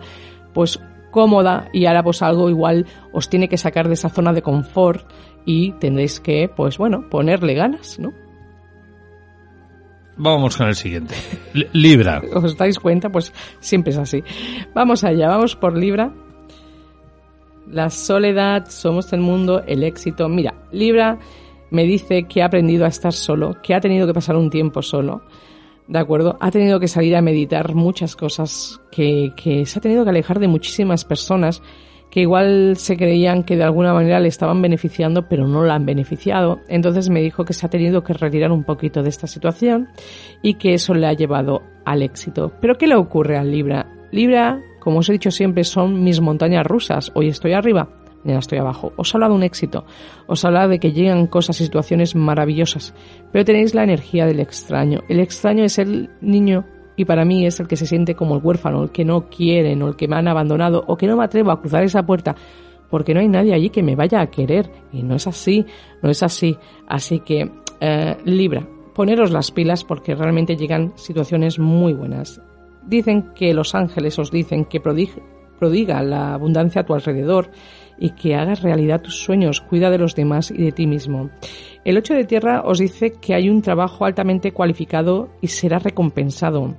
pues 0.53 0.79
cómoda 1.09 1.67
y 1.73 1.87
ahora 1.87 2.03
pues 2.03 2.21
algo 2.21 2.47
igual 2.49 2.85
os 3.11 3.27
tiene 3.27 3.49
que 3.49 3.57
sacar 3.57 3.87
de 3.87 3.95
esa 3.95 4.09
zona 4.09 4.31
de 4.31 4.43
confort 4.43 5.09
y 5.45 5.71
tendréis 5.73 6.19
que 6.19 6.47
pues 6.47 6.77
bueno, 6.77 7.09
ponerle 7.09 7.55
ganas, 7.55 7.99
¿no? 7.99 8.11
Vamos 10.19 10.57
con 10.57 10.67
el 10.67 10.75
siguiente. 10.75 11.15
Libra. 11.71 12.21
¿Os 12.33 12.57
dais 12.57 12.77
cuenta? 12.77 13.09
Pues 13.09 13.33
siempre 13.61 13.91
es 13.91 13.97
así. 13.97 14.21
Vamos 14.75 15.03
allá, 15.05 15.29
vamos 15.29 15.55
por 15.55 15.77
Libra. 15.77 16.11
La 17.67 17.89
soledad, 17.89 18.65
somos 18.69 19.13
el 19.13 19.21
mundo, 19.21 19.63
el 19.65 19.83
éxito. 19.83 20.27
Mira, 20.27 20.53
Libra 20.73 21.17
me 21.71 21.83
dice 21.83 22.23
que 22.23 22.41
ha 22.41 22.47
aprendido 22.47 22.83
a 22.83 22.89
estar 22.89 23.13
solo, 23.13 23.61
que 23.63 23.73
ha 23.73 23.79
tenido 23.79 24.05
que 24.07 24.13
pasar 24.13 24.35
un 24.35 24.49
tiempo 24.49 24.81
solo. 24.81 25.21
¿De 25.87 25.99
acuerdo? 25.99 26.37
Ha 26.41 26.51
tenido 26.51 26.81
que 26.81 26.89
salir 26.89 27.15
a 27.15 27.21
meditar 27.21 27.73
muchas 27.73 28.17
cosas, 28.17 28.81
que, 28.91 29.31
que 29.37 29.65
se 29.65 29.79
ha 29.79 29.81
tenido 29.81 30.03
que 30.03 30.09
alejar 30.09 30.39
de 30.39 30.49
muchísimas 30.49 31.05
personas 31.05 31.61
que 32.09 32.21
igual 32.21 32.75
se 32.75 32.97
creían 32.97 33.43
que 33.43 33.55
de 33.55 33.63
alguna 33.63 33.93
manera 33.93 34.19
le 34.19 34.27
estaban 34.27 34.61
beneficiando, 34.61 35.27
pero 35.27 35.47
no 35.47 35.63
la 35.63 35.75
han 35.75 35.85
beneficiado. 35.85 36.59
Entonces 36.67 37.09
me 37.09 37.21
dijo 37.21 37.45
que 37.45 37.53
se 37.53 37.65
ha 37.65 37.69
tenido 37.69 38.03
que 38.03 38.13
retirar 38.13 38.51
un 38.51 38.63
poquito 38.63 39.03
de 39.03 39.09
esta 39.09 39.27
situación 39.27 39.89
y 40.41 40.55
que 40.55 40.73
eso 40.73 40.93
le 40.93 41.07
ha 41.07 41.13
llevado 41.13 41.61
al 41.85 42.01
éxito. 42.01 42.51
Pero 42.61 42.77
¿qué 42.77 42.87
le 42.87 42.95
ocurre 42.95 43.37
a 43.37 43.43
Libra? 43.43 43.87
Libra, 44.11 44.59
como 44.79 44.99
os 44.99 45.09
he 45.09 45.13
dicho 45.13 45.31
siempre, 45.31 45.63
son 45.63 46.03
mis 46.03 46.19
montañas 46.19 46.65
rusas. 46.65 47.11
Hoy 47.13 47.27
estoy 47.27 47.53
arriba, 47.53 47.89
mañana 48.23 48.39
estoy 48.39 48.57
abajo. 48.57 48.91
Os 48.97 49.13
habla 49.13 49.29
de 49.29 49.35
un 49.35 49.43
éxito, 49.43 49.85
os 50.25 50.43
habla 50.43 50.67
de 50.67 50.79
que 50.79 50.91
llegan 50.91 51.27
cosas 51.27 51.61
y 51.61 51.65
situaciones 51.65 52.15
maravillosas, 52.15 52.95
pero 53.31 53.45
tenéis 53.45 53.75
la 53.75 53.83
energía 53.83 54.25
del 54.25 54.39
extraño. 54.39 55.01
El 55.09 55.19
extraño 55.19 55.63
es 55.63 55.77
el 55.77 56.09
niño 56.21 56.65
y 56.99 57.05
para 57.05 57.23
mí 57.23 57.45
es 57.45 57.61
el 57.61 57.67
que 57.69 57.77
se 57.77 57.85
siente 57.85 58.13
como 58.13 58.35
el 58.35 58.41
huérfano, 58.43 58.83
el 58.83 58.91
que 58.91 59.05
no 59.05 59.29
quieren 59.29 59.81
o 59.81 59.87
el 59.87 59.95
que 59.95 60.09
me 60.09 60.17
han 60.17 60.27
abandonado 60.27 60.83
o 60.85 60.97
que 60.97 61.07
no 61.07 61.15
me 61.15 61.23
atrevo 61.23 61.49
a 61.49 61.61
cruzar 61.61 61.81
esa 61.85 62.03
puerta 62.03 62.35
porque 62.89 63.13
no 63.13 63.21
hay 63.21 63.29
nadie 63.29 63.53
allí 63.53 63.69
que 63.69 63.81
me 63.81 63.95
vaya 63.95 64.19
a 64.19 64.27
querer. 64.27 64.69
Y 64.91 65.01
no 65.01 65.15
es 65.15 65.25
así, 65.25 65.65
no 66.01 66.09
es 66.09 66.21
así. 66.23 66.57
Así 66.87 67.21
que, 67.21 67.49
eh, 67.79 68.17
Libra, 68.25 68.67
poneros 68.93 69.31
las 69.31 69.49
pilas 69.49 69.85
porque 69.85 70.13
realmente 70.13 70.57
llegan 70.57 70.91
situaciones 70.97 71.57
muy 71.57 71.93
buenas. 71.93 72.41
Dicen 72.85 73.31
que 73.33 73.53
los 73.53 73.75
ángeles 73.75 74.19
os 74.19 74.29
dicen 74.29 74.65
que 74.65 74.81
prodiga 74.81 76.03
la 76.03 76.33
abundancia 76.33 76.81
a 76.81 76.85
tu 76.85 76.93
alrededor 76.93 77.49
y 77.99 78.11
que 78.11 78.35
hagas 78.35 78.61
realidad 78.61 79.01
tus 79.01 79.23
sueños, 79.23 79.61
cuida 79.61 79.89
de 79.89 79.97
los 79.97 80.15
demás 80.15 80.51
y 80.51 80.63
de 80.63 80.71
ti 80.71 80.87
mismo. 80.87 81.29
El 81.85 81.97
8 81.97 82.13
de 82.13 82.25
tierra 82.25 82.61
os 82.65 82.79
dice 82.79 83.13
que 83.13 83.33
hay 83.33 83.49
un 83.49 83.61
trabajo 83.61 84.05
altamente 84.05 84.51
cualificado 84.51 85.29
y 85.41 85.47
será 85.47 85.79
recompensado. 85.79 86.75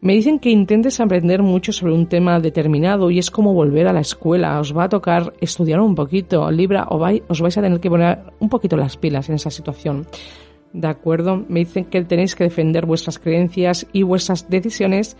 Me 0.00 0.14
dicen 0.14 0.38
que 0.38 0.50
intentes 0.50 1.00
aprender 1.00 1.42
mucho 1.42 1.72
sobre 1.72 1.92
un 1.92 2.06
tema 2.06 2.38
determinado 2.38 3.10
y 3.10 3.18
es 3.18 3.32
como 3.32 3.52
volver 3.52 3.88
a 3.88 3.92
la 3.92 4.00
escuela. 4.00 4.60
Os 4.60 4.76
va 4.76 4.84
a 4.84 4.88
tocar 4.88 5.32
estudiar 5.40 5.80
un 5.80 5.96
poquito, 5.96 6.48
Libra, 6.52 6.86
o 6.88 7.04
os 7.28 7.40
vais 7.40 7.58
a 7.58 7.62
tener 7.62 7.80
que 7.80 7.90
poner 7.90 8.18
un 8.38 8.48
poquito 8.48 8.76
las 8.76 8.96
pilas 8.96 9.28
en 9.28 9.34
esa 9.34 9.50
situación. 9.50 10.06
¿De 10.72 10.86
acuerdo? 10.86 11.44
Me 11.48 11.60
dicen 11.60 11.86
que 11.86 12.04
tenéis 12.04 12.36
que 12.36 12.44
defender 12.44 12.86
vuestras 12.86 13.18
creencias 13.18 13.86
y 13.92 14.04
vuestras 14.04 14.48
decisiones 14.48 15.16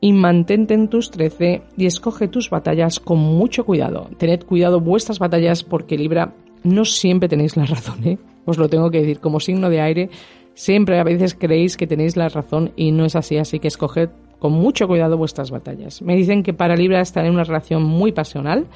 y 0.00 0.12
mantente 0.12 0.74
en 0.74 0.88
tus 0.88 1.10
trece 1.10 1.62
y 1.76 1.86
escoge 1.86 2.28
tus 2.28 2.50
batallas 2.50 3.00
con 3.00 3.18
mucho 3.18 3.64
cuidado. 3.64 4.08
Tened 4.18 4.44
cuidado 4.44 4.80
vuestras 4.80 5.18
batallas 5.18 5.62
porque 5.62 5.96
Libra 5.96 6.34
no 6.62 6.84
siempre 6.84 7.28
tenéis 7.28 7.56
la 7.56 7.66
razón, 7.66 8.06
¿eh? 8.06 8.18
Os 8.44 8.58
lo 8.58 8.68
tengo 8.68 8.90
que 8.90 9.00
decir, 9.00 9.20
como 9.20 9.40
signo 9.40 9.70
de 9.70 9.80
aire, 9.80 10.10
siempre 10.54 11.00
a 11.00 11.04
veces 11.04 11.34
creéis 11.34 11.76
que 11.76 11.86
tenéis 11.86 12.16
la 12.16 12.28
razón 12.28 12.72
y 12.76 12.92
no 12.92 13.04
es 13.04 13.16
así, 13.16 13.38
así 13.38 13.58
que 13.58 13.68
escoged 13.68 14.10
con 14.38 14.52
mucho 14.52 14.86
cuidado 14.86 15.16
vuestras 15.16 15.50
batallas. 15.50 16.02
Me 16.02 16.14
dicen 16.14 16.42
que 16.42 16.52
para 16.52 16.76
Libra 16.76 17.00
están 17.00 17.26
en 17.26 17.32
una 17.32 17.44
relación 17.44 17.82
muy 17.82 18.12
pasional 18.12 18.66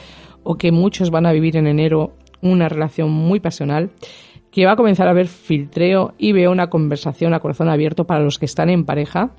o 0.43 0.57
que 0.57 0.73
muchos 0.73 1.11
van 1.11 1.27
a 1.27 1.33
vivir 1.33 1.57
en 1.57 1.67
enero 1.67 2.15
una 2.41 2.69
relación 2.69 3.11
muy 3.11 3.41
pasional 3.41 3.91
que 4.51 4.67
va 4.67 4.73
a 4.73 4.77
comenzar 4.77 5.07
a 5.07 5.13
haber 5.13 5.29
filtreo 5.29 6.15
y 6.19 6.33
veo 6.33 6.51
una 6.51 6.71
conversación 6.71 7.35
a 7.35 7.41
corazón 7.41 7.69
abierto 7.69 8.07
para 8.07 8.25
los 8.25 8.39
que 8.39 8.47
están 8.47 8.69
en 8.69 8.85
pareja 8.85 9.33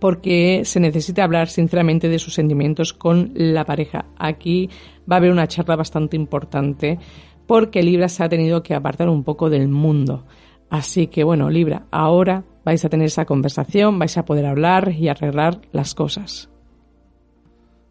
porque 0.00 0.62
se 0.64 0.80
necesita 0.80 1.22
hablar 1.22 1.48
sinceramente 1.48 2.08
de 2.08 2.18
sus 2.18 2.34
sentimientos 2.34 2.92
con 2.92 3.32
la 3.34 3.64
pareja. 3.64 4.06
Aquí 4.18 4.68
va 5.10 5.16
a 5.16 5.18
haber 5.18 5.30
una 5.30 5.46
charla 5.46 5.76
bastante 5.76 6.16
importante 6.16 6.98
porque 7.46 7.82
Libra 7.82 8.08
se 8.08 8.24
ha 8.24 8.28
tenido 8.28 8.62
que 8.62 8.74
apartar 8.74 9.08
un 9.08 9.22
poco 9.22 9.50
del 9.50 9.68
mundo. 9.68 10.24
Así 10.70 11.08
que 11.08 11.24
bueno, 11.24 11.50
Libra, 11.50 11.86
ahora 11.90 12.44
vais 12.64 12.84
a 12.84 12.88
tener 12.88 13.06
esa 13.06 13.24
conversación, 13.24 13.98
vais 13.98 14.16
a 14.16 14.24
poder 14.24 14.46
hablar 14.46 14.92
y 14.92 15.08
arreglar 15.08 15.60
las 15.72 15.94
cosas. 15.94 16.48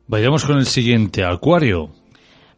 Vayamos 0.08 0.46
con 0.46 0.58
el 0.58 0.66
siguiente, 0.66 1.24
Acuario. 1.24 1.92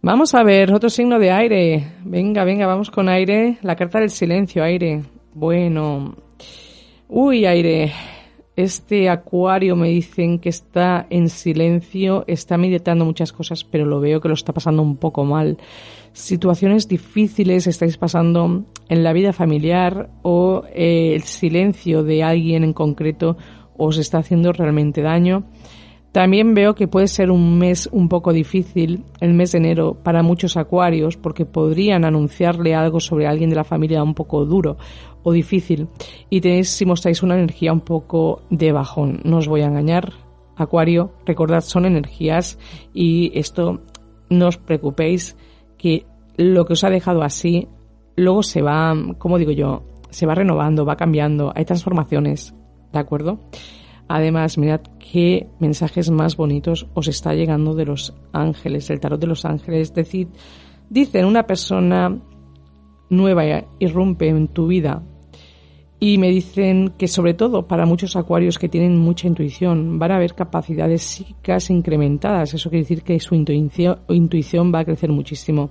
Vamos 0.01 0.33
a 0.33 0.43
ver, 0.43 0.73
otro 0.73 0.89
signo 0.89 1.19
de 1.19 1.31
aire. 1.31 1.93
Venga, 2.05 2.43
venga, 2.43 2.65
vamos 2.65 2.89
con 2.89 3.09
aire. 3.09 3.57
La 3.61 3.75
carta 3.75 3.99
del 3.99 4.09
silencio, 4.09 4.63
aire. 4.63 5.03
Bueno. 5.33 6.15
Uy, 7.07 7.45
aire. 7.45 7.91
Este 8.55 9.09
acuario 9.09 9.77
me 9.77 9.87
dicen 9.89 10.37
que 10.37 10.49
está 10.49 11.07
en 11.09 11.29
silencio, 11.29 12.25
está 12.27 12.57
meditando 12.57 13.05
muchas 13.05 13.31
cosas, 13.31 13.63
pero 13.63 13.85
lo 13.85 14.01
veo 14.01 14.19
que 14.19 14.27
lo 14.27 14.33
está 14.33 14.51
pasando 14.51 14.81
un 14.81 14.97
poco 14.97 15.23
mal. 15.23 15.57
Situaciones 16.11 16.89
difíciles 16.89 17.65
estáis 17.65 17.97
pasando 17.97 18.65
en 18.89 19.03
la 19.03 19.13
vida 19.13 19.31
familiar 19.31 20.09
o 20.21 20.63
eh, 20.73 21.13
el 21.15 21.23
silencio 21.23 22.03
de 22.03 22.23
alguien 22.23 22.65
en 22.65 22.73
concreto 22.73 23.37
os 23.77 23.97
está 23.97 24.17
haciendo 24.17 24.51
realmente 24.51 25.01
daño. 25.01 25.45
También 26.11 26.53
veo 26.53 26.75
que 26.75 26.89
puede 26.89 27.07
ser 27.07 27.31
un 27.31 27.57
mes 27.57 27.87
un 27.91 28.09
poco 28.09 28.33
difícil, 28.33 29.05
el 29.21 29.33
mes 29.33 29.53
de 29.53 29.59
enero, 29.59 29.93
para 29.93 30.23
muchos 30.23 30.57
acuarios, 30.57 31.15
porque 31.15 31.45
podrían 31.45 32.03
anunciarle 32.03 32.75
algo 32.75 32.99
sobre 32.99 33.27
alguien 33.27 33.49
de 33.49 33.55
la 33.55 33.63
familia 33.63 34.03
un 34.03 34.13
poco 34.13 34.45
duro 34.45 34.77
o 35.23 35.31
difícil. 35.31 35.87
Y 36.29 36.41
tenéis, 36.41 36.69
si 36.69 36.85
mostráis 36.85 37.23
una 37.23 37.35
energía 37.35 37.71
un 37.71 37.79
poco 37.79 38.41
de 38.49 38.73
bajón, 38.73 39.21
no 39.23 39.37
os 39.37 39.47
voy 39.47 39.61
a 39.61 39.67
engañar. 39.67 40.11
Acuario, 40.57 41.13
recordad, 41.25 41.61
son 41.61 41.85
energías 41.85 42.59
y 42.93 43.31
esto 43.39 43.81
no 44.29 44.47
os 44.47 44.57
preocupéis 44.57 45.37
que 45.77 46.05
lo 46.35 46.65
que 46.65 46.73
os 46.73 46.83
ha 46.83 46.89
dejado 46.89 47.23
así, 47.23 47.67
luego 48.15 48.43
se 48.43 48.61
va, 48.61 48.93
como 49.17 49.37
digo 49.37 49.51
yo, 49.51 49.83
se 50.09 50.25
va 50.25 50.35
renovando, 50.35 50.85
va 50.85 50.97
cambiando, 50.97 51.53
hay 51.55 51.65
transformaciones, 51.65 52.53
¿de 52.91 52.99
acuerdo? 52.99 53.39
Además, 54.13 54.57
mirad 54.57 54.81
qué 54.99 55.47
mensajes 55.59 56.11
más 56.11 56.35
bonitos 56.35 56.85
os 56.93 57.07
está 57.07 57.33
llegando 57.33 57.75
de 57.75 57.85
los 57.85 58.13
ángeles, 58.33 58.89
el 58.89 58.99
tarot 58.99 59.21
de 59.21 59.27
los 59.27 59.45
ángeles. 59.45 59.87
Es 59.87 59.93
decir, 59.93 60.27
dicen 60.89 61.23
una 61.23 61.43
persona 61.43 62.19
nueva 63.09 63.45
irrumpe 63.79 64.27
en 64.27 64.49
tu 64.49 64.67
vida 64.67 65.01
y 65.97 66.17
me 66.17 66.27
dicen 66.27 66.91
que 66.97 67.07
sobre 67.07 67.35
todo 67.35 67.69
para 67.69 67.85
muchos 67.85 68.17
acuarios 68.17 68.59
que 68.59 68.67
tienen 68.67 68.97
mucha 68.97 69.29
intuición 69.29 69.97
van 69.97 70.11
a 70.11 70.15
haber 70.17 70.35
capacidades 70.35 71.03
psíquicas 71.03 71.69
incrementadas. 71.69 72.53
Eso 72.53 72.69
quiere 72.69 72.83
decir 72.83 73.03
que 73.03 73.17
su 73.21 73.33
intuición, 73.33 73.99
intuición 74.09 74.73
va 74.75 74.79
a 74.79 74.85
crecer 74.85 75.09
muchísimo 75.09 75.69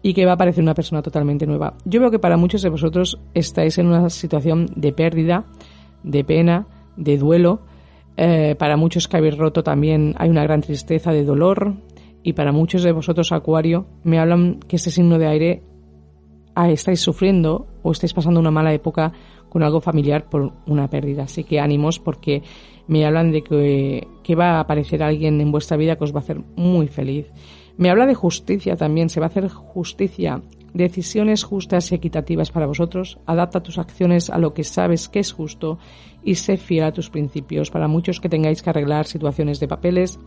y 0.00 0.14
que 0.14 0.24
va 0.24 0.30
a 0.30 0.34
aparecer 0.36 0.62
una 0.64 0.72
persona 0.72 1.02
totalmente 1.02 1.46
nueva. 1.46 1.74
Yo 1.84 2.00
veo 2.00 2.10
que 2.10 2.18
para 2.18 2.38
muchos 2.38 2.62
de 2.62 2.70
vosotros 2.70 3.20
estáis 3.34 3.76
en 3.76 3.88
una 3.88 4.08
situación 4.08 4.70
de 4.74 4.94
pérdida, 4.94 5.44
de 6.02 6.24
pena, 6.24 6.66
de 6.96 7.18
duelo 7.18 7.73
eh, 8.16 8.54
para 8.58 8.76
muchos 8.76 9.08
que 9.08 9.16
habéis 9.16 9.36
roto 9.36 9.62
también 9.62 10.14
hay 10.18 10.30
una 10.30 10.42
gran 10.42 10.60
tristeza 10.60 11.12
de 11.12 11.24
dolor. 11.24 11.74
Y 12.22 12.32
para 12.32 12.52
muchos 12.52 12.82
de 12.82 12.92
vosotros, 12.92 13.32
Acuario, 13.32 13.86
me 14.02 14.18
hablan 14.18 14.60
que 14.60 14.76
este 14.76 14.90
signo 14.90 15.18
de 15.18 15.26
aire 15.26 15.62
ah, 16.54 16.70
estáis 16.70 17.00
sufriendo 17.00 17.66
o 17.82 17.92
estáis 17.92 18.14
pasando 18.14 18.40
una 18.40 18.50
mala 18.50 18.72
época 18.72 19.12
con 19.50 19.62
algo 19.62 19.80
familiar 19.80 20.28
por 20.28 20.52
una 20.66 20.88
pérdida. 20.88 21.24
Así 21.24 21.44
que 21.44 21.60
ánimos 21.60 21.98
porque 21.98 22.42
me 22.86 23.04
hablan 23.04 23.30
de 23.30 23.42
que, 23.42 24.08
que 24.22 24.34
va 24.34 24.52
a 24.52 24.60
aparecer 24.60 25.02
alguien 25.02 25.40
en 25.40 25.52
vuestra 25.52 25.76
vida 25.76 25.96
que 25.96 26.04
os 26.04 26.14
va 26.14 26.20
a 26.20 26.22
hacer 26.22 26.40
muy 26.56 26.88
feliz. 26.88 27.30
Me 27.76 27.90
habla 27.90 28.06
de 28.06 28.14
justicia 28.14 28.76
también, 28.76 29.10
se 29.10 29.20
va 29.20 29.26
a 29.26 29.28
hacer 29.28 29.48
justicia 29.48 30.40
decisiones 30.74 31.44
justas 31.44 31.90
y 31.90 31.94
equitativas 31.94 32.50
para 32.50 32.66
vosotros, 32.66 33.18
adapta 33.24 33.62
tus 33.62 33.78
acciones 33.78 34.28
a 34.28 34.38
lo 34.38 34.52
que 34.52 34.64
sabes 34.64 35.08
que 35.08 35.20
es 35.20 35.32
justo 35.32 35.78
y 36.22 36.34
sé 36.34 36.56
fiel 36.56 36.84
a 36.84 36.92
tus 36.92 37.08
principios. 37.08 37.70
Para 37.70 37.88
muchos 37.88 38.20
que 38.20 38.28
tengáis 38.28 38.62
que 38.62 38.70
arreglar 38.70 39.06
situaciones 39.06 39.60
de 39.60 39.68
papeles, 39.68 40.18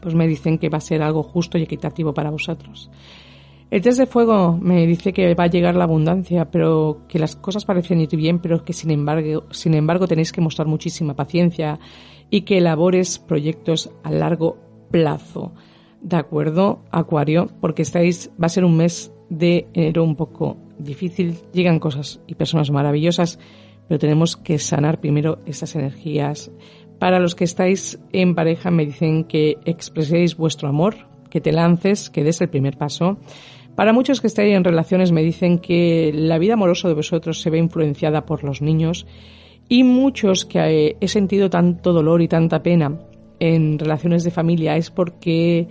pues 0.00 0.14
me 0.14 0.28
dicen 0.28 0.58
que 0.58 0.68
va 0.68 0.78
a 0.78 0.82
ser 0.82 1.02
algo 1.02 1.22
justo 1.22 1.58
y 1.58 1.62
equitativo 1.62 2.14
para 2.14 2.30
vosotros. 2.30 2.90
El 3.70 3.82
test 3.82 3.98
de 3.98 4.06
fuego 4.06 4.56
me 4.56 4.86
dice 4.86 5.12
que 5.12 5.34
va 5.34 5.44
a 5.44 5.48
llegar 5.48 5.74
la 5.74 5.84
abundancia, 5.84 6.50
pero 6.50 7.02
que 7.06 7.18
las 7.18 7.36
cosas 7.36 7.66
parecen 7.66 8.00
ir 8.00 8.16
bien, 8.16 8.38
pero 8.38 8.64
que 8.64 8.72
sin 8.72 8.90
embargo, 8.90 9.44
sin 9.50 9.74
embargo 9.74 10.06
tenéis 10.06 10.32
que 10.32 10.40
mostrar 10.40 10.66
muchísima 10.66 11.14
paciencia 11.14 11.78
y 12.30 12.42
que 12.42 12.58
elabores 12.58 13.18
proyectos 13.18 13.90
a 14.02 14.10
largo 14.10 14.56
plazo. 14.90 15.52
¿De 16.00 16.16
acuerdo, 16.16 16.84
Acuario? 16.90 17.48
Porque 17.60 17.82
estáis, 17.82 18.30
va 18.40 18.46
a 18.46 18.50
ser 18.50 18.64
un 18.64 18.76
mes 18.76 19.12
de 19.30 19.66
enero 19.74 20.04
un 20.04 20.16
poco 20.16 20.56
difícil. 20.78 21.34
Llegan 21.52 21.80
cosas 21.80 22.20
y 22.26 22.34
personas 22.34 22.70
maravillosas, 22.70 23.38
pero 23.88 23.98
tenemos 23.98 24.36
que 24.36 24.58
sanar 24.58 25.00
primero 25.00 25.38
esas 25.46 25.74
energías. 25.74 26.50
Para 26.98 27.18
los 27.18 27.34
que 27.34 27.44
estáis 27.44 27.98
en 28.12 28.34
pareja, 28.34 28.70
me 28.70 28.86
dicen 28.86 29.24
que 29.24 29.58
expreséis 29.64 30.36
vuestro 30.36 30.68
amor, 30.68 30.94
que 31.30 31.40
te 31.40 31.52
lances, 31.52 32.10
que 32.10 32.24
des 32.24 32.40
el 32.40 32.48
primer 32.48 32.76
paso. 32.76 33.18
Para 33.74 33.92
muchos 33.92 34.20
que 34.20 34.26
estáis 34.26 34.54
en 34.54 34.64
relaciones, 34.64 35.12
me 35.12 35.22
dicen 35.22 35.58
que 35.58 36.10
la 36.14 36.38
vida 36.38 36.54
amorosa 36.54 36.88
de 36.88 36.94
vosotros 36.94 37.40
se 37.40 37.50
ve 37.50 37.58
influenciada 37.58 38.24
por 38.24 38.44
los 38.44 38.62
niños. 38.62 39.06
Y 39.68 39.84
muchos 39.84 40.44
que 40.44 40.96
he 40.98 41.08
sentido 41.08 41.50
tanto 41.50 41.92
dolor 41.92 42.22
y 42.22 42.28
tanta 42.28 42.62
pena 42.62 42.98
en 43.40 43.78
relaciones 43.78 44.24
de 44.24 44.30
familia 44.30 44.76
es 44.76 44.90
porque 44.90 45.68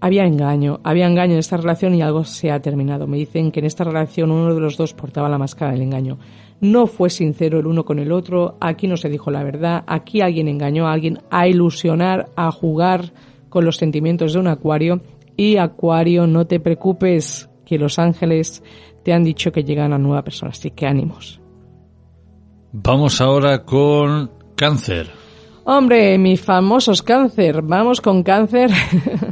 había 0.00 0.24
engaño, 0.24 0.80
había 0.82 1.06
engaño 1.06 1.34
en 1.34 1.38
esta 1.38 1.56
relación 1.56 1.94
y 1.94 2.02
algo 2.02 2.24
se 2.24 2.50
ha 2.50 2.60
terminado. 2.60 3.06
Me 3.06 3.18
dicen 3.18 3.52
que 3.52 3.60
en 3.60 3.66
esta 3.66 3.84
relación 3.84 4.32
uno 4.32 4.52
de 4.52 4.60
los 4.60 4.76
dos 4.76 4.94
portaba 4.94 5.28
la 5.28 5.38
máscara 5.38 5.70
del 5.70 5.82
engaño. 5.82 6.18
No 6.60 6.88
fue 6.88 7.08
sincero 7.08 7.60
el 7.60 7.66
uno 7.66 7.84
con 7.84 8.00
el 8.00 8.10
otro, 8.10 8.56
aquí 8.60 8.88
no 8.88 8.96
se 8.96 9.08
dijo 9.08 9.30
la 9.30 9.44
verdad, 9.44 9.84
aquí 9.86 10.20
alguien 10.20 10.48
engañó 10.48 10.88
a 10.88 10.92
alguien 10.92 11.18
a 11.30 11.46
ilusionar, 11.46 12.30
a 12.34 12.50
jugar 12.50 13.12
con 13.48 13.64
los 13.64 13.76
sentimientos 13.76 14.32
de 14.32 14.40
un 14.40 14.48
acuario 14.48 15.02
y 15.36 15.56
acuario, 15.56 16.26
no 16.26 16.46
te 16.46 16.58
preocupes 16.58 17.48
que 17.64 17.78
los 17.78 17.98
ángeles 17.98 18.62
te 19.04 19.12
han 19.12 19.22
dicho 19.22 19.52
que 19.52 19.62
llegan 19.62 19.92
a 19.92 19.98
nueva 19.98 20.22
persona, 20.22 20.50
así 20.50 20.70
que 20.72 20.86
ánimos. 20.86 21.40
Vamos 22.72 23.20
ahora 23.20 23.64
con 23.64 24.30
cáncer. 24.56 25.21
Hombre, 25.64 26.18
mis 26.18 26.40
famosos 26.40 27.02
cáncer. 27.02 27.62
Vamos 27.62 28.00
con 28.00 28.24
cáncer. 28.24 28.70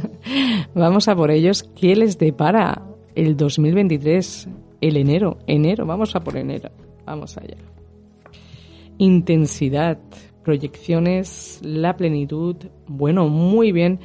vamos 0.73 1.09
a 1.09 1.15
por 1.15 1.29
ellos. 1.29 1.63
¿Qué 1.75 1.93
les 1.93 2.17
depara 2.17 2.83
el 3.15 3.35
2023? 3.35 4.47
El 4.79 4.95
enero. 4.95 5.39
Enero. 5.45 5.85
Vamos 5.85 6.15
a 6.15 6.21
por 6.21 6.37
enero. 6.37 6.69
Vamos 7.05 7.37
allá. 7.37 7.57
Intensidad. 8.97 9.97
Proyecciones. 10.43 11.59
La 11.63 11.97
plenitud. 11.97 12.55
Bueno, 12.87 13.27
muy 13.27 13.73
bien 13.73 13.99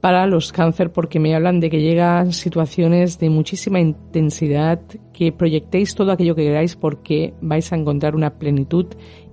para 0.00 0.26
los 0.26 0.52
cáncer 0.52 0.92
porque 0.92 1.18
me 1.18 1.34
hablan 1.34 1.60
de 1.60 1.70
que 1.70 1.80
llegan 1.80 2.32
situaciones 2.32 3.18
de 3.18 3.30
muchísima 3.30 3.80
intensidad, 3.80 4.80
que 5.12 5.32
proyectéis 5.32 5.94
todo 5.94 6.12
aquello 6.12 6.34
que 6.34 6.44
queráis 6.44 6.76
porque 6.76 7.34
vais 7.40 7.72
a 7.72 7.76
encontrar 7.76 8.14
una 8.14 8.38
plenitud 8.38 8.86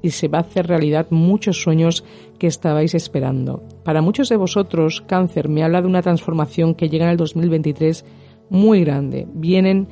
y 0.06 0.12
se 0.12 0.28
va 0.28 0.38
a 0.38 0.42
hacer 0.42 0.68
realidad 0.68 1.08
muchos 1.10 1.60
sueños 1.60 2.04
que 2.38 2.46
estabais 2.46 2.94
esperando. 2.94 3.64
Para 3.84 4.04
muchos 4.04 4.30
de 4.30 4.38
vosotros, 4.38 5.02
cáncer 5.02 5.50
me 5.50 5.64
habla 5.64 5.82
de 5.82 5.88
una 5.88 6.04
transformación 6.04 6.76
que 6.76 6.90
llega 6.90 7.06
en 7.06 7.12
el 7.12 7.18
2023 7.18 8.06
muy 8.52 8.82
grande. 8.82 9.28
Vienen 9.34 9.88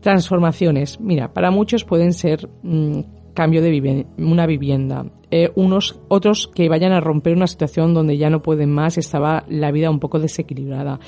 transformaciones. 0.00 0.98
Mira, 0.98 1.32
para 1.32 1.52
muchos 1.52 1.84
pueden 1.84 2.12
ser 2.12 2.48
mm, 2.64 3.00
cambio 3.34 3.62
de 3.62 4.06
una 4.18 4.46
vivienda, 4.46 5.06
eh, 5.30 5.52
unos 5.54 6.00
otros 6.08 6.48
que 6.52 6.68
vayan 6.68 6.90
a 6.90 7.00
romper 7.00 7.36
una 7.36 7.46
situación 7.46 7.94
donde 7.94 8.18
ya 8.18 8.30
no 8.30 8.42
pueden 8.42 8.72
más, 8.72 8.98
estaba 8.98 9.44
la 9.48 9.70
vida 9.70 9.90
un 9.90 10.00
poco 10.00 10.18
desequilibrada. 10.18 10.98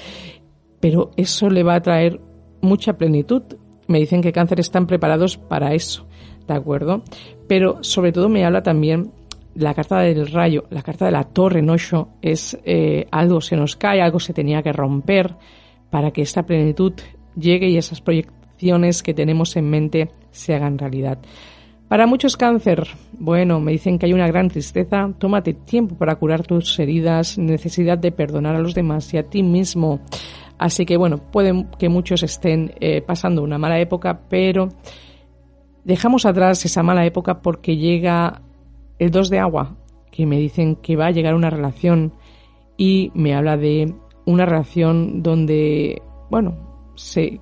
Pero 0.78 1.10
eso 1.16 1.51
le 1.51 1.65
va 1.65 1.74
a 1.74 1.82
traer 1.82 2.20
mucha 2.60 2.93
plenitud. 2.93 3.43
Me 3.89 3.98
dicen 3.98 4.23
que 4.23 4.31
cáncer 4.31 4.60
están 4.60 4.86
preparados 4.86 5.39
para 5.39 5.74
eso, 5.74 6.06
¿de 6.48 6.54
acuerdo? 6.54 7.02
Pero 7.46 7.82
sobre 7.82 8.12
todo 8.12 8.28
me 8.28 8.44
habla 8.44 8.62
también 8.62 9.12
la 9.54 9.74
carta 9.74 10.00
del 10.00 10.26
rayo, 10.28 10.64
la 10.70 10.82
carta 10.82 11.06
de 11.06 11.12
la 11.12 11.24
torre 11.24 11.62
nocho, 11.62 12.08
es 12.22 12.58
eh, 12.64 13.06
algo 13.10 13.40
se 13.40 13.56
nos 13.56 13.76
cae, 13.76 14.00
algo 14.00 14.20
se 14.20 14.32
tenía 14.32 14.62
que 14.62 14.72
romper 14.72 15.34
para 15.90 16.10
que 16.10 16.22
esta 16.22 16.44
plenitud 16.44 16.92
llegue 17.36 17.68
y 17.68 17.76
esas 17.76 18.00
proyecciones 18.00 19.02
que 19.02 19.14
tenemos 19.14 19.56
en 19.56 19.68
mente 19.68 20.10
se 20.30 20.54
hagan 20.54 20.78
realidad. 20.78 21.18
Para 21.88 22.06
muchos 22.06 22.36
cáncer, 22.36 22.86
bueno, 23.18 23.60
me 23.60 23.72
dicen 23.72 23.98
que 23.98 24.06
hay 24.06 24.12
una 24.12 24.26
gran 24.28 24.48
tristeza, 24.48 25.10
tómate 25.18 25.54
tiempo 25.54 25.96
para 25.96 26.16
curar 26.16 26.46
tus 26.46 26.78
heridas, 26.78 27.38
necesidad 27.38 27.96
de 27.96 28.12
perdonar 28.12 28.56
a 28.56 28.60
los 28.60 28.74
demás 28.74 29.12
y 29.14 29.16
a 29.16 29.22
ti 29.22 29.42
mismo. 29.42 30.00
Así 30.58 30.84
que 30.84 30.98
bueno, 30.98 31.18
pueden 31.18 31.68
que 31.78 31.88
muchos 31.88 32.22
estén 32.22 32.74
eh, 32.80 33.00
pasando 33.00 33.42
una 33.42 33.56
mala 33.56 33.80
época, 33.80 34.20
pero 34.28 34.68
dejamos 35.89 36.27
atrás 36.27 36.66
esa 36.66 36.82
mala 36.82 37.06
época 37.06 37.40
porque 37.40 37.78
llega 37.78 38.43
el 38.98 39.10
2 39.10 39.31
de 39.31 39.39
agua, 39.39 39.74
que 40.12 40.27
me 40.27 40.39
dicen 40.39 40.77
que 40.77 40.97
va 40.97 41.06
a 41.06 41.10
llegar 41.10 41.35
una 41.35 41.48
relación 41.48 42.12
y 42.77 43.10
me 43.15 43.35
habla 43.35 43.56
de 43.56 43.94
una 44.27 44.44
relación 44.44 45.23
donde, 45.23 46.02
bueno, 46.31 46.93
se 46.94 47.40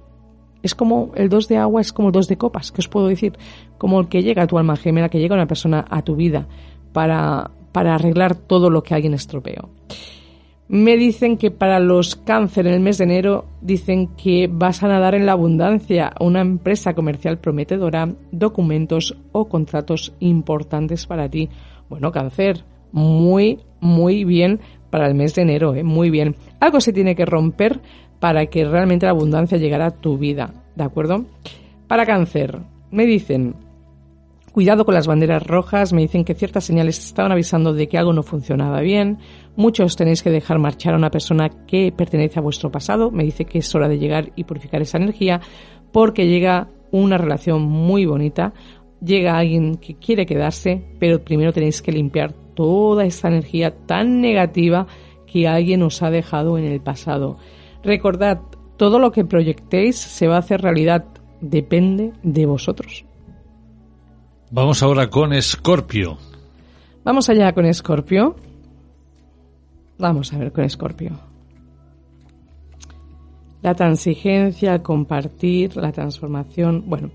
es 0.62 0.74
como 0.74 1.10
el 1.16 1.28
dos 1.28 1.48
de 1.48 1.58
agua, 1.58 1.80
es 1.80 1.92
como 1.92 2.08
el 2.08 2.12
dos 2.12 2.28
de 2.28 2.38
copas, 2.38 2.70
que 2.70 2.80
os 2.80 2.88
puedo 2.88 3.08
decir, 3.08 3.36
como 3.78 4.00
el 4.00 4.08
que 4.08 4.22
llega 4.22 4.44
a 4.44 4.46
tu 4.46 4.58
alma 4.58 4.76
gemela, 4.76 5.08
que 5.08 5.18
llega 5.18 5.34
una 5.34 5.46
persona 5.46 5.84
a 5.88 6.02
tu 6.02 6.16
vida 6.16 6.46
para, 6.92 7.50
para 7.72 7.94
arreglar 7.94 8.36
todo 8.36 8.70
lo 8.70 8.82
que 8.82 8.94
alguien 8.94 9.14
estropeó. 9.14 9.70
Me 10.68 10.96
dicen 10.96 11.36
que 11.36 11.52
para 11.52 11.78
los 11.78 12.16
cáncer 12.16 12.66
en 12.66 12.74
el 12.74 12.80
mes 12.80 12.98
de 12.98 13.04
enero 13.04 13.44
dicen 13.60 14.08
que 14.16 14.48
vas 14.50 14.82
a 14.82 14.88
nadar 14.88 15.14
en 15.14 15.24
la 15.24 15.32
abundancia, 15.32 16.12
una 16.18 16.40
empresa 16.40 16.92
comercial 16.94 17.38
prometedora, 17.38 18.12
documentos 18.32 19.16
o 19.30 19.48
contratos 19.48 20.12
importantes 20.18 21.06
para 21.06 21.28
ti. 21.28 21.48
Bueno, 21.88 22.10
cáncer, 22.10 22.64
muy, 22.90 23.60
muy 23.80 24.24
bien 24.24 24.58
para 24.90 25.06
el 25.06 25.14
mes 25.14 25.36
de 25.36 25.42
enero, 25.42 25.72
¿eh? 25.74 25.84
muy 25.84 26.10
bien. 26.10 26.34
Algo 26.58 26.80
se 26.80 26.92
tiene 26.92 27.14
que 27.14 27.26
romper 27.26 27.80
para 28.18 28.46
que 28.46 28.64
realmente 28.64 29.06
la 29.06 29.12
abundancia 29.12 29.58
llegara 29.58 29.86
a 29.86 29.90
tu 29.92 30.18
vida, 30.18 30.52
¿de 30.74 30.82
acuerdo? 30.82 31.26
Para 31.86 32.06
cáncer, 32.06 32.58
me 32.90 33.06
dicen, 33.06 33.54
Cuidado 34.56 34.86
con 34.86 34.94
las 34.94 35.06
banderas 35.06 35.46
rojas, 35.46 35.92
me 35.92 36.00
dicen 36.00 36.24
que 36.24 36.34
ciertas 36.34 36.64
señales 36.64 36.98
estaban 36.98 37.30
avisando 37.30 37.74
de 37.74 37.88
que 37.88 37.98
algo 37.98 38.14
no 38.14 38.22
funcionaba 38.22 38.80
bien. 38.80 39.18
Muchos 39.54 39.96
tenéis 39.96 40.22
que 40.22 40.30
dejar 40.30 40.58
marchar 40.58 40.94
a 40.94 40.96
una 40.96 41.10
persona 41.10 41.50
que 41.66 41.92
pertenece 41.94 42.38
a 42.38 42.42
vuestro 42.42 42.70
pasado. 42.70 43.10
Me 43.10 43.24
dice 43.24 43.44
que 43.44 43.58
es 43.58 43.74
hora 43.74 43.86
de 43.86 43.98
llegar 43.98 44.32
y 44.34 44.44
purificar 44.44 44.80
esa 44.80 44.96
energía 44.96 45.42
porque 45.92 46.26
llega 46.26 46.70
una 46.90 47.18
relación 47.18 47.64
muy 47.64 48.06
bonita. 48.06 48.54
Llega 49.04 49.36
alguien 49.36 49.74
que 49.74 49.96
quiere 49.96 50.24
quedarse, 50.24 50.82
pero 50.98 51.22
primero 51.22 51.52
tenéis 51.52 51.82
que 51.82 51.92
limpiar 51.92 52.32
toda 52.54 53.04
esa 53.04 53.28
energía 53.28 53.76
tan 53.84 54.22
negativa 54.22 54.86
que 55.30 55.46
alguien 55.48 55.82
os 55.82 56.02
ha 56.02 56.10
dejado 56.10 56.56
en 56.56 56.64
el 56.64 56.80
pasado. 56.80 57.36
Recordad, 57.84 58.40
todo 58.78 58.98
lo 59.00 59.12
que 59.12 59.26
proyectéis 59.26 59.96
se 59.96 60.28
va 60.28 60.36
a 60.36 60.38
hacer 60.38 60.62
realidad. 60.62 61.04
Depende 61.42 62.14
de 62.22 62.46
vosotros. 62.46 63.04
Vamos 64.50 64.80
ahora 64.84 65.10
con 65.10 65.32
Escorpio. 65.32 66.18
Vamos 67.02 67.28
allá 67.28 67.52
con 67.52 67.66
Escorpio. 67.66 68.36
Vamos 69.98 70.32
a 70.32 70.38
ver 70.38 70.52
con 70.52 70.62
Escorpio. 70.62 71.18
La 73.60 73.74
transigencia, 73.74 74.84
compartir, 74.84 75.76
la 75.76 75.90
transformación. 75.90 76.84
Bueno, 76.86 77.10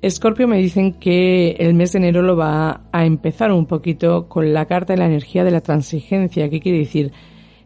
Escorpio 0.00 0.46
me 0.46 0.58
dicen 0.58 0.92
que 0.92 1.56
el 1.58 1.74
mes 1.74 1.90
de 1.92 1.98
enero 1.98 2.22
lo 2.22 2.36
va 2.36 2.82
a 2.92 3.04
empezar 3.04 3.50
un 3.50 3.66
poquito 3.66 4.28
con 4.28 4.52
la 4.52 4.66
carta 4.66 4.92
de 4.92 5.00
la 5.00 5.06
energía 5.06 5.42
de 5.42 5.50
la 5.50 5.60
transigencia. 5.60 6.48
¿Qué 6.48 6.60
quiere 6.60 6.78
decir? 6.78 7.10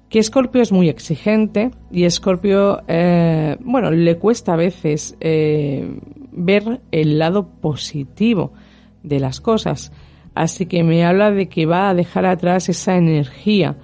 Que 0.08 0.18
Escorpio 0.18 0.62
es 0.62 0.72
muy 0.72 0.88
exigente 0.88 1.72
y 1.92 2.04
Escorpio, 2.04 2.80
eh, 2.88 3.58
bueno, 3.60 3.90
le 3.90 4.16
cuesta 4.16 4.54
a 4.54 4.56
veces 4.56 5.14
eh, 5.20 6.00
ver 6.32 6.80
el 6.90 7.18
lado 7.18 7.50
positivo 7.60 8.54
de 9.02 9.20
las 9.20 9.40
cosas. 9.40 9.92
Así 10.34 10.66
que 10.66 10.84
me 10.84 11.04
habla 11.04 11.30
de 11.30 11.48
que 11.48 11.66
va 11.66 11.90
a 11.90 11.94
dejar 11.94 12.26
atrás 12.26 12.68
esa 12.68 12.96
energía 12.96 13.76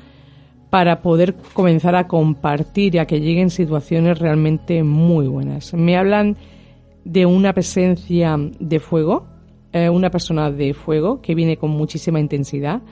para 0.71 1.03
poder 1.03 1.37
comenzar 1.53 1.95
a 1.95 2.09
compartir 2.09 2.97
y 2.97 2.99
a 2.99 3.07
que 3.07 3.21
lleguen 3.21 3.51
situaciones 3.51 4.19
realmente 4.19 4.83
muy 4.83 5.29
buenas. 5.29 5.73
Me 5.75 5.97
hablan 5.97 6.37
de 7.05 7.27
una 7.27 7.53
presencia 7.53 8.37
de 8.59 8.81
fuego, 8.81 9.27
eh, 9.73 9.89
una 9.89 10.11
persona 10.11 10.51
de 10.51 10.75
fuego 10.75 11.21
que 11.21 11.35
viene 11.35 11.57
con 11.57 11.71
muchísima 11.71 12.19
intensidad 12.19 12.83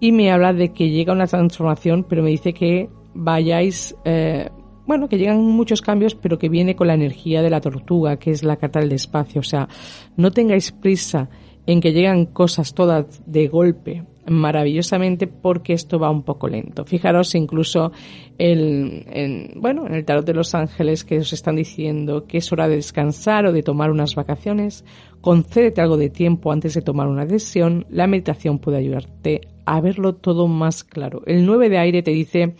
y 0.00 0.12
me 0.12 0.30
habla 0.30 0.52
de 0.52 0.72
que 0.72 0.90
llega 0.90 1.12
una 1.12 1.26
transformación, 1.26 2.04
pero 2.08 2.22
me 2.22 2.30
dice 2.30 2.52
que 2.52 2.88
vayáis, 3.14 3.96
eh, 4.04 4.48
bueno, 4.86 5.08
que 5.08 5.18
llegan 5.18 5.42
muchos 5.44 5.82
cambios, 5.82 6.14
pero 6.14 6.38
que 6.38 6.48
viene 6.48 6.76
con 6.76 6.86
la 6.86 6.94
energía 6.94 7.42
de 7.42 7.50
la 7.50 7.60
tortuga, 7.60 8.16
que 8.18 8.30
es 8.30 8.42
la 8.42 8.56
carta 8.56 8.80
del 8.80 8.88
despacio. 8.88 9.40
O 9.40 9.44
sea, 9.44 9.68
no 10.16 10.30
tengáis 10.30 10.72
prisa 10.72 11.28
en 11.68 11.82
que 11.82 11.92
llegan 11.92 12.24
cosas 12.24 12.72
todas 12.72 13.22
de 13.26 13.46
golpe 13.46 14.02
maravillosamente 14.26 15.26
porque 15.26 15.74
esto 15.74 15.98
va 15.98 16.10
un 16.10 16.22
poco 16.22 16.48
lento. 16.48 16.86
Fijaros 16.86 17.34
incluso 17.34 17.92
el, 18.38 19.04
en, 19.06 19.60
bueno, 19.60 19.86
en 19.86 19.94
el 19.94 20.06
tarot 20.06 20.24
de 20.24 20.32
los 20.32 20.54
ángeles 20.54 21.04
que 21.04 21.18
os 21.18 21.30
están 21.34 21.56
diciendo 21.56 22.24
que 22.26 22.38
es 22.38 22.50
hora 22.52 22.68
de 22.68 22.76
descansar 22.76 23.44
o 23.44 23.52
de 23.52 23.62
tomar 23.62 23.90
unas 23.90 24.14
vacaciones. 24.14 24.82
Concédete 25.20 25.82
algo 25.82 25.98
de 25.98 26.08
tiempo 26.08 26.52
antes 26.52 26.72
de 26.72 26.80
tomar 26.80 27.06
una 27.06 27.26
decisión. 27.26 27.84
La 27.90 28.06
meditación 28.06 28.60
puede 28.60 28.78
ayudarte 28.78 29.42
a 29.66 29.82
verlo 29.82 30.14
todo 30.14 30.48
más 30.48 30.84
claro. 30.84 31.20
El 31.26 31.44
9 31.44 31.68
de 31.68 31.78
aire 31.78 32.02
te 32.02 32.12
dice 32.12 32.54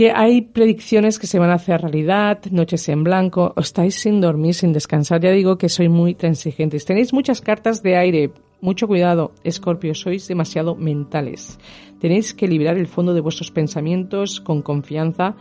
que 0.00 0.12
hay 0.12 0.40
predicciones 0.40 1.18
que 1.18 1.26
se 1.26 1.38
van 1.38 1.50
a 1.50 1.56
hacer 1.56 1.82
realidad, 1.82 2.40
noches 2.50 2.88
en 2.88 3.04
blanco, 3.04 3.52
estáis 3.58 3.96
sin 3.96 4.18
dormir, 4.18 4.54
sin 4.54 4.72
descansar. 4.72 5.20
Ya 5.20 5.30
digo 5.30 5.58
que 5.58 5.68
soy 5.68 5.90
muy 5.90 6.14
transigentes. 6.14 6.86
Tenéis 6.86 7.12
muchas 7.12 7.42
cartas 7.42 7.82
de 7.82 7.98
aire. 7.98 8.32
Mucho 8.62 8.88
cuidado, 8.88 9.32
Escorpio, 9.44 9.94
sois 9.94 10.26
demasiado 10.26 10.74
mentales. 10.74 11.58
Tenéis 12.00 12.32
que 12.32 12.48
liberar 12.48 12.78
el 12.78 12.86
fondo 12.86 13.12
de 13.12 13.20
vuestros 13.20 13.50
pensamientos 13.50 14.40
con 14.40 14.62
confianza. 14.62 15.36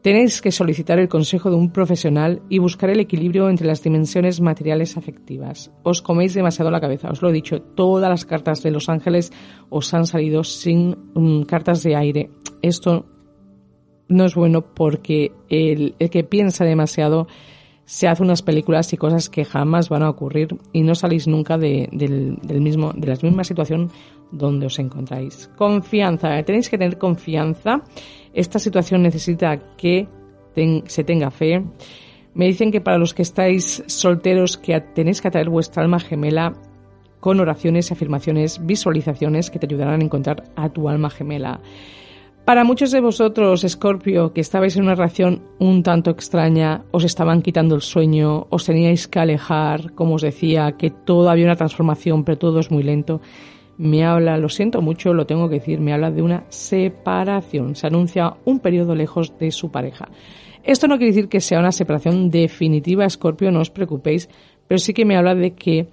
Tenéis 0.00 0.40
que 0.40 0.50
solicitar 0.50 0.98
el 0.98 1.10
consejo 1.10 1.50
de 1.50 1.56
un 1.56 1.70
profesional 1.70 2.40
y 2.48 2.60
buscar 2.60 2.88
el 2.88 3.00
equilibrio 3.00 3.50
entre 3.50 3.66
las 3.66 3.82
dimensiones 3.82 4.40
materiales 4.40 4.96
afectivas. 4.96 5.70
Os 5.82 6.00
coméis 6.00 6.32
demasiado 6.32 6.70
la 6.70 6.80
cabeza, 6.80 7.10
os 7.10 7.20
lo 7.20 7.28
he 7.28 7.34
dicho, 7.34 7.60
todas 7.60 8.08
las 8.08 8.24
cartas 8.24 8.62
de 8.62 8.70
los 8.70 8.88
ángeles 8.88 9.30
os 9.68 9.92
han 9.92 10.06
salido 10.06 10.42
sin 10.42 10.96
mm, 11.14 11.42
cartas 11.42 11.82
de 11.82 11.96
aire. 11.96 12.30
Esto 12.62 13.13
no 14.08 14.24
es 14.24 14.34
bueno 14.34 14.62
porque 14.62 15.32
el, 15.48 15.94
que 16.10 16.24
piensa 16.24 16.64
demasiado 16.64 17.26
se 17.84 18.08
hace 18.08 18.22
unas 18.22 18.42
películas 18.42 18.92
y 18.92 18.96
cosas 18.96 19.28
que 19.28 19.44
jamás 19.44 19.88
van 19.88 20.02
a 20.02 20.10
ocurrir 20.10 20.56
y 20.72 20.82
no 20.82 20.94
salís 20.94 21.26
nunca 21.26 21.58
de, 21.58 21.88
del, 21.92 22.60
mismo, 22.60 22.92
de 22.94 23.08
la 23.08 23.16
misma 23.22 23.44
situación 23.44 23.90
donde 24.30 24.66
os 24.66 24.78
encontráis. 24.78 25.50
Confianza, 25.56 26.42
tenéis 26.44 26.70
que 26.70 26.78
tener 26.78 26.98
confianza. 26.98 27.82
Esta 28.32 28.58
situación 28.58 29.02
necesita 29.02 29.76
que 29.76 30.08
se 30.86 31.04
tenga 31.04 31.30
fe. 31.30 31.62
Me 32.32 32.46
dicen 32.46 32.72
que 32.72 32.80
para 32.80 32.98
los 32.98 33.12
que 33.14 33.22
estáis 33.22 33.84
solteros 33.86 34.56
que 34.56 34.80
tenéis 34.80 35.20
que 35.20 35.28
atraer 35.28 35.50
vuestra 35.50 35.82
alma 35.82 36.00
gemela 36.00 36.54
con 37.20 37.40
oraciones, 37.40 37.92
afirmaciones, 37.92 38.64
visualizaciones 38.64 39.50
que 39.50 39.58
te 39.58 39.66
ayudarán 39.66 40.00
a 40.00 40.04
encontrar 40.04 40.44
a 40.56 40.68
tu 40.68 40.88
alma 40.88 41.10
gemela. 41.10 41.60
Para 42.44 42.62
muchos 42.62 42.90
de 42.90 43.00
vosotros, 43.00 43.64
Scorpio, 43.66 44.34
que 44.34 44.42
estabais 44.42 44.76
en 44.76 44.82
una 44.82 44.94
relación 44.94 45.42
un 45.58 45.82
tanto 45.82 46.10
extraña, 46.10 46.84
os 46.90 47.02
estaban 47.04 47.40
quitando 47.40 47.74
el 47.74 47.80
sueño, 47.80 48.48
os 48.50 48.66
teníais 48.66 49.08
que 49.08 49.18
alejar, 49.18 49.94
como 49.94 50.16
os 50.16 50.22
decía, 50.22 50.72
que 50.76 50.90
todo 50.90 51.30
había 51.30 51.46
una 51.46 51.56
transformación, 51.56 52.22
pero 52.22 52.36
todo 52.36 52.60
es 52.60 52.70
muy 52.70 52.82
lento. 52.82 53.22
Me 53.78 54.04
habla, 54.04 54.36
lo 54.36 54.50
siento 54.50 54.82
mucho, 54.82 55.14
lo 55.14 55.24
tengo 55.24 55.48
que 55.48 55.54
decir, 55.54 55.80
me 55.80 55.94
habla 55.94 56.10
de 56.10 56.20
una 56.20 56.44
separación. 56.50 57.76
Se 57.76 57.86
anuncia 57.86 58.34
un 58.44 58.60
periodo 58.60 58.94
lejos 58.94 59.38
de 59.38 59.50
su 59.50 59.70
pareja. 59.70 60.10
Esto 60.62 60.86
no 60.86 60.98
quiere 60.98 61.14
decir 61.14 61.30
que 61.30 61.40
sea 61.40 61.60
una 61.60 61.72
separación 61.72 62.28
definitiva, 62.28 63.08
Scorpio, 63.08 63.50
no 63.52 63.60
os 63.60 63.70
preocupéis, 63.70 64.28
pero 64.68 64.76
sí 64.78 64.92
que 64.92 65.06
me 65.06 65.16
habla 65.16 65.34
de 65.34 65.54
que 65.54 65.88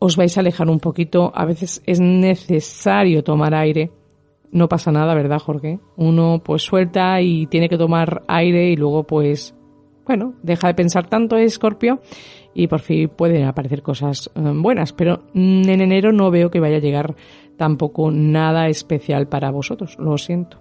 os 0.00 0.16
vais 0.16 0.36
a 0.36 0.40
alejar 0.40 0.68
un 0.68 0.80
poquito. 0.80 1.32
A 1.34 1.46
veces 1.46 1.82
es 1.86 1.98
necesario 1.98 3.24
tomar 3.24 3.54
aire 3.54 3.90
no 4.50 4.68
pasa 4.68 4.90
nada, 4.92 5.14
¿verdad, 5.14 5.38
Jorge? 5.38 5.78
Uno 5.96 6.42
pues 6.44 6.62
suelta 6.62 7.20
y 7.20 7.46
tiene 7.46 7.68
que 7.68 7.78
tomar 7.78 8.22
aire 8.28 8.70
y 8.70 8.76
luego 8.76 9.04
pues, 9.04 9.54
bueno, 10.06 10.34
deja 10.42 10.68
de 10.68 10.74
pensar 10.74 11.08
tanto 11.08 11.36
Escorpio 11.36 12.00
y 12.54 12.66
por 12.66 12.80
fin 12.80 13.10
pueden 13.14 13.44
aparecer 13.44 13.82
cosas 13.82 14.30
eh, 14.34 14.40
buenas. 14.40 14.92
Pero 14.92 15.24
en 15.34 15.68
enero 15.68 16.12
no 16.12 16.30
veo 16.30 16.50
que 16.50 16.60
vaya 16.60 16.76
a 16.76 16.80
llegar 16.80 17.14
tampoco 17.56 18.10
nada 18.10 18.68
especial 18.68 19.28
para 19.28 19.50
vosotros, 19.50 19.96
lo 19.98 20.16
siento. 20.16 20.58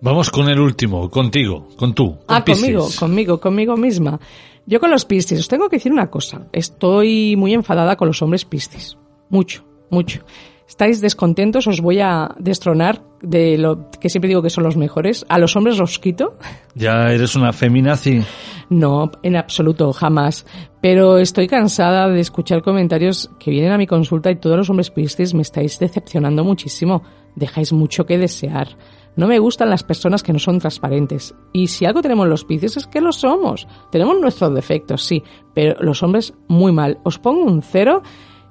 Vamos 0.00 0.30
con 0.30 0.50
el 0.50 0.60
último, 0.60 1.08
contigo, 1.08 1.68
con 1.76 1.94
tú. 1.94 2.18
Con 2.26 2.36
ah, 2.36 2.44
conmigo, 2.44 2.86
conmigo, 2.98 3.40
conmigo 3.40 3.76
misma. 3.76 4.20
Yo 4.66 4.80
con 4.80 4.90
los 4.90 5.06
Piscis, 5.06 5.40
os 5.40 5.48
tengo 5.48 5.68
que 5.68 5.76
decir 5.76 5.92
una 5.92 6.10
cosa. 6.10 6.46
Estoy 6.52 7.36
muy 7.36 7.54
enfadada 7.54 7.96
con 7.96 8.08
los 8.08 8.20
hombres 8.20 8.44
Piscis. 8.44 8.98
Mucho, 9.30 9.64
mucho 9.90 10.24
estáis 10.68 11.00
descontentos, 11.00 11.66
os 11.66 11.80
voy 11.80 12.00
a 12.00 12.34
destronar 12.38 13.02
de 13.22 13.56
lo 13.58 13.90
que 14.00 14.08
siempre 14.08 14.28
digo 14.28 14.42
que 14.42 14.50
son 14.50 14.64
los 14.64 14.76
mejores. 14.76 15.24
A 15.28 15.38
los 15.38 15.56
hombres 15.56 15.78
los 15.78 15.98
quito. 15.98 16.36
¿Ya 16.74 17.10
eres 17.10 17.34
una 17.36 17.52
feminazi? 17.52 18.22
No, 18.70 19.10
en 19.22 19.36
absoluto, 19.36 19.92
jamás. 19.92 20.46
Pero 20.80 21.18
estoy 21.18 21.46
cansada 21.46 22.08
de 22.08 22.20
escuchar 22.20 22.62
comentarios 22.62 23.30
que 23.38 23.50
vienen 23.50 23.72
a 23.72 23.78
mi 23.78 23.86
consulta 23.86 24.30
y 24.30 24.36
todos 24.36 24.56
los 24.56 24.70
hombres 24.70 24.90
piscis 24.90 25.34
me 25.34 25.42
estáis 25.42 25.78
decepcionando 25.78 26.44
muchísimo. 26.44 27.02
Dejáis 27.34 27.72
mucho 27.72 28.06
que 28.06 28.18
desear. 28.18 28.76
No 29.16 29.28
me 29.28 29.38
gustan 29.38 29.70
las 29.70 29.84
personas 29.84 30.22
que 30.22 30.32
no 30.32 30.38
son 30.38 30.58
transparentes. 30.58 31.34
Y 31.52 31.68
si 31.68 31.84
algo 31.84 32.02
tenemos 32.02 32.26
los 32.26 32.44
piscis 32.44 32.76
es 32.76 32.86
que 32.86 33.00
lo 33.00 33.12
somos. 33.12 33.68
Tenemos 33.92 34.20
nuestros 34.20 34.52
defectos, 34.54 35.04
sí, 35.04 35.22
pero 35.54 35.76
los 35.80 36.02
hombres 36.02 36.34
muy 36.48 36.72
mal. 36.72 36.98
Os 37.04 37.18
pongo 37.18 37.44
un 37.44 37.62
cero 37.62 38.02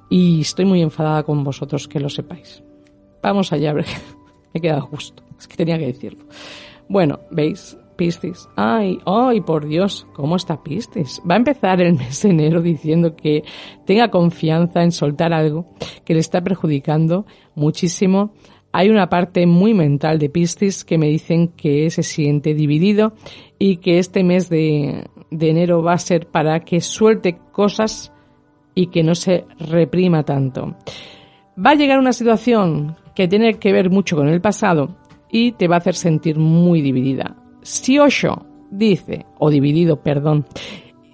y 0.08 0.40
estoy 0.40 0.64
muy 0.64 0.82
enfadada 0.82 1.22
con 1.22 1.44
vosotros, 1.44 1.88
que 1.88 2.00
lo 2.00 2.08
sepáis. 2.08 2.62
Vamos 3.22 3.52
allá, 3.52 3.72
me 3.74 3.84
he 4.54 4.80
justo. 4.80 5.22
Es 5.38 5.48
que 5.48 5.56
tenía 5.56 5.78
que 5.78 5.86
decirlo. 5.86 6.24
Bueno, 6.88 7.20
¿veis? 7.30 7.76
Piscis. 7.96 8.48
Ay, 8.56 8.98
ay, 9.06 9.40
por 9.40 9.66
Dios, 9.66 10.06
¿cómo 10.14 10.36
está 10.36 10.62
Piscis? 10.62 11.22
Va 11.28 11.34
a 11.34 11.38
empezar 11.38 11.80
el 11.80 11.94
mes 11.94 12.22
de 12.22 12.30
enero 12.30 12.60
diciendo 12.60 13.14
que 13.16 13.44
tenga 13.86 14.10
confianza 14.10 14.82
en 14.82 14.92
soltar 14.92 15.32
algo 15.32 15.66
que 16.04 16.14
le 16.14 16.20
está 16.20 16.42
perjudicando 16.42 17.26
muchísimo. 17.54 18.34
Hay 18.72 18.90
una 18.90 19.08
parte 19.08 19.46
muy 19.46 19.74
mental 19.74 20.18
de 20.18 20.28
Piscis 20.28 20.84
que 20.84 20.98
me 20.98 21.06
dicen 21.06 21.48
que 21.48 21.88
se 21.90 22.02
siente 22.02 22.54
dividido 22.54 23.12
y 23.58 23.76
que 23.76 23.98
este 23.98 24.24
mes 24.24 24.48
de, 24.48 25.08
de 25.30 25.50
enero 25.50 25.82
va 25.82 25.92
a 25.92 25.98
ser 25.98 26.26
para 26.26 26.60
que 26.60 26.80
suelte 26.80 27.38
cosas 27.52 28.12
y 28.74 28.88
que 28.88 29.02
no 29.02 29.14
se 29.14 29.44
reprima 29.58 30.22
tanto. 30.22 30.76
Va 31.58 31.70
a 31.70 31.74
llegar 31.74 31.98
una 31.98 32.12
situación 32.12 32.96
que 33.14 33.28
tiene 33.28 33.54
que 33.54 33.72
ver 33.72 33.90
mucho 33.90 34.16
con 34.16 34.28
el 34.28 34.40
pasado 34.40 34.96
y 35.30 35.52
te 35.52 35.68
va 35.68 35.76
a 35.76 35.78
hacer 35.78 35.94
sentir 35.94 36.38
muy 36.38 36.82
dividida. 36.82 37.36
Si 37.62 37.98
Osho 37.98 38.46
dice, 38.70 39.26
o 39.38 39.50
dividido, 39.50 40.02
perdón, 40.02 40.46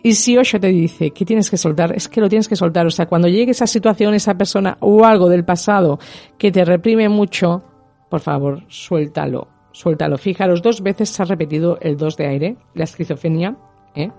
Y 0.02 0.14
si 0.14 0.38
Osho 0.38 0.58
te 0.58 0.68
dice 0.68 1.10
que 1.10 1.26
tienes 1.26 1.50
que 1.50 1.58
soltar, 1.58 1.94
es 1.94 2.08
que 2.08 2.22
lo 2.22 2.28
tienes 2.28 2.48
que 2.48 2.56
soltar. 2.56 2.86
O 2.86 2.90
sea, 2.90 3.06
cuando 3.06 3.28
llegue 3.28 3.50
esa 3.50 3.66
situación, 3.66 4.14
esa 4.14 4.34
persona 4.34 4.78
o 4.80 5.04
algo 5.04 5.28
del 5.28 5.44
pasado 5.44 5.98
que 6.38 6.50
te 6.50 6.64
reprime 6.64 7.08
mucho, 7.08 7.62
por 8.08 8.20
favor, 8.20 8.64
suéltalo. 8.68 9.48
Suéltalo. 9.72 10.18
Fijaros, 10.18 10.62
dos 10.62 10.82
veces 10.82 11.10
se 11.10 11.22
ha 11.22 11.26
repetido 11.26 11.78
el 11.80 11.96
2 11.96 12.16
de 12.16 12.26
aire, 12.26 12.56
la 12.74 12.84
esquizofrenia, 12.84 13.56
¿eh? 13.94 14.10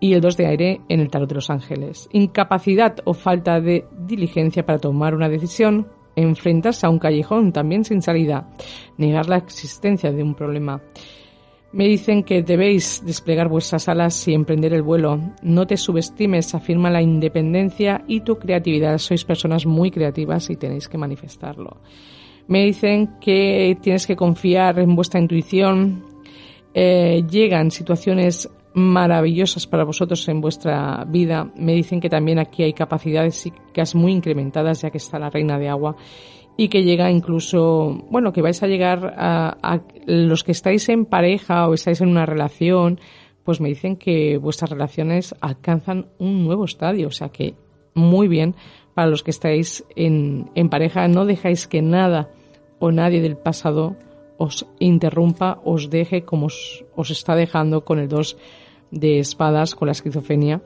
y 0.00 0.12
el 0.12 0.20
2 0.20 0.36
de 0.36 0.46
aire 0.46 0.80
en 0.88 1.00
el 1.00 1.10
tarot 1.10 1.28
de 1.28 1.36
los 1.36 1.50
ángeles. 1.50 2.08
Incapacidad 2.12 2.96
o 3.04 3.14
falta 3.14 3.60
de 3.60 3.86
diligencia 3.98 4.64
para 4.64 4.78
tomar 4.78 5.14
una 5.14 5.28
decisión, 5.28 5.88
enfrentarse 6.14 6.86
a 6.86 6.90
un 6.90 6.98
callejón 6.98 7.52
también 7.52 7.84
sin 7.84 8.02
salida, 8.02 8.48
negar 8.96 9.28
la 9.28 9.38
existencia 9.38 10.12
de 10.12 10.22
un 10.22 10.34
problema. 10.34 10.82
Me 11.72 11.88
dicen 11.88 12.22
que 12.22 12.42
debéis 12.42 13.02
desplegar 13.04 13.48
vuestras 13.48 13.88
alas 13.88 14.26
y 14.28 14.32
emprender 14.32 14.72
el 14.72 14.82
vuelo. 14.82 15.20
No 15.42 15.66
te 15.66 15.76
subestimes, 15.76 16.54
afirma 16.54 16.90
la 16.90 17.02
independencia 17.02 18.02
y 18.06 18.20
tu 18.20 18.36
creatividad. 18.36 18.96
Sois 18.98 19.24
personas 19.24 19.66
muy 19.66 19.90
creativas 19.90 20.48
y 20.48 20.56
tenéis 20.56 20.88
que 20.88 20.96
manifestarlo. 20.96 21.76
Me 22.48 22.64
dicen 22.64 23.18
que 23.20 23.76
tienes 23.82 24.06
que 24.06 24.16
confiar 24.16 24.78
en 24.78 24.94
vuestra 24.94 25.20
intuición. 25.20 26.04
Eh, 26.72 27.24
llegan 27.28 27.70
situaciones 27.70 28.48
maravillosas 28.76 29.66
para 29.66 29.84
vosotros 29.84 30.28
en 30.28 30.42
vuestra 30.42 31.02
vida. 31.08 31.50
Me 31.56 31.72
dicen 31.72 31.98
que 31.98 32.10
también 32.10 32.38
aquí 32.38 32.62
hay 32.62 32.74
capacidades 32.74 33.36
psíquicas 33.36 33.94
muy 33.94 34.12
incrementadas 34.12 34.82
ya 34.82 34.90
que 34.90 34.98
está 34.98 35.18
la 35.18 35.30
reina 35.30 35.58
de 35.58 35.70
agua 35.70 35.96
y 36.58 36.68
que 36.68 36.82
llega 36.82 37.10
incluso, 37.10 38.04
bueno, 38.10 38.34
que 38.34 38.42
vais 38.42 38.62
a 38.62 38.66
llegar 38.66 39.14
a, 39.16 39.80
los 40.06 40.44
que 40.44 40.52
estáis 40.52 40.90
en 40.90 41.06
pareja 41.06 41.66
o 41.68 41.72
estáis 41.72 42.02
en 42.02 42.08
una 42.08 42.26
relación, 42.26 43.00
pues 43.44 43.62
me 43.62 43.70
dicen 43.70 43.96
que 43.96 44.36
vuestras 44.36 44.70
relaciones 44.70 45.34
alcanzan 45.40 46.08
un 46.18 46.44
nuevo 46.44 46.66
estadio, 46.66 47.08
o 47.08 47.12
sea 47.12 47.30
que 47.30 47.54
muy 47.94 48.28
bien 48.28 48.56
para 48.92 49.08
los 49.08 49.22
que 49.22 49.30
estáis 49.30 49.86
en, 49.96 50.50
en 50.54 50.68
pareja, 50.68 51.08
no 51.08 51.24
dejáis 51.24 51.66
que 51.66 51.80
nada 51.80 52.28
o 52.78 52.92
nadie 52.92 53.22
del 53.22 53.38
pasado 53.38 53.96
os 54.36 54.66
interrumpa, 54.80 55.60
os 55.64 55.88
deje 55.88 56.24
como 56.24 56.46
os, 56.46 56.84
os 56.94 57.10
está 57.10 57.34
dejando 57.34 57.86
con 57.86 57.98
el 57.98 58.08
dos 58.08 58.36
de 58.90 59.18
espadas, 59.18 59.74
con 59.74 59.86
la 59.86 59.92
esquizofrenia, 59.92 60.62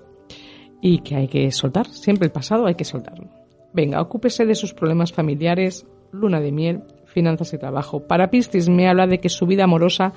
y 0.81 1.01
que 1.01 1.17
hay 1.17 1.29
que 1.29 1.51
soltar, 1.51 1.87
siempre 1.87 2.27
el 2.27 2.33
pasado 2.33 2.67
hay 2.67 2.75
que 2.75 2.85
soltarlo. 2.85 3.29
Venga, 3.73 4.01
ocúpese 4.01 4.47
de 4.47 4.55
sus 4.55 4.75
problemas 4.75 5.13
familiares, 5.13 5.87
luna 6.13 6.41
de 6.41 6.53
miel, 6.53 6.83
finanzas 7.05 7.53
y 7.53 7.59
trabajo. 7.59 8.07
Para 8.07 8.31
Piscis 8.31 8.69
me 8.69 8.89
habla 8.89 9.07
de 9.07 9.19
que 9.19 9.29
su 9.29 9.47
vida 9.47 9.65
amorosa 9.65 10.13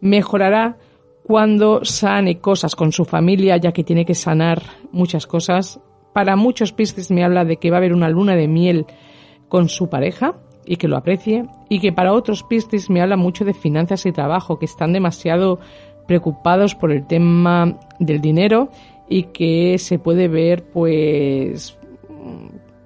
mejorará 0.00 0.78
cuando 1.22 1.84
sane 1.84 2.40
cosas 2.40 2.74
con 2.74 2.92
su 2.92 3.04
familia, 3.04 3.56
ya 3.56 3.72
que 3.72 3.84
tiene 3.84 4.04
que 4.04 4.14
sanar 4.14 4.62
muchas 4.90 5.26
cosas. 5.26 5.80
Para 6.12 6.36
muchos 6.36 6.72
Piscis 6.72 7.10
me 7.10 7.24
habla 7.24 7.44
de 7.44 7.56
que 7.56 7.70
va 7.70 7.76
a 7.76 7.78
haber 7.78 7.92
una 7.92 8.08
luna 8.08 8.34
de 8.34 8.48
miel 8.48 8.86
con 9.48 9.68
su 9.68 9.88
pareja 9.88 10.34
y 10.66 10.76
que 10.76 10.88
lo 10.88 10.96
aprecie. 10.96 11.46
Y 11.68 11.80
que 11.80 11.92
para 11.92 12.12
otros 12.12 12.42
Piscis 12.42 12.90
me 12.90 13.00
habla 13.00 13.16
mucho 13.16 13.44
de 13.44 13.54
finanzas 13.54 14.06
y 14.06 14.12
trabajo, 14.12 14.58
que 14.58 14.66
están 14.66 14.92
demasiado 14.92 15.60
preocupados 16.10 16.74
por 16.74 16.90
el 16.90 17.06
tema 17.06 17.78
del 18.00 18.20
dinero 18.20 18.68
y 19.08 19.26
que 19.26 19.78
se 19.78 20.00
puede 20.00 20.26
ver 20.26 20.64
pues 20.64 21.78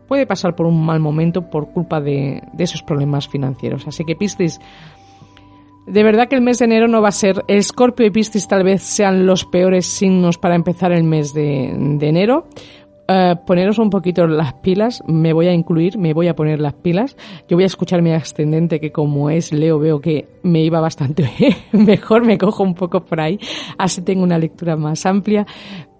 puede 0.06 0.26
pasar 0.26 0.54
por 0.54 0.66
un 0.66 0.84
mal 0.84 1.00
momento 1.00 1.48
por 1.48 1.70
culpa 1.72 2.02
de, 2.02 2.42
esos 2.58 2.82
problemas 2.82 3.26
financieros. 3.26 3.88
Así 3.88 4.04
que 4.04 4.14
Piscis, 4.14 4.60
de 5.86 6.02
verdad 6.02 6.28
que 6.28 6.36
el 6.36 6.42
mes 6.42 6.58
de 6.58 6.66
enero 6.66 6.86
no 6.86 7.00
va 7.00 7.08
a 7.08 7.12
ser. 7.12 7.42
Escorpio 7.48 8.04
y 8.04 8.10
Piscis 8.10 8.46
tal 8.46 8.62
vez 8.62 8.82
sean 8.82 9.24
los 9.24 9.46
peores 9.46 9.86
signos 9.86 10.36
para 10.36 10.54
empezar 10.54 10.92
el 10.92 11.04
mes 11.04 11.32
de, 11.32 11.70
enero. 12.02 12.46
Eh, 13.06 13.34
poneros 13.46 13.78
un 13.78 13.90
poquito 13.90 14.26
las 14.26 14.54
pilas, 14.54 15.02
me 15.06 15.32
voy 15.32 15.46
a 15.46 15.52
incluir, 15.52 15.98
me 15.98 16.14
voy 16.14 16.28
a 16.28 16.34
poner 16.34 16.60
las 16.60 16.74
pilas. 16.74 17.16
Yo 17.48 17.56
voy 17.56 17.64
a 17.64 17.66
escuchar 17.66 18.00
mi 18.00 18.12
ascendente, 18.12 18.80
que 18.80 18.92
como 18.92 19.28
es 19.30 19.52
Leo, 19.52 19.78
veo 19.78 20.00
que 20.00 20.28
me 20.42 20.62
iba 20.62 20.80
bastante 20.80 21.28
mejor, 21.72 22.24
me 22.24 22.38
cojo 22.38 22.62
un 22.62 22.74
poco 22.74 23.04
por 23.04 23.20
ahí, 23.20 23.38
así 23.76 24.02
tengo 24.02 24.22
una 24.22 24.38
lectura 24.38 24.76
más 24.76 25.04
amplia 25.06 25.46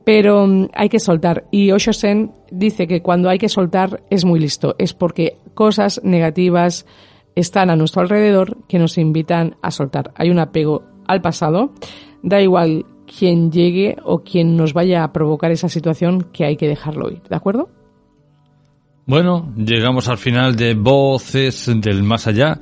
pero 0.05 0.47
mm, 0.47 0.68
hay 0.74 0.89
que 0.89 1.01
soltar. 1.01 1.44
Y 1.51 1.72
Osho 1.72 1.93
Sen 1.93 2.32
dice 2.51 2.86
que 2.86 3.02
cuando 3.02 3.31
hay 3.31 3.39
que 3.39 3.48
soltar 3.48 4.02
es 4.10 4.24
muy 4.24 4.39
listo, 4.39 4.76
es 4.78 4.93
porque 4.93 5.39
cosas 5.55 6.01
negativas 6.05 6.86
están 7.35 7.70
a 7.70 7.76
nuestro 7.76 8.02
alrededor 8.02 8.59
que 8.68 8.78
nos 8.78 8.98
invitan 8.98 9.56
a 9.62 9.70
soltar. 9.70 10.12
Hay 10.14 10.31
un 10.31 10.39
apego 10.39 10.85
al 11.06 11.20
pasado, 11.20 11.72
da 12.22 12.40
igual 12.40 12.85
quién 13.06 13.51
llegue 13.51 13.97
o 14.05 14.22
quién 14.22 14.56
nos 14.56 14.72
vaya 14.72 15.05
a 15.05 15.12
provocar 15.12 15.51
esa 15.51 15.68
situación 15.68 16.28
que 16.32 16.44
hay 16.44 16.56
que 16.56 16.68
dejarlo 16.68 17.10
ir, 17.10 17.22
¿de 17.28 17.36
acuerdo? 17.36 17.68
Bueno, 19.06 19.52
llegamos 19.56 20.09
al 20.09 20.18
final 20.18 20.56
de 20.56 20.74
Voces 20.74 21.70
del 21.81 22.02
Más 22.02 22.26
Allá, 22.26 22.59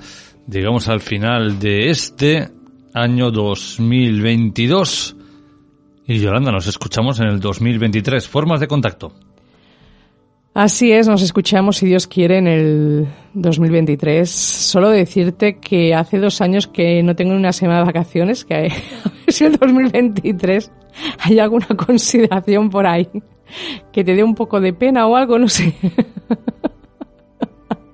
llegamos 0.48 0.89
al 0.89 1.01
final 1.01 1.59
de 1.59 1.90
este 1.90 2.51
año 2.94 3.31
2022. 3.31 5.16
Y 6.06 6.19
Yolanda, 6.19 6.51
nos 6.51 6.66
escuchamos 6.66 7.20
en 7.20 7.28
el 7.28 7.40
2023. 7.40 8.27
Formas 8.28 8.60
de 8.60 8.66
contacto. 8.66 9.12
Así 10.55 10.93
es, 10.93 11.09
nos 11.09 11.23
escuchamos, 11.23 11.79
si 11.79 11.87
Dios 11.87 12.07
quiere, 12.07 12.37
en 12.37 12.47
el 12.47 13.09
2023. 13.33 14.29
Solo 14.29 14.91
decirte 14.91 15.57
que 15.59 15.95
hace 15.95 16.19
dos 16.19 16.43
años 16.43 16.66
que 16.66 17.03
no 17.03 17.16
tengo 17.16 17.35
una 17.35 17.53
semana 17.53 17.79
de 17.79 17.87
vacaciones, 17.87 18.45
que 18.45 18.70
si 19.29 19.45
el 19.45 19.57
2023 19.57 20.70
hay 21.20 21.39
alguna 21.39 21.69
consideración 21.69 22.69
por 22.69 22.87
ahí 22.87 23.09
que 23.93 24.05
te 24.05 24.15
dé 24.15 24.23
un 24.23 24.35
poco 24.35 24.61
de 24.61 24.74
pena 24.74 25.07
o 25.07 25.16
algo, 25.16 25.39
no 25.39 25.49
sé. 25.49 25.74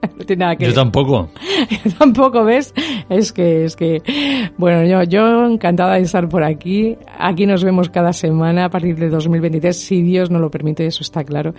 Yo 0.59 0.75
tampoco. 0.75 1.29
Yo 1.85 1.91
tampoco, 1.99 2.45
¿ves? 2.45 2.75
Es 3.09 3.33
que, 3.33 3.65
es 3.65 3.77
que, 3.77 4.03
bueno, 4.57 4.85
yo, 4.85 5.03
yo 5.05 5.47
encantada 5.47 5.95
de 5.95 6.03
estar 6.03 6.29
por 6.29 6.45
aquí. 6.45 6.97
Aquí 7.19 7.47
nos 7.47 7.65
vemos 7.65 7.89
cada 7.89 8.13
semana 8.13 8.67
a 8.67 8.71
partir 8.71 8.97
de 8.97 9.09
2023, 9.09 9.77
si 9.77 10.03
Dios 10.03 10.31
no 10.31 10.39
lo 10.39 10.51
permite, 10.51 10.87
eso 10.87 11.03
está 11.03 11.25
claro. 11.25 11.55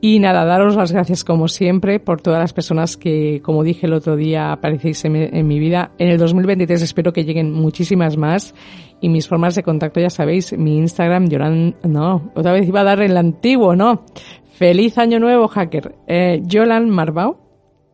Y 0.00 0.18
nada, 0.18 0.44
daros 0.44 0.76
las 0.76 0.92
gracias 0.92 1.24
como 1.24 1.48
siempre 1.48 2.00
por 2.00 2.20
todas 2.20 2.40
las 2.40 2.52
personas 2.52 2.96
que, 2.96 3.40
como 3.42 3.62
dije 3.62 3.86
el 3.86 3.92
otro 3.92 4.16
día, 4.16 4.52
aparecéis 4.52 5.04
en, 5.04 5.46
mi 5.46 5.58
vida. 5.58 5.92
En 5.98 6.08
el 6.08 6.18
2023 6.18 6.80
espero 6.82 7.12
que 7.12 7.24
lleguen 7.24 7.52
muchísimas 7.52 8.16
más 8.16 8.54
y 9.00 9.08
mis 9.08 9.28
formas 9.28 9.54
de 9.54 9.62
contacto 9.62 10.00
ya 10.00 10.10
sabéis, 10.10 10.56
mi 10.56 10.78
Instagram, 10.78 11.28
Yolan, 11.28 11.74
no, 11.84 12.30
otra 12.34 12.52
vez 12.52 12.66
iba 12.66 12.80
a 12.80 12.84
dar 12.84 13.02
el 13.02 13.16
antiguo, 13.16 13.76
no. 13.76 14.04
Feliz 14.52 14.98
año 14.98 15.20
nuevo, 15.20 15.46
hacker. 15.46 15.94
Eh, 16.08 16.42
Yolan 16.44 16.90
Marbau, 16.90 17.47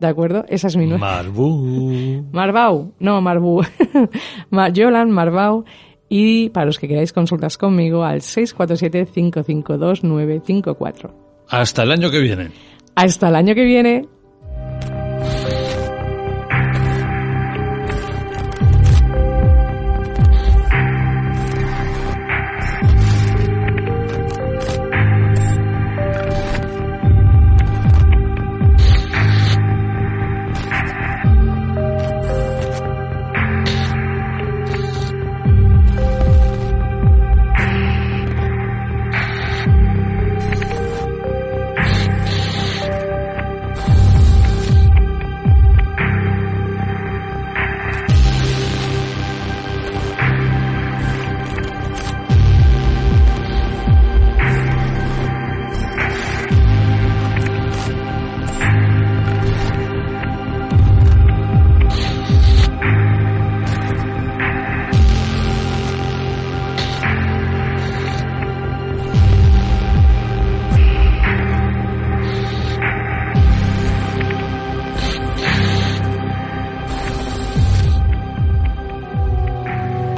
¿De 0.05 0.11
acuerdo? 0.11 0.45
Esa 0.47 0.67
es 0.67 0.77
mi 0.77 0.85
nombre. 0.85 0.99
Marbu. 0.99 2.23
Marbau, 2.31 2.93
no 2.99 3.21
Marbu. 3.21 3.63
Yolan 4.73 5.09
Marbau. 5.09 5.65
Y 6.07 6.49
para 6.49 6.67
los 6.67 6.77
que 6.77 6.87
queráis 6.87 7.11
consultas 7.11 7.57
conmigo 7.57 8.03
al 8.03 8.21
647-552-954. 8.21 11.11
Hasta 11.49 11.81
el 11.81 11.91
año 11.91 12.11
que 12.11 12.19
viene. 12.19 12.51
Hasta 12.93 13.29
el 13.29 13.35
año 13.35 13.55
que 13.55 13.63
viene. 13.63 14.07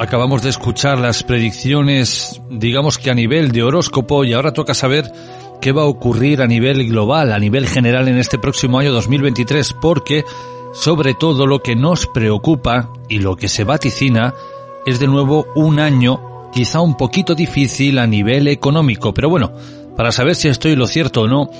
Acabamos 0.08 0.40
de 0.40 0.48
escuchar 0.48 0.98
las 0.98 1.22
predicciones, 1.22 2.40
digamos 2.48 2.96
que 2.96 3.10
a 3.10 3.14
nivel 3.14 3.52
de 3.52 3.62
horóscopo, 3.62 4.24
y 4.24 4.32
ahora 4.32 4.54
toca 4.54 4.72
saber 4.72 5.12
qué 5.60 5.70
va 5.72 5.82
a 5.82 5.84
ocurrir 5.84 6.40
a 6.40 6.46
nivel 6.46 6.88
global, 6.88 7.30
a 7.30 7.38
nivel 7.38 7.66
general 7.66 8.08
en 8.08 8.16
este 8.16 8.38
próximo 8.38 8.78
año 8.78 8.90
2023, 8.90 9.74
porque 9.74 10.24
sobre 10.72 11.12
todo 11.12 11.46
lo 11.46 11.58
que 11.58 11.76
nos 11.76 12.06
preocupa 12.06 12.90
y 13.10 13.18
lo 13.18 13.36
que 13.36 13.48
se 13.48 13.64
vaticina 13.64 14.32
es 14.86 14.98
de 14.98 15.08
nuevo 15.08 15.46
un 15.54 15.78
año 15.78 16.48
quizá 16.54 16.80
un 16.80 16.96
poquito 16.96 17.34
difícil 17.34 17.98
a 17.98 18.06
nivel 18.06 18.48
económico. 18.48 19.12
Pero 19.12 19.28
bueno, 19.28 19.52
para 19.94 20.10
saber 20.10 20.36
si 20.36 20.48
estoy 20.48 20.74
lo 20.74 20.86
cierto 20.86 21.20
o 21.20 21.28
no, 21.28 21.50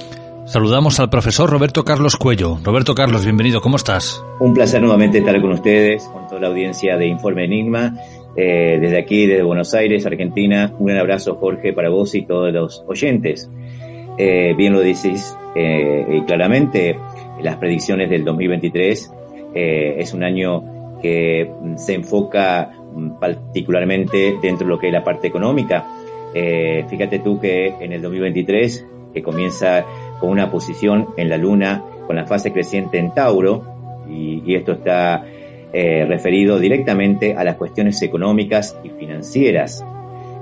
saludamos 0.46 0.98
al 1.00 1.10
profesor 1.10 1.50
Roberto 1.50 1.84
Carlos 1.84 2.16
Cuello. 2.16 2.58
Roberto 2.64 2.94
Carlos, 2.94 3.24
bienvenido, 3.24 3.60
¿cómo 3.60 3.76
estás? 3.76 4.24
Un 4.40 4.54
placer 4.54 4.80
nuevamente 4.80 5.18
estar 5.18 5.38
con 5.38 5.52
ustedes, 5.52 6.04
con 6.04 6.26
toda 6.28 6.40
la 6.40 6.46
audiencia 6.46 6.96
de 6.96 7.08
Informe 7.08 7.44
Enigma. 7.44 7.92
Eh, 8.40 8.78
desde 8.80 8.98
aquí, 8.98 9.26
desde 9.26 9.42
Buenos 9.42 9.74
Aires, 9.74 10.06
Argentina, 10.06 10.72
un 10.78 10.86
gran 10.86 11.00
abrazo, 11.00 11.34
Jorge, 11.34 11.72
para 11.72 11.88
vos 11.88 12.14
y 12.14 12.22
todos 12.22 12.52
los 12.52 12.84
oyentes. 12.86 13.50
Eh, 14.16 14.54
bien 14.56 14.72
lo 14.72 14.78
decís, 14.78 15.36
eh, 15.56 16.06
y 16.08 16.20
claramente 16.20 16.96
las 17.42 17.56
predicciones 17.56 18.08
del 18.08 18.24
2023 18.24 19.12
es 19.54 20.14
un 20.14 20.22
año 20.22 21.00
que 21.02 21.50
se 21.78 21.94
enfoca 21.94 22.70
particularmente 23.18 24.36
dentro 24.40 24.68
de 24.68 24.72
lo 24.72 24.78
que 24.78 24.86
es 24.86 24.92
la 24.92 25.02
parte 25.02 25.26
económica. 25.26 25.84
fíjate 26.32 27.18
tú 27.18 27.40
que 27.40 27.74
en 27.80 27.92
el 27.92 28.00
2023, 28.02 28.86
que 29.14 29.22
comienza 29.22 29.84
con 30.20 30.30
una 30.30 30.48
posición 30.48 31.08
en 31.16 31.28
la 31.28 31.38
Luna 31.38 31.82
con 32.06 32.14
la 32.14 32.26
fase 32.26 32.52
creciente 32.52 32.98
en 32.98 33.12
Tauro, 33.12 33.64
y 34.08 34.54
esto 34.54 34.72
está 34.72 35.24
eh, 35.70 36.06
referido 36.08 36.58
directamente 36.58 37.34
a 37.36 37.44
las 37.44 37.56
cuestiones 37.56 38.00
económicas 38.00 38.74
y 38.82 38.88
financieras, 38.88 39.84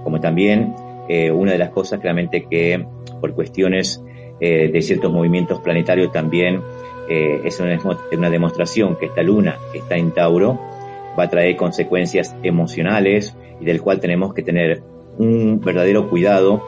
como 0.04 0.20
también 0.20 0.72
eh, 1.08 1.32
una 1.32 1.50
de 1.50 1.58
las 1.58 1.70
cosas 1.70 1.98
claramente 1.98 2.46
que 2.48 2.86
por 3.20 3.34
cuestiones 3.34 4.00
eh, 4.38 4.70
de 4.72 4.82
ciertos 4.82 5.12
movimientos 5.12 5.60
planetarios 5.60 6.12
también 6.12 6.62
es 7.08 7.60
una, 7.60 8.30
demostración 8.30 8.96
que 8.96 9.06
esta 9.06 9.22
luna 9.22 9.56
que 9.72 9.78
está 9.78 9.96
en 9.96 10.10
Tauro 10.10 10.58
va 11.16 11.24
a 11.24 11.30
traer 11.30 11.54
consecuencias 11.54 12.34
emocionales 12.42 13.36
y 13.60 13.64
del 13.64 13.80
cual 13.80 14.00
tenemos 14.00 14.34
que 14.34 14.42
tener 14.42 14.82
un 15.16 15.60
verdadero 15.60 16.10
cuidado 16.10 16.64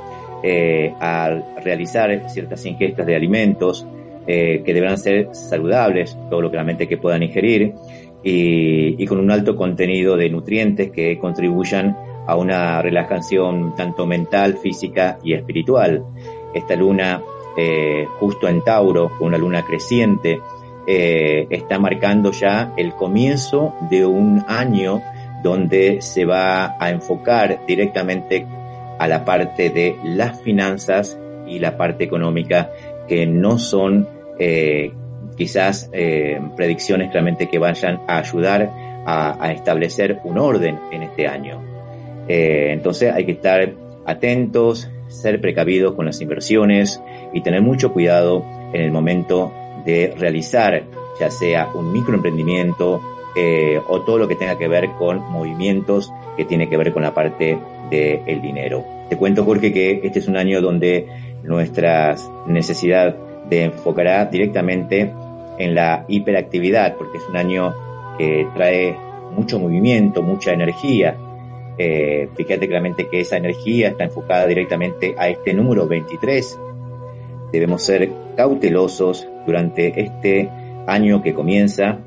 al 1.01 1.45
realizar 1.65 2.31
ciertas 2.31 2.65
ingestas 2.67 3.05
de 3.05 3.17
alimentos 3.17 3.85
que 4.29 4.63
deberán 4.65 4.99
ser 4.99 5.31
saludables, 5.33 6.17
todo 6.31 6.41
lo 6.41 6.53
que 6.53 6.87
que 6.87 6.99
puedan 6.99 7.25
ingerir, 7.25 7.75
y, 8.23 9.07
con 9.07 9.21
un 9.21 9.31
alto 9.31 9.57
contenido 9.57 10.17
de 10.17 10.29
nutrientes 10.31 10.91
que 10.91 11.19
contribuyan 11.19 11.97
a 12.27 12.37
una 12.37 12.83
relajación 12.83 13.75
tanto 13.75 14.07
mental, 14.07 14.59
física 14.59 15.19
y 15.23 15.35
espiritual. 15.35 16.05
Esta 16.53 16.77
luna, 16.77 17.23
eh, 17.57 18.07
justo 18.19 18.49
en 18.49 18.63
Tauro, 18.63 19.13
una 19.21 19.39
luna 19.39 19.65
creciente, 19.65 20.41
eh, 20.87 21.47
está 21.51 21.79
marcando 21.79 22.33
ya 22.33 22.73
el 22.77 22.95
comienzo 22.95 23.75
de 23.91 24.05
un 24.07 24.45
año 24.49 25.03
donde 25.43 26.01
se 26.01 26.25
va 26.25 26.77
a 26.79 26.91
enfocar 26.91 27.61
directamente 27.67 28.47
a 28.99 29.07
la 29.07 29.25
parte 29.25 29.71
de 29.71 29.97
las 30.03 30.41
finanzas 30.43 31.19
y 31.47 31.59
la 31.59 31.77
parte 31.77 32.05
económica 32.05 32.73
que 33.07 33.27
no 33.27 33.59
son 33.59 34.09
eh, 34.39 34.93
quizás 35.39 35.89
eh, 35.93 36.41
predicciones 36.57 37.13
realmente 37.13 37.49
que 37.49 37.59
vayan 37.59 38.01
a 38.09 38.19
ayudar 38.19 38.71
a, 39.07 39.53
establecer 39.53 40.19
un 40.25 40.37
orden 40.37 40.79
en 40.93 41.03
este 41.03 41.27
año. 41.27 41.63
Eh, 42.29 42.73
entonces 42.73 43.11
hay 43.11 43.25
que 43.25 43.33
estar 43.33 43.73
atentos, 44.05 44.91
ser 45.09 45.41
precavidos 45.41 45.95
con 45.95 46.05
las 46.05 46.21
inversiones 46.21 47.01
y 47.33 47.41
tener 47.41 47.63
mucho 47.63 47.95
cuidado 47.95 48.45
en 48.75 48.83
el 48.83 48.91
momento 48.91 49.51
de 49.87 50.13
realizar 50.19 50.83
ya 51.19 51.31
sea 51.31 51.69
un 51.75 51.91
microemprendimiento 51.91 53.01
eh, 53.35 53.81
o 53.89 54.03
todo 54.03 54.19
lo 54.19 54.29
que 54.29 54.35
tenga 54.35 54.59
que 54.59 54.69
ver 54.69 54.91
con 54.99 55.21
movimientos 55.31 56.13
que 56.37 56.45
tiene 56.45 56.69
que 56.69 56.77
ver 56.77 56.93
con 56.93 57.03
la 57.03 57.15
parte 57.15 57.59
del 57.91 58.43
dinero. 58.43 58.85
Te 59.09 59.17
cuento, 59.17 59.45
Jorge, 59.45 59.73
que 59.73 60.03
este 60.05 60.19
es 60.19 60.29
un 60.29 60.37
año 60.37 60.61
donde 60.61 61.07
nuestra 61.43 62.15
necesidad 62.47 63.17
de 63.49 63.65
enfocará 63.65 64.27
directamente 64.27 65.11
en 65.59 65.75
la 65.75 66.05
hiperactividad, 66.09 66.97
porque 66.97 67.19
es 67.19 67.29
un 67.29 67.37
año 67.37 67.75
que 68.17 68.47
trae 68.55 68.97
mucho 69.37 69.59
movimiento, 69.59 70.23
mucha 70.23 70.53
energía. 70.53 71.17
Eh, 71.77 72.29
fíjate 72.35 72.67
claramente 72.67 73.09
que 73.09 73.21
esa 73.21 73.37
energía 73.37 73.89
está 73.89 74.05
enfocada 74.05 74.47
directamente 74.47 75.15
a 75.17 75.29
este 75.29 75.55
número 75.55 75.87
23. 75.87 76.59
Debemos 77.53 77.83
ser 77.83 78.11
cautelosos 78.37 79.29
durante 79.47 80.01
este 80.01 80.49
año 80.87 81.23
que 81.23 81.35
comienza 81.35 81.99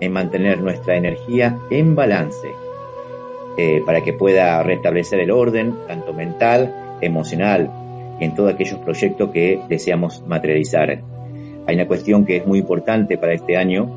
en 0.00 0.12
mantener 0.12 0.60
nuestra 0.60 0.96
energía 0.96 1.58
en 1.70 1.94
balance 1.94 2.48
eh, 3.56 3.82
para 3.84 4.02
que 4.02 4.12
pueda 4.12 4.62
restablecer 4.62 5.20
el 5.20 5.30
orden, 5.30 5.74
tanto 5.88 6.12
mental, 6.12 6.96
emocional, 7.00 7.70
en 8.20 8.34
todos 8.34 8.54
aquellos 8.54 8.78
proyectos 8.78 9.30
que 9.30 9.60
deseamos 9.68 10.22
materializar. 10.26 11.02
Hay 11.68 11.74
una 11.74 11.86
cuestión 11.86 12.24
que 12.24 12.38
es 12.38 12.46
muy 12.46 12.60
importante 12.60 13.18
para 13.18 13.34
este 13.34 13.58
año, 13.58 13.90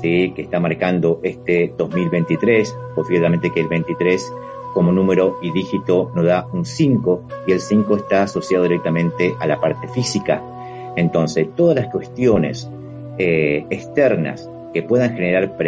¿sí? 0.00 0.32
que 0.34 0.40
está 0.40 0.58
marcando 0.58 1.20
este 1.22 1.70
2023, 1.76 2.74
obviamente 2.96 3.50
que 3.50 3.60
el 3.60 3.68
23 3.68 4.32
como 4.72 4.90
número 4.90 5.36
y 5.42 5.52
dígito 5.52 6.10
nos 6.14 6.24
da 6.24 6.46
un 6.50 6.64
5 6.64 7.22
y 7.46 7.52
el 7.52 7.60
5 7.60 7.96
está 7.96 8.22
asociado 8.22 8.64
directamente 8.64 9.34
a 9.38 9.46
la 9.46 9.60
parte 9.60 9.86
física. 9.88 10.42
Entonces, 10.96 11.48
todas 11.54 11.76
las 11.76 11.88
cuestiones 11.88 12.70
eh, 13.18 13.66
externas 13.68 14.48
que 14.72 14.82
puedan 14.82 15.14
generar 15.14 15.58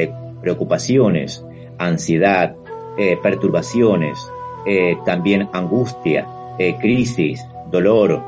preocupaciones, 0.41 1.45
ansiedad, 1.77 2.57
eh, 2.97 3.19
perturbaciones, 3.23 4.19
eh, 4.65 4.97
también 5.05 5.51
angustia, 5.53 6.27
crisis, 6.81 7.45
dolor, 7.71 8.23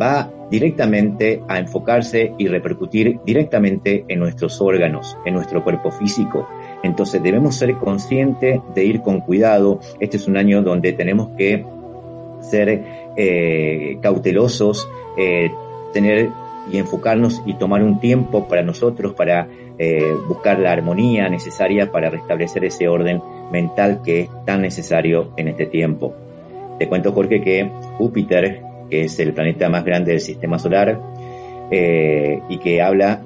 va 0.00 0.30
directamente 0.50 1.42
a 1.48 1.58
enfocarse 1.58 2.34
y 2.38 2.46
repercutir 2.46 3.20
directamente 3.24 4.04
en 4.08 4.18
nuestros 4.18 4.60
órganos, 4.60 5.16
en 5.24 5.34
nuestro 5.34 5.64
cuerpo 5.64 5.90
físico. 5.90 6.48
Entonces 6.82 7.22
debemos 7.22 7.56
ser 7.56 7.74
conscientes 7.76 8.60
de 8.74 8.84
ir 8.84 9.00
con 9.00 9.20
cuidado. 9.20 9.80
Este 10.00 10.16
es 10.16 10.28
un 10.28 10.36
año 10.36 10.62
donde 10.62 10.92
tenemos 10.92 11.30
que 11.36 11.64
ser 12.40 12.84
eh, 13.16 13.98
cautelosos, 14.02 14.88
eh, 15.16 15.50
tener 15.92 16.30
y 16.70 16.78
enfocarnos 16.78 17.42
y 17.44 17.54
tomar 17.54 17.82
un 17.82 17.98
tiempo 17.98 18.46
para 18.46 18.62
nosotros 18.62 19.14
para 19.14 19.48
eh, 19.78 20.14
buscar 20.28 20.58
la 20.58 20.72
armonía 20.72 21.28
necesaria 21.28 21.90
para 21.90 22.10
restablecer 22.10 22.64
ese 22.64 22.88
orden 22.88 23.20
mental 23.50 24.00
que 24.04 24.20
es 24.20 24.30
tan 24.44 24.62
necesario 24.62 25.32
en 25.36 25.48
este 25.48 25.66
tiempo. 25.66 26.14
Te 26.78 26.88
cuento, 26.88 27.12
Jorge, 27.12 27.42
que 27.42 27.70
Júpiter 27.98 28.62
que 28.92 29.04
es 29.04 29.18
el 29.20 29.32
planeta 29.32 29.70
más 29.70 29.86
grande 29.86 30.10
del 30.12 30.20
sistema 30.20 30.58
solar, 30.58 31.00
eh, 31.70 32.42
y 32.50 32.58
que 32.58 32.82
habla 32.82 33.22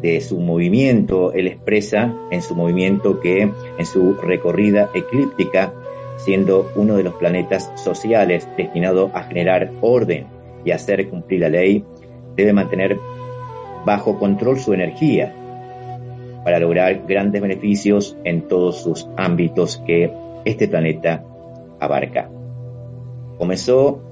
de 0.00 0.20
su 0.20 0.38
movimiento, 0.38 1.32
él 1.32 1.48
expresa 1.48 2.14
en 2.30 2.42
su 2.42 2.54
movimiento 2.54 3.18
que 3.18 3.40
en 3.42 3.86
su 3.86 4.14
recorrida 4.14 4.88
eclíptica, 4.94 5.74
siendo 6.16 6.70
uno 6.76 6.94
de 6.96 7.02
los 7.02 7.14
planetas 7.14 7.72
sociales 7.74 8.48
destinado 8.56 9.10
a 9.14 9.24
generar 9.24 9.72
orden 9.80 10.28
y 10.64 10.70
hacer 10.70 11.08
cumplir 11.08 11.40
la 11.40 11.48
ley, 11.48 11.84
debe 12.36 12.52
mantener 12.52 13.00
bajo 13.84 14.16
control 14.16 14.60
su 14.60 14.74
energía 14.74 15.34
para 16.44 16.60
lograr 16.60 17.04
grandes 17.04 17.42
beneficios 17.42 18.16
en 18.22 18.42
todos 18.42 18.80
sus 18.80 19.08
ámbitos 19.16 19.82
que 19.84 20.12
este 20.44 20.68
planeta 20.68 21.24
abarca. 21.80 22.30
Comenzó 23.38 24.07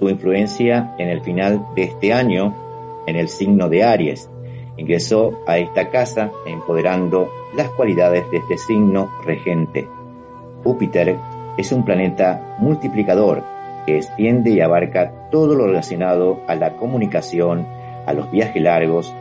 su 0.00 0.08
influencia 0.08 0.94
en 0.98 1.08
el 1.10 1.20
final 1.20 1.66
de 1.76 1.84
este 1.84 2.12
año 2.12 2.54
en 3.06 3.16
el 3.16 3.28
signo 3.28 3.68
de 3.68 3.84
Aries. 3.84 4.30
Ingresó 4.78 5.38
a 5.46 5.58
esta 5.58 5.90
casa 5.90 6.32
empoderando 6.46 7.30
las 7.54 7.68
cualidades 7.70 8.28
de 8.30 8.38
este 8.38 8.56
signo 8.56 9.10
regente. 9.24 9.86
Júpiter 10.64 11.18
es 11.58 11.70
un 11.70 11.84
planeta 11.84 12.56
multiplicador 12.58 13.44
que 13.86 13.98
extiende 13.98 14.50
y 14.50 14.60
abarca 14.60 15.28
todo 15.30 15.54
lo 15.54 15.66
relacionado 15.66 16.40
a 16.48 16.54
la 16.54 16.76
comunicación, 16.76 17.66
a 18.06 18.14
los 18.14 18.30
viajes 18.30 18.62
largos. 18.62 19.14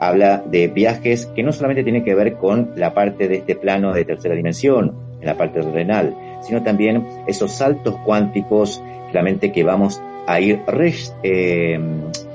Habla 0.00 0.42
de 0.44 0.66
viajes 0.66 1.26
que 1.26 1.44
no 1.44 1.52
solamente 1.52 1.84
tienen 1.84 2.04
que 2.04 2.14
ver 2.16 2.36
con 2.36 2.72
la 2.74 2.94
parte 2.94 3.28
de 3.28 3.36
este 3.36 3.54
plano 3.54 3.92
de 3.92 4.04
tercera 4.04 4.34
dimensión, 4.34 5.06
en 5.20 5.26
la 5.26 5.36
parte 5.36 5.62
renal, 5.62 6.14
sino 6.42 6.62
también 6.62 7.06
esos 7.26 7.52
saltos 7.52 7.96
cuánticos 8.04 8.82
claramente 9.10 9.52
que 9.52 9.64
vamos 9.64 10.02
a 10.26 10.40
ir 10.40 10.62
eh, 11.22 11.78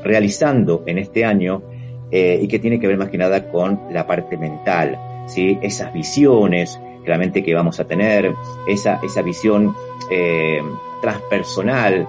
realizando 0.03 0.83
en 0.85 0.97
este 0.97 1.25
año 1.25 1.61
eh, 2.09 2.39
y 2.41 2.47
que 2.47 2.59
tiene 2.59 2.79
que 2.79 2.87
ver 2.87 2.97
más 2.97 3.09
que 3.09 3.17
nada 3.17 3.49
con 3.51 3.79
la 3.91 4.07
parte 4.07 4.37
mental, 4.37 4.97
¿sí? 5.27 5.57
esas 5.61 5.93
visiones, 5.93 6.79
claramente 7.03 7.43
que 7.43 7.53
vamos 7.53 7.79
a 7.79 7.85
tener, 7.85 8.33
esa, 8.67 8.99
esa 9.03 9.21
visión 9.21 9.75
eh, 10.09 10.61
transpersonal, 11.01 12.07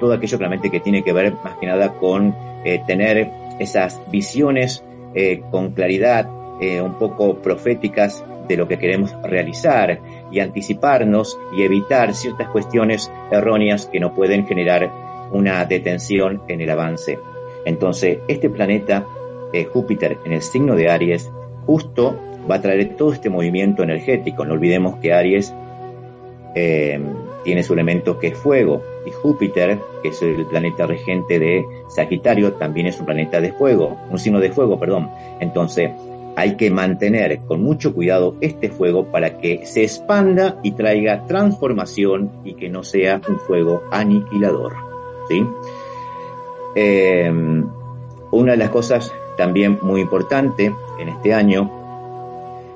todo 0.00 0.14
aquello 0.14 0.38
claramente 0.38 0.70
que 0.70 0.80
tiene 0.80 1.04
que 1.04 1.12
ver 1.12 1.34
más 1.44 1.56
que 1.58 1.66
nada 1.66 1.94
con 1.94 2.34
tener 2.88 3.30
esas 3.60 4.00
visiones 4.10 4.82
con 5.52 5.70
claridad, 5.70 6.28
un 6.82 6.94
poco 6.94 7.36
proféticas 7.36 8.24
de 8.48 8.56
lo 8.56 8.66
que 8.66 8.76
queremos 8.76 9.14
realizar 9.22 10.00
y 10.32 10.40
anticiparnos 10.40 11.38
y 11.56 11.62
evitar 11.62 12.12
ciertas 12.12 12.48
cuestiones 12.48 13.08
erróneas 13.30 13.86
que 13.86 14.00
no 14.00 14.14
pueden 14.14 14.48
generar 14.48 14.90
una 15.32 15.64
detención 15.64 16.42
en 16.48 16.60
el 16.60 16.70
avance. 16.70 17.18
Entonces, 17.64 18.18
este 18.28 18.50
planeta, 18.50 19.06
eh, 19.52 19.64
Júpiter, 19.64 20.18
en 20.24 20.32
el 20.32 20.42
signo 20.42 20.74
de 20.74 20.88
Aries, 20.88 21.30
justo 21.66 22.18
va 22.50 22.56
a 22.56 22.62
traer 22.62 22.96
todo 22.96 23.12
este 23.12 23.30
movimiento 23.30 23.82
energético. 23.82 24.44
No 24.44 24.54
olvidemos 24.54 24.96
que 24.96 25.12
Aries 25.12 25.54
eh, 26.54 26.98
tiene 27.44 27.62
su 27.62 27.72
elemento 27.72 28.18
que 28.18 28.28
es 28.28 28.38
fuego 28.38 28.82
y 29.06 29.10
Júpiter, 29.10 29.78
que 30.02 30.08
es 30.08 30.22
el 30.22 30.46
planeta 30.46 30.86
regente 30.86 31.38
de 31.38 31.64
Sagitario, 31.88 32.54
también 32.54 32.86
es 32.86 32.98
un 33.00 33.06
planeta 33.06 33.40
de 33.40 33.52
fuego, 33.52 33.96
un 34.10 34.18
signo 34.18 34.40
de 34.40 34.50
fuego, 34.50 34.78
perdón. 34.78 35.10
Entonces, 35.40 35.90
hay 36.36 36.56
que 36.56 36.70
mantener 36.70 37.40
con 37.40 37.62
mucho 37.62 37.92
cuidado 37.94 38.36
este 38.40 38.70
fuego 38.70 39.06
para 39.06 39.38
que 39.38 39.66
se 39.66 39.82
expanda 39.82 40.58
y 40.62 40.72
traiga 40.72 41.26
transformación 41.26 42.30
y 42.44 42.54
que 42.54 42.68
no 42.68 42.84
sea 42.84 43.20
un 43.28 43.38
fuego 43.40 43.82
aniquilador. 43.90 44.87
¿Sí? 45.28 45.46
Eh, 46.74 47.30
una 48.30 48.52
de 48.52 48.58
las 48.58 48.70
cosas 48.70 49.12
también 49.36 49.78
muy 49.82 50.00
importante 50.00 50.72
en 50.98 51.08
este 51.08 51.32
año, 51.32 51.70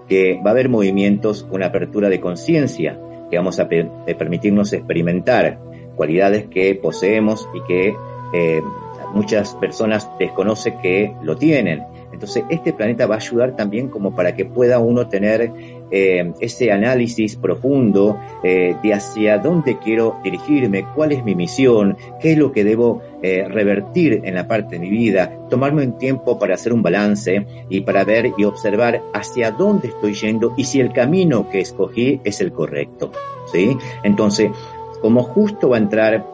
que 0.08 0.40
va 0.44 0.50
a 0.50 0.52
haber 0.52 0.68
movimientos 0.68 1.44
con 1.44 1.62
apertura 1.62 2.08
de 2.08 2.20
conciencia, 2.20 2.98
que 3.30 3.36
vamos 3.36 3.58
a 3.58 3.68
pe- 3.68 3.88
permitirnos 4.18 4.72
experimentar 4.72 5.58
cualidades 5.96 6.46
que 6.46 6.74
poseemos 6.74 7.48
y 7.54 7.60
que 7.62 7.94
eh, 8.34 8.62
muchas 9.14 9.54
personas 9.56 10.08
desconocen 10.18 10.78
que 10.80 11.14
lo 11.22 11.36
tienen. 11.36 11.84
Entonces, 12.12 12.44
este 12.50 12.72
planeta 12.72 13.06
va 13.06 13.16
a 13.16 13.18
ayudar 13.18 13.56
también 13.56 13.88
como 13.88 14.14
para 14.14 14.34
que 14.34 14.44
pueda 14.44 14.78
uno 14.78 15.08
tener 15.08 15.50
eh, 15.94 16.32
ese 16.40 16.72
análisis 16.72 17.36
profundo 17.36 18.18
eh, 18.42 18.74
de 18.82 18.94
hacia 18.94 19.36
dónde 19.36 19.76
quiero 19.76 20.16
dirigirme, 20.24 20.86
cuál 20.94 21.12
es 21.12 21.22
mi 21.22 21.34
misión, 21.34 21.98
qué 22.18 22.32
es 22.32 22.38
lo 22.38 22.50
que 22.50 22.64
debo 22.64 23.02
eh, 23.22 23.46
revertir 23.46 24.22
en 24.24 24.34
la 24.34 24.48
parte 24.48 24.76
de 24.76 24.80
mi 24.80 24.88
vida, 24.88 25.30
tomarme 25.50 25.84
un 25.84 25.98
tiempo 25.98 26.38
para 26.38 26.54
hacer 26.54 26.72
un 26.72 26.82
balance 26.82 27.46
y 27.68 27.82
para 27.82 28.04
ver 28.04 28.32
y 28.38 28.44
observar 28.44 29.02
hacia 29.12 29.50
dónde 29.50 29.88
estoy 29.88 30.14
yendo 30.14 30.54
y 30.56 30.64
si 30.64 30.80
el 30.80 30.94
camino 30.94 31.50
que 31.50 31.60
escogí 31.60 32.22
es 32.24 32.40
el 32.40 32.52
correcto. 32.52 33.12
¿sí? 33.52 33.76
Entonces, 34.02 34.50
como 35.02 35.22
justo 35.22 35.68
va 35.68 35.76
a 35.76 35.80
entrar, 35.80 36.26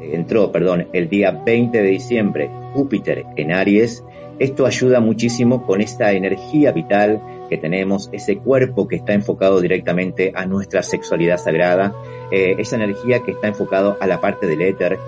entró, 0.00 0.52
perdón, 0.52 0.86
el 0.92 1.08
día 1.08 1.32
20 1.44 1.76
de 1.82 1.88
diciembre 1.88 2.50
Júpiter 2.72 3.24
en 3.34 3.50
Aries, 3.50 4.04
esto 4.38 4.66
ayuda 4.66 5.00
muchísimo 5.00 5.66
con 5.66 5.80
esta 5.80 6.12
energía 6.12 6.70
vital 6.72 7.20
que 7.48 7.56
tenemos, 7.56 8.08
ese 8.12 8.38
cuerpo 8.38 8.86
que 8.86 8.96
está 8.96 9.12
enfocado 9.12 9.60
directamente 9.60 10.32
a 10.34 10.46
nuestra 10.46 10.82
sexualidad 10.82 11.38
sagrada, 11.38 11.94
eh, 12.30 12.54
esa 12.58 12.76
energía 12.76 13.20
que 13.20 13.32
está 13.32 13.48
enfocado 13.48 13.96
a 14.00 14.06
la 14.06 14.20
parte 14.20 14.46
del 14.46 14.62
éter. 14.62 14.98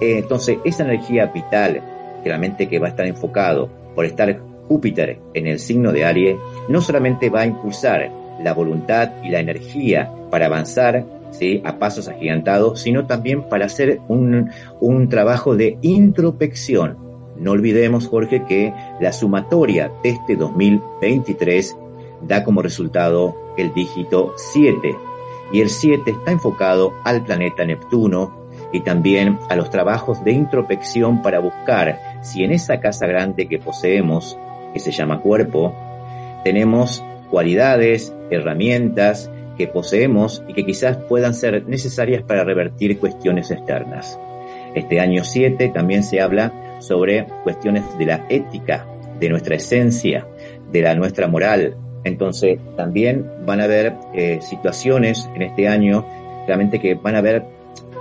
Eh, 0.00 0.18
entonces, 0.18 0.58
esa 0.64 0.84
energía 0.84 1.26
vital, 1.26 1.82
claramente 2.22 2.68
que 2.68 2.78
va 2.78 2.86
a 2.86 2.90
estar 2.90 3.06
enfocado 3.06 3.68
por 3.94 4.04
estar 4.04 4.40
Júpiter 4.68 5.18
en 5.34 5.48
el 5.48 5.58
signo 5.58 5.92
de 5.92 6.04
Aries, 6.04 6.36
no 6.68 6.80
solamente 6.80 7.28
va 7.28 7.40
a 7.40 7.46
impulsar 7.46 8.08
la 8.42 8.54
voluntad 8.54 9.10
y 9.22 9.28
la 9.28 9.40
energía 9.40 10.10
para 10.30 10.46
avanzar 10.46 11.04
¿sí? 11.32 11.60
a 11.64 11.78
pasos 11.78 12.08
agigantados, 12.08 12.80
sino 12.80 13.04
también 13.06 13.42
para 13.42 13.66
hacer 13.66 14.00
un, 14.06 14.50
un 14.80 15.08
trabajo 15.08 15.56
de 15.56 15.76
introspección. 15.82 17.09
No 17.40 17.52
olvidemos, 17.52 18.06
Jorge, 18.06 18.44
que 18.44 18.72
la 19.00 19.12
sumatoria 19.12 19.90
de 20.02 20.10
este 20.10 20.36
2023 20.36 21.76
da 22.20 22.44
como 22.44 22.60
resultado 22.60 23.34
el 23.56 23.72
dígito 23.72 24.34
7. 24.36 24.94
Y 25.52 25.62
el 25.62 25.70
7 25.70 26.10
está 26.10 26.32
enfocado 26.32 26.92
al 27.02 27.24
planeta 27.24 27.64
Neptuno 27.64 28.38
y 28.72 28.80
también 28.80 29.38
a 29.48 29.56
los 29.56 29.70
trabajos 29.70 30.22
de 30.22 30.32
introspección 30.32 31.22
para 31.22 31.40
buscar 31.40 32.20
si 32.22 32.44
en 32.44 32.52
esa 32.52 32.78
casa 32.78 33.06
grande 33.06 33.48
que 33.48 33.58
poseemos, 33.58 34.38
que 34.74 34.78
se 34.78 34.92
llama 34.92 35.20
cuerpo, 35.20 35.74
tenemos 36.44 37.02
cualidades, 37.30 38.14
herramientas 38.30 39.30
que 39.56 39.66
poseemos 39.66 40.42
y 40.46 40.52
que 40.52 40.64
quizás 40.64 40.98
puedan 41.08 41.34
ser 41.34 41.66
necesarias 41.66 42.22
para 42.22 42.44
revertir 42.44 42.98
cuestiones 42.98 43.50
externas. 43.50 44.18
Este 44.74 45.00
año 45.00 45.24
7 45.24 45.70
también 45.74 46.02
se 46.02 46.20
habla 46.20 46.52
sobre 46.80 47.26
cuestiones 47.44 47.84
de 47.98 48.06
la 48.06 48.26
ética, 48.28 48.86
de 49.18 49.28
nuestra 49.28 49.56
esencia, 49.56 50.26
de 50.70 50.82
la 50.82 50.94
nuestra 50.94 51.28
moral. 51.28 51.76
Entonces 52.04 52.58
también 52.76 53.30
van 53.44 53.60
a 53.60 53.64
haber 53.64 53.94
eh, 54.14 54.38
situaciones 54.40 55.28
en 55.34 55.42
este 55.42 55.68
año, 55.68 56.06
realmente 56.46 56.80
que 56.80 56.94
van 56.94 57.16
a 57.16 57.18
haber 57.18 57.44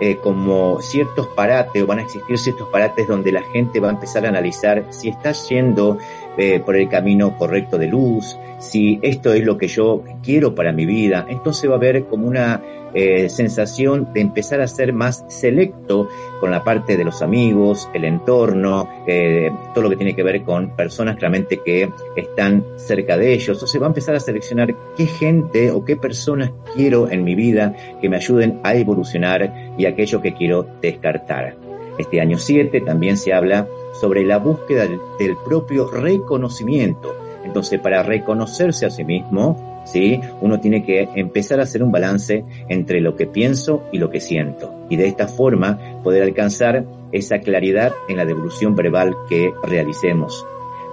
eh, 0.01 0.15
como 0.23 0.81
ciertos 0.81 1.27
parates 1.27 1.83
o 1.83 1.85
van 1.85 1.99
a 1.99 2.03
existir 2.03 2.37
ciertos 2.37 2.69
parates 2.69 3.05
donde 3.05 3.33
la 3.33 3.43
gente 3.51 3.81
va 3.81 3.89
a 3.89 3.91
empezar 3.91 4.25
a 4.25 4.29
analizar 4.29 4.85
si 4.91 5.09
está 5.09 5.33
yendo 5.33 5.97
eh, 6.37 6.61
por 6.65 6.77
el 6.77 6.87
camino 6.87 7.37
correcto 7.37 7.77
de 7.77 7.87
luz, 7.87 8.37
si 8.59 8.97
esto 9.01 9.33
es 9.33 9.43
lo 9.43 9.57
que 9.57 9.67
yo 9.67 10.03
quiero 10.23 10.55
para 10.55 10.71
mi 10.71 10.85
vida. 10.85 11.25
Entonces 11.27 11.69
va 11.69 11.73
a 11.73 11.77
haber 11.77 12.05
como 12.05 12.27
una 12.27 12.61
eh, 12.93 13.29
sensación 13.29 14.11
de 14.13 14.21
empezar 14.21 14.61
a 14.61 14.67
ser 14.67 14.93
más 14.93 15.25
selecto 15.27 16.07
con 16.39 16.51
la 16.51 16.63
parte 16.63 16.97
de 16.97 17.03
los 17.03 17.21
amigos, 17.21 17.89
el 17.93 18.05
entorno, 18.05 18.89
eh, 19.07 19.51
todo 19.73 19.83
lo 19.83 19.89
que 19.89 19.95
tiene 19.95 20.15
que 20.15 20.23
ver 20.23 20.43
con 20.43 20.75
personas 20.75 21.17
claramente 21.17 21.61
que 21.63 21.89
están 22.15 22.65
cerca 22.77 23.17
de 23.17 23.33
ellos. 23.33 23.57
Entonces 23.57 23.81
va 23.81 23.85
a 23.85 23.89
empezar 23.89 24.15
a 24.15 24.19
seleccionar 24.19 24.75
qué 24.95 25.05
gente 25.05 25.71
o 25.71 25.83
qué 25.85 25.95
personas 25.95 26.51
quiero 26.75 27.09
en 27.09 27.23
mi 27.23 27.35
vida 27.35 27.75
que 28.01 28.09
me 28.09 28.17
ayuden 28.17 28.59
a 28.63 28.73
evolucionar 28.75 29.73
y 29.77 29.85
aquello 29.85 30.21
que 30.21 30.33
quiero 30.33 30.65
descartar. 30.81 31.55
Este 31.99 32.21
año 32.21 32.37
7 32.37 32.79
también 32.81 33.17
se 33.17 33.33
habla 33.33 33.67
sobre 33.99 34.25
la 34.25 34.37
búsqueda 34.37 34.87
del, 34.87 35.35
propio 35.45 35.89
reconocimiento. 35.89 37.13
Entonces, 37.43 37.79
para 37.81 38.03
reconocerse 38.03 38.85
a 38.85 38.89
sí 38.89 39.03
mismo, 39.03 39.68
¿sí? 39.91 40.19
Uno 40.41 40.59
tiene 40.59 40.83
que 40.83 41.07
empezar 41.15 41.59
a 41.59 41.63
hacer 41.63 41.83
un 41.83 41.91
balance 41.91 42.43
entre 42.67 43.01
lo 43.01 43.15
que 43.15 43.27
pienso 43.27 43.83
y 43.91 43.97
lo 43.97 44.09
que 44.09 44.19
siento. 44.19 44.73
Y 44.89 44.95
de 44.95 45.07
esta 45.07 45.27
forma 45.27 46.01
poder 46.03 46.23
alcanzar 46.23 46.85
esa 47.11 47.39
claridad 47.39 47.93
en 48.07 48.17
la 48.17 48.25
devolución 48.25 48.75
verbal 48.75 49.15
que 49.27 49.51
realicemos. 49.63 50.45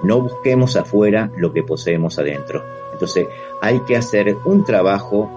No 0.02 0.20
busquemos 0.20 0.77
afuera 0.77 1.31
lo 1.36 1.52
que 1.52 1.62
poseemos 1.62 2.18
adentro. 2.18 2.62
Entonces, 2.93 3.27
hay 3.60 3.81
que 3.81 3.97
hacer 3.97 4.35
un 4.44 4.64
trabajo 4.64 5.31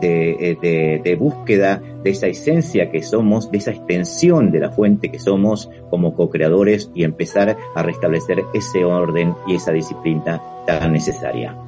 de, 0.00 0.56
de, 0.60 1.00
de, 1.02 1.16
búsqueda 1.16 1.82
de 2.02 2.10
esa 2.10 2.26
esencia 2.26 2.90
que 2.90 3.02
somos, 3.02 3.50
de 3.50 3.58
esa 3.58 3.72
extensión 3.72 4.50
de 4.50 4.60
la 4.60 4.70
fuente 4.70 5.10
que 5.10 5.18
somos 5.18 5.68
como 5.90 6.14
co-creadores 6.14 6.90
y 6.94 7.04
empezar 7.04 7.56
a 7.74 7.82
restablecer 7.82 8.44
ese 8.54 8.84
orden 8.84 9.34
y 9.46 9.56
esa 9.56 9.72
disciplina 9.72 10.40
tan 10.66 10.92
necesaria. 10.92 11.67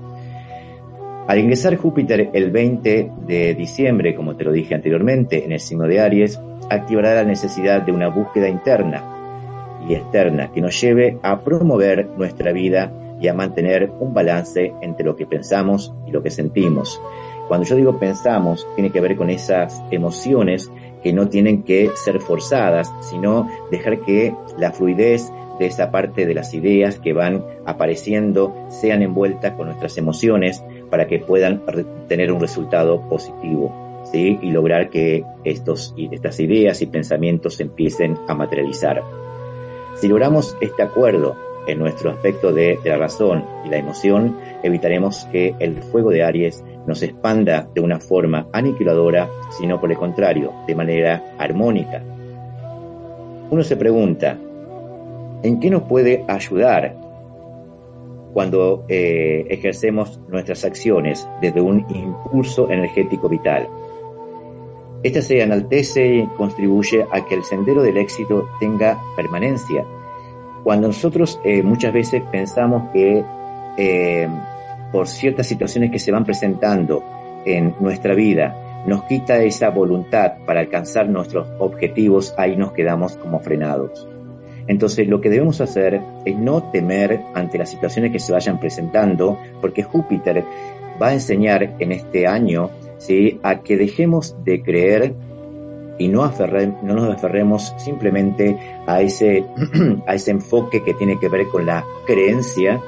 Al 1.31 1.39
ingresar 1.39 1.77
Júpiter 1.77 2.31
el 2.33 2.51
20 2.51 3.13
de 3.25 3.55
diciembre, 3.55 4.17
como 4.17 4.35
te 4.35 4.43
lo 4.43 4.51
dije 4.51 4.75
anteriormente, 4.75 5.45
en 5.45 5.53
el 5.53 5.61
signo 5.61 5.85
de 5.85 6.01
Aries, 6.01 6.41
activará 6.69 7.15
la 7.15 7.23
necesidad 7.23 7.83
de 7.83 7.93
una 7.93 8.09
búsqueda 8.09 8.49
interna 8.49 9.79
y 9.89 9.95
externa 9.95 10.51
que 10.53 10.61
nos 10.61 10.81
lleve 10.81 11.19
a 11.23 11.39
promover 11.39 12.09
nuestra 12.19 12.51
vida 12.51 12.93
y 13.21 13.29
a 13.29 13.35
mantener 13.35 13.93
un 14.01 14.13
balance 14.13 14.75
entre 14.83 15.05
lo 15.05 15.15
que 15.15 15.25
pensamos 15.25 15.95
y 16.05 16.11
lo 16.11 16.21
que 16.21 16.33
sentimos. 16.33 17.01
Cuando 17.47 17.65
yo 17.65 17.77
digo 17.77 18.01
pensamos, 18.01 18.67
tiene 18.75 18.91
que 18.91 19.01
ver 19.01 19.15
con 19.15 19.31
esas 19.31 19.81
emociones 19.93 20.69
que 21.01 21.13
no 21.13 21.29
tienen 21.29 21.63
que 21.63 21.93
ser 21.95 22.19
forzadas, 22.19 22.93
sino 23.03 23.49
dejar 23.71 24.01
que 24.01 24.35
la 24.59 24.73
fluidez 24.73 25.31
de 25.61 25.67
esa 25.67 25.93
parte 25.93 26.27
de 26.27 26.35
las 26.35 26.55
ideas 26.55 26.99
que 26.99 27.13
van 27.13 27.45
apareciendo 27.67 28.67
sean 28.69 29.03
envueltas 29.03 29.53
con 29.53 29.67
nuestras 29.67 29.97
emociones 29.99 30.65
para 30.91 31.07
que 31.07 31.21
puedan 31.21 31.63
tener 32.09 32.33
un 32.33 32.41
resultado 32.41 33.09
positivo, 33.09 34.03
¿sí? 34.11 34.39
Y 34.43 34.51
lograr 34.51 34.91
que 34.91 35.25
estos, 35.45 35.95
estas 35.97 36.41
ideas 36.41 36.83
y 36.83 36.87
pensamientos 36.87 37.61
empiecen 37.61 38.19
a 38.29 38.35
materializar. 38.35 39.03
Si 39.97 40.09
logramos 40.09 40.57
este 40.61 40.83
acuerdo 40.83 41.37
en 41.67 41.79
nuestro 41.79 42.11
aspecto 42.11 42.53
de, 42.53 42.79
de 42.83 42.91
la 42.91 42.97
razón 42.97 43.45
y 43.65 43.69
la 43.69 43.77
emoción, 43.77 44.37
evitaremos 44.63 45.27
que 45.31 45.55
el 45.59 45.83
fuego 45.83 46.11
de 46.11 46.25
Aries 46.25 46.65
nos 46.87 47.03
expanda 47.03 47.69
de 47.75 47.81
una 47.81 48.01
forma 48.01 48.49
aniquiladora, 48.53 49.29
sino 49.59 49.81
por 49.81 49.91
el 49.93 49.99
contrario, 49.99 50.53
de 50.67 50.75
manera 50.75 51.35
armónica. 51.39 52.03
Uno 53.51 53.63
se 53.63 53.77
pregunta, 53.77 54.39
¿en 55.43 55.61
qué 55.61 55.71
nos 55.71 55.83
puede 55.83 56.25
ayudar 56.27 57.10
cuando 58.33 58.85
eh, 58.89 59.47
ejercemos 59.49 60.21
nuestras 60.29 60.65
acciones 60.65 61.29
desde 61.41 61.61
un 61.61 61.85
impulso 61.91 62.71
energético 62.71 63.29
vital. 63.29 63.69
Esta 65.03 65.23
se 65.23 65.41
enaltece 65.41 66.17
y 66.17 66.27
contribuye 66.37 67.07
a 67.11 67.25
que 67.25 67.35
el 67.35 67.45
sendero 67.45 67.83
del 67.83 67.97
éxito 67.97 68.49
tenga 68.61 69.01
permanencia. 69.17 69.85
Cuando 70.63 70.89
nosotros 70.89 71.41
eh, 71.43 71.63
muchas 71.63 71.93
veces 71.93 72.23
pensamos 72.31 72.91
que 72.93 73.25
eh, 73.79 74.29
por 74.93 75.09
ciertas 75.09 75.47
situaciones 75.47 75.91
que 75.91 75.99
se 75.99 76.13
van 76.13 76.25
presentando 76.25 77.03
en 77.47 77.75
nuestra 77.81 78.15
vida, 78.15 78.85
nos 78.87 79.05
quita 79.05 79.43
esa 79.43 79.71
voluntad 79.71 80.39
para 80.47 80.61
alcanzar 80.61 81.09
nuestros 81.09 81.49
objetivos, 81.59 82.35
ahí 82.37 82.57
nos 82.57 82.73
quedamos 82.73 83.17
como 83.17 83.41
frenados. 83.41 84.07
Entonces 84.71 85.09
lo 85.09 85.21
que 85.21 85.31
debemos 85.31 85.61
hacer 85.61 86.01
es 86.25 86.39
no 86.39 86.71
temer 86.71 87.21
ante 87.35 87.59
las 87.59 87.71
situaciones 87.71 88.13
que 88.13 88.21
se 88.21 88.33
vayan 88.33 88.61
presentando, 88.61 89.37
porque 89.61 89.83
Júpiter 89.83 90.45
va 91.03 91.09
a 91.09 91.13
enseñar 91.13 91.75
en 91.81 91.91
este 91.91 92.29
año 92.29 92.71
¿sí? 92.99 93.41
a 93.43 93.63
que 93.63 93.77
dejemos 93.77 94.37
de 94.45 94.63
creer 94.63 95.13
y 95.99 96.07
no, 96.07 96.33
no 96.85 96.95
nos 96.95 97.17
aferremos 97.17 97.75
simplemente 97.79 98.57
a 98.87 99.01
ese, 99.01 99.45
a 100.07 100.15
ese 100.15 100.31
enfoque 100.31 100.85
que 100.85 100.95
tiene 100.95 101.19
que 101.19 101.29
ver 101.29 101.49
con 101.49 101.67
la 101.67 101.85
creencia. 102.07 102.81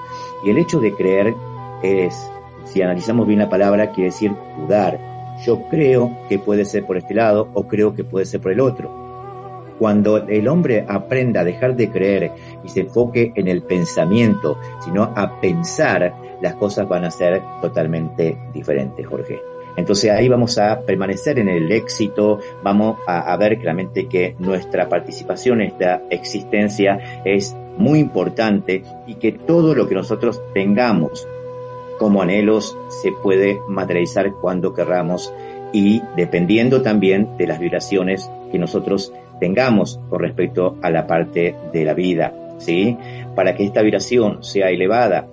Y 0.47 0.51
el 0.51 0.59
hecho 0.59 0.79
de 0.79 0.95
creer 0.95 1.35
es, 1.83 2.31
si 2.65 2.81
analizamos 2.81 3.27
bien 3.27 3.41
la 3.41 3.51
palabra, 3.51 3.91
quiere 3.91 4.11
decir 4.11 4.31
dudar. 4.57 5.01
Yo 5.45 5.69
creo 5.69 6.17
que 6.29 6.39
puede 6.39 6.65
ser 6.65 6.87
por 6.87 6.97
este 6.97 7.15
lado 7.15 7.49
o 7.55 7.67
creo 7.67 7.93
que 7.93 8.05
puede 8.05 8.25
ser 8.25 8.41
por 8.41 8.53
el 8.53 8.61
otro. 8.61 9.02
Cuando 9.83 10.19
el 10.29 10.47
hombre 10.47 10.85
aprenda 10.87 11.41
a 11.41 11.45
dejar 11.45 11.75
de 11.75 11.91
creer 11.91 12.31
y 12.63 12.69
se 12.69 12.83
enfoque 12.83 13.33
en 13.35 13.49
el 13.49 13.63
pensamiento, 13.63 14.57
sino 14.79 15.13
a 15.17 15.41
pensar, 15.41 16.15
las 16.41 16.55
cosas 16.55 16.89
van 16.89 17.05
a 17.05 17.11
ser 17.11 17.43
totalmente 17.61 18.39
diferentes, 18.55 19.05
Jorge. 19.05 19.41
Entonces 19.77 20.13
ahí 20.13 20.29
vamos 20.29 20.57
a 20.59 20.83
permanecer 20.83 21.41
en 21.41 21.49
el 21.49 21.73
éxito, 21.73 22.39
vamos 22.63 22.99
a, 23.09 23.37
ver 23.37 23.59
claramente 23.59 24.07
que 24.07 24.37
nuestra 24.39 24.89
participación 24.89 25.61
esta 25.61 26.01
existencia 26.11 27.23
es 27.25 27.53
muy 27.77 27.99
importante 27.99 28.85
y 29.09 29.17
que 29.17 29.33
todo 29.33 29.75
lo 29.75 29.89
que 29.89 29.97
nosotros 29.97 30.41
tengamos 30.55 31.27
como 31.99 32.23
anhelos 32.23 32.79
se 33.03 33.11
puede 33.21 33.59
materializar 33.67 34.33
cuando 34.41 34.75
querramos 34.75 35.35
y 35.73 36.03
dependiendo 36.17 36.83
también 36.83 37.37
de 37.37 37.49
las 37.49 37.59
vibraciones 37.59 38.31
que 38.53 38.59
nosotros 38.59 39.13
tengamos 39.43 39.99
con 40.09 40.21
respecto 40.21 40.77
a 40.83 40.91
la 40.91 41.05
parte 41.09 41.57
de 41.73 41.85
la 41.85 41.95
vida, 41.95 42.33
¿sí? 42.59 42.97
Para 43.35 43.57
que 43.57 43.65
esta 43.65 43.83
vibración 43.83 44.45
sea 44.45 44.71
elevada, 44.71 45.27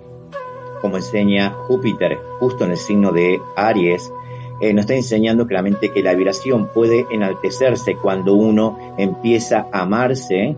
como 0.82 0.96
enseña 0.96 1.50
Júpiter 1.68 2.18
justo 2.40 2.64
en 2.64 2.72
el 2.72 2.76
signo 2.76 3.12
de 3.12 3.38
Aries, 3.54 4.12
eh, 4.60 4.74
nos 4.74 4.82
está 4.82 4.96
enseñando 4.96 5.46
claramente 5.46 5.92
que 5.92 6.02
la 6.02 6.14
vibración 6.14 6.70
puede 6.74 7.06
enaltecerse 7.12 7.94
cuando 7.94 8.34
uno 8.34 8.96
empieza 8.98 9.68
a 9.70 9.82
amarse 9.82 10.56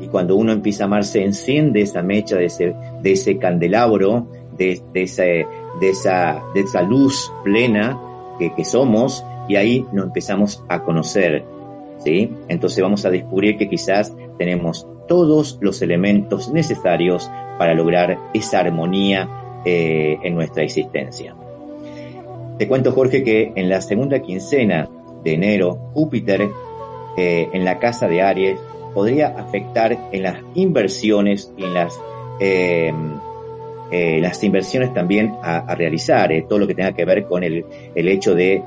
y 0.00 0.06
cuando 0.06 0.36
uno 0.36 0.52
empieza 0.52 0.84
a 0.84 0.86
amarse 0.86 1.22
enciende 1.22 1.82
esa 1.82 2.02
mecha 2.02 2.36
de 2.36 2.46
ese, 2.46 2.74
de 3.02 3.12
ese 3.12 3.36
candelabro, 3.36 4.28
de 4.56 4.80
esa 5.82 6.82
luz 6.88 7.30
plena 7.44 8.00
que, 8.38 8.54
que 8.54 8.64
somos 8.64 9.22
y 9.46 9.56
ahí 9.56 9.86
nos 9.92 10.06
empezamos 10.06 10.64
a 10.70 10.82
conocer. 10.82 11.51
Entonces 12.04 12.82
vamos 12.82 13.04
a 13.04 13.10
descubrir 13.10 13.56
que 13.56 13.68
quizás 13.68 14.14
tenemos 14.38 14.86
todos 15.08 15.58
los 15.60 15.82
elementos 15.82 16.52
necesarios 16.52 17.30
para 17.58 17.74
lograr 17.74 18.18
esa 18.34 18.60
armonía 18.60 19.28
eh, 19.64 20.18
en 20.22 20.34
nuestra 20.34 20.64
existencia. 20.64 21.34
Te 22.58 22.68
cuento, 22.68 22.92
Jorge, 22.92 23.22
que 23.22 23.52
en 23.54 23.68
la 23.68 23.80
segunda 23.80 24.20
quincena 24.20 24.88
de 25.24 25.34
enero, 25.34 25.90
Júpiter 25.94 26.48
eh, 27.16 27.48
en 27.52 27.64
la 27.64 27.78
casa 27.78 28.08
de 28.08 28.22
Aries 28.22 28.58
podría 28.94 29.28
afectar 29.28 29.96
en 30.12 30.22
las 30.22 30.38
inversiones 30.54 31.52
y 31.56 31.64
en 31.64 31.74
las, 31.74 32.00
eh, 32.40 32.92
las 33.90 34.42
inversiones 34.44 34.92
también 34.92 35.34
a, 35.42 35.74
realizar, 35.74 36.30
todo 36.48 36.58
lo 36.58 36.66
que 36.66 36.74
tenga 36.74 36.92
que 36.92 37.04
ver 37.04 37.24
con 37.24 37.42
el, 37.42 37.64
el 37.94 38.08
hecho 38.08 38.34
de 38.34 38.62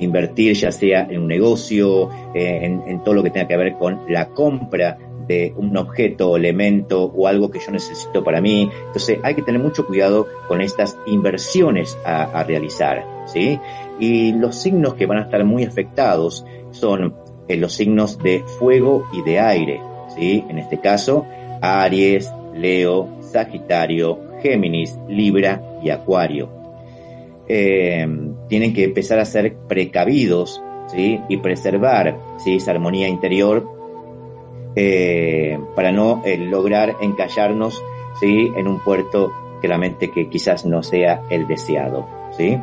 invertir 0.00 0.54
ya 0.54 0.72
sea 0.72 1.06
en 1.10 1.22
un 1.22 1.28
negocio, 1.28 2.10
en, 2.34 2.82
en, 2.86 3.02
todo 3.02 3.14
lo 3.14 3.22
que 3.22 3.30
tenga 3.30 3.48
que 3.48 3.56
ver 3.56 3.74
con 3.74 4.00
la 4.08 4.28
compra 4.28 4.98
de 5.28 5.52
un 5.56 5.76
objeto, 5.76 6.36
elemento 6.36 7.04
o 7.04 7.28
algo 7.28 7.50
que 7.50 7.60
yo 7.60 7.70
necesito 7.70 8.24
para 8.24 8.40
mí. 8.40 8.68
Entonces 8.86 9.18
hay 9.22 9.34
que 9.34 9.42
tener 9.42 9.60
mucho 9.60 9.86
cuidado 9.86 10.26
con 10.48 10.60
estas 10.60 10.98
inversiones 11.06 11.96
a, 12.04 12.42
realizar, 12.42 13.06
¿sí? 13.26 13.60
Y 14.00 14.32
los 14.32 14.56
signos 14.56 14.94
que 14.94 15.06
van 15.06 15.18
a 15.18 15.22
estar 15.22 15.44
muy 15.44 15.64
afectados 15.64 16.44
son 16.70 17.14
eh, 17.46 17.56
los 17.56 17.74
signos 17.74 18.18
de 18.18 18.42
fuego 18.58 19.06
y 19.12 19.22
de 19.22 19.38
aire, 19.38 19.80
¿sí? 20.16 20.44
En 20.48 20.58
este 20.58 20.80
caso, 20.80 21.26
Aries, 21.60 22.32
Leo, 22.54 23.20
Sagitario, 23.20 24.18
Géminis, 24.42 24.98
Libra 25.08 25.62
y 25.82 25.90
Acuario. 25.90 26.48
Eh, 27.48 28.06
tienen 28.48 28.72
que 28.72 28.84
empezar 28.84 29.18
a 29.18 29.24
ser 29.24 29.54
precavidos 29.68 30.62
¿sí? 30.88 31.20
y 31.28 31.36
preservar 31.38 32.18
¿sí? 32.38 32.56
esa 32.56 32.72
armonía 32.72 33.08
interior 33.08 33.68
eh, 34.74 35.58
para 35.74 35.92
no 35.92 36.22
eh, 36.24 36.38
lograr 36.38 36.96
encallarnos 37.00 37.82
¿sí? 38.20 38.50
en 38.56 38.66
un 38.66 38.80
puerto 38.80 39.32
claramente 39.60 40.10
que 40.10 40.28
quizás 40.28 40.64
no 40.64 40.82
sea 40.82 41.22
el 41.30 41.46
deseado. 41.46 42.06
¿sí? 42.36 42.58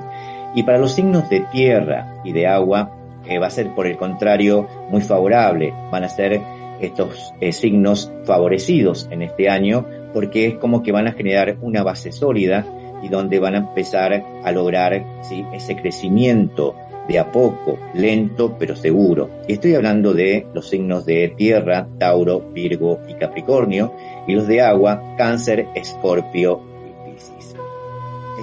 Y 0.55 0.63
para 0.63 0.77
los 0.77 0.93
signos 0.93 1.29
de 1.29 1.41
tierra 1.51 2.21
y 2.23 2.31
de 2.31 2.47
agua 2.47 2.91
eh, 3.25 3.39
va 3.39 3.47
a 3.47 3.51
ser 3.51 3.73
por 3.73 3.87
el 3.87 3.97
contrario 3.97 4.67
muy 4.89 5.01
favorable, 5.01 5.73
van 5.91 6.03
a 6.03 6.09
ser 6.09 6.41
estos 6.81 7.33
signos 7.51 8.11
favorecidos 8.25 9.07
en 9.09 9.21
este 9.21 9.49
año 9.49 9.85
porque 10.13 10.47
es 10.47 10.55
como 10.55 10.83
que 10.83 10.91
van 10.91 11.07
a 11.07 11.13
generar 11.13 11.57
una 11.61 11.83
base 11.83 12.11
sólida 12.11 12.65
y 13.05 13.07
donde 13.07 13.37
van 13.39 13.53
a 13.53 13.59
empezar 13.59 14.25
a 14.43 14.51
lograr 14.51 15.05
ese 15.53 15.75
crecimiento 15.75 16.75
de 17.07 17.19
a 17.19 17.31
poco, 17.31 17.77
lento 17.93 18.55
pero 18.57 18.75
seguro. 18.75 19.29
Y 19.47 19.53
estoy 19.53 19.75
hablando 19.75 20.15
de 20.15 20.47
los 20.55 20.69
signos 20.69 21.05
de 21.05 21.31
tierra, 21.37 21.87
Tauro, 21.99 22.39
Virgo 22.39 22.99
y 23.07 23.13
Capricornio, 23.13 23.93
y 24.27 24.33
los 24.33 24.47
de 24.47 24.61
agua, 24.61 25.15
Cáncer, 25.19 25.67
Escorpio 25.75 26.61
y 26.83 27.11
Piscis. 27.11 27.55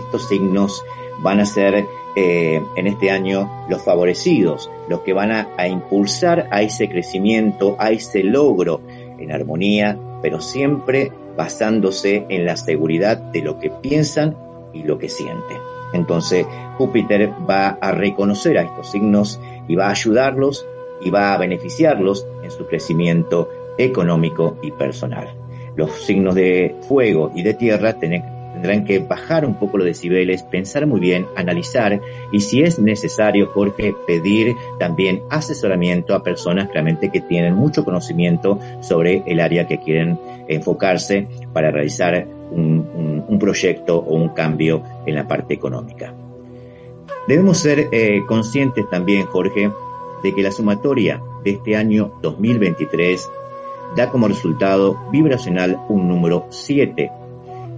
Estos 0.05 0.28
signos 0.28 0.80
van 1.24 1.40
a 1.40 1.44
ser 1.44 1.84
eh, 2.14 2.62
en 2.76 2.86
este 2.86 3.10
año 3.10 3.51
los 3.68 3.82
favorecidos, 3.82 4.70
los 4.89 5.01
que 5.01 5.12
van 5.12 5.32
a 5.32 5.66
impulsar 5.66 6.47
a 6.52 6.62
ese 6.62 6.89
crecimiento, 6.89 7.74
a 7.80 7.90
ese 7.90 8.22
logro 8.22 8.80
en 9.18 9.32
armonía, 9.32 9.98
pero 10.22 10.40
siempre 10.40 11.10
basándose 11.36 12.26
en 12.28 12.44
la 12.44 12.56
seguridad 12.56 13.16
de 13.16 13.43
lo 13.43 13.59
que 13.59 13.70
piensan 13.70 14.36
y 14.73 14.82
lo 14.82 14.99
que 14.99 15.09
sienten. 15.09 15.59
Entonces 15.93 16.47
Júpiter 16.78 17.32
va 17.49 17.78
a 17.81 17.93
reconocer 17.93 18.59
a 18.59 18.62
estos 18.62 18.90
signos 18.90 19.39
y 19.69 19.74
va 19.74 19.89
a 19.89 19.90
ayudarlos 19.90 20.66
y 21.01 21.11
va 21.11 21.35
a 21.35 21.39
beneficiarlos 21.39 22.27
en 22.43 22.51
su 22.51 22.66
crecimiento 22.66 23.49
económico 23.78 24.57
y 24.62 24.70
personal. 24.70 25.35
Los 25.77 25.90
signos 26.03 26.35
de 26.35 26.74
fuego 26.89 27.32
y 27.35 27.43
de 27.43 27.55
tierra 27.55 27.94
tendrán 27.99 28.85
que 28.85 28.99
bajar 28.99 29.47
un 29.47 29.55
poco 29.55 29.78
los 29.78 29.86
decibeles, 29.86 30.43
pensar 30.43 30.86
muy 30.86 31.01
bien, 31.01 31.27
analizar 31.35 32.01
y 32.31 32.40
si 32.40 32.62
es 32.62 32.78
necesario, 32.78 33.47
Jorge, 33.47 33.94
pedir 34.07 34.55
también 34.78 35.23
asesoramiento 35.31 36.15
a 36.15 36.23
personas 36.23 36.69
realmente 36.73 37.11
que 37.11 37.23
tienen 37.23 37.55
mucho 37.55 37.85
conocimiento 37.85 38.59
sobre 38.81 39.23
el 39.27 39.40
área 39.40 39.66
que 39.66 39.78
quieren 39.78 40.19
enfocarse 40.49 41.27
para 41.53 41.70
realizar 41.70 42.27
un, 42.54 43.38
proyecto 43.40 43.98
o 43.98 44.14
un 44.14 44.28
cambio 44.28 44.82
en 45.04 45.16
la 45.16 45.26
parte 45.26 45.54
económica. 45.54 46.14
Debemos 47.26 47.58
ser 47.58 47.88
eh, 47.90 48.22
conscientes 48.28 48.88
también, 48.88 49.26
Jorge, 49.26 49.70
de 50.22 50.34
que 50.34 50.42
la 50.42 50.52
sumatoria 50.52 51.20
de 51.42 51.52
este 51.52 51.74
año 51.74 52.12
2023 52.22 53.28
da 53.96 54.08
como 54.08 54.28
resultado 54.28 54.98
vibracional 55.10 55.78
un 55.88 56.08
número 56.08 56.46
7, 56.50 57.10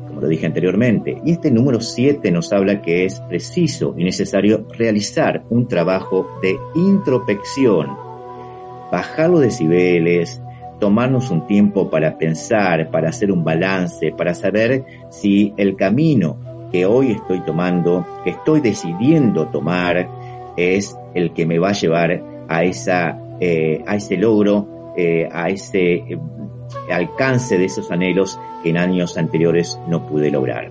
como 0.09 0.21
lo 0.21 0.29
dije 0.29 0.47
anteriormente. 0.47 1.21
Y 1.25 1.33
este 1.33 1.51
número 1.51 1.81
7 1.81 2.31
nos 2.31 2.53
habla 2.53 2.83
que 2.83 3.05
es 3.05 3.21
preciso 3.21 3.95
y 3.97 4.05
necesario 4.05 4.67
realizar 4.77 5.45
un 5.51 5.67
trabajo 5.67 6.39
de 6.43 6.59
introspección, 6.75 7.97
bajar 8.93 9.31
los 9.31 9.41
decibeles, 9.41 10.41
tomarnos 10.85 11.31
un 11.31 11.47
tiempo 11.47 11.89
para 11.89 12.19
pensar, 12.19 12.91
para 12.91 13.09
hacer 13.09 13.33
un 13.33 13.43
balance, 13.43 14.13
para 14.13 14.35
saber 14.35 14.85
si 15.09 15.55
el 15.57 15.77
camino 15.77 16.69
que 16.71 16.85
hoy 16.85 17.13
estoy 17.13 17.41
tomando, 17.41 18.07
que 18.23 18.29
estoy 18.29 18.61
decidiendo 18.61 19.49
tomar, 19.49 20.07
es 20.59 20.95
el 21.15 21.33
que 21.33 21.47
me 21.47 21.59
va 21.59 21.71
a 21.71 21.73
llevar 21.73 22.23
a, 22.47 22.65
esa, 22.65 23.19
eh, 23.41 23.83
a 23.87 23.97
ese 23.97 24.19
logro 24.19 24.93
eh, 24.95 25.27
a 25.33 25.49
ese 25.49 25.95
eh, 25.95 26.19
alcance 26.93 27.57
de 27.57 27.65
esos 27.65 27.91
anhelos 27.91 28.39
que 28.63 28.69
en 28.69 28.77
años 28.77 29.17
anteriores 29.17 29.81
no 29.89 30.07
pude 30.07 30.31
lograr. 30.31 30.71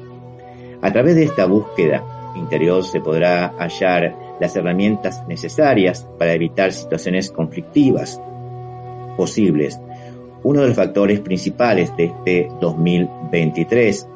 A 0.84 0.92
través 0.92 1.16
de 1.16 1.24
esta 1.24 1.48
búsqueda 1.48 2.32
interior 2.36 2.84
se 2.84 3.02
podrá 3.02 3.52
hallar 3.58 4.16
las 4.40 4.56
herramientas 4.56 5.28
necesarias 5.28 6.08
para 6.20 6.34
evitar 6.34 6.72
situaciones 6.72 7.32
conflictivas 7.32 8.22
posibles. 9.16 9.80
Uno 10.44 10.62
de 10.62 10.68
los 10.68 10.76
factores 10.76 11.22
principales 11.22 11.96
de 11.96 12.06
este 12.06 12.50
2023 12.60 14.08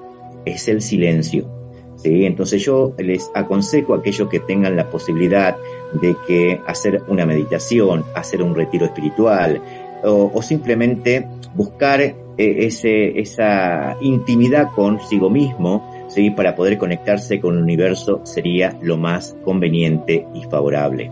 es 0.46 0.68
el 0.68 0.82
silencio. 0.82 1.50
¿sí? 1.98 2.26
Entonces 2.26 2.64
yo 2.64 2.94
les 2.98 3.32
aconsejo 3.34 3.94
a 3.94 3.98
aquellos 3.98 4.28
que 4.30 4.40
tengan 4.42 4.76
la 4.76 4.90
posibilidad 4.90 5.56
de 6.02 6.60
hacer 6.66 7.02
una 7.08 7.26
meditación, 7.26 8.04
hacer 8.14 8.42
un 8.42 8.56
retiro 8.56 8.86
espiritual 8.86 9.62
o, 10.04 10.42
simplemente 10.42 11.28
buscar 11.56 12.02
eh, 12.02 12.16
esa 12.38 13.98
intimidad 14.02 14.72
consigo 14.76 15.30
mismo, 15.30 16.08
¿sí? 16.10 16.30
para 16.30 16.56
poder 16.56 16.78
conectarse 16.78 17.40
con 17.40 17.56
el 17.56 17.64
universo 17.64 18.22
sería 18.24 18.78
lo 18.82 18.98
más 18.98 19.36
conveniente 19.44 20.26
y 20.34 20.44
favorable. 20.44 21.10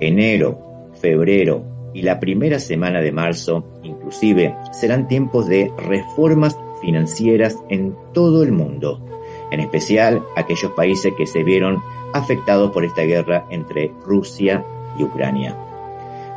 Enero, 0.00 0.90
febrero 1.00 1.90
y 1.94 2.02
la 2.02 2.18
primera 2.18 2.58
semana 2.58 3.00
de 3.00 3.12
marzo, 3.12 3.64
inclusive, 4.04 4.54
serán 4.72 5.08
tiempos 5.08 5.46
de 5.46 5.72
reformas 5.78 6.58
financieras 6.82 7.56
en 7.70 7.96
todo 8.12 8.42
el 8.42 8.52
mundo, 8.52 9.00
en 9.50 9.60
especial 9.60 10.22
aquellos 10.36 10.72
países 10.72 11.14
que 11.16 11.26
se 11.26 11.42
vieron 11.42 11.82
afectados 12.12 12.70
por 12.70 12.84
esta 12.84 13.02
guerra 13.02 13.46
entre 13.48 13.90
Rusia 14.04 14.62
y 14.98 15.04
Ucrania. 15.04 15.56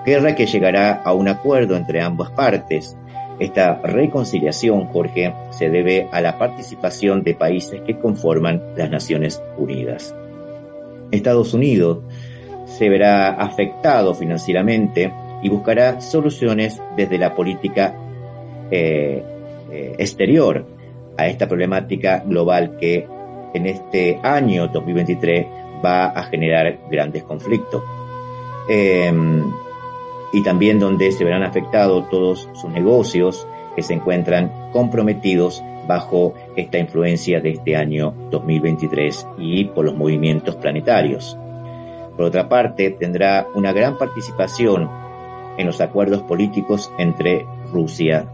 Guerra 0.05 0.35
que 0.35 0.45
llegará 0.45 0.93
a 0.93 1.13
un 1.13 1.27
acuerdo 1.27 1.75
entre 1.75 2.01
ambas 2.01 2.31
partes. 2.31 2.95
Esta 3.39 3.81
reconciliación, 3.81 4.85
Jorge, 4.85 5.33
se 5.49 5.69
debe 5.69 6.07
a 6.11 6.21
la 6.21 6.37
participación 6.37 7.23
de 7.23 7.35
países 7.35 7.81
que 7.81 7.99
conforman 7.99 8.63
las 8.77 8.89
Naciones 8.89 9.43
Unidas. 9.57 10.15
Estados 11.11 11.53
Unidos 11.53 11.99
se 12.65 12.87
verá 12.87 13.31
afectado 13.31 14.15
financieramente 14.15 15.11
y 15.41 15.49
buscará 15.49 16.01
soluciones 16.01 16.81
desde 16.95 17.17
la 17.17 17.35
política 17.35 17.93
eh, 18.71 19.23
eh, 19.71 19.95
exterior 19.97 20.65
a 21.17 21.27
esta 21.27 21.47
problemática 21.47 22.23
global 22.25 22.77
que 22.79 23.07
en 23.53 23.65
este 23.65 24.19
año 24.23 24.67
2023 24.67 25.45
va 25.83 26.07
a 26.07 26.23
generar 26.23 26.79
grandes 26.89 27.23
conflictos. 27.23 27.83
Em, 28.69 29.43
y 30.33 30.43
también 30.43 30.79
donde 30.79 31.11
se 31.11 31.23
verán 31.23 31.43
afectados 31.43 32.09
todos 32.09 32.49
sus 32.53 32.69
negocios 32.69 33.47
que 33.75 33.81
se 33.81 33.93
encuentran 33.93 34.51
comprometidos 34.73 35.63
bajo 35.87 36.33
esta 36.55 36.77
influencia 36.77 37.39
de 37.39 37.51
este 37.51 37.75
año 37.77 38.13
2023 38.29 39.27
y 39.37 39.65
por 39.65 39.85
los 39.85 39.95
movimientos 39.95 40.55
planetarios. 40.57 41.37
Por 42.17 42.25
otra 42.25 42.49
parte, 42.49 42.91
tendrá 42.91 43.47
una 43.55 43.71
gran 43.71 43.97
participación 43.97 44.89
en 45.57 45.67
los 45.67 45.81
acuerdos 45.81 46.21
políticos 46.23 46.91
entre 46.97 47.45
Rusia 47.71 48.27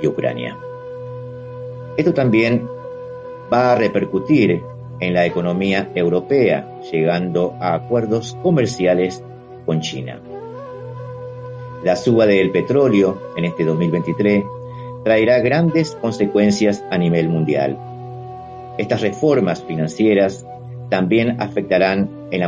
y 0.00 0.06
Ucrania. 0.06 0.56
Esto 1.96 2.14
también 2.14 2.68
va 3.52 3.72
a 3.72 3.76
repercutir 3.76 4.62
en 5.00 5.14
la 5.14 5.26
economía 5.26 5.90
europea, 5.94 6.80
llegando 6.90 7.54
a 7.60 7.74
acuerdos 7.74 8.36
comerciales 8.42 9.22
con 9.66 9.80
China. 9.80 10.20
La 11.82 11.96
suba 11.96 12.26
del 12.26 12.50
petróleo 12.50 13.18
en 13.36 13.46
este 13.46 13.64
2023 13.64 14.44
traerá 15.04 15.38
grandes 15.40 15.96
consecuencias 16.00 16.84
a 16.90 16.98
nivel 16.98 17.28
mundial. 17.28 17.78
Estas 18.76 19.00
reformas 19.00 19.62
financieras 19.62 20.46
también 20.90 21.40
afectarán 21.40 22.10
en 22.30 22.40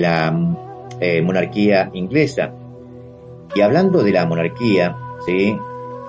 la, 0.00 0.56
eh, 1.00 1.22
monarquía 1.22 1.90
inglesa, 1.92 2.52
y 3.54 3.60
hablando 3.60 4.02
de 4.02 4.12
la 4.12 4.26
monarquía, 4.26 4.96
¿sí? 5.26 5.56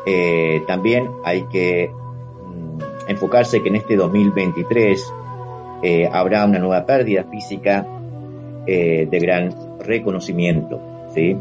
Eh, 0.05 0.63
también 0.67 1.09
hay 1.23 1.43
que 1.43 1.89
mm, 1.89 3.09
enfocarse 3.09 3.61
que 3.61 3.69
en 3.69 3.75
este 3.75 3.95
2023 3.95 5.13
eh, 5.83 6.09
habrá 6.11 6.45
una 6.45 6.59
nueva 6.59 6.85
pérdida 6.85 7.23
física 7.23 7.85
eh, 8.65 9.07
de 9.09 9.19
gran 9.19 9.79
reconocimiento. 9.79 10.79
¿sí? 11.13 11.35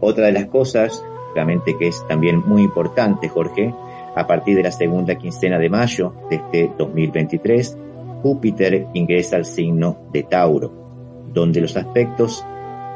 Otra 0.00 0.26
de 0.26 0.32
las 0.32 0.46
cosas, 0.46 1.04
realmente 1.34 1.76
que 1.78 1.88
es 1.88 2.06
también 2.08 2.42
muy 2.44 2.62
importante, 2.62 3.28
Jorge, 3.28 3.72
a 4.14 4.26
partir 4.26 4.56
de 4.56 4.64
la 4.64 4.72
segunda 4.72 5.14
quincena 5.16 5.58
de 5.58 5.70
mayo 5.70 6.12
de 6.28 6.36
este 6.36 6.72
2023, 6.76 7.78
Júpiter 8.22 8.86
ingresa 8.94 9.36
al 9.36 9.44
signo 9.44 9.96
de 10.12 10.24
Tauro, 10.24 10.72
donde 11.32 11.60
los 11.60 11.76
aspectos 11.76 12.44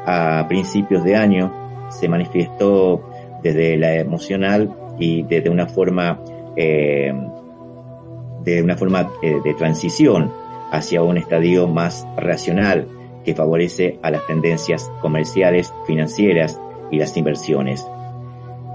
a 0.07 0.47
principios 0.47 1.03
de 1.03 1.17
año 1.17 1.51
se 1.89 2.07
manifestó 2.07 3.03
desde 3.43 3.75
la 3.77 3.95
emocional 3.95 4.73
y 4.97 5.23
desde 5.23 5.49
una 5.49 5.67
forma 5.67 6.21
eh, 6.55 7.13
de 8.43 8.63
una 8.63 8.77
forma 8.77 9.11
eh, 9.21 9.41
de 9.43 9.53
transición 9.53 10.31
hacia 10.71 11.03
un 11.03 11.17
estadio 11.17 11.67
más 11.67 12.07
racional 12.15 12.87
que 13.25 13.35
favorece 13.35 13.99
a 14.01 14.09
las 14.09 14.25
tendencias 14.25 14.89
comerciales, 15.01 15.73
financieras 15.85 16.59
y 16.89 16.97
las 16.97 17.15
inversiones. 17.17 17.85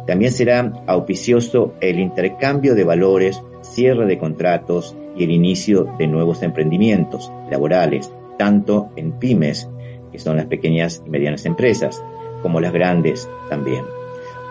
También 0.06 0.32
será 0.32 0.84
auspicioso 0.86 1.72
el 1.80 1.98
intercambio 1.98 2.74
de 2.74 2.84
valores, 2.84 3.42
cierre 3.62 4.04
de 4.04 4.18
contratos 4.18 4.94
y 5.16 5.24
el 5.24 5.30
inicio 5.30 5.94
de 5.98 6.06
nuevos 6.06 6.42
emprendimientos 6.42 7.32
laborales, 7.50 8.12
tanto 8.36 8.90
en 8.96 9.12
pymes 9.12 9.70
que 10.12 10.18
son 10.18 10.36
las 10.36 10.46
pequeñas 10.46 11.02
y 11.04 11.10
medianas 11.10 11.46
empresas, 11.46 12.02
como 12.42 12.60
las 12.60 12.72
grandes 12.72 13.28
también. 13.48 13.84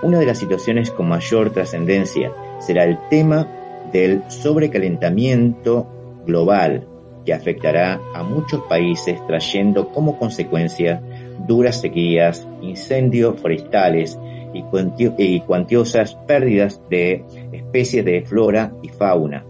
Una 0.01 0.17
de 0.17 0.25
las 0.25 0.39
situaciones 0.39 0.89
con 0.91 1.07
mayor 1.07 1.51
trascendencia 1.51 2.33
será 2.59 2.83
el 2.85 2.97
tema 3.09 3.47
del 3.93 4.23
sobrecalentamiento 4.29 5.87
global 6.25 6.87
que 7.25 7.33
afectará 7.33 7.99
a 8.15 8.23
muchos 8.23 8.61
países 8.63 9.23
trayendo 9.27 9.89
como 9.89 10.17
consecuencia 10.17 11.01
duras 11.47 11.81
sequías, 11.81 12.47
incendios 12.61 13.39
forestales 13.39 14.17
y, 14.53 14.63
cuantiosas 15.41 16.15
pérdidas 16.27 16.81
de 16.89 17.23
especies 17.51 18.03
de 18.03 18.21
flora 18.23 18.73
y 18.81 18.89
fauna. 18.89 19.45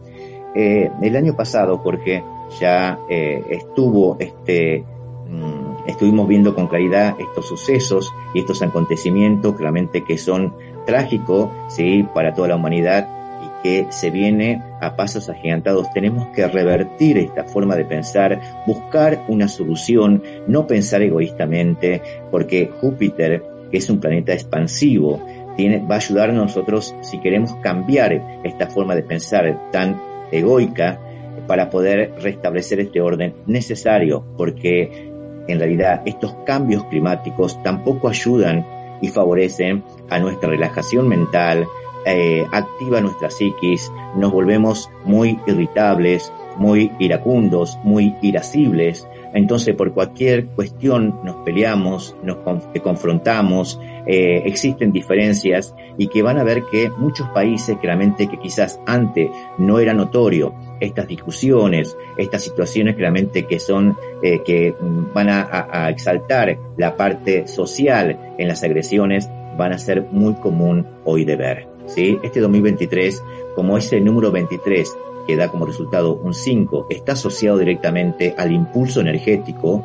Eh, 0.53 0.89
el 1.01 1.15
año 1.15 1.35
pasado, 1.35 1.77
Jorge, 1.77 2.23
ya 2.59 2.99
eh, 3.09 3.41
estuvo 3.49 4.17
este 4.19 4.83
mm, 5.27 5.60
estuvimos 5.85 6.27
viendo 6.27 6.55
con 6.55 6.67
claridad 6.67 7.15
estos 7.19 7.47
sucesos 7.47 8.13
y 8.33 8.39
estos 8.39 8.61
acontecimientos 8.61 9.55
claramente 9.55 10.03
que 10.03 10.17
son 10.17 10.53
trágicos 10.85 11.49
¿sí? 11.69 12.05
para 12.13 12.33
toda 12.33 12.49
la 12.49 12.55
humanidad 12.55 13.07
y 13.41 13.63
que 13.63 13.87
se 13.91 14.09
viene 14.09 14.61
a 14.81 14.95
pasos 14.95 15.29
agigantados. 15.29 15.91
Tenemos 15.93 16.27
que 16.29 16.47
revertir 16.47 17.17
esta 17.17 17.43
forma 17.43 17.75
de 17.75 17.85
pensar, 17.85 18.39
buscar 18.65 19.25
una 19.27 19.47
solución, 19.47 20.23
no 20.47 20.67
pensar 20.67 21.01
egoístamente, 21.01 22.01
porque 22.29 22.69
Júpiter, 22.79 23.43
que 23.71 23.77
es 23.77 23.89
un 23.89 23.99
planeta 23.99 24.33
expansivo, 24.33 25.21
tiene, 25.55 25.79
va 25.79 25.95
a 25.95 25.97
ayudar 25.97 26.29
a 26.29 26.33
nosotros 26.33 26.95
si 27.01 27.19
queremos 27.19 27.55
cambiar 27.57 28.41
esta 28.43 28.67
forma 28.67 28.95
de 28.95 29.03
pensar 29.03 29.71
tan 29.71 30.01
egoica 30.31 30.99
para 31.47 31.69
poder 31.69 32.13
restablecer 32.21 32.79
este 32.79 33.01
orden 33.01 33.35
necesario, 33.45 34.23
porque 34.37 35.10
en 35.47 35.59
realidad 35.59 36.01
estos 36.05 36.33
cambios 36.45 36.83
climáticos 36.85 37.61
tampoco 37.63 38.07
ayudan 38.09 38.65
y 39.01 39.07
favorecen 39.07 39.83
a 40.09 40.19
nuestra 40.19 40.49
relajación 40.49 41.07
mental, 41.07 41.67
eh, 42.05 42.45
activa 42.51 43.01
nuestra 43.01 43.29
psiquis, 43.29 43.91
nos 44.15 44.31
volvemos 44.31 44.89
muy 45.05 45.39
irritables, 45.45 46.31
muy 46.57 46.91
iracundos, 46.99 47.77
muy 47.83 48.15
irascibles. 48.21 49.07
Entonces 49.33 49.75
por 49.75 49.93
cualquier 49.93 50.47
cuestión 50.47 51.19
nos 51.23 51.37
peleamos, 51.37 52.15
nos 52.23 52.37
confrontamos, 52.83 53.79
eh, 54.05 54.43
existen 54.45 54.91
diferencias 54.91 55.73
y 55.97 56.07
que 56.07 56.21
van 56.21 56.37
a 56.37 56.43
ver 56.43 56.63
que 56.71 56.89
muchos 56.89 57.27
países 57.29 57.77
claramente 57.77 58.27
que 58.27 58.37
quizás 58.37 58.79
antes 58.85 59.29
no 59.57 59.79
era 59.79 59.93
notorio 59.93 60.53
estas 60.81 61.07
discusiones, 61.07 61.95
estas 62.17 62.43
situaciones 62.43 62.95
claramente 62.95 63.45
que 63.45 63.59
son, 63.59 63.97
eh, 64.21 64.41
que 64.43 64.75
van 65.13 65.29
a, 65.29 65.89
exaltar 65.89 66.57
la 66.77 66.97
parte 66.97 67.47
social 67.47 68.35
en 68.37 68.47
las 68.47 68.63
agresiones, 68.63 69.29
van 69.57 69.73
a 69.73 69.77
ser 69.77 70.03
muy 70.11 70.33
común 70.35 70.85
hoy 71.05 71.23
de 71.23 71.35
ver. 71.35 71.67
¿sí? 71.85 72.17
Este 72.23 72.39
2023, 72.39 73.23
como 73.55 73.77
ese 73.77 74.01
número 74.01 74.31
23 74.31 74.97
que 75.27 75.35
da 75.35 75.49
como 75.49 75.65
resultado 75.65 76.15
un 76.15 76.33
5, 76.33 76.87
está 76.89 77.13
asociado 77.13 77.57
directamente 77.57 78.33
al 78.37 78.51
impulso 78.51 79.01
energético, 79.01 79.83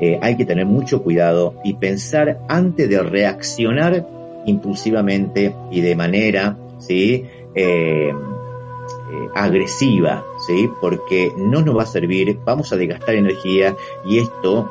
eh, 0.00 0.18
hay 0.22 0.36
que 0.36 0.44
tener 0.44 0.66
mucho 0.66 1.02
cuidado 1.02 1.54
y 1.64 1.74
pensar 1.74 2.38
antes 2.48 2.88
de 2.88 3.02
reaccionar 3.02 4.06
impulsivamente 4.46 5.52
y 5.72 5.80
de 5.80 5.96
manera 5.96 6.56
¿sí? 6.78 7.24
Eh, 7.54 8.12
eh, 9.10 9.28
agresiva, 9.34 10.24
¿sí? 10.46 10.68
porque 10.80 11.32
no 11.36 11.62
nos 11.62 11.76
va 11.78 11.82
a 11.84 11.86
servir, 11.86 12.38
vamos 12.44 12.72
a 12.72 12.76
desgastar 12.76 13.14
energía 13.14 13.76
y 14.04 14.18
esto 14.18 14.70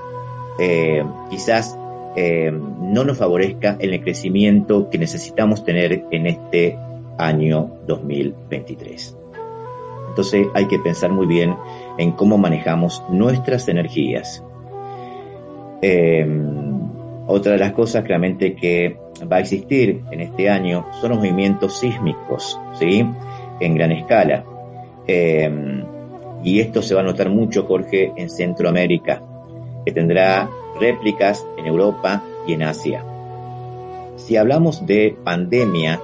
eh, 0.60 1.04
quizás 1.30 1.78
no 2.18 3.04
nos 3.04 3.20
favorezca 3.20 3.78
el 3.80 4.02
crecimiento 4.02 4.90
que 4.90 4.98
necesitamos 4.98 5.64
tener 5.64 6.06
en 6.10 6.26
este 6.26 6.76
año 7.20 7.70
2023. 7.86 9.16
Entonces 10.10 10.48
hay 10.56 10.66
que 10.66 10.80
pensar 10.80 11.12
muy 11.12 11.28
bien 11.28 11.56
en 12.00 12.14
cómo 12.14 12.40
manejamos 12.40 13.04
nuestras 13.12 13.68
energías. 13.68 14.44
otra 17.28 17.52
de 17.52 17.58
las 17.60 17.74
cosas 17.74 18.04
claramente 18.04 18.56
que 18.56 18.98
va 19.32 19.38
a 19.38 19.40
existir 19.40 20.04
en 20.12 20.22
este 20.22 20.50
año 20.50 20.86
son 21.00 21.12
los 21.12 21.20
movimientos 21.20 21.80
sísmicos, 21.80 22.60
¿sí? 22.80 23.06
En 23.60 23.76
gran 23.76 23.92
escala. 23.92 24.44
Eh, 25.08 25.84
y 26.44 26.60
esto 26.60 26.82
se 26.82 26.94
va 26.94 27.02
a 27.02 27.04
notar 27.04 27.30
mucho, 27.30 27.64
Jorge, 27.64 28.14
en 28.16 28.30
Centroamérica, 28.30 29.22
que 29.86 29.92
tendrá 29.92 30.50
réplicas 30.80 31.46
en 31.58 31.66
Europa 31.66 32.24
y 32.46 32.54
en 32.54 32.64
Asia. 32.64 33.04
Si 34.16 34.38
hablamos 34.38 34.86
de 34.86 35.18
pandemia, 35.24 36.00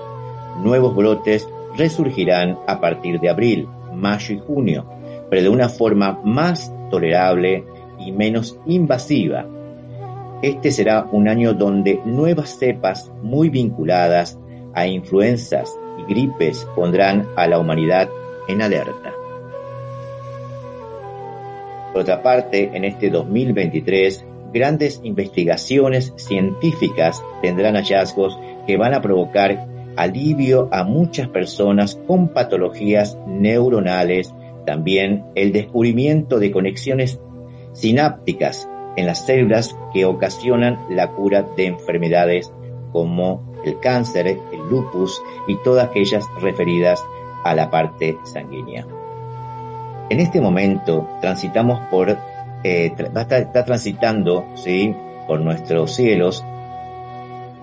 nuevos 0.64 0.96
brotes 0.96 1.48
resurgirán 1.78 2.58
a 2.68 2.80
partir 2.80 3.20
de 3.20 3.30
abril, 3.30 3.68
mayo 3.94 4.36
y 4.36 4.40
junio, 4.40 4.86
pero 5.30 5.42
de 5.42 5.50
una 5.50 5.70
forma 5.70 6.20
más 6.24 6.74
tolerable 6.90 7.64
y 8.00 8.12
menos 8.12 8.58
invasiva 8.66 9.46
este 10.44 10.72
será 10.72 11.08
un 11.10 11.30
año 11.30 11.54
donde 11.54 12.02
nuevas 12.04 12.60
cepas 12.60 13.10
muy 13.22 13.48
vinculadas 13.48 14.38
a 14.74 14.86
influencias 14.86 15.74
gripes 16.08 16.68
pondrán 16.76 17.28
a 17.36 17.48
la 17.48 17.60
humanidad 17.60 18.10
en 18.48 18.62
alerta. 18.62 19.14
Por 21.92 22.02
otra 22.02 22.24
parte, 22.24 22.72
en 22.74 22.86
este 22.86 23.10
2023, 23.10 24.26
grandes 24.52 25.00
investigaciones 25.04 26.14
científicas 26.16 27.24
tendrán 27.42 27.76
hallazgos 27.76 28.38
que 28.66 28.78
van 28.78 28.94
a 28.94 29.02
provocar 29.02 29.68
alivio 29.96 30.70
a 30.72 30.84
muchas 30.84 31.28
personas 31.28 32.00
con 32.08 32.30
patologías 32.30 33.18
neuronales, 33.28 34.34
también 34.66 35.26
el 35.36 35.52
descubrimiento 35.52 36.40
de 36.40 36.52
conexiones 36.52 37.20
sinápticas 37.74 38.68
en 38.96 39.06
las 39.06 39.26
células 39.26 39.76
que 39.94 40.06
ocasionan 40.06 40.80
la 40.90 41.12
cura 41.12 41.44
de 41.56 41.66
enfermedades 41.66 42.52
como 42.92 43.53
el 43.64 43.80
cáncer, 43.80 44.28
el 44.28 44.70
lupus 44.70 45.22
y 45.48 45.56
todas 45.58 45.90
aquellas 45.90 46.26
referidas 46.40 47.04
a 47.44 47.56
la 47.56 47.70
parte 47.70 48.18
sanguínea. 48.24 48.86
En 50.10 50.20
este 50.20 50.42
momento 50.42 51.08
transitamos 51.22 51.80
por, 51.90 52.18
eh, 52.64 52.94
está, 52.98 53.66
transitando, 53.66 54.46
¿sí? 54.56 54.94
por 55.28 55.40
nuestros 55.40 55.96
cielos 55.96 56.44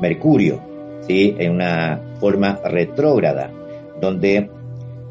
Mercurio, 0.00 0.60
¿sí? 1.06 1.36
en 1.38 1.52
una 1.52 2.00
forma 2.18 2.58
retrógrada, 2.64 3.50
donde 4.00 4.50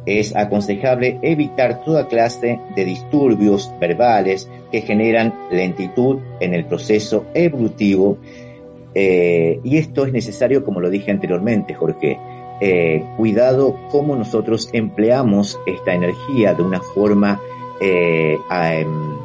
es 0.05 0.35
aconsejable 0.35 1.19
evitar 1.21 1.83
toda 1.83 2.07
clase 2.07 2.59
de 2.75 2.85
disturbios 2.85 3.71
verbales 3.79 4.49
que 4.71 4.81
generan 4.81 5.33
lentitud 5.51 6.19
en 6.39 6.53
el 6.53 6.65
proceso 6.65 7.25
evolutivo. 7.33 8.17
Eh, 8.95 9.59
y 9.63 9.77
esto 9.77 10.05
es 10.05 10.13
necesario, 10.13 10.63
como 10.63 10.79
lo 10.79 10.89
dije 10.89 11.11
anteriormente, 11.11 11.73
Jorge. 11.73 12.19
Eh, 12.61 13.05
cuidado 13.15 13.77
cómo 13.89 14.15
nosotros 14.17 14.69
empleamos 14.73 15.57
esta 15.65 15.93
energía 15.93 16.53
de 16.53 16.63
una 16.63 16.81
forma 16.81 17.39
eh, 17.79 18.37
em, 18.51 19.17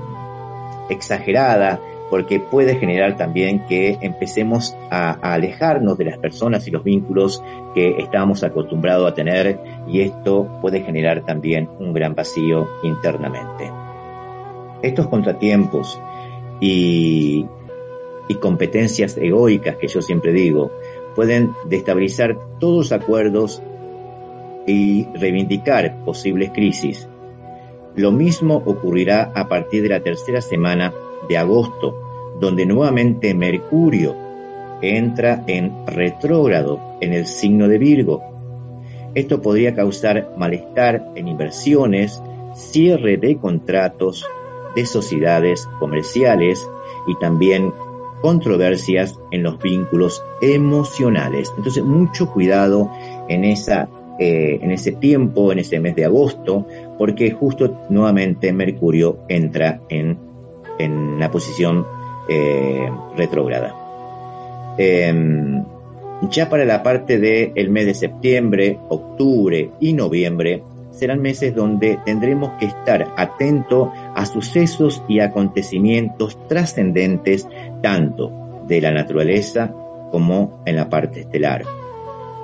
exagerada, 0.89 1.81
porque 2.11 2.39
puede 2.39 2.77
generar 2.77 3.17
también 3.17 3.67
que 3.67 3.99
empecemos 4.01 4.77
a, 4.89 5.13
alejarnos 5.33 5.99
de 5.99 6.05
las 6.05 6.19
personas 6.19 6.69
y 6.69 6.71
los 6.71 6.85
vínculos 6.85 7.43
que 7.75 7.97
estábamos 7.99 8.45
acostumbrados 8.45 9.11
a 9.11 9.15
tener 9.15 9.59
y 9.89 10.03
esto 10.03 10.47
puede 10.61 10.83
generar 10.83 11.25
también 11.25 11.69
un 11.81 11.93
gran 11.93 12.15
vacío 12.15 12.69
internamente. 12.85 13.69
Estos 14.83 15.09
contratiempos 15.09 15.99
y, 16.61 17.47
y 18.29 18.37
competencias 18.37 19.17
egoicas 19.17 19.77
que 19.77 19.89
yo 19.89 20.01
siempre 20.03 20.33
digo 20.33 20.71
pueden 21.15 21.53
destabilizar 21.67 22.39
todos 22.59 22.93
acuerdos 22.93 23.63
y 24.67 25.07
reivindicar 25.15 26.05
posibles 26.05 26.51
crisis. 26.51 27.09
Lo 27.95 28.11
mismo 28.11 28.57
ocurrirá 28.65 29.31
a 29.35 29.47
partir 29.49 29.83
de 29.83 29.91
la 29.91 30.01
tercera 30.01 30.41
semana 30.41 30.93
de 31.29 31.37
agosto, 31.37 32.37
donde 32.41 32.67
nuevamente 32.67 33.35
Mercurio 33.35 34.17
entra 34.83 35.45
en 35.47 35.87
retrógrado 35.87 36.81
en 37.01 37.13
el 37.13 37.27
signo 37.27 37.69
de 37.69 37.79
Virgo. 37.79 38.23
Esto 39.15 39.41
podría 39.41 39.75
causar 39.75 40.33
malestar 40.37 41.13
en 41.15 41.29
inversiones, 41.29 42.21
cierre 42.55 43.17
de 43.17 43.37
contratos, 43.37 44.27
de 44.75 44.87
sociedades 44.87 45.69
comerciales 45.79 46.69
y 47.07 47.15
también 47.17 47.73
controversias 48.25 49.21
en 49.33 49.43
los 49.43 49.59
vínculos 49.59 50.25
emocionales. 50.41 51.53
Entonces, 51.59 51.85
mucho 51.85 52.33
cuidado 52.33 52.91
en 53.29 53.45
esa 53.45 53.87
eh, 54.19 54.61
en 54.63 54.71
ese 54.71 54.93
tiempo, 54.93 55.53
en 55.53 55.59
ese 55.59 55.79
mes 55.79 55.95
de 55.95 56.07
agosto, 56.07 56.67
porque 56.97 57.33
justo 57.33 57.83
nuevamente 57.91 58.51
Mercurio 58.51 59.19
entra 59.29 59.83
en, 59.91 60.17
en 60.79 61.21
la 61.21 61.31
posición 61.31 61.85
eh, 62.31 62.89
retrógrada. 63.15 63.75
Em, 64.79 65.63
ya 66.31 66.49
para 66.49 66.65
la 66.65 66.83
parte 66.83 67.19
del 67.19 67.69
mes 67.69 67.85
de 67.85 67.95
septiembre, 67.95 68.79
octubre 68.89 69.71
y 69.81 69.93
noviembre, 69.93 70.63
serán 70.93 71.21
meses 71.21 71.55
donde 71.55 71.99
tendremos 72.07 72.53
que 72.59 72.67
estar 72.67 73.13
atentos 73.19 73.89
a 74.15 74.27
sucesos 74.27 75.03
y 75.09 75.21
acontecimientos 75.21 76.39
trascendentes 76.49 77.49
tanto 77.83 78.65
de 78.67 78.81
la 78.81 78.93
naturaleza 78.93 79.75
como 80.11 80.63
en 80.65 80.77
la 80.77 80.89
parte 80.89 81.21
estelar. 81.21 81.65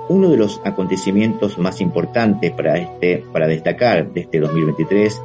Uno 0.09 0.29
de 0.29 0.37
los 0.37 0.59
acontecimientos 0.65 1.57
más 1.57 1.79
importantes 1.79 2.51
para, 2.51 2.77
este, 2.77 3.23
para 3.31 3.47
destacar 3.47 4.11
de 4.11 4.21
este 4.21 4.39
2023 4.39 5.21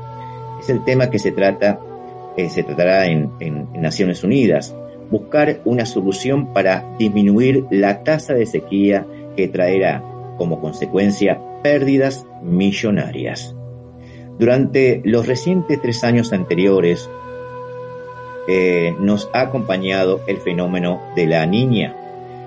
es 0.60 0.70
el 0.70 0.85
tema 0.85 1.10
que 1.10 1.18
se 1.18 1.32
trata 1.32 1.81
eh, 2.36 2.51
se 2.51 2.62
tratará 2.62 3.06
en, 3.06 3.32
Naciones 3.74 4.23
Unidas, 4.23 4.77
buscar 5.10 5.60
una 5.64 5.86
solución 5.86 6.52
para 6.52 6.85
disminuir 6.98 7.64
la 7.70 8.02
tasa 8.02 8.35
de 8.35 8.44
sequía 8.44 9.06
que 9.36 9.48
traerá 9.48 10.05
como 10.36 10.60
consecuencia 10.60 11.40
pérdidas 11.62 12.27
millonarias. 12.43 13.56
Durante 14.39 15.01
los 15.05 15.27
recientes 15.27 15.81
tres 15.81 16.05
años 16.05 16.33
anteriores 16.33 17.09
eh, 18.49 18.95
nos 19.01 19.31
ha 19.33 19.41
acompañado 19.41 20.21
el 20.27 20.39
fenómeno 20.39 21.01
de 21.17 21.27
la 21.27 21.47
niña, 21.47 21.97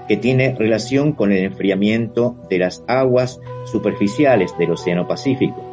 que 0.07 0.17
tiene 0.17 0.55
relación 0.57 1.13
con 1.13 1.31
el 1.31 1.43
enfriamiento 1.43 2.35
de 2.49 2.59
las 2.59 2.83
aguas 2.87 3.39
superficiales 3.65 4.57
del 4.57 4.71
Océano 4.71 5.07
Pacífico 5.07 5.63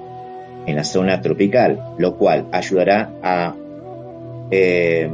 en 0.67 0.77
la 0.77 0.85
zona 0.85 1.21
tropical, 1.21 1.95
lo 1.99 2.17
cual 2.17 2.47
ayudará 2.53 3.13
a 3.23 3.55
eh, 4.51 5.09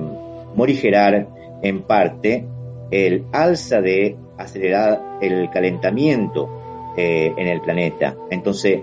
morigerar 0.55 1.29
en 1.63 1.83
parte 1.83 2.47
el 2.91 3.25
alza 3.33 3.81
de 3.81 4.17
acelerar 4.39 5.01
el 5.21 5.51
calentamiento 5.51 6.49
eh, 6.97 7.33
en 7.37 7.49
el 7.49 7.61
planeta. 7.61 8.17
Entonces, 8.31 8.81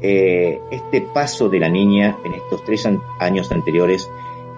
eh, 0.00 0.60
este 0.70 1.00
paso 1.00 1.48
de 1.48 1.60
la 1.60 1.68
niña 1.68 2.16
en 2.24 2.34
estos 2.34 2.64
tres 2.64 2.88
años 3.18 3.50
anteriores 3.50 4.08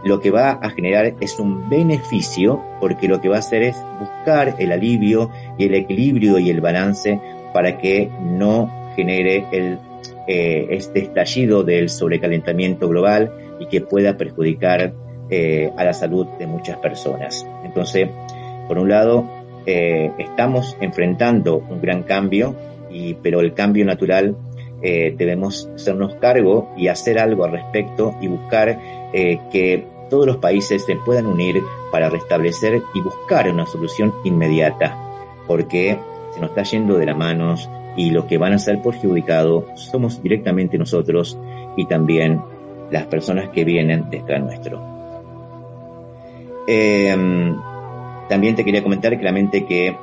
lo 0.04 0.20
que 0.20 0.30
va 0.30 0.52
a 0.52 0.70
generar 0.70 1.14
es 1.20 1.38
un 1.38 1.68
beneficio 1.68 2.62
porque 2.80 3.08
lo 3.08 3.20
que 3.20 3.28
va 3.28 3.36
a 3.36 3.40
hacer 3.40 3.62
es 3.62 3.76
buscar 3.98 4.54
el 4.58 4.72
alivio 4.72 5.30
y 5.58 5.66
el 5.66 5.74
equilibrio 5.74 6.38
y 6.38 6.50
el 6.50 6.60
balance 6.60 7.20
para 7.52 7.78
que 7.78 8.10
no 8.20 8.92
genere 8.94 9.44
el, 9.52 9.78
eh, 10.26 10.66
este 10.70 11.00
estallido 11.00 11.64
del 11.64 11.88
sobrecalentamiento 11.88 12.88
global 12.88 13.32
y 13.58 13.66
que 13.66 13.80
pueda 13.80 14.16
perjudicar 14.16 14.92
eh, 15.30 15.70
a 15.76 15.84
la 15.84 15.92
salud 15.92 16.26
de 16.38 16.46
muchas 16.46 16.76
personas. 16.78 17.46
Entonces, 17.64 18.08
por 18.68 18.78
un 18.78 18.88
lado, 18.88 19.28
eh, 19.66 20.10
estamos 20.18 20.76
enfrentando 20.80 21.56
un 21.56 21.80
gran 21.80 22.02
cambio, 22.02 22.54
y, 22.90 23.14
pero 23.14 23.40
el 23.40 23.52
cambio 23.54 23.84
natural 23.84 24.36
eh, 24.82 25.14
debemos 25.16 25.68
hacernos 25.74 26.14
cargo 26.16 26.70
y 26.76 26.88
hacer 26.88 27.18
algo 27.18 27.44
al 27.44 27.52
respecto 27.52 28.14
y 28.20 28.28
buscar 28.28 28.78
que 29.12 29.86
todos 30.10 30.26
los 30.26 30.36
países 30.36 30.84
se 30.84 30.96
puedan 30.96 31.26
unir 31.26 31.62
para 31.90 32.10
restablecer 32.10 32.82
y 32.94 33.00
buscar 33.00 33.48
una 33.50 33.66
solución 33.66 34.14
inmediata, 34.24 34.96
porque 35.46 35.98
se 36.32 36.40
nos 36.40 36.50
está 36.50 36.62
yendo 36.62 36.98
de 36.98 37.06
las 37.06 37.16
manos 37.16 37.68
y 37.96 38.10
los 38.10 38.26
que 38.26 38.38
van 38.38 38.52
a 38.52 38.58
ser 38.58 38.80
perjudicados 38.80 39.64
somos 39.74 40.22
directamente 40.22 40.78
nosotros 40.78 41.38
y 41.76 41.86
también 41.86 42.40
las 42.90 43.06
personas 43.06 43.50
que 43.50 43.64
vienen 43.64 44.08
detrás 44.10 44.42
nuestro. 44.42 44.80
Em, 46.66 47.56
también 48.28 48.54
te 48.54 48.64
quería 48.64 48.82
comentar 48.82 49.18
claramente 49.18 49.64
que 49.64 49.96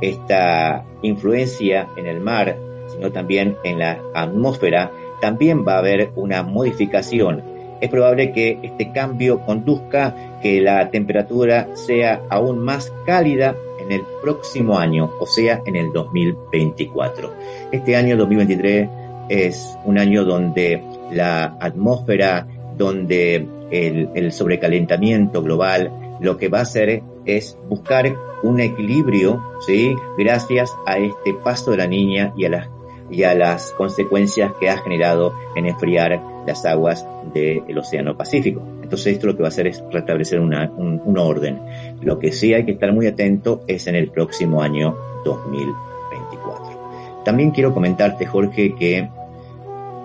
esta 0.00 0.84
influencia 1.02 1.88
en 1.96 2.06
el 2.06 2.20
mar, 2.20 2.56
sino 2.94 3.12
también 3.12 3.56
en 3.64 3.78
la 3.78 4.00
atmósfera, 4.14 4.90
también 5.20 5.64
va 5.66 5.74
a 5.74 5.78
haber 5.78 6.10
una 6.16 6.42
modificación. 6.42 7.42
Es 7.80 7.90
probable 7.90 8.32
que 8.32 8.58
este 8.62 8.92
cambio 8.92 9.40
conduzca 9.40 10.38
que 10.40 10.60
la 10.60 10.90
temperatura 10.90 11.68
sea 11.74 12.22
aún 12.30 12.58
más 12.58 12.92
cálida 13.04 13.54
en 13.78 13.92
el 13.92 14.02
próximo 14.22 14.78
año, 14.78 15.10
o 15.20 15.26
sea, 15.26 15.62
en 15.66 15.76
el 15.76 15.92
2024. 15.92 17.32
Este 17.72 17.96
año 17.96 18.16
2023 18.16 18.88
es 19.28 19.76
un 19.84 19.98
año 19.98 20.24
donde 20.24 20.82
la 21.10 21.56
atmósfera, 21.60 22.46
donde 22.76 23.46
el, 23.70 24.32
sobrecalentamiento 24.32 25.42
global 25.42 26.18
lo 26.20 26.36
que 26.36 26.48
va 26.48 26.60
a 26.60 26.62
hacer 26.62 27.02
es 27.24 27.58
buscar 27.68 28.14
un 28.42 28.60
equilibrio, 28.60 29.42
¿sí? 29.66 29.94
Gracias 30.18 30.72
a 30.86 30.98
este 30.98 31.34
paso 31.34 31.70
de 31.70 31.78
la 31.78 31.86
niña 31.86 32.32
y 32.36 32.44
a 32.44 32.50
las, 32.50 32.68
y 33.14 33.22
a 33.24 33.34
las 33.34 33.72
consecuencias 33.72 34.52
que 34.58 34.68
ha 34.68 34.78
generado 34.78 35.34
en 35.54 35.66
enfriar 35.66 36.20
las 36.46 36.64
aguas 36.66 37.06
del 37.32 37.78
Océano 37.78 38.16
Pacífico. 38.16 38.62
Entonces 38.82 39.14
esto 39.14 39.28
lo 39.28 39.36
que 39.36 39.42
va 39.42 39.48
a 39.48 39.50
hacer 39.50 39.66
es 39.66 39.82
restablecer 39.90 40.40
una, 40.40 40.70
un, 40.70 41.18
orden. 41.18 41.60
Lo 42.02 42.18
que 42.18 42.32
sí 42.32 42.52
hay 42.52 42.64
que 42.64 42.72
estar 42.72 42.92
muy 42.92 43.06
atento 43.06 43.62
es 43.66 43.86
en 43.86 43.94
el 43.94 44.10
próximo 44.10 44.62
año 44.62 44.96
2024. 45.24 47.22
También 47.24 47.52
quiero 47.52 47.72
comentarte, 47.72 48.26
Jorge, 48.26 48.74
que 48.74 49.08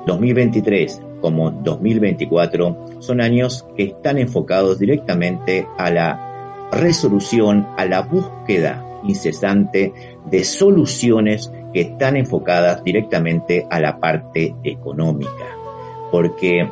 2023 0.05 1.01
como 1.21 1.51
2024 1.51 2.99
son 2.99 3.21
años 3.21 3.65
que 3.75 3.83
están 3.83 4.17
enfocados 4.17 4.79
directamente 4.79 5.67
a 5.77 5.91
la 5.91 6.69
resolución, 6.71 7.67
a 7.77 7.85
la 7.85 8.01
búsqueda 8.01 8.85
incesante 9.03 9.93
de 10.29 10.43
soluciones 10.43 11.51
que 11.73 11.81
están 11.81 12.17
enfocadas 12.17 12.83
directamente 12.83 13.65
a 13.69 13.79
la 13.79 13.99
parte 13.99 14.55
económica. 14.63 15.45
Porque 16.11 16.67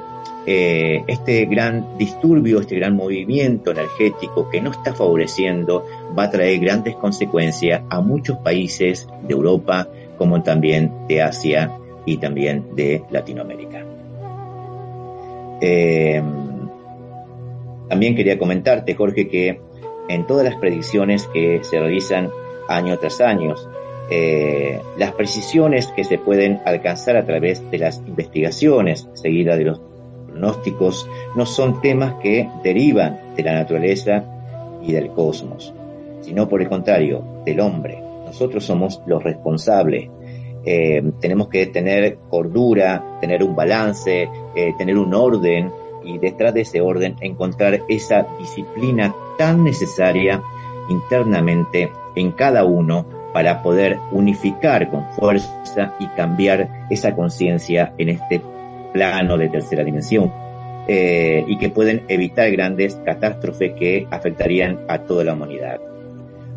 eh, 0.45 1.03
este 1.07 1.45
gran 1.45 1.97
disturbio, 1.97 2.61
este 2.61 2.77
gran 2.77 2.95
movimiento 2.95 3.71
energético 3.71 4.49
que 4.49 4.61
no 4.61 4.71
está 4.71 4.93
favoreciendo 4.93 5.85
va 6.17 6.23
a 6.23 6.29
traer 6.29 6.59
grandes 6.59 6.95
consecuencias 6.95 7.81
a 7.89 7.99
muchos 8.01 8.37
países 8.37 9.07
de 9.23 9.33
Europa 9.33 9.89
como 10.17 10.41
también 10.43 10.91
de 11.07 11.21
Asia 11.21 11.71
y 12.05 12.17
también 12.17 12.75
de 12.75 13.03
Latinoamérica. 13.11 13.83
Eh, 15.59 16.21
también 17.89 18.15
quería 18.15 18.37
comentarte, 18.37 18.95
Jorge, 18.95 19.27
que 19.27 19.59
en 20.07 20.25
todas 20.27 20.45
las 20.45 20.55
predicciones 20.55 21.27
que 21.27 21.59
se 21.63 21.79
realizan 21.79 22.29
año 22.67 22.97
tras 22.97 23.21
año, 23.21 23.55
eh, 24.09 24.81
las 24.97 25.11
precisiones 25.13 25.87
que 25.87 26.05
se 26.05 26.17
pueden 26.17 26.61
alcanzar 26.65 27.17
a 27.17 27.25
través 27.25 27.69
de 27.69 27.77
las 27.77 28.01
investigaciones 28.07 29.09
seguidas 29.13 29.57
de 29.57 29.65
los 29.65 29.81
pronósticos 30.27 31.09
no 31.35 31.45
son 31.45 31.81
temas 31.81 32.15
que 32.21 32.49
derivan 32.63 33.19
de 33.35 33.43
la 33.43 33.53
naturaleza 33.53 34.23
y 34.81 34.93
del 34.93 35.09
cosmos, 35.09 35.73
sino 36.21 36.47
por 36.47 36.61
el 36.61 36.69
contrario, 36.69 37.23
del 37.43 37.59
hombre. 37.59 38.01
Nosotros 38.25 38.63
somos 38.63 39.01
los 39.05 39.23
responsables. 39.23 40.09
Eh, 40.65 41.01
tenemos 41.19 41.49
que 41.49 41.67
tener 41.67 42.17
cordura, 42.29 43.19
tener 43.19 43.43
un 43.43 43.55
balance, 43.55 44.29
eh, 44.55 44.73
tener 44.77 44.97
un 44.97 45.13
orden 45.13 45.71
y 46.03 46.17
detrás 46.17 46.53
de 46.53 46.61
ese 46.61 46.79
orden 46.79 47.15
encontrar 47.19 47.81
esa 47.89 48.25
disciplina 48.39 49.13
tan 49.37 49.63
necesaria 49.63 50.41
internamente 50.89 51.91
en 52.15 52.31
cada 52.31 52.63
uno 52.63 53.16
para 53.37 53.61
poder 53.61 53.99
unificar 54.11 54.89
con 54.89 55.05
fuerza 55.11 55.93
y 55.99 56.07
cambiar 56.07 56.87
esa 56.89 57.15
conciencia 57.15 57.93
en 57.99 58.09
este 58.09 58.41
plano 58.93 59.37
de 59.37 59.47
tercera 59.47 59.83
dimensión 59.83 60.33
eh, 60.87 61.45
y 61.47 61.59
que 61.59 61.69
pueden 61.69 62.01
evitar 62.07 62.49
grandes 62.49 62.95
catástrofes 63.05 63.73
que 63.73 64.07
afectarían 64.09 64.79
a 64.87 65.03
toda 65.03 65.23
la 65.23 65.33
humanidad. 65.33 65.79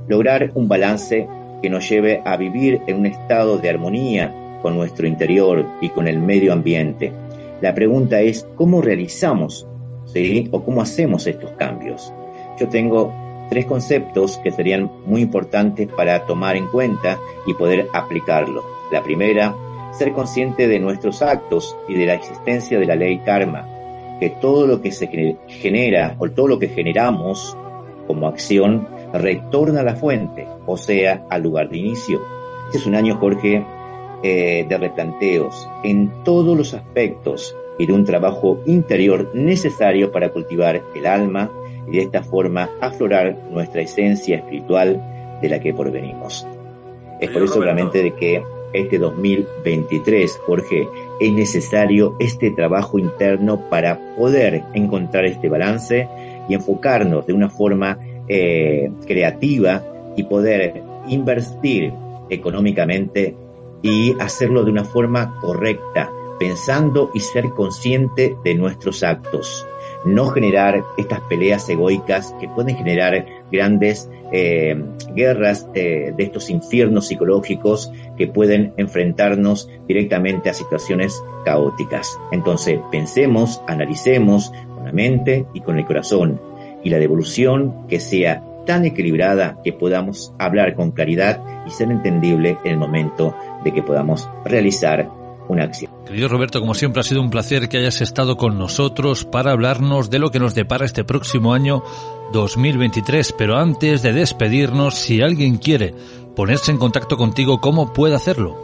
Lograr 0.08 0.52
un 0.54 0.68
balance 0.68 1.28
que 1.60 1.68
nos 1.68 1.86
lleve 1.86 2.22
a 2.24 2.38
vivir 2.38 2.80
en 2.86 3.00
un 3.00 3.04
estado 3.04 3.58
de 3.58 3.68
armonía 3.68 4.34
con 4.62 4.74
nuestro 4.74 5.06
interior 5.06 5.66
y 5.82 5.90
con 5.90 6.08
el 6.08 6.18
medio 6.18 6.50
ambiente. 6.54 7.12
La 7.60 7.74
pregunta 7.74 8.22
es, 8.22 8.48
¿cómo 8.54 8.80
realizamos 8.80 9.68
¿sí? 10.06 10.48
o 10.50 10.64
cómo 10.64 10.80
hacemos 10.80 11.26
estos 11.26 11.50
cambios? 11.58 12.10
Yo 12.58 12.70
tengo 12.70 13.12
tres 13.50 13.66
conceptos 13.66 14.38
que 14.38 14.52
serían 14.52 14.90
muy 15.04 15.20
importantes 15.20 15.88
para 15.88 16.24
tomar 16.24 16.56
en 16.56 16.68
cuenta 16.68 17.18
y 17.46 17.54
poder 17.54 17.88
aplicarlo. 17.92 18.64
La 18.90 19.02
primera, 19.02 19.54
ser 19.92 20.12
consciente 20.12 20.68
de 20.68 20.78
nuestros 20.78 21.20
actos 21.20 21.76
y 21.88 21.94
de 21.94 22.06
la 22.06 22.14
existencia 22.14 22.78
de 22.78 22.86
la 22.86 22.94
ley 22.94 23.18
karma, 23.18 23.68
que 24.20 24.30
todo 24.30 24.66
lo 24.66 24.80
que 24.80 24.92
se 24.92 25.36
genera 25.48 26.16
o 26.18 26.30
todo 26.30 26.46
lo 26.46 26.58
que 26.58 26.68
generamos 26.68 27.56
como 28.06 28.28
acción 28.28 28.88
retorna 29.12 29.80
a 29.80 29.84
la 29.84 29.96
fuente, 29.96 30.46
o 30.66 30.76
sea, 30.76 31.26
al 31.28 31.42
lugar 31.42 31.68
de 31.68 31.78
inicio. 31.78 32.20
Este 32.66 32.78
es 32.78 32.86
un 32.86 32.94
año, 32.94 33.16
Jorge, 33.16 33.64
eh, 34.22 34.66
de 34.68 34.78
replanteos 34.78 35.68
en 35.82 36.12
todos 36.24 36.56
los 36.56 36.74
aspectos 36.74 37.56
y 37.78 37.86
de 37.86 37.92
un 37.94 38.04
trabajo 38.04 38.58
interior 38.66 39.30
necesario 39.34 40.12
para 40.12 40.28
cultivar 40.28 40.82
el 40.94 41.06
alma 41.06 41.50
y 41.90 41.96
de 41.96 42.02
esta 42.04 42.22
forma 42.22 42.70
aflorar 42.80 43.36
nuestra 43.50 43.82
esencia 43.82 44.36
espiritual 44.36 45.38
de 45.42 45.48
la 45.48 45.60
que 45.60 45.74
provenimos. 45.74 46.46
Es 47.20 47.30
por 47.30 47.42
eso 47.42 47.60
realmente 47.60 48.02
de 48.02 48.14
que 48.14 48.42
este 48.72 48.98
2023, 48.98 50.40
Jorge, 50.46 50.88
es 51.20 51.32
necesario 51.32 52.16
este 52.20 52.50
trabajo 52.52 52.98
interno 52.98 53.68
para 53.68 54.14
poder 54.16 54.62
encontrar 54.74 55.24
este 55.26 55.48
balance 55.48 56.08
y 56.48 56.54
enfocarnos 56.54 57.26
de 57.26 57.32
una 57.32 57.50
forma 57.50 57.98
eh, 58.28 58.90
creativa 59.06 59.82
y 60.16 60.22
poder 60.24 60.82
invertir 61.08 61.92
económicamente 62.28 63.34
y 63.82 64.14
hacerlo 64.20 64.64
de 64.64 64.70
una 64.70 64.84
forma 64.84 65.38
correcta, 65.40 66.10
pensando 66.38 67.10
y 67.12 67.20
ser 67.20 67.50
consciente 67.50 68.36
de 68.44 68.54
nuestros 68.54 69.02
actos. 69.02 69.66
No 70.04 70.26
generar 70.28 70.82
estas 70.96 71.20
peleas 71.22 71.68
egoicas 71.68 72.34
que 72.40 72.48
pueden 72.48 72.76
generar 72.76 73.26
grandes 73.52 74.08
eh, 74.32 74.82
guerras 75.14 75.68
eh, 75.74 76.12
de 76.16 76.24
estos 76.24 76.50
infiernos 76.50 77.08
psicológicos 77.08 77.92
que 78.16 78.26
pueden 78.26 78.72
enfrentarnos 78.76 79.68
directamente 79.86 80.48
a 80.48 80.54
situaciones 80.54 81.22
caóticas. 81.44 82.18
Entonces, 82.32 82.80
pensemos, 82.90 83.62
analicemos 83.66 84.52
con 84.74 84.86
la 84.86 84.92
mente 84.92 85.46
y 85.52 85.60
con 85.60 85.78
el 85.78 85.84
corazón 85.84 86.40
y 86.82 86.90
la 86.90 86.98
devolución 86.98 87.86
que 87.88 88.00
sea 88.00 88.42
tan 88.66 88.84
equilibrada 88.84 89.58
que 89.64 89.72
podamos 89.72 90.34
hablar 90.38 90.74
con 90.74 90.92
claridad 90.92 91.42
y 91.66 91.70
ser 91.70 91.90
entendible 91.90 92.56
en 92.64 92.72
el 92.72 92.78
momento 92.78 93.34
de 93.64 93.72
que 93.72 93.82
podamos 93.82 94.28
realizar 94.44 95.10
una 95.50 95.64
acción. 95.64 95.92
Querido 96.06 96.28
Roberto, 96.28 96.60
como 96.60 96.74
siempre 96.74 97.00
ha 97.00 97.04
sido 97.04 97.20
un 97.20 97.30
placer 97.30 97.68
que 97.68 97.78
hayas 97.78 98.00
estado 98.00 98.36
con 98.36 98.58
nosotros 98.58 99.24
para 99.24 99.52
hablarnos 99.52 100.10
de 100.10 100.18
lo 100.18 100.30
que 100.30 100.38
nos 100.38 100.54
depara 100.54 100.84
este 100.84 101.04
próximo 101.04 101.52
año 101.52 101.82
2023. 102.32 103.32
Pero 103.36 103.56
antes 103.56 104.02
de 104.02 104.12
despedirnos, 104.12 104.94
si 104.94 105.22
alguien 105.22 105.58
quiere 105.58 105.94
ponerse 106.34 106.70
en 106.70 106.78
contacto 106.78 107.16
contigo, 107.16 107.60
¿cómo 107.60 107.92
puede 107.92 108.14
hacerlo? 108.14 108.56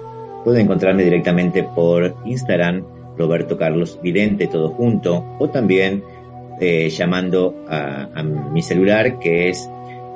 Puede 0.44 0.60
encontrarme 0.60 1.02
directamente 1.04 1.64
por 1.64 2.16
Instagram, 2.24 2.84
Roberto 3.18 3.56
Carlos 3.56 3.98
Vidente, 4.02 4.46
todo 4.46 4.70
junto, 4.70 5.24
o 5.38 5.48
también 5.50 6.04
eh, 6.60 6.88
llamando 6.88 7.54
a, 7.68 8.08
a 8.14 8.22
mi 8.22 8.62
celular 8.62 9.18
que 9.18 9.48
es 9.48 9.68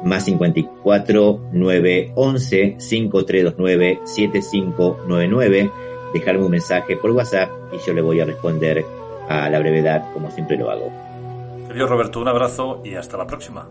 más 0.04 0.24
54 0.24 1.50
911 1.52 2.76
5329 2.78 4.00
7599, 4.04 5.70
dejarme 6.12 6.44
un 6.44 6.50
mensaje 6.50 6.96
por 6.96 7.10
WhatsApp 7.12 7.50
y 7.72 7.78
yo 7.78 7.92
le 7.92 8.02
voy 8.02 8.20
a 8.20 8.24
responder 8.24 8.84
a 9.28 9.48
la 9.48 9.58
brevedad 9.58 10.12
como 10.12 10.30
siempre 10.30 10.56
lo 10.56 10.70
hago. 10.70 10.90
Querido 11.66 11.86
Roberto, 11.86 12.20
un 12.20 12.28
abrazo 12.28 12.80
y 12.84 12.94
hasta 12.94 13.16
la 13.16 13.26
próxima. 13.26 13.68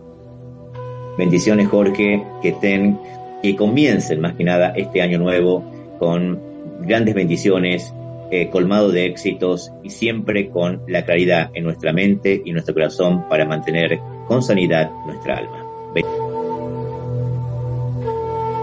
Bendiciones 1.18 1.68
Jorge, 1.68 2.24
que 2.40 2.52
ten, 2.52 2.98
que 3.42 3.56
comiencen 3.56 4.20
más 4.20 4.34
que 4.34 4.44
nada 4.44 4.72
este 4.74 5.02
año 5.02 5.18
nuevo 5.18 5.62
con 5.98 6.40
grandes 6.80 7.14
bendiciones, 7.14 7.92
eh, 8.30 8.48
colmado 8.48 8.90
de 8.90 9.06
éxitos 9.06 9.70
y 9.82 9.90
siempre 9.90 10.48
con 10.48 10.82
la 10.86 11.04
claridad 11.04 11.50
en 11.52 11.64
nuestra 11.64 11.92
mente 11.92 12.40
y 12.44 12.52
nuestro 12.52 12.74
corazón 12.74 13.28
para 13.28 13.44
mantener 13.44 13.98
con 14.26 14.42
sanidad 14.42 14.90
nuestra 15.04 15.38
alma. 15.38 15.66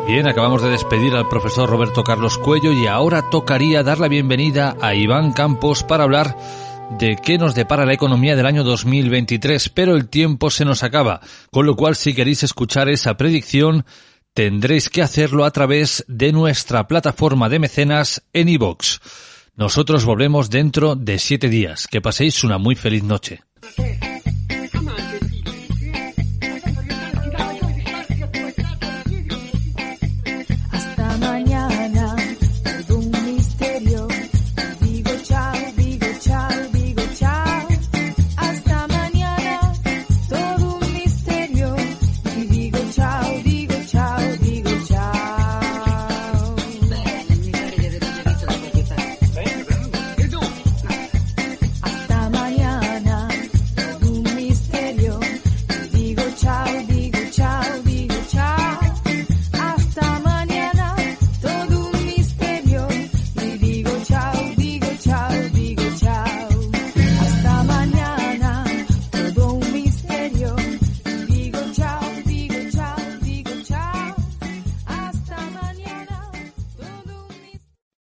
Bien, 0.08 0.26
acabamos 0.26 0.62
de 0.62 0.70
despedir 0.70 1.14
al 1.16 1.28
profesor 1.28 1.70
Roberto 1.70 2.02
Carlos 2.02 2.38
Cuello 2.38 2.72
y 2.72 2.88
ahora 2.88 3.30
tocaría 3.30 3.84
dar 3.84 4.00
la 4.00 4.08
bienvenida 4.08 4.78
a 4.82 4.96
Iván 4.96 5.34
Campos 5.34 5.84
para 5.84 6.06
hablar 6.06 6.38
de 6.98 7.18
qué 7.22 7.38
nos 7.38 7.56
depara 7.56 7.86
la 7.86 7.92
economía 7.92 8.38
del 8.38 8.46
año 8.46 8.64
2023, 8.64 9.68
pero 9.68 9.98
el 9.98 10.08
tiempo 10.08 10.50
se 10.50 10.64
nos 10.64 10.82
acaba, 10.82 11.20
con 11.52 11.66
lo 11.66 11.76
cual 11.76 11.98
si 11.98 12.14
queréis 12.14 12.42
escuchar 12.44 12.88
esa 12.88 13.18
predicción, 13.18 13.86
tendréis 14.34 14.90
que 14.90 15.02
hacerlo 15.02 15.44
a 15.44 15.52
través 15.52 16.06
de 16.08 16.32
nuestra 16.32 16.88
plataforma 16.88 17.50
de 17.50 17.60
mecenas 17.60 18.24
en 18.32 18.48
iVoox. 18.48 19.00
Nosotros 19.58 20.06
volvemos 20.06 20.50
dentro 20.50 20.96
de 20.96 21.20
siete 21.20 21.50
días. 21.50 21.86
Que 21.86 22.00
paséis 22.00 22.46
una 22.46 22.58
muy 22.58 22.76
feliz 22.76 23.04
noche. 23.04 23.42